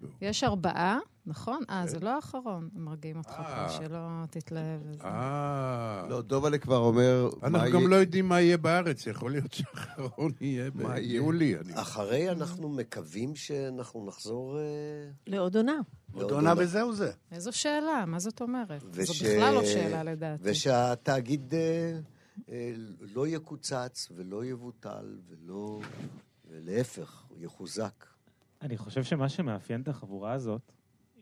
באוגוסט. 0.00 0.16
יש 0.20 0.44
ארבעה, 0.44 0.98
נכון? 1.26 1.62
אה, 1.70 1.86
זה 1.86 1.98
לא 2.00 2.14
האחרון. 2.16 2.68
הם 2.76 2.84
מרגיעים 2.84 3.16
אותך 3.18 3.30
פה, 3.30 3.68
שלא 3.68 3.98
תתלהב. 4.30 4.80
אה... 5.04 6.06
לא, 6.08 6.22
דובלה 6.22 6.58
כבר 6.58 6.76
אומר... 6.76 7.30
אנחנו 7.42 7.70
גם 7.70 7.88
לא 7.88 7.96
יודעים 7.96 8.28
מה 8.28 8.40
יהיה 8.40 8.56
בארץ, 8.58 9.06
יכול 9.06 9.30
להיות 9.30 9.52
שהאחרון 9.52 10.32
יהיה 10.40 10.70
מה 10.74 10.98
יהיה? 10.98 11.20
ביולי. 11.20 11.56
אני- 11.58 11.74
אחרי 11.74 12.30
אנחנו 12.30 12.68
מקווים 12.68 13.36
שאנחנו 13.36 14.06
נחזור... 14.06 14.58
אה, 14.58 14.62
לעוד 15.26 15.56
עונה. 15.56 15.78
עוד 16.12 16.30
עונה 16.30 16.54
וזהו 16.58 16.92
זה. 16.92 17.12
איזו 17.32 17.52
שאלה, 17.52 18.04
מה 18.06 18.18
זאת 18.18 18.40
אומרת? 18.40 18.82
זו 18.92 19.12
בכלל 19.24 19.54
לא 19.54 19.64
שאלה 19.64 20.02
לדעתי. 20.02 20.42
ושהתאגיד 20.46 21.54
אה, 21.54 21.98
אה, 22.50 22.72
לא 23.14 23.26
יקוצץ 23.26 24.08
ולא 24.16 24.44
יבוטל 24.44 25.16
ולא... 25.28 25.80
ולהפך, 26.48 27.24
הוא 27.28 27.38
יחוזק. 27.40 28.06
אני 28.62 28.76
חושב 28.76 29.04
שמה 29.04 29.28
שמאפיין 29.28 29.80
את 29.80 29.88
החבורה 29.88 30.32
הזאת, 30.32 30.72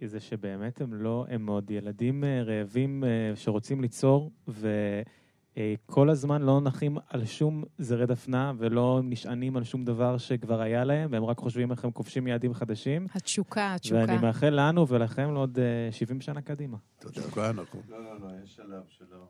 זה 0.05 0.21
שבאמת 0.21 0.81
הם 0.81 0.95
לא, 0.95 1.27
הם 1.29 1.47
עוד 1.47 1.71
ילדים 1.71 2.25
אה, 2.25 2.43
רעבים 2.43 3.05
אה, 3.05 3.37
שרוצים 3.37 3.81
ליצור, 3.81 4.31
וכל 4.49 6.11
הזמן 6.11 6.43
לא 6.43 6.61
נחים 6.61 6.99
על 7.09 7.25
שום 7.25 7.65
זרי 7.79 8.07
דפנה, 8.07 8.53
ולא 8.59 9.01
נשענים 9.05 9.57
על 9.57 9.65
שום 9.65 9.85
דבר 9.85 10.19
שכבר 10.19 10.61
היה 10.61 10.85
להם, 10.85 11.09
והם 11.13 11.25
רק 11.25 11.39
חושבים 11.39 11.71
איך 11.71 11.85
הם 11.85 11.91
כובשים 11.91 12.27
יעדים 12.27 12.55
חדשים. 12.55 13.07
התשוקה, 13.15 13.75
התשוקה. 13.75 14.01
ואני 14.01 14.19
מאחל 14.19 14.69
לנו 14.69 14.89
ולכם 14.89 15.35
לעוד 15.35 15.59
אה, 15.59 15.93
70 15.93 16.21
שנה 16.21 16.43
קדימה. 16.43 16.77
תודה. 16.99 17.21
תשוקה, 17.21 17.53
נכון. 17.53 17.81
לא, 17.89 18.05
לא, 18.05 18.21
לא, 18.21 18.27
יש 18.45 18.57
שלב 18.57 18.83
שלא... 18.89 19.27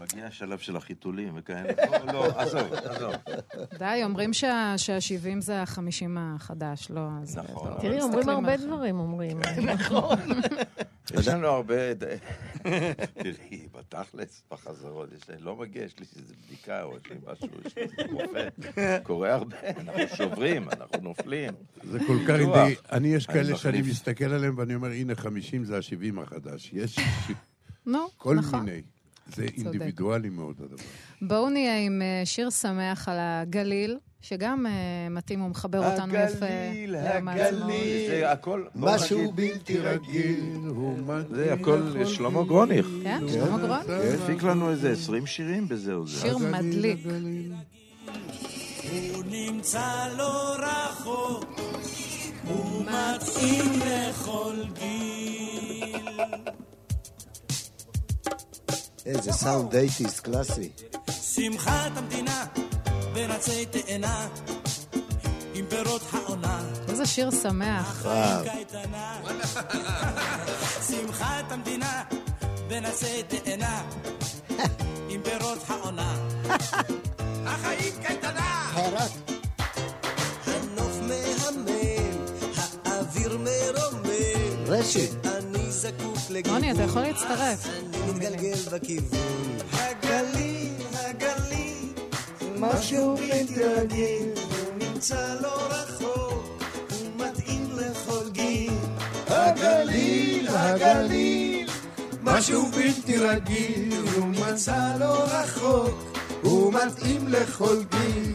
מגיע 0.00 0.26
השלב 0.26 0.58
של 0.58 0.76
החיתולים 0.76 1.32
וכאלה. 1.36 1.72
לא, 1.90 2.12
לא, 2.12 2.26
עזוב, 2.40 2.72
עזוב. 2.72 3.12
די, 3.78 4.00
אומרים 4.04 4.32
שה- 4.32 4.74
שה-70 4.76 5.00
זה 5.40 5.60
ה-50 5.60 5.78
החדש, 6.18 6.90
לא? 6.90 7.08
נכון. 7.50 7.72
תראי, 7.80 8.00
אומרים 8.02 8.28
הרבה. 8.28 8.56
דברים, 8.56 8.98
אומרים. 8.98 9.40
נכון. 9.74 10.18
יש 11.12 11.28
לנו 11.28 11.46
הרבה... 11.46 11.74
תראי, 13.22 13.68
בתכלס, 13.78 14.42
בחזרות, 14.50 15.08
יש 15.12 15.30
לי, 15.30 15.36
לא 15.40 15.56
מגיע, 15.56 15.82
יש 15.84 15.94
לי 15.98 16.06
איזו 16.16 16.34
בדיקה 16.46 16.82
או 16.82 16.96
יש 16.96 17.10
לי 17.10 17.16
משהו, 17.32 17.48
יש 17.66 17.76
לי 17.76 17.82
איזה 17.82 17.96
רופא. 18.12 18.48
קורה 19.02 19.34
הרבה, 19.34 19.56
אנחנו 19.76 20.16
שוברים, 20.16 20.68
אנחנו 20.70 20.98
נופלים. 21.02 21.50
זה 21.82 21.98
כל 22.06 22.16
כך... 22.28 22.34
אידי- 22.40 22.74
אני, 22.92 23.08
יש 23.08 23.26
כאלה 23.26 23.56
שאני. 23.56 23.82
מסתכל 23.82 24.24
עליהם 24.24 24.58
ואני 24.58 24.74
אומר, 24.74 24.88
הנה, 24.90 25.14
50 25.14 25.64
זה 25.64 25.76
ה-70 25.76 26.20
החדש. 26.22 26.70
יש 26.72 26.98
נו, 27.86 28.06
כל 28.16 28.34
נכון. 28.36 28.64
מיני. 28.64 28.82
זה. 29.26 29.46
אינדיבידואלי 29.56 30.28
מאוד, 30.28 30.56
הדבר. 30.60 30.82
בואו 31.22 31.50
נהיה 31.50 31.78
עם 31.86 32.02
אה, 32.02 32.22
שיר 32.26 32.50
שמח 32.50 33.08
על 33.08 33.16
הגליל, 33.20 33.98
שגם 34.28 34.66
אה, 34.66 34.72
מתאים 35.10 35.42
ומחבר 35.42 35.92
אותנו 35.92 36.14
יפה. 36.14 36.46
הגליל. 36.46 36.96
הגליל, 36.96 38.10
זה 38.10 38.32
הכל... 38.32 38.64
בוא 38.74 38.94
משהו 38.94 39.32
בלתי 39.32 39.78
רגיל. 39.78 40.40
זה 41.30 41.52
הכל 41.52 42.04
שלמה 42.04 42.42
גרוניך. 42.42 42.86
כן, 43.02 43.20
שלמה 43.32 43.58
גרוניך. 43.58 43.86
הוא 43.86 44.24
הפיק 44.24 44.42
לנו 44.42 44.70
איזה 44.70 44.92
20 44.92 45.26
שירים 45.26 45.68
בזהו 45.68 46.06
זה. 46.06 46.20
שיר 46.20 46.38
מדליק. 46.38 47.06
הוא 49.12 49.24
נמצא 49.26 50.08
לא 50.16 50.56
רחוק, 50.58 51.60
הוא 52.44 52.82
מתאים 52.82 53.72
לכל 53.86 54.54
גיל. 54.72 55.96
איזה 59.06 59.32
סאונד 59.32 59.70
דייטיס 59.70 60.20
קלאסי. 60.20 60.68
שמחת 61.10 61.96
המדינה 61.96 62.44
בין 63.14 63.30
עצי 63.30 63.66
תאנה, 63.66 64.28
עם 65.54 65.66
פירות 65.68 66.02
העונה. 66.12 66.60
איזה 66.88 67.06
שיר 67.06 67.30
שמח. 67.30 68.06
שמחת 70.88 71.52
המדינה 71.52 72.02
בין 72.68 72.84
עצי 72.84 73.22
תאנה, 73.28 73.82
עם 75.08 75.20
פירות 75.22 75.58
העונה. 75.68 76.16
החיים 77.46 77.92
קייטנה! 78.06 78.72
הנוף 80.46 80.98
מהמם, 81.00 81.66
האוויר 82.84 83.38
מרומם. 83.38 84.64
רשת. 84.66 85.26
אני 85.26 85.70
זקוק 85.70 86.18
לגיוון. 86.30 86.54
רוני, 86.56 86.72
אתה 86.72 86.82
יכול 86.82 87.02
להצטרף. 87.02 87.66
אני 87.66 88.12
מתגלגל 88.12 88.58
בכיוון. 88.72 89.58
הגליל, 89.72 90.33
משהו 92.64 93.16
בלתי 93.16 93.64
רגיל. 93.64 94.28
הוא 94.36 94.74
נמצא 94.78 95.34
לא 95.40 95.54
רחוק, 95.70 96.62
הוא 96.90 97.10
מתאים 97.16 97.68
לכל 97.76 98.30
גיל. 98.32 98.72
הגליל, 99.28 100.48
הגליל, 100.48 101.70
משהו 102.22 102.66
בלתי 102.66 103.16
רגיל, 103.16 103.94
הוא 104.14 104.26
מצא 104.26 104.96
לא 105.00 105.24
רחוק, 105.24 106.18
הוא 106.42 106.72
מתאים 106.72 107.28
לכל 107.28 107.76
גיל. 107.90 108.32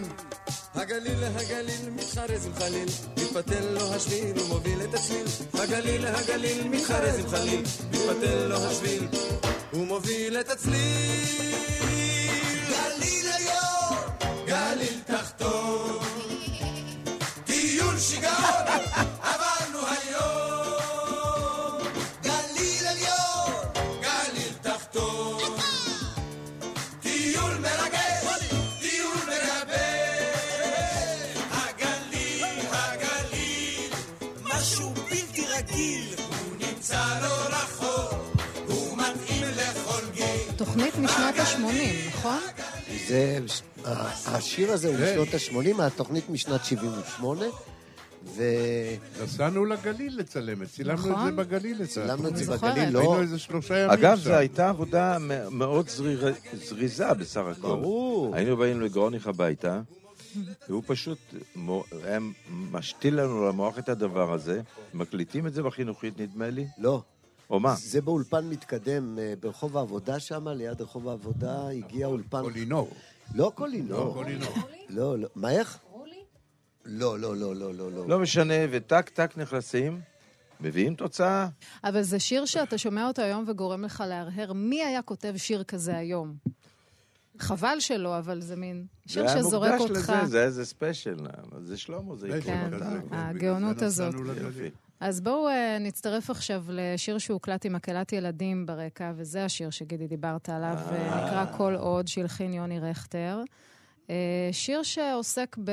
הגליל, 0.75 1.23
הגליל, 1.23 1.89
מתחרז 1.95 2.45
עם 2.45 2.53
חליל, 2.59 2.89
מתפתל 3.17 3.65
לו 3.71 3.93
השביל 3.93 4.39
ומוביל 4.39 4.81
את 4.83 4.93
הצליל. 4.93 5.25
הגליל, 5.53 6.05
הגליל, 6.05 6.67
מתחרז 6.67 7.19
עם 7.19 7.29
חליל, 7.29 7.61
מתפתל 7.91 8.47
לו 8.47 8.55
השביל 8.55 9.07
ומוביל 9.73 10.39
את 10.39 10.49
הצליל. 10.49 10.75
גליל 12.69 13.27
היום, 13.37 13.78
גליל 14.49 14.99
תחתון, 15.05 15.99
טיול 17.45 17.99
שיגעון, 17.99 18.65
עברנו 19.21 19.79
היום. 19.87 21.77
גליל 22.23 22.87
עליון, 22.87 23.53
גליל 24.01 24.53
תחתון, 24.61 25.39
טיול 27.01 27.53
מרגש, 27.61 28.49
טיול 28.81 29.17
מרבש. 29.27 29.77
הגליל, 31.51 32.45
הגליל, 32.71 33.91
משהו 34.43 34.89
בלתי 35.09 35.45
רגיל, 35.47 36.15
הוא 36.17 36.55
נמצא 36.59 37.19
לא 37.21 37.33
רחוק, 37.47 38.13
הוא 38.67 38.97
מתאים 38.97 39.43
לכל 39.55 40.09
גיל. 40.13 40.51
תוכנית 40.57 40.95
משנות 40.97 41.35
ה-80, 41.39 42.07
נכון? 42.07 42.39
זה, 43.07 43.39
השיר 44.25 44.71
הזה 44.71 44.87
הוא 44.87 44.97
כן. 44.97 45.19
משנות 45.21 45.33
ה-80, 45.77 45.83
התוכנית 45.83 46.29
משנת 46.29 46.65
78, 46.65 47.45
ו... 48.25 48.43
נסענו 49.23 49.65
לגליל 49.65 50.19
לצלם, 50.19 50.65
צילמנו 50.65 51.01
את 51.01 51.07
נכון. 51.07 51.25
זה 51.25 51.35
בגליל. 51.35 51.81
את 51.83 51.89
צילמנו 51.89 52.27
את 52.27 52.37
זה 52.37 52.53
התוכנית. 52.53 52.73
בגליל, 52.73 52.89
לא- 52.93 52.99
היינו 52.99 53.21
איזה 53.21 53.39
שלושה 53.39 53.77
ימים 53.77 53.89
אגב. 53.89 54.17
זו 54.17 54.33
הייתה 54.33 54.69
עבודה 54.69 55.17
מאוד 55.51 55.89
זריזה 56.53 57.13
בסך 57.13 57.41
הכל. 57.51 57.67
ברור. 57.67 58.35
היינו 58.35 58.57
באים 58.57 58.81
לגרוניך 58.81 59.27
הביתה, 59.27 59.81
והוא 60.69 60.83
פשוט 60.87 61.17
היה 62.03 62.19
משתיל 62.71 63.21
לנו 63.21 63.47
למוח 63.47 63.79
את 63.79 63.89
הדבר 63.89 64.33
הזה, 64.33 64.61
מקליטים 64.93 65.47
את 65.47 65.53
זה 65.53 65.63
בחינוכית, 65.63 66.19
נדמה 66.19 66.49
לי. 66.49 66.67
לא. 66.77 67.01
או 67.49 67.59
מה? 67.59 67.75
זה 67.75 68.01
באולפן 68.01 68.49
מתקדם, 68.49 69.19
אה, 69.19 69.33
ברחוב 69.39 69.77
העבודה 69.77 70.19
שם, 70.19 70.47
ליד 70.47 70.81
רחוב 70.81 71.07
העבודה, 71.09 71.69
הגיע 71.69 72.07
אולפן... 72.07 72.41
קולינור. 72.41 72.91
לא 73.35 73.51
קולינור. 73.55 73.99
לא 73.99 74.13
קולינור. 74.13 74.53
לא, 74.89 75.19
לא. 75.19 75.27
מה 75.35 75.51
איך? 75.51 75.79
לא, 76.85 77.19
לא, 77.19 77.35
לא, 77.35 77.55
לא, 77.55 77.73
לא, 77.73 77.91
לא. 77.91 78.07
לא 78.07 78.19
משנה, 78.19 78.53
וטק 78.71 79.09
טק 79.09 79.37
נכנסים, 79.37 80.01
מביאים 80.59 80.95
תוצאה. 80.95 81.47
אבל 81.83 82.01
זה 82.01 82.19
שיר 82.19 82.45
שאתה 82.45 82.77
שומע 82.77 83.07
אותו 83.07 83.21
היום 83.21 83.43
וגורם 83.47 83.83
לך 83.83 84.03
להרהר. 84.07 84.53
מי 84.53 84.83
היה 84.83 85.01
כותב 85.01 85.33
שיר 85.37 85.63
כזה 85.63 85.97
היום? 85.97 86.33
חבל 87.39 87.79
שלא, 87.79 88.17
אבל 88.17 88.41
זה 88.41 88.55
מין 88.55 88.85
שיר 89.07 89.27
זה 89.27 89.33
היה 89.33 89.43
שזורק 89.43 89.71
מוקדש 89.71 89.97
אותך. 89.97 90.09
לזה, 90.09 90.25
זה 90.25 90.37
היה 90.37 90.45
איזה 90.45 90.65
ספיישל. 90.65 91.15
זה 91.63 91.77
שלמה, 91.77 92.15
זה 92.15 92.27
יקרה. 92.27 92.41
כן. 92.41 92.77
הגאונות 93.11 93.81
הזאת. 93.81 94.15
אז 94.99 95.21
בואו 95.21 95.47
אה, 95.47 95.77
נצטרף 95.79 96.29
עכשיו 96.29 96.63
לשיר 96.69 97.17
שהוקלט 97.17 97.65
עם 97.65 97.73
מקהלת 97.73 98.13
ילדים 98.13 98.65
ברקע, 98.65 99.11
וזה 99.15 99.45
השיר 99.45 99.69
שגידי 99.69 100.07
דיברת 100.07 100.49
עליו, 100.49 100.77
אה, 100.91 101.25
נקרא 101.25 101.57
כל 101.57 101.75
עוד, 101.75 102.07
שהלחין 102.07 102.53
יוני 102.53 102.79
רכטר. 102.79 103.41
אה, 104.09 104.49
שיר 104.51 104.83
שעוסק 104.83 105.57
ב... 105.63 105.71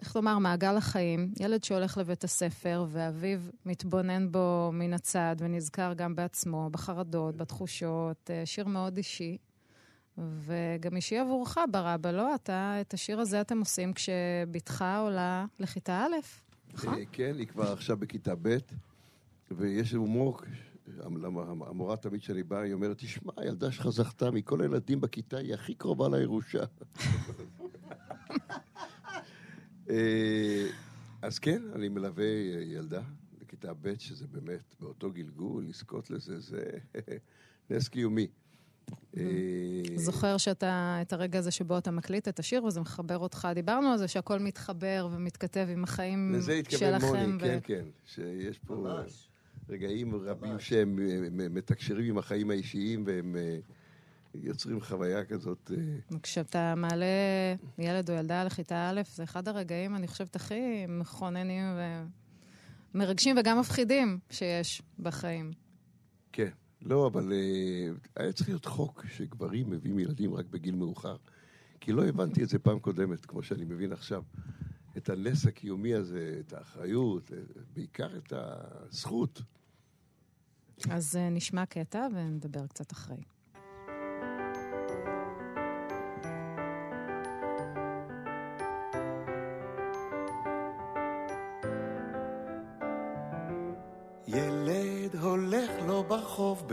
איך 0.00 0.16
לומר, 0.16 0.38
מעגל 0.38 0.76
החיים. 0.76 1.32
ילד 1.40 1.64
שהולך 1.64 1.98
לבית 1.98 2.24
הספר, 2.24 2.86
ואביו 2.88 3.40
מתבונן 3.66 4.32
בו 4.32 4.70
מן 4.72 4.92
הצד, 4.92 5.36
ונזכר 5.38 5.92
גם 5.96 6.14
בעצמו, 6.14 6.68
בחרדות, 6.70 7.36
בתחושות. 7.36 8.30
אה, 8.30 8.42
שיר 8.46 8.66
מאוד 8.66 8.96
אישי. 8.96 9.36
וגם 10.18 10.96
אישי 10.96 11.18
עבורך 11.18 11.58
ברבא, 11.70 12.10
לא? 12.10 12.34
אתה, 12.34 12.80
את 12.80 12.94
השיר 12.94 13.20
הזה 13.20 13.40
אתם 13.40 13.58
עושים 13.58 13.92
כשבתך 13.92 14.84
עולה 14.98 15.46
לכיתה 15.58 16.06
א', 16.06 16.16
נכון? 16.74 16.94
אה, 16.94 17.04
כן, 17.12 17.34
היא 17.38 17.46
כבר 17.46 17.72
עכשיו 17.72 17.96
בכיתה 17.96 18.34
ב', 18.42 18.56
ויש 19.50 19.92
הומור, 19.92 20.40
המורה 21.66 21.96
תמיד 21.96 22.20
כשאני 22.20 22.42
בא, 22.42 22.58
היא 22.58 22.72
אומרת, 22.72 22.98
תשמע, 22.98 23.32
הילדה 23.36 23.72
שלך 23.72 23.88
זכתה 23.88 24.30
מכל 24.30 24.60
הילדים 24.62 25.00
בכיתה, 25.00 25.36
היא 25.36 25.54
הכי 25.54 25.74
קרובה 25.74 26.08
לירושה. 26.08 26.64
אה, 29.90 30.66
אז 31.22 31.38
כן, 31.38 31.62
אני 31.74 31.88
מלווה 31.88 32.26
ילדה 32.62 33.02
בכיתה 33.40 33.74
ב', 33.74 33.98
שזה 33.98 34.26
באמת 34.26 34.74
באותו 34.80 35.10
גלגול, 35.10 35.64
לזכות 35.68 36.10
לזה, 36.10 36.40
זה 36.40 36.70
נס 37.70 37.88
קיומי. 37.88 38.26
אה, 39.16 39.22
זוכר 39.96 40.36
שאתה, 40.36 40.98
את 41.02 41.12
הרגע 41.12 41.38
הזה 41.38 41.50
שבו 41.50 41.78
אתה 41.78 41.90
מקליט 41.90 42.28
את 42.28 42.38
השיר 42.38 42.64
וזה 42.64 42.80
מחבר 42.80 43.18
אותך, 43.18 43.48
דיברנו 43.54 43.88
על 43.88 43.98
זה 43.98 44.08
שהכל 44.08 44.38
מתחבר 44.38 45.08
ומתכתב 45.12 45.66
עם 45.70 45.84
החיים 45.84 46.32
לזה 46.34 46.52
התכוון 46.52 46.78
שלכם. 46.78 47.30
מוני, 47.30 47.38
כן, 47.40 47.58
כן, 47.62 47.84
שיש 48.04 48.58
פה 48.58 48.86
רגעים 49.68 50.14
רבים 50.14 50.58
שהם 50.58 50.98
אה, 50.98 51.48
מתקשרים 51.48 52.04
עם 52.04 52.18
החיים 52.18 52.50
האישיים 52.50 53.04
והם 53.06 53.36
אה, 53.36 53.58
יוצרים 54.34 54.80
חוויה 54.80 55.24
כזאת. 55.24 55.70
כשאתה 56.22 56.74
מעלה 56.76 57.06
ילד 57.78 58.10
או 58.10 58.14
ילדה 58.14 58.44
לכיתה 58.44 58.90
א', 58.90 59.00
זה 59.14 59.24
אחד 59.24 59.48
הרגעים, 59.48 59.96
אני 59.96 60.08
חושבת, 60.08 60.36
הכי 60.36 60.86
מכוננים 60.88 61.64
ומרגשים 62.94 63.36
וגם 63.38 63.60
מפחידים 63.60 64.18
שיש 64.30 64.82
בחיים. 64.98 65.52
כן. 66.32 66.50
לא, 66.88 67.06
אבל 67.06 67.32
אה, 67.32 67.90
היה 68.16 68.32
צריך 68.32 68.48
להיות 68.48 68.64
חוק 68.64 69.04
שגברים 69.06 69.70
מביאים 69.70 69.98
ילדים 69.98 70.34
רק 70.34 70.46
בגיל 70.46 70.74
מאוחר. 70.74 71.16
כי 71.80 71.92
לא 71.92 72.06
הבנתי 72.06 72.42
את 72.42 72.48
זה 72.48 72.58
פעם 72.58 72.78
קודמת, 72.78 73.26
כמו 73.26 73.42
שאני 73.42 73.64
מבין 73.64 73.92
עכשיו. 73.92 74.22
את 74.96 75.08
הנס 75.08 75.46
הקיומי 75.46 75.94
הזה, 75.94 76.36
את 76.40 76.52
האחריות, 76.52 77.32
אה, 77.32 77.38
בעיקר 77.74 78.16
את 78.16 78.32
הזכות. 78.36 79.42
אז 80.90 81.16
אה, 81.16 81.30
נשמע 81.30 81.66
קטע 81.66 82.06
ונדבר 82.14 82.66
קצת 82.66 82.92
אחרי. 82.92 83.22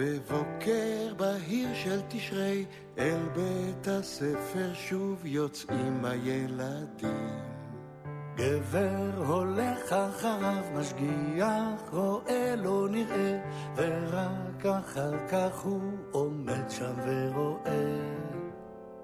בבוקר 0.04 1.14
בהיר 1.18 1.68
של 1.74 2.02
תשרי 2.08 2.66
אל 2.98 3.20
בית 3.36 3.88
הספר 3.88 4.74
שוב 4.74 5.26
יוצאים 5.26 6.06
הילדים. 6.06 7.30
גבר 8.36 9.24
הולך 9.28 9.94
אחריו 9.94 10.64
משגיח 10.76 11.82
רואה 11.92 12.56
לא 12.58 12.88
נראה 12.90 13.40
ורק 13.76 14.66
אחר 14.66 15.28
כך 15.32 15.60
הוא 15.60 15.92
עומד 16.12 16.70
שם 16.70 16.94
ורואה. 17.06 18.00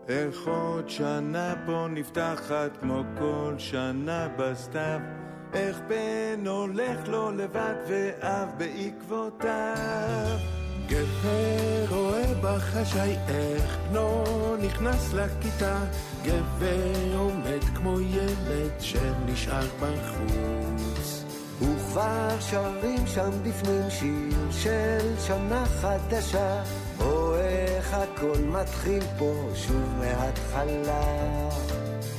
איך 0.07 0.47
עוד 0.47 0.89
שנה 0.89 1.53
פה 1.65 1.88
נפתחת 1.89 2.77
כמו 2.81 3.03
כל 3.19 3.55
שנה 3.57 4.27
בסתיו? 4.38 4.99
איך 5.53 5.81
בן 5.88 6.47
הולך 6.47 7.07
לו 7.07 7.31
לבד 7.31 7.76
ואב 7.88 8.49
בעקבותיו 8.57 10.59
גבר 10.89 11.85
רואה 11.89 12.33
בחשאי 12.41 13.15
איך 13.27 13.77
בנו 13.89 14.23
נכנס 14.61 15.13
לכיתה. 15.13 15.77
גבר 16.23 17.17
עומד 17.17 17.63
כמו 17.75 17.99
ילד 18.01 18.71
שנשאר 18.79 19.67
בחוץ. 19.79 21.23
וכבר 21.61 22.39
שרים 22.39 23.07
שם 23.07 23.29
בפנים 23.43 23.89
שיר 23.89 24.51
של 24.51 25.15
שנה 25.27 25.65
חדשה. 25.65 26.63
או 26.99 27.35
איך 27.35 27.93
הכל 27.93 28.39
מתחיל 28.45 29.03
פה 29.17 29.33
שוב 29.55 29.95
מההתחלה. 29.99 31.03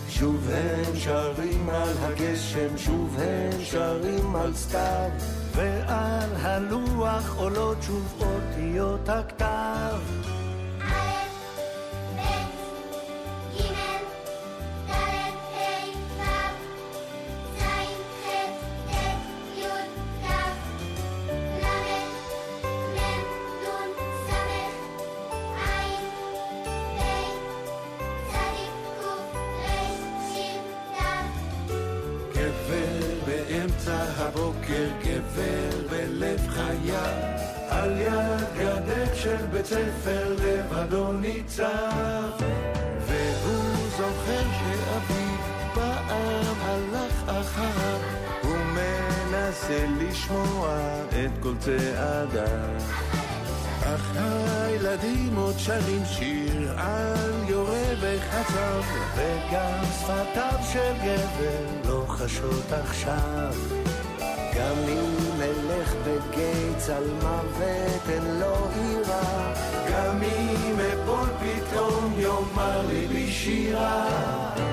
שוב 0.08 0.48
הם 0.50 0.96
שרים 0.96 1.70
על 1.70 1.94
הגשם, 2.00 2.78
שוב 2.78 3.16
הם 3.18 3.64
שרים 3.64 4.36
על 4.36 4.54
סתיו 4.54 5.39
ועל 5.54 6.36
הלוח 6.36 7.36
עולות 7.36 7.82
שוב 7.82 8.22
אותיות 8.22 9.08
הכתב 9.08 10.19
של 39.70 39.76
בית 39.76 39.92
ספר 40.02 40.34
לבדו 40.44 41.12
ניצב. 41.12 42.30
והוא 43.06 43.88
זוכר 43.96 44.42
שאביו 44.42 45.36
פעם 45.74 46.56
הלך 46.60 47.28
אחריו, 47.28 47.98
הוא 48.42 48.56
מנסה 48.56 49.86
לשמוע 50.00 50.78
את 51.08 51.42
כל 51.42 51.54
צעדיו 51.58 53.10
אך 53.82 54.16
הילדים 54.16 55.36
עוד 55.36 55.58
שרים 55.58 56.02
שיר 56.04 56.72
על 56.76 57.30
יורה 57.48 57.92
וחצב, 58.00 58.82
וגם 59.16 59.84
שפתיו 60.00 60.58
של 60.72 60.94
גבר 61.04 61.90
לא 61.90 62.04
חשות 62.08 62.72
עכשיו. 62.72 63.54
גם 64.54 64.76
אם 64.88 65.29
אלך 65.90 65.96
בגיא 66.06 66.94
על 66.96 67.04
מוות 67.22 68.08
אין 68.08 68.40
לו 68.40 68.68
עירה, 68.74 69.52
גם 69.90 70.22
אם 70.22 70.76
אפול 70.80 71.28
פתאום 71.40 72.14
יאמר 72.18 72.86
לי 72.86 73.06
בשירה. 73.06 74.69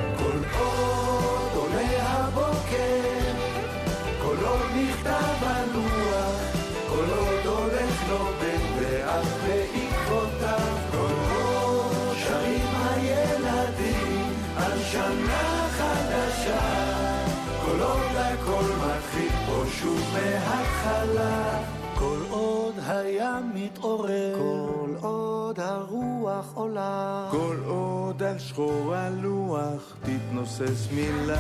שוב 19.82 20.02
מההתחלה, 20.14 21.64
כל 21.96 22.20
עוד 22.30 22.74
הים 22.88 23.52
מתעורר, 23.54 24.36
כל 24.38 25.08
עוד 25.08 25.60
הרוח 25.60 26.52
עולה, 26.54 27.28
כל 27.32 27.58
עוד 27.66 28.24
על 28.24 28.40
שחור 28.40 28.96
הלוח 28.96 29.96
תתנוסס 30.02 30.88
מילה. 30.92 31.38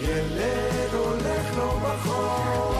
ילד 0.00 0.94
הולך 0.94 1.56
לו 1.56 1.70
ברחוב 1.70 2.79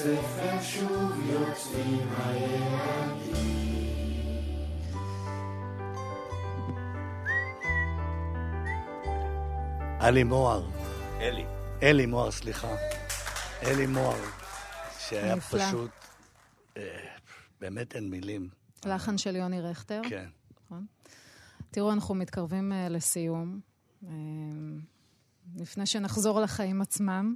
הספר 0.00 0.62
שוב 0.62 1.12
יוצאים 1.26 2.08
הילדים 2.16 3.70
עלי 10.00 10.24
מוהר. 10.24 10.70
אלי. 11.20 11.44
אלי 11.82 12.06
מוהר, 12.06 12.30
סליחה. 12.30 12.76
אלי 13.62 13.86
מוהר, 13.86 14.20
שהיה 14.98 15.34
נפלא. 15.34 15.66
פשוט 15.66 15.90
אה, 16.76 16.82
באמת 17.60 17.96
אין 17.96 18.10
מילים. 18.10 18.48
לחן 18.84 19.18
של 19.18 19.36
יוני 19.36 19.60
רכטר. 19.60 20.00
כן. 20.08 20.28
נכון. 20.64 20.86
תראו, 21.70 21.92
אנחנו 21.92 22.14
מתקרבים 22.14 22.72
אה, 22.72 22.88
לסיום. 22.88 23.60
אה, 24.04 24.10
לפני 25.56 25.86
שנחזור 25.86 26.40
לחיים 26.40 26.82
עצמם, 26.82 27.34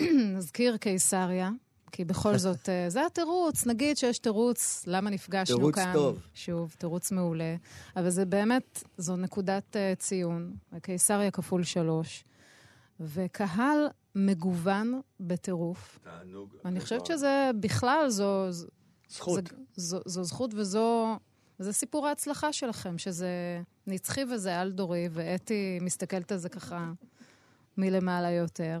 נזכיר 0.36 0.76
קיסריה, 0.76 1.50
כי 1.94 2.04
בכל 2.04 2.38
זאת, 2.38 2.68
אה, 2.68 2.90
זה 2.90 3.06
התירוץ. 3.06 3.66
נגיד 3.66 3.96
שיש 3.96 4.18
תירוץ, 4.18 4.84
למה 4.86 5.10
נפגשנו 5.10 5.56
תירוץ 5.56 5.74
כאן. 5.74 5.92
טוב. 5.92 6.18
שוב, 6.34 6.74
תירוץ 6.78 7.12
מעולה. 7.12 7.56
אבל 7.96 8.10
זה 8.10 8.24
באמת, 8.24 8.82
זו 8.98 9.16
נקודת 9.16 9.76
אה, 9.76 9.94
ציון. 9.98 10.56
קיסריה 10.82 11.30
כפול 11.30 11.62
שלוש. 11.62 12.24
וקהל 13.00 13.86
מגוון 14.14 15.00
בטירוף. 15.20 15.98
תענוג. 16.02 16.56
אני 16.64 16.80
חושבת 16.80 17.06
שזה 17.06 17.50
בכלל, 17.60 18.08
זו... 18.08 18.48
זכות. 19.08 19.44
זו, 19.48 19.56
זו, 19.76 20.00
זו 20.06 20.24
זכות 20.24 20.54
וזו... 20.54 21.18
זה 21.58 21.72
סיפור 21.72 22.06
ההצלחה 22.08 22.52
שלכם, 22.52 22.98
שזה 22.98 23.62
נצחי 23.86 24.24
וזה 24.34 24.60
על-דורי, 24.60 25.08
ואתי 25.10 25.78
מסתכלת 25.80 26.32
על 26.32 26.38
זה 26.38 26.48
ככה 26.48 26.92
מלמעלה 27.76 28.30
יותר. 28.30 28.80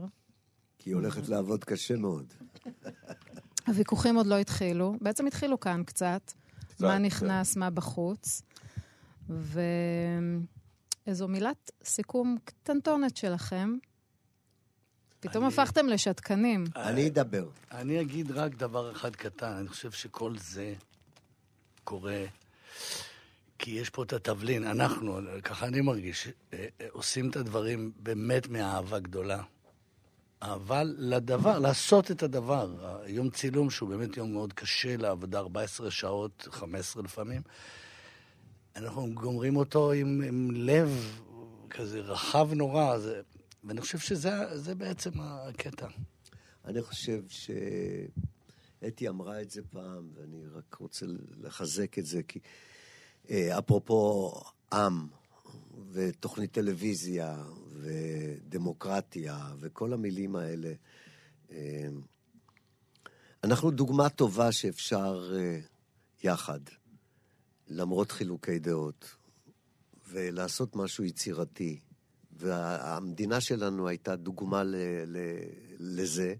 כי 0.78 0.90
היא 0.90 0.94
הולכת 0.94 1.28
לעבוד 1.28 1.64
קשה 1.64 1.96
מאוד. 1.96 2.34
הוויכוחים 3.68 4.16
עוד 4.16 4.26
לא 4.26 4.38
התחילו, 4.38 4.96
בעצם 5.00 5.26
התחילו 5.26 5.60
כאן 5.60 5.82
קצת. 5.84 6.32
מה 6.80 6.88
כן. 6.88 7.04
נכנס, 7.04 7.56
מה 7.56 7.70
בחוץ. 7.70 8.42
ואיזו 11.06 11.28
מילת 11.28 11.70
סיכום 11.84 12.36
קטנטונת 12.44 13.16
שלכם. 13.16 13.76
פתאום 15.20 15.44
הפכתם 15.44 15.86
לשתקנים. 15.86 16.64
אני 16.76 17.08
אדבר. 17.08 17.48
אני 17.72 18.00
אגיד 18.00 18.30
רק 18.30 18.54
דבר 18.54 18.92
אחד 18.92 19.16
קטן, 19.16 19.52
אני 19.52 19.68
חושב 19.68 19.90
שכל 19.90 20.38
זה 20.38 20.74
קורה 21.84 22.24
כי 23.58 23.70
יש 23.70 23.90
פה 23.90 24.02
את 24.02 24.12
התבלין, 24.12 24.66
אנחנו, 24.66 25.18
ככה 25.44 25.66
אני 25.66 25.80
מרגיש, 25.80 26.28
אה, 26.28 26.66
אה, 26.80 26.86
עושים 26.90 27.30
את 27.30 27.36
הדברים 27.36 27.92
באמת 27.96 28.48
מאהבה 28.48 28.98
גדולה. 28.98 29.42
אהבה 30.44 30.82
לדבר, 30.84 31.58
לעשות 31.58 32.10
את 32.10 32.22
הדבר. 32.22 33.00
יום 33.06 33.30
צילום, 33.30 33.70
שהוא 33.70 33.88
באמת 33.88 34.16
יום 34.16 34.32
מאוד 34.32 34.52
קשה 34.52 34.96
לעבודה, 34.96 35.38
14 35.38 35.90
שעות, 35.90 36.48
15 36.50 37.02
לפעמים, 37.02 37.42
אנחנו 38.76 39.14
גומרים 39.14 39.56
אותו 39.56 39.92
עם, 39.92 40.22
עם 40.26 40.50
לב 40.50 41.20
כזה 41.70 42.00
רחב 42.00 42.48
נורא, 42.52 42.98
זה, 42.98 43.20
ואני 43.64 43.80
חושב 43.80 43.98
שזה 43.98 44.58
זה 44.58 44.74
בעצם 44.74 45.10
הקטע. 45.20 45.86
אני 46.64 46.82
חושב 46.82 47.22
שאתי 47.28 49.08
אמרה 49.08 49.42
את 49.42 49.50
זה 49.50 49.62
פעם, 49.70 50.10
ואני 50.14 50.46
רק 50.54 50.74
רוצה 50.74 51.06
לחזק 51.40 51.98
את 51.98 52.06
זה, 52.06 52.22
כי 52.22 52.38
אה, 53.30 53.58
אפרופו 53.58 54.32
עם, 54.72 55.06
ותוכנית 55.92 56.52
טלוויזיה, 56.52 57.44
ודמוקרטיה, 57.74 59.54
וכל 59.60 59.92
המילים 59.92 60.36
האלה, 60.36 60.72
אה, 61.50 61.88
אנחנו 63.44 63.70
דוגמה 63.70 64.08
טובה 64.08 64.52
שאפשר 64.52 65.32
אה, 65.36 65.60
יחד, 66.22 66.60
למרות 67.68 68.12
חילוקי 68.12 68.58
דעות, 68.58 69.16
ולעשות 70.08 70.76
משהו 70.76 71.04
יצירתי. 71.04 71.80
והמדינה 72.36 73.40
שלנו 73.40 73.88
הייתה 73.88 74.16
דוגמה 74.16 74.64
ל, 74.64 74.76
ל, 75.06 75.18
לזה, 75.78 76.34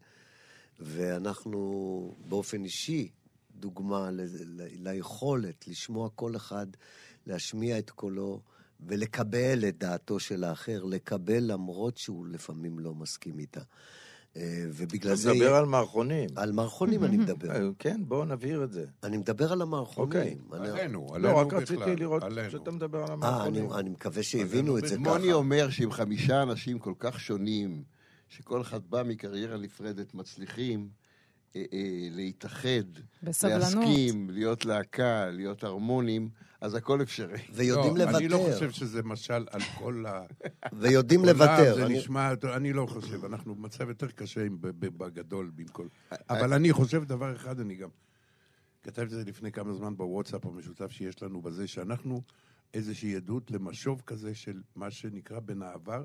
ואנחנו 0.81 2.15
באופן 2.29 2.65
אישי 2.65 3.11
דוגמה 3.55 4.11
ל, 4.11 4.21
ל, 4.45 4.89
ליכולת 4.89 5.69
לשמוע 5.69 6.09
כל 6.15 6.37
אחד, 6.37 6.67
להשמיע 7.27 7.79
את 7.79 7.91
קולו 7.91 8.41
ולקבל 8.87 9.65
את 9.69 9.79
דעתו 9.79 10.21
של 10.21 10.45
האחר, 10.45 10.85
לקבל 10.85 11.41
למרות 11.41 11.97
שהוא 11.97 12.27
לפעמים 12.27 12.79
לא 12.79 12.95
מסכים 12.95 13.39
איתה. 13.39 13.61
אה, 14.37 14.65
ובגלל 14.73 15.13
אתה 15.13 15.21
זה... 15.21 15.33
מדבר 15.33 15.55
על 15.55 15.67
מערכונים. 15.67 16.29
על 16.37 16.53
מערכונים 16.53 17.05
אני 17.05 17.17
מדבר. 17.17 17.51
אה, 17.51 17.61
כן, 17.79 18.01
בואו 18.09 18.25
נבהיר 18.25 18.65
את 18.65 18.73
זה. 18.73 18.85
אני 19.03 19.17
מדבר 19.17 19.53
על 19.53 19.63
המערכונים. 19.63 20.09
אוקיי. 20.09 20.37
אני- 20.53 20.69
עלינו, 20.69 21.07
לא, 21.11 21.15
עלינו 21.15 21.37
רק 21.37 21.47
בכלל, 21.47 21.59
רציתי 21.61 21.97
לראות 21.97 22.23
עלינו. 22.23 22.51
שאתה 22.51 22.71
מדבר 22.71 22.99
על 22.99 23.09
אה, 23.09 23.13
המערכונים. 23.13 23.73
אני, 23.73 23.81
אני 23.81 23.91
מקווה 23.91 24.23
שהבינו 24.23 24.79
את 24.79 24.87
זה 24.89 24.97
ככה. 24.97 24.99
מוני 25.19 25.33
אומר 25.33 25.71
שעם 25.71 25.93
חמישה 25.93 26.43
אנשים 26.43 26.79
כל 26.79 26.95
כך 26.99 27.21
שונים, 27.21 27.83
שכל 28.29 28.61
אחד 28.61 28.81
בא 28.91 29.03
מקריירה 29.03 29.57
נפרדת, 29.57 30.15
מצליחים 30.15 30.89
אה, 31.57 31.65
אה, 31.73 31.79
להתאחד, 32.11 32.69
בסבלנות. 33.23 33.61
להסכים, 33.61 34.31
להיות 34.31 34.65
להקה, 34.65 35.27
להיות 35.31 35.65
הרמונים, 35.65 36.29
אז 36.65 36.75
הכל 36.75 37.03
אפשרי. 37.03 37.39
ויודעים 37.55 37.97
לא, 37.97 38.05
אני 38.17 38.29
לא 38.29 38.37
לוותר. 38.39 38.53
חושב 38.53 38.71
שזה 38.71 39.03
משל 39.03 39.47
על 39.51 39.61
כל 39.79 40.05
ה... 40.09 40.23
ויודעים 40.73 41.25
לוותר. 41.25 41.75
זה 41.75 41.87
אני- 41.87 41.99
נשמע, 41.99 42.33
אני 42.57 42.73
לא 42.73 42.87
חושב, 42.87 43.25
אנחנו 43.25 43.55
במצב 43.55 43.89
יותר 43.89 44.07
קשה 44.11 44.47
בגדול 44.61 45.51
בין 45.55 45.67
כל... 45.73 45.87
אבל 46.31 46.53
אני 46.53 46.73
חושב 46.73 47.05
דבר 47.05 47.37
אחד, 47.37 47.61
אני 47.61 47.75
גם... 47.77 47.89
כתבתי 48.83 49.03
את 49.03 49.11
זה 49.11 49.25
לפני 49.25 49.53
כמה 49.53 49.75
זמן 49.75 49.97
בוואטסאפ 49.97 50.47
המשותף 50.47 50.91
שיש 50.91 51.23
לנו 51.23 51.43
בזה, 51.43 51.67
שאנחנו 51.67 52.23
איזושהי 52.75 53.17
עדות 53.17 53.51
למשוב 53.51 54.03
כזה 54.07 54.35
של 54.35 54.63
מה 54.77 54.91
שנקרא 54.91 55.41
בין 55.41 55.63
העבר 55.63 56.05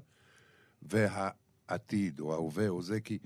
והעתיד, 0.81 2.19
או 2.19 2.34
ההווה, 2.34 2.68
או 2.69 2.81
זה, 2.81 2.99
כי 2.99 3.18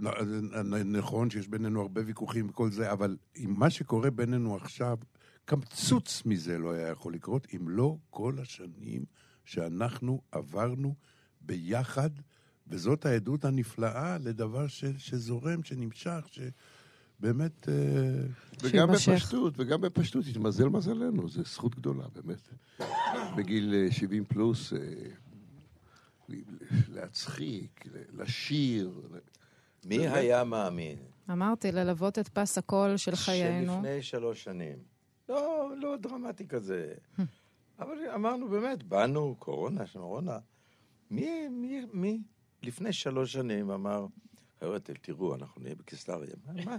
נ- 0.00 0.96
נכון 0.96 1.30
שיש 1.30 1.48
בינינו 1.48 1.80
הרבה 1.80 2.00
ויכוחים 2.06 2.48
וכל 2.50 2.70
זה, 2.70 2.92
אבל 2.92 3.16
עם 3.34 3.54
מה 3.58 3.70
שקורה 3.70 4.10
בינינו 4.10 4.56
עכשיו, 4.56 4.98
קמצוץ 5.44 6.22
מזה 6.26 6.58
לא 6.58 6.72
היה 6.72 6.88
יכול 6.88 7.14
לקרות, 7.14 7.46
אם 7.56 7.68
לא 7.68 7.96
כל 8.10 8.34
השנים 8.42 9.04
שאנחנו 9.44 10.20
עברנו 10.32 10.94
ביחד, 11.40 12.10
וזאת 12.66 13.06
העדות 13.06 13.44
הנפלאה 13.44 14.18
לדבר 14.18 14.66
ש, 14.66 14.84
שזורם, 14.98 15.62
שנמשך, 15.62 16.26
שבאמת... 16.30 17.68
אה, 17.68 17.74
וגם 18.62 18.92
בפשטות, 18.92 19.54
וגם 19.56 19.80
בפשטות, 19.80 20.24
התמזל 20.30 20.68
מזלנו, 20.68 21.28
זו 21.28 21.42
זכות 21.42 21.74
גדולה, 21.74 22.04
באמת. 22.14 22.48
בגיל 23.36 23.74
אה, 23.74 23.92
70 23.92 24.24
פלוס, 24.24 24.72
אה, 24.72 24.78
להצחיק, 26.88 27.84
לשיר. 28.12 29.00
מי 29.84 29.98
באמת. 29.98 30.14
היה 30.14 30.44
מאמין? 30.44 30.98
אמרתי, 31.30 31.72
ללוות 31.72 32.18
את 32.18 32.28
פס 32.28 32.58
הקול 32.58 32.96
של 32.96 33.16
חיינו. 33.16 33.72
שלפני 33.74 34.02
שלוש 34.02 34.44
שנים. 34.44 34.93
לא, 35.28 35.70
לא 35.76 35.96
דרמטי 35.96 36.48
כזה. 36.48 36.94
אבל 37.78 37.94
אמרנו 38.14 38.48
באמת, 38.48 38.82
באנו, 38.82 39.36
קורונה, 39.38 39.86
שמרונה. 39.86 40.38
מי, 41.10 41.48
מי, 41.48 41.84
מי 41.92 42.20
לפני 42.62 42.92
שלוש 42.92 43.32
שנים 43.32 43.70
אמר, 43.70 44.06
חבר'ה, 44.60 44.78
תראו, 44.78 45.34
אנחנו 45.34 45.62
נהיה 45.62 45.74
בקיסריה. 45.74 46.30
מה- 46.46 46.64
מה? 46.64 46.76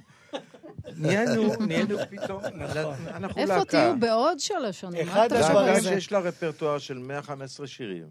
נהיינו, 0.98 1.56
נהיינו 1.68 1.98
פתאום, 2.10 2.44
אנחנו 3.08 3.42
איפה 3.42 3.56
להקה. 3.58 3.66
תהיו 3.72 4.00
בעוד 4.00 4.40
שלוש 4.40 4.80
שנים? 4.82 5.02
אחד 5.08 5.28
תחשוב 5.28 5.56
על 5.58 5.66
להקה 5.66 5.80
זה. 5.82 5.90
שיש 5.90 6.12
לה 6.12 6.20
רפרטואר 6.20 6.78
של 6.78 6.98
115 6.98 7.68
שירים. 7.68 8.08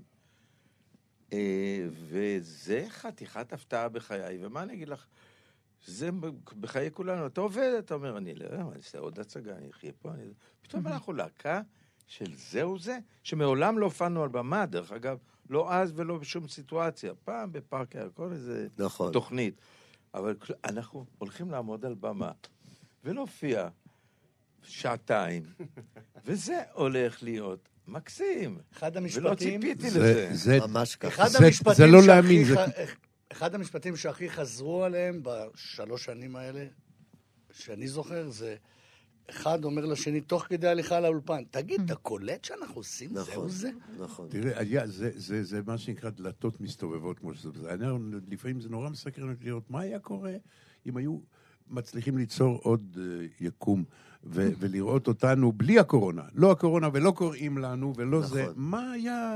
אה, 1.33 1.87
וזה 2.09 2.85
חתיכת 2.89 3.53
הפתעה 3.53 3.89
בחיי, 3.89 4.39
ומה 4.47 4.63
אני 4.63 4.73
אגיד 4.73 4.89
לך? 4.89 5.07
זה 5.87 6.11
בחיי 6.61 6.91
כולנו, 6.93 7.27
אתה 7.27 7.41
עובד, 7.41 7.73
אתה 7.79 7.95
אומר, 7.95 8.17
אני 8.19 8.35
לא 8.35 8.45
יודע, 8.45 8.57
אני 8.57 8.77
אעשה 8.77 8.99
עוד 8.99 9.19
הצגה, 9.21 9.57
אני 9.57 9.71
אחיה 9.71 9.93
פה, 9.99 10.11
אני... 10.11 10.23
פתאום 10.63 10.87
אנחנו 10.87 11.13
להקה 11.13 11.61
של 12.07 12.35
זהו 12.51 12.79
זה, 12.79 12.99
שמעולם 13.23 13.79
לא 13.79 13.85
הופענו 13.85 14.23
על 14.23 14.29
במה, 14.29 14.67
דרך 14.67 14.93
אגב, 14.93 15.19
לא 15.51 15.73
אז 15.73 15.93
ולא 15.97 16.19
בשום 16.19 16.49
סיטואציה, 16.49 17.13
פעם 17.25 17.53
בפארק 17.53 17.97
הירקון 17.97 18.33
איזה 18.33 18.67
נכון. 18.79 19.13
תוכנית. 19.13 19.61
אבל 20.15 20.35
כל- 20.35 20.53
אנחנו 20.65 21.05
הולכים 21.19 21.51
לעמוד 21.51 21.85
על 21.85 21.95
במה 21.95 22.33
ולהופיע 23.05 23.69
שעתיים, 24.63 25.43
וזה 26.25 26.63
הולך 26.73 27.23
להיות 27.23 27.69
מקסים. 27.89 28.59
אחד 28.73 28.91
ולא 28.97 29.01
המשפטים... 29.01 29.61
ציפיתי 29.61 29.91
זה- 29.91 29.99
לזה. 30.01 30.29
זה- 30.33 30.59
ממש 30.67 30.97
ככה. 30.97 31.09
אחד 31.09 31.29
זה- 31.29 31.39
המשפטים 31.47 31.75
זה 31.75 31.87
לא 31.87 31.99
שהכי 31.99 32.09
להאמין, 32.09 32.45
זה- 32.45 32.55
אחד 33.35 33.55
המשפטים 33.55 33.97
שהכי 33.97 34.31
חזרו 34.31 34.85
עליהם 34.85 35.21
בשלוש 35.23 36.05
שנים 36.05 36.37
האלה, 36.37 36.67
שאני 37.53 37.89
זוכר, 37.89 38.31
זה 38.31 38.57
אחד 39.31 39.65
אומר 39.65 39.87
לשני, 39.87 40.21
תוך 40.21 40.43
כדי 40.43 40.69
הליכה 40.69 41.01
לאולפן, 41.01 41.45
תגיד, 41.51 41.81
אתה 41.85 41.95
קולט 41.95 42.45
שאנחנו 42.45 42.75
עושים 42.75 43.11
זהו 43.15 43.49
זה? 43.49 43.71
נכון. 43.99 44.29
תראה, 44.29 44.59
היה, 44.59 44.87
זה, 44.87 45.11
זה, 45.15 45.45
זה 45.45 45.61
מה 45.67 45.79
שנקרא 45.79 46.11
דלתות 46.11 46.61
מסתובבות, 46.61 47.19
כמו 47.19 47.35
שזה. 47.35 47.75
אני, 47.75 47.87
לפעמים 48.29 48.61
זה 48.61 48.69
נורא 48.69 48.91
מסקרן 48.91 49.35
לראות 49.41 49.71
מה 49.71 49.81
היה 49.81 49.99
קורה 49.99 50.35
אם 50.87 50.97
היו 50.97 51.19
מצליחים 51.71 52.19
ליצור 52.19 52.59
עוד 52.63 52.99
אה, 53.01 53.27
יקום 53.41 53.85
ו- 54.27 54.49
ולראות 54.59 55.09
אותנו 55.09 55.53
בלי 55.53 55.79
הקורונה. 55.79 56.23
לא 56.35 56.51
הקורונה 56.51 56.89
ולא 56.93 57.11
קוראים 57.11 57.59
לנו 57.59 57.93
ולא 57.97 58.21
זה. 58.23 58.47
מה 58.57 58.91
היה... 58.93 59.31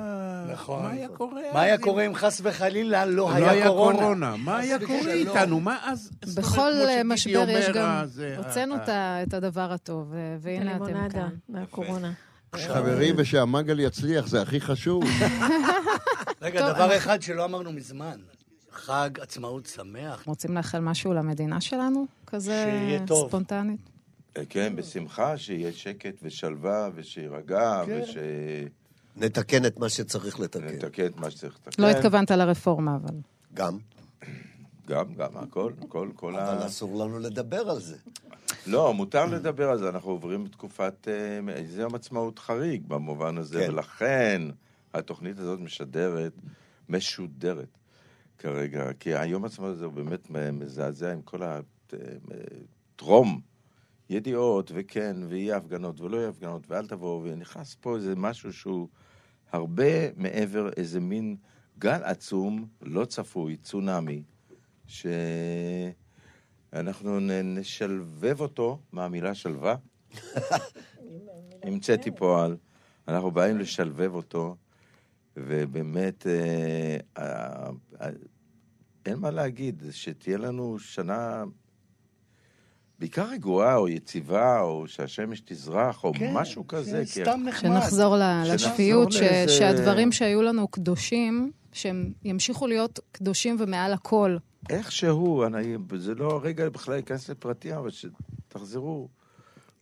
נכון. 0.53 0.83
מה 0.83 0.91
היה 0.91 1.09
קורה? 1.09 1.43
מה 1.55 1.61
היה 1.61 1.79
קורה 1.79 2.07
אם 2.07 2.15
חס 2.15 2.41
וחלילה 2.45 3.07
לא 3.07 3.13
לא 3.17 3.31
היה 3.31 3.51
היה 3.51 3.67
קורונה? 3.67 3.99
קורונה? 3.99 4.37
מה 4.37 4.57
היה 4.59 4.79
קורה 4.87 4.99
ושלום. 5.01 5.15
איתנו? 5.15 5.61
מה 5.61 5.77
אז... 5.83 6.11
בכל 6.37 6.73
אה, 6.89 7.05
משבר 7.05 7.31
יש 7.49 7.67
אומר, 7.69 7.73
גם... 7.75 8.05
אה, 8.23 8.37
הוצאנו 8.37 8.77
את 8.77 8.89
ה- 8.89 9.23
את 9.23 9.35
הדבר 9.35 9.73
הטוב, 9.73 10.13
והנה 10.41 10.77
אתם 10.77 11.09
כאן. 11.13 11.29
מהקורונה. 11.49 12.13
חברים, 12.57 13.15
ושהמנגל 13.19 13.81
יצליח, 13.81 14.27
זה 14.27 14.43
הכי 14.43 14.61
חשוב. 14.61 15.05
רגע, 16.43 16.73
דבר 16.73 16.97
אחד 16.97 17.23
שלא 17.23 17.45
אמרנו 17.45 17.73
מזמן. 17.73 18.19
חג 18.73 19.11
עצמאות 19.21 19.67
שמח. 19.67 20.23
רוצים 20.27 20.55
לאחל 20.55 20.79
משהו 20.81 21.13
למדינה 21.15 21.61
שלנו? 21.61 22.07
כזה. 22.29 22.99
ספונטנית? 23.29 23.81
אה, 24.37 24.43
כן, 24.49 24.77
בשמחה, 24.77 25.39
שיהיה 25.39 25.73
שקט 25.73 26.15
ושלווה, 26.23 26.89
ושיירגע, 26.95 27.83
כן. 27.87 28.01
וש... 28.03 28.17
נתקן 29.17 29.67
את 29.67 29.79
מה 29.79 29.89
שצריך 29.89 30.41
לתקן. 30.41 30.65
נתקן 30.65 31.07
את 31.07 31.17
מה 31.17 31.31
שצריך 31.31 31.59
לתקן. 31.67 31.83
לא 31.83 31.89
התכוונת 31.89 32.31
לרפורמה, 32.31 32.97
אבל. 32.97 33.15
גם. 33.55 33.79
גם, 34.89 35.15
גם, 35.15 35.37
הכל, 35.37 35.73
כל, 35.89 36.11
כל 36.15 36.37
ה... 36.37 36.53
אבל 36.53 36.67
אסור 36.67 37.05
לנו 37.05 37.19
לדבר 37.19 37.71
על 37.71 37.81
זה. 37.81 37.97
לא, 38.67 38.95
מותר 38.95 39.27
לדבר 39.27 39.71
על 39.71 39.79
זה, 39.79 39.89
אנחנו 39.89 40.11
עוברים 40.11 40.45
בתקופת... 40.45 41.09
אה, 41.09 41.65
זה 41.69 41.81
יום 41.81 41.95
עצמאות 41.95 42.39
חריג 42.39 42.83
במובן 42.89 43.39
הזה, 43.39 43.65
כן. 43.67 43.73
ולכן 43.73 44.43
התוכנית 44.95 45.39
הזאת 45.39 45.61
משדרת, 45.61 46.33
משודרת 46.89 47.79
כרגע, 48.39 48.93
כי 49.01 49.15
היום 49.15 49.45
עצמאות 49.45 49.73
הזה 49.73 49.85
הוא 49.85 49.93
באמת 49.93 50.31
מזעזע 50.31 51.13
עם 51.13 51.23
כל 51.23 51.43
הטרום. 52.95 53.41
ידיעות, 54.11 54.71
וכן, 54.75 55.17
ויהיה 55.29 55.57
הפגנות, 55.57 56.01
ולא 56.01 56.17
יהיה 56.17 56.29
הפגנות, 56.29 56.71
ואל 56.71 56.87
תבואו, 56.87 57.23
ונכנס 57.25 57.77
פה 57.81 57.97
איזה 57.97 58.17
משהו 58.17 58.53
שהוא 58.53 58.89
הרבה 59.53 60.13
מעבר, 60.17 60.71
איזה 60.77 61.01
מין 61.01 61.37
גל 61.79 62.05
עצום, 62.05 62.67
לא 62.83 63.05
צפוי, 63.05 63.57
צונאמי, 63.57 64.23
שאנחנו 64.87 65.91
נשלבב 67.45 68.41
אותו 68.41 68.79
מהמילה 68.93 69.35
שלווה. 69.35 69.77
המצאתי 71.63 72.11
פועל, 72.11 72.57
אנחנו 73.09 73.31
באים 73.31 73.59
לשלבב 73.59 74.15
אותו, 74.15 74.57
ובאמת, 75.37 76.27
אה, 76.27 76.97
אה, 77.19 77.71
אה, 78.01 78.11
אין 79.07 79.19
מה 79.19 79.31
להגיד, 79.31 79.83
שתהיה 79.91 80.39
לנו 80.39 80.79
שנה 80.79 81.45
בעיקר 82.99 83.27
רגועה 83.31 83.77
או 83.77 83.89
יציבה, 83.89 84.61
או 84.61 84.85
שהשמש 84.87 85.43
תזרח, 85.45 86.05
או 86.05 86.13
כן, 86.15 86.31
משהו 86.35 86.67
כזה. 86.69 87.03
כן, 87.15 87.23
סתם 87.23 87.41
נחמד. 87.47 87.71
שנחזור 87.81 88.17
לשפיות, 88.45 89.13
ש- 89.13 89.17
לאיזה- 89.17 89.53
שהדברים 89.53 90.13
שהיו 90.13 90.43
לנו 90.43 90.69
קדושים, 90.69 91.51
שהם 91.73 92.13
ימשיכו 92.25 92.67
להיות 92.67 92.99
קדושים 93.13 93.57
ומעל 93.59 93.93
הכל. 93.93 94.37
איכשהו, 94.71 95.45
אני, 95.45 95.77
זה 95.99 96.15
לא 96.15 96.31
הרגע 96.33 96.69
בכלל 96.69 96.95
להיכנס 96.95 97.31
לפרטים, 97.31 97.75
אבל 97.75 97.91
שתחזרו. 97.91 99.09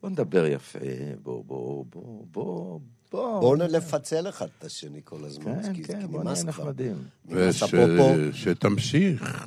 בואו 0.03 0.13
נדבר 0.13 0.47
יפה, 0.47 0.79
בואו, 1.23 1.43
בואו, 1.45 1.85
בואו, 1.91 2.25
בואו, 2.33 2.81
בואו. 3.13 3.41
בואו 3.41 3.57
נפצל 3.57 4.29
אחד 4.29 4.47
את 4.59 4.65
השני 4.65 5.01
כל 5.05 5.25
הזמן. 5.25 5.63
כן, 5.63 5.75
כי- 5.75 5.83
כן, 5.85 5.99
נמאס 6.11 6.43
נהיה 6.43 6.53
כבר. 6.53 6.65
נחמדים. 6.65 6.95
נמאס, 7.29 7.55
וש- 7.57 7.63
אפרופו, 7.63 8.15
שתמשיך. 8.33 9.47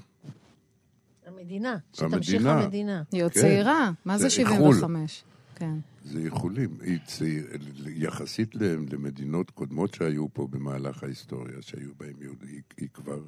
המדינה, 1.39 1.77
שתמשיך 1.93 2.35
המדינה. 2.35 2.63
המדינה. 2.63 3.03
היא 3.11 3.23
עוד 3.23 3.31
כן. 3.31 3.41
צעירה, 3.41 3.91
מה 4.05 4.17
זה 4.17 4.29
זה 4.29 4.41
איחול. 4.41 4.75
75? 4.75 5.23
כן. 5.55 5.73
זה 6.05 6.19
איחולים. 6.19 6.77
היא 6.81 6.99
צעיר, 7.05 7.47
יחסית 7.85 8.55
למדינות 8.55 9.51
קודמות 9.51 9.93
שהיו 9.93 10.33
פה 10.33 10.47
במהלך 10.47 11.03
ההיסטוריה, 11.03 11.61
שהיו 11.61 11.89
בהן 11.97 12.13
יהודים, 12.21 12.49
היא, 12.49 12.61
היא 12.77 12.89
כבר 12.93 13.19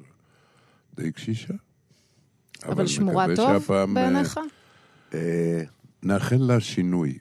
די 0.94 1.12
קשישה. 1.12 1.54
אבל 2.64 2.86
שמורה 2.86 3.26
טוב 3.36 3.52
שהפעם, 3.52 3.96
אה, 3.96 4.02
בעיניך? 4.02 4.40
אה, 5.14 5.62
נאחל 6.02 6.36
לה 6.40 6.60
שינוי 6.60 7.18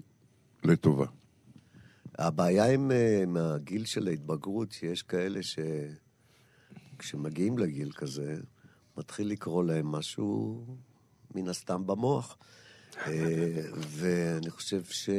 לטובה. 0.63 1.05
הבעיה 2.17 2.65
עם, 2.65 2.91
אה, 2.91 3.23
עם 3.23 3.37
הגיל 3.37 3.85
של 3.85 4.07
ההתבגרות, 4.07 4.71
שיש 4.71 5.03
כאלה 5.03 5.39
שכשמגיעים 6.97 7.57
לגיל 7.57 7.91
כזה, 7.91 8.37
מתחיל 8.97 9.27
לקרוא 9.31 9.63
להם 9.63 9.87
משהו 9.87 10.63
מן 11.35 11.47
הסתם 11.47 11.87
במוח. 11.87 12.37
אה, 13.07 13.61
ואני 13.87 14.49
חושב 14.49 14.83
ש... 14.83 15.09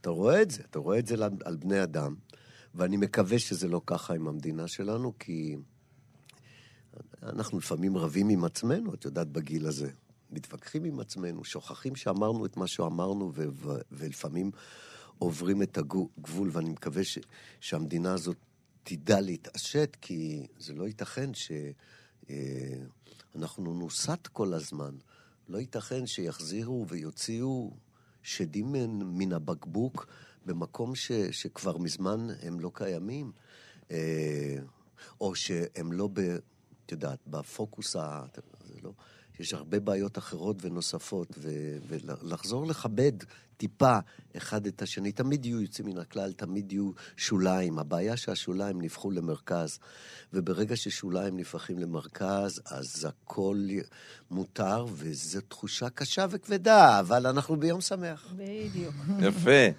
אתה 0.00 0.10
רואה 0.10 0.42
את 0.42 0.50
זה, 0.50 0.62
אתה 0.70 0.78
רואה 0.78 0.98
את 0.98 1.06
זה 1.06 1.14
על- 1.44 1.56
בני 1.56 1.82
אדם, 1.82 2.14
ואני 2.74 2.96
מקווה 2.96 3.38
שזה 3.38 3.68
לא 3.68 3.80
ככה 3.86 4.14
עם 4.14 4.28
המדינה 4.28 4.68
שלנו, 4.68 5.18
כי 5.18 5.56
אנחנו 7.22 7.58
לפעמים 7.58 7.96
רבים 7.96 8.28
עם 8.28 8.44
עצמנו, 8.44 8.94
את 8.94 9.04
יודעת, 9.04 9.28
בגיל 9.28 9.66
הזה. 9.66 9.90
מתווכחים 10.30 10.84
עם 10.84 11.00
עצמנו, 11.00 11.44
שוכחים 11.44 11.96
שאמרנו 11.96 12.46
את 12.46 12.56
מה 12.56 12.66
שאמרנו, 12.66 13.32
ו- 13.34 13.46
ו- 13.52 13.78
ולפעמים 13.92 14.50
עוברים 15.18 15.62
את 15.62 15.78
הגבול, 15.78 16.48
ואני 16.52 16.70
מקווה 16.70 17.04
ש- 17.04 17.18
שהמדינה 17.60 18.12
הזאת 18.12 18.36
תדע 18.84 19.20
להתעשת, 19.20 19.96
כי 20.00 20.46
זה 20.58 20.74
לא 20.74 20.88
ייתכן 20.88 21.30
שאנחנו 23.34 23.74
נוסת 23.74 24.26
כל 24.26 24.54
הזמן. 24.54 24.96
לא 25.48 25.58
ייתכן 25.58 26.06
שיחזירו 26.06 26.86
ויוציאו 26.88 27.76
שדים 28.22 28.72
מן, 28.72 29.02
מן 29.02 29.32
הבקבוק 29.32 30.06
במקום 30.46 30.94
ש, 30.94 31.12
שכבר 31.12 31.78
מזמן 31.78 32.26
הם 32.42 32.60
לא 32.60 32.70
קיימים, 32.74 33.32
אה, 33.90 34.56
או 35.20 35.34
שהם 35.34 35.92
לא. 35.92 36.08
את 36.86 36.92
יודעת, 36.92 37.18
בפוקוס 37.26 37.96
ה... 37.96 38.24
זה 38.64 38.74
לא... 38.82 38.92
יש 39.40 39.54
הרבה 39.54 39.80
בעיות 39.80 40.18
אחרות 40.18 40.56
ונוספות, 40.60 41.28
ו- 41.38 41.76
ולחזור 41.88 42.66
לכבד 42.66 43.12
טיפה 43.56 43.98
אחד 44.36 44.66
את 44.66 44.82
השני. 44.82 45.12
תמיד 45.12 45.46
יהיו 45.46 45.60
יוצאים 45.60 45.88
מן 45.88 45.98
הכלל, 45.98 46.32
תמיד 46.32 46.72
יהיו 46.72 46.90
שוליים. 47.16 47.78
הבעיה 47.78 48.16
שהשוליים 48.16 48.80
נהפכו 48.80 49.10
למרכז, 49.10 49.78
וברגע 50.32 50.76
ששוליים 50.76 51.36
נהפכים 51.36 51.78
למרכז, 51.78 52.60
אז 52.66 53.08
הכל 53.08 53.66
מותר, 54.30 54.86
וזו 54.92 55.40
תחושה 55.40 55.90
קשה 55.90 56.26
וכבדה, 56.30 57.00
אבל 57.00 57.26
אנחנו 57.26 57.56
ביום 57.56 57.80
שמח. 57.80 58.34
בדיוק. 58.36 58.94
יפה. 59.20 59.78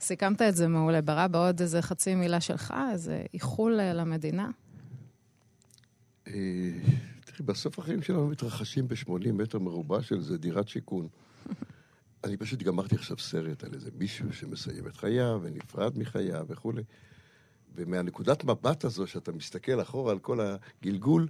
סיכמת 0.00 0.42
את 0.42 0.56
זה 0.56 0.68
מעולה. 0.68 1.00
ברא 1.00 1.26
בעוד 1.26 1.60
איזה 1.60 1.82
חצי 1.82 2.14
מילה 2.14 2.40
שלך, 2.40 2.74
איזה 2.92 3.22
איחול 3.34 3.80
אה, 3.80 3.92
למדינה. 3.92 4.50
אה, 7.36 7.38
תראי, 7.38 7.46
בסוף 7.46 7.78
החיים 7.78 8.02
שלנו 8.02 8.28
מתרחשים 8.28 8.88
ב-80 8.88 9.32
מטר 9.32 9.58
מרובע 9.58 10.02
של 10.02 10.20
זה 10.20 10.38
דירת 10.38 10.68
שיכון. 10.68 11.08
אני 12.24 12.36
פשוט 12.36 12.62
גמרתי 12.62 12.94
עכשיו 12.94 13.18
סרט 13.18 13.64
על 13.64 13.74
איזה 13.74 13.90
מישהו 13.98 14.32
שמסיים 14.32 14.86
את 14.86 14.96
חייו 14.96 15.40
ונפרד 15.42 15.98
מחייו 15.98 16.46
וכולי. 16.48 16.82
ומהנקודת 17.74 18.44
מבט 18.44 18.84
הזו, 18.84 19.06
שאתה 19.06 19.32
מסתכל 19.32 19.80
אחורה 19.82 20.12
על 20.12 20.18
כל 20.18 20.38
הגלגול, 20.40 21.28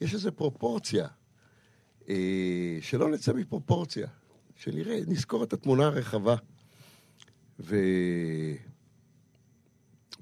יש 0.00 0.14
איזו 0.14 0.32
פרופורציה. 0.32 1.08
אה, 2.08 2.78
שלא 2.80 3.10
נצא 3.10 3.32
מפרופורציה. 3.32 4.06
שנראה, 4.56 4.98
נזכור 5.06 5.44
את 5.44 5.52
התמונה 5.52 5.86
הרחבה. 5.86 6.36
ו... 7.60 7.76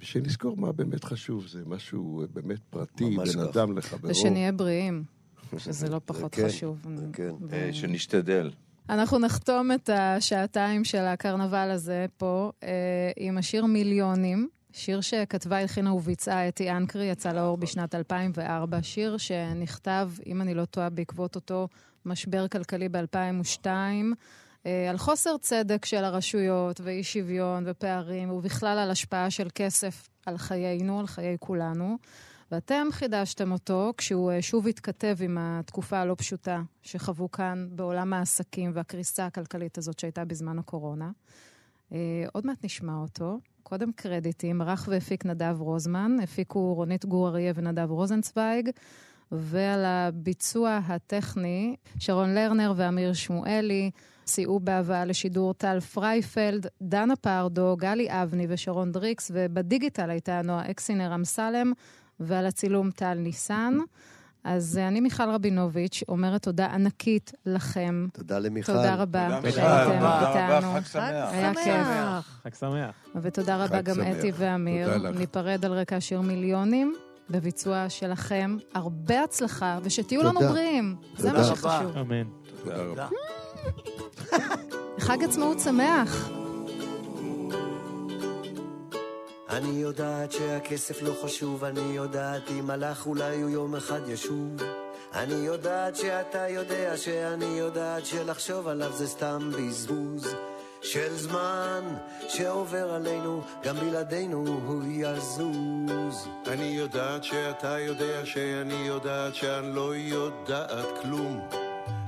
ושנזכור 0.00 0.56
מה 0.56 0.72
באמת 0.72 1.04
חשוב, 1.04 1.46
זה 1.46 1.62
משהו 1.66 2.24
באמת 2.32 2.60
פרטי, 2.70 3.04
בין 3.04 3.32
ככה. 3.32 3.50
אדם 3.50 3.78
לחברו. 3.78 4.10
ושנהיה 4.10 4.52
בריאים, 4.52 5.04
שזה 5.58 5.88
לא 5.88 6.00
פחות 6.04 6.34
כן, 6.34 6.48
חשוב. 6.48 6.86
כן. 7.12 7.30
ו- 7.40 7.54
אה, 7.54 7.68
שנשתדל. 7.72 8.50
אנחנו 8.88 9.18
נחתום 9.18 9.72
את 9.72 9.90
השעתיים 9.92 10.84
של 10.84 11.04
הקרנבל 11.04 11.70
הזה 11.70 12.06
פה 12.16 12.52
אה, 12.62 13.10
עם 13.16 13.38
השיר 13.38 13.66
מיליונים, 13.66 14.48
שיר 14.72 15.00
שכתבה, 15.00 15.58
הלחינה 15.58 15.92
וביצעה 15.92 16.48
אתי 16.48 16.70
אנקרי, 16.70 17.04
יצא 17.04 17.32
לאור 17.32 17.56
בשנת 17.56 17.94
2004, 17.94 18.82
שיר 18.82 19.16
שנכתב, 19.16 20.10
אם 20.26 20.42
אני 20.42 20.54
לא 20.54 20.64
טועה, 20.64 20.90
בעקבות 20.90 21.34
אותו 21.34 21.68
משבר 22.04 22.48
כלכלי 22.48 22.88
ב-2002, 22.88 23.66
אה, 24.66 24.90
על 24.90 24.98
חוסר 24.98 25.36
צדק 25.40 25.84
של 25.84 26.04
הרשויות 26.04 26.80
ואי 26.80 27.04
שוויון 27.04 27.64
ופערים, 27.66 28.30
ובכלל 28.30 28.78
על 28.78 28.90
השפעה 28.90 29.30
של 29.30 29.48
כסף 29.54 30.08
על 30.26 30.38
חיינו, 30.38 31.00
על 31.00 31.06
חיי 31.06 31.36
כולנו. 31.40 31.98
ואתם 32.52 32.86
חידשתם 32.90 33.52
אותו 33.52 33.92
כשהוא 33.96 34.30
אה, 34.30 34.42
שוב 34.42 34.66
התכתב 34.66 35.16
עם 35.20 35.38
התקופה 35.40 35.98
הלא 35.98 36.14
פשוטה 36.18 36.62
שחוו 36.82 37.30
כאן 37.30 37.68
בעולם 37.70 38.12
העסקים 38.12 38.70
והקריסה 38.74 39.26
הכלכלית 39.26 39.78
הזאת 39.78 39.98
שהייתה 39.98 40.24
בזמן 40.24 40.58
הקורונה. 40.58 41.10
אה, 41.92 41.98
עוד 42.32 42.46
מעט 42.46 42.64
נשמע 42.64 42.94
אותו. 42.94 43.38
קודם 43.62 43.92
קרדיטים, 43.92 44.60
ערך 44.60 44.88
והפיק 44.90 45.24
נדב 45.26 45.56
רוזמן, 45.58 46.16
הפיקו 46.22 46.74
רונית 46.74 47.04
גור 47.04 47.28
אריה 47.28 47.52
ונדב 47.54 47.90
רוזנצוויג, 47.90 48.70
ועל 49.32 49.84
הביצוע 49.84 50.80
הטכני, 50.86 51.76
שרון 51.98 52.34
לרנר 52.34 52.72
ואמיר 52.76 53.12
שמואלי. 53.12 53.90
סייעו 54.26 54.60
בהבאה 54.60 55.04
לשידור 55.04 55.54
טל 55.54 55.80
פרייפלד, 55.80 56.66
דנה 56.82 57.16
פרדו, 57.16 57.76
גלי 57.78 58.06
אבני 58.10 58.46
ושרון 58.48 58.92
דריקס, 58.92 59.30
ובדיגיטל 59.34 60.10
הייתה 60.10 60.42
נועה 60.42 60.70
אקסינר 60.70 61.14
אמסלם, 61.14 61.72
ועל 62.20 62.46
הצילום 62.46 62.90
טל 62.90 63.14
ניסן. 63.14 63.78
אז 64.44 64.78
אה, 64.78 64.88
אני 64.88 65.00
מיכל 65.00 65.30
רבינוביץ', 65.30 66.02
אומרת 66.08 66.42
תודה 66.42 66.66
ענקית 66.66 67.32
לכם. 67.46 68.06
תודה 68.12 68.38
למיכל. 68.38 68.72
תודה 68.72 68.94
רבה. 68.94 69.28
שהייתם 69.42 69.50
תודה 69.50 69.84
רבה, 69.84 70.56
איתנו. 70.56 70.72
חג 70.72 70.86
שמח. 70.86 71.02
היה 71.32 71.54
כיף. 71.54 72.26
חג 72.44 72.54
שמח. 72.54 72.94
ותודה 73.22 73.64
רבה 73.64 73.80
גם. 73.80 73.96
אתי 74.00 74.32
ואמיר. 74.34 75.10
ניפרד 75.10 75.64
על 75.64 75.72
רקע 75.72 76.00
שיר 76.00 76.20
מיליונים. 76.20 76.94
בביצוע 77.30 77.88
שלכם, 77.88 78.56
הרבה 78.74 79.22
הצלחה, 79.24 79.78
ושתהיו 79.82 80.22
לנו 80.22 80.40
תודה. 80.40 80.52
בריאים. 80.52 80.96
זה 81.16 81.28
תודה 81.28 81.40
מה 81.40 81.46
רבה. 81.46 81.56
שחשוב. 81.56 81.98
אמן. 81.98 82.24
תודה 82.64 82.76
רבה. 82.82 83.08
חג 85.06 85.24
עצמאות 85.24 85.60
שמח. 85.60 86.37
אני 89.48 89.68
יודעת 89.68 90.32
שהכסף 90.32 91.02
לא 91.02 91.12
חשוב, 91.22 91.64
אני 91.64 91.80
יודעת 91.80 92.50
אם 92.50 92.70
הלך 92.70 93.06
אולי 93.06 93.42
הוא 93.42 93.50
יום 93.50 93.76
אחד 93.76 94.08
ישוב. 94.08 94.56
אני 95.14 95.34
יודעת 95.34 95.96
שאתה 95.96 96.48
יודע 96.48 96.96
שאני 96.96 97.44
יודעת 97.44 98.06
שלחשוב 98.06 98.68
עליו 98.68 98.92
זה 98.92 99.08
סתם 99.08 99.50
בזבוז 99.58 100.34
של 100.82 101.16
זמן 101.16 101.96
שעובר 102.28 102.90
עלינו, 102.90 103.42
גם 103.64 103.76
בלעדינו 103.76 104.46
הוא 104.66 104.82
יזוז. 104.86 106.28
אני 106.46 106.76
יודעת 106.78 107.24
שאתה 107.24 107.78
יודע 107.78 108.26
שאני 108.26 108.86
יודעת 108.86 109.34
שאני 109.34 109.74
לא 109.74 109.96
יודעת 109.96 110.98
כלום 111.02 111.48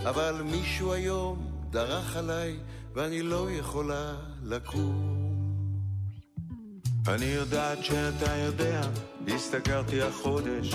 אבל 0.05 0.43
מישהו 0.45 0.93
היום 0.93 1.47
דרך 1.71 2.17
עליי 2.17 2.57
ואני 2.95 3.23
לא 3.23 3.51
יכולה 3.51 4.15
לקום 4.43 5.20
אני 7.15 7.25
יודעת 7.25 7.85
שאתה 7.85 8.37
יודע, 8.37 8.81
השתכרתי 9.35 10.03
החודש, 10.03 10.75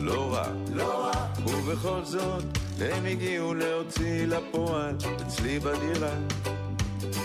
לא 0.00 0.34
רע. 0.34 0.48
לא 0.74 1.04
רע. 1.04 1.26
ובכל 1.46 2.04
זאת, 2.04 2.44
הם 2.80 3.04
הגיעו 3.04 3.54
להוציא 3.54 4.26
לפועל, 4.26 4.94
אצלי 5.26 5.58
בדירה. 5.58 6.14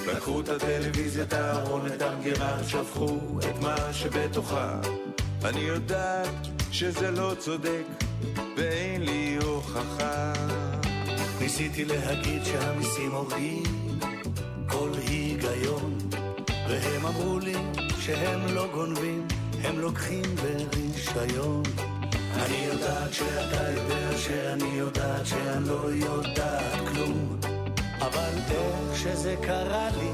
לקחו 0.07 0.41
את 0.41 0.49
הטלוויזיה, 0.49 1.23
את 1.23 1.34
הארון, 1.34 1.88
את 1.88 2.02
המגירה, 2.02 2.64
שפכו 2.68 3.18
את 3.40 3.61
מה 3.61 3.94
שבתוכה. 3.94 4.80
אני 5.45 5.60
יודעת 5.60 6.48
שזה 6.72 7.11
לא 7.11 7.34
צודק, 7.40 7.84
ואין 8.57 9.02
לי 9.02 9.38
הוכחה. 9.44 10.34
ניסיתי 11.40 11.86
להגיד 11.86 12.45
שהמיסים 12.45 13.11
הורגים 13.11 13.90
והם 16.72 17.06
אמרו 17.06 17.39
לי 17.39 17.53
שהם 17.99 18.56
לא 18.56 18.68
גונבים, 18.73 19.27
הם 19.64 19.80
לוקחים 19.80 20.23
ברישיון. 20.35 21.64
אני 22.35 22.65
יודעת 22.73 23.14
שאתה 23.14 23.72
יודע 23.72 24.18
שאני 24.18 24.69
יודעת 24.73 25.26
שאני 25.26 25.68
לא 25.68 25.89
יודעת 25.93 26.88
כלום, 26.88 27.39
אבל 28.02 28.34
איך 28.52 28.98
שזה 28.99 29.35
קרה 29.41 29.89
לי, 29.98 30.11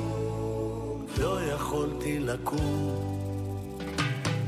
לא 1.17 1.41
יכולתי 1.43 2.19
לקום. 2.19 3.17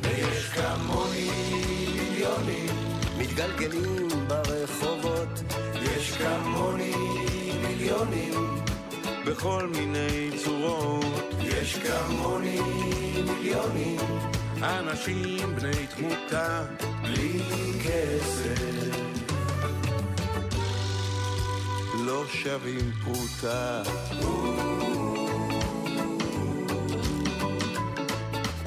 ויש 0.02 0.50
כמוני 0.50 1.30
מיליונים 1.96 2.76
מתגלגלים 3.18 4.08
ברחובות, 4.28 5.44
יש 5.82 6.12
כמוני 6.12 6.94
מיליונים 7.62 8.60
בכל 9.26 9.68
מיני 9.68 10.30
צורות. 10.44 11.30
יש 11.44 11.76
כמוני 11.76 12.60
מיליונים 13.26 14.00
אנשים 14.64 15.56
בני 15.56 15.88
תמותה 15.98 16.64
בלי 17.02 17.42
כסף 17.84 18.98
לא 22.06 22.24
שווים 22.28 22.92
פרוטה 23.04 23.84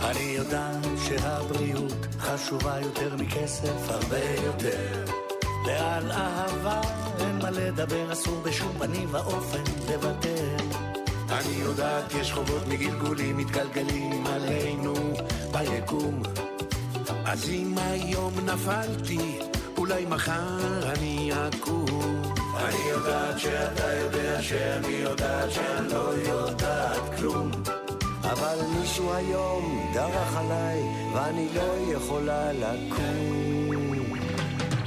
אני 0.00 0.34
יודעת 0.36 0.84
שהבריאות 1.08 2.06
חשובה 2.18 2.80
יותר 2.80 3.16
מכסף, 3.16 3.88
הרבה 3.88 4.18
יותר. 4.44 5.31
ועל 5.66 6.12
אהבה 6.12 6.80
אין 7.18 7.38
מה 7.42 7.50
לדבר, 7.50 8.12
אסור 8.12 8.40
בשום 8.42 8.72
פנים 8.78 9.08
ואופן 9.10 9.62
לוותר. 9.92 10.56
אני 11.30 11.54
יודעת 11.60 12.14
יש 12.20 12.32
חובות 12.32 12.66
מגלגולים 12.68 13.36
מתגלגלים 13.36 14.26
עלינו 14.26 14.94
ביקום 15.52 16.22
אז 17.24 17.48
אם 17.48 17.74
היום 17.78 18.32
נפלתי 18.44 19.38
אולי 19.78 20.04
מחר 20.08 20.92
אני 20.92 21.30
אקום 21.32 22.22
אני 22.56 22.90
יודעת 22.90 23.38
שאתה 23.38 23.94
יודע 23.94 24.42
שאני 24.42 24.88
יודעת 24.88 25.50
שאני 25.50 25.88
לא 25.88 26.14
יודעת 26.28 27.18
כלום. 27.18 27.50
אבל 28.22 28.58
מישהו 28.80 29.12
היום 29.14 29.90
דרך 29.94 30.36
עליי 30.36 30.82
ואני 31.14 31.48
לא 31.54 31.96
יכולה 31.96 32.52
לקום. 32.52 33.51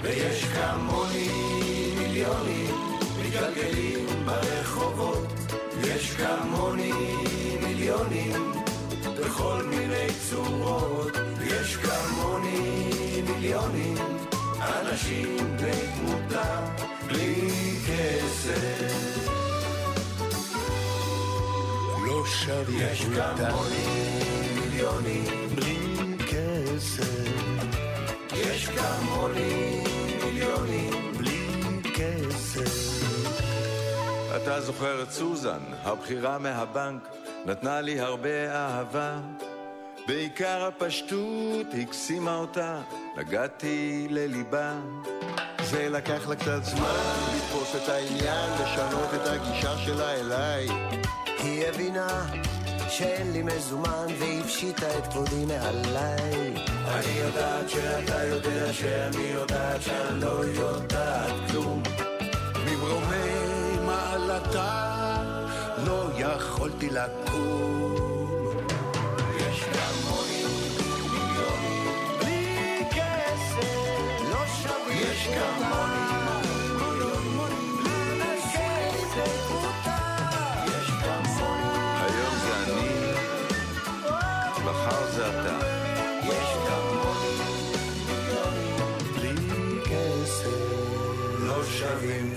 ויש 0.05 0.43
כמוני 0.45 1.29
מיליונים 1.97 2.75
מתגלגלים 3.19 4.05
ברחובות. 4.25 5.27
יש 5.83 6.11
כמוני 6.11 6.91
מיליונים 7.63 8.51
בכל 9.19 9.63
מיני 9.63 10.07
צורות. 10.29 11.11
יש 11.41 11.77
כמוני 11.77 13.21
מיליונים 13.29 13.97
אנשים 14.59 15.37
בני 15.57 15.81
תמותה 15.95 16.65
בלי 17.07 17.49
כסף. 17.87 19.05
לא 22.07 22.25
שווים 22.25 22.79
יש 22.91 23.01
כמוני 23.01 24.19
מיליונים 24.59 25.49
בלי 25.55 25.77
כסף. 26.27 27.25
יש 28.33 28.69
כמוני 28.69 29.94
מיליונים 30.45 31.11
בלי 31.17 31.81
כסף. 31.93 32.95
אתה 34.35 34.61
זוכר 34.61 35.03
את 35.03 35.11
סוזן, 35.11 35.59
הבחירה 35.83 36.37
מהבנק, 36.37 37.07
נתנה 37.45 37.81
לי 37.81 37.99
הרבה 37.99 38.51
אהבה. 38.51 39.19
בעיקר 40.07 40.65
הפשטות 40.65 41.67
הקסימה 41.81 42.35
אותה, 42.35 42.81
נגעתי 43.17 44.07
לליבה. 44.09 44.73
זה 45.63 45.89
לקח 45.89 46.27
לה 46.27 46.35
קצת 46.35 46.63
זמן 46.63 46.95
לתפוס 47.35 47.75
את 47.75 47.89
העניין, 47.89 48.49
לשנות 48.61 49.09
את 49.15 49.27
הגישה 49.27 49.77
שלה 49.77 50.13
אליי. 50.13 50.67
היא 51.37 51.65
הבינה 51.67 52.25
שאין 52.89 53.31
לי 53.31 53.41
מזומן 53.43 54.07
והפשיטה 54.19 54.97
את 54.97 55.07
כבודי 55.07 55.45
מעליי. 55.45 56.53
אני 56.87 57.11
יודעת 57.19 57.69
שאתה 57.69 58.23
יודע 58.23 58.73
שאני 58.73 59.23
יודעת 59.33 59.81
שאני 59.81 60.19
לא 60.21 60.45
יודעת 60.45 61.33
כלום. 61.51 61.83
ממרומי 62.65 63.77
מעלתה 63.85 65.15
לא 65.85 66.09
יכולתי 66.17 66.89
לקום. 66.89 67.95
יש 69.37 69.63
כמוני 69.63 70.43
מיליונים 70.81 71.87
בלי 72.19 72.83
כסף. 72.91 74.21
לא 74.31 74.45
שווים 74.63 74.97
יש 75.11 75.27
כמוני 75.27 76.05
מיליונים 76.79 77.77
בלי 77.83 78.41
כסף. 78.53 79.64
מיליונים 92.01 92.29
בלי 92.29 92.34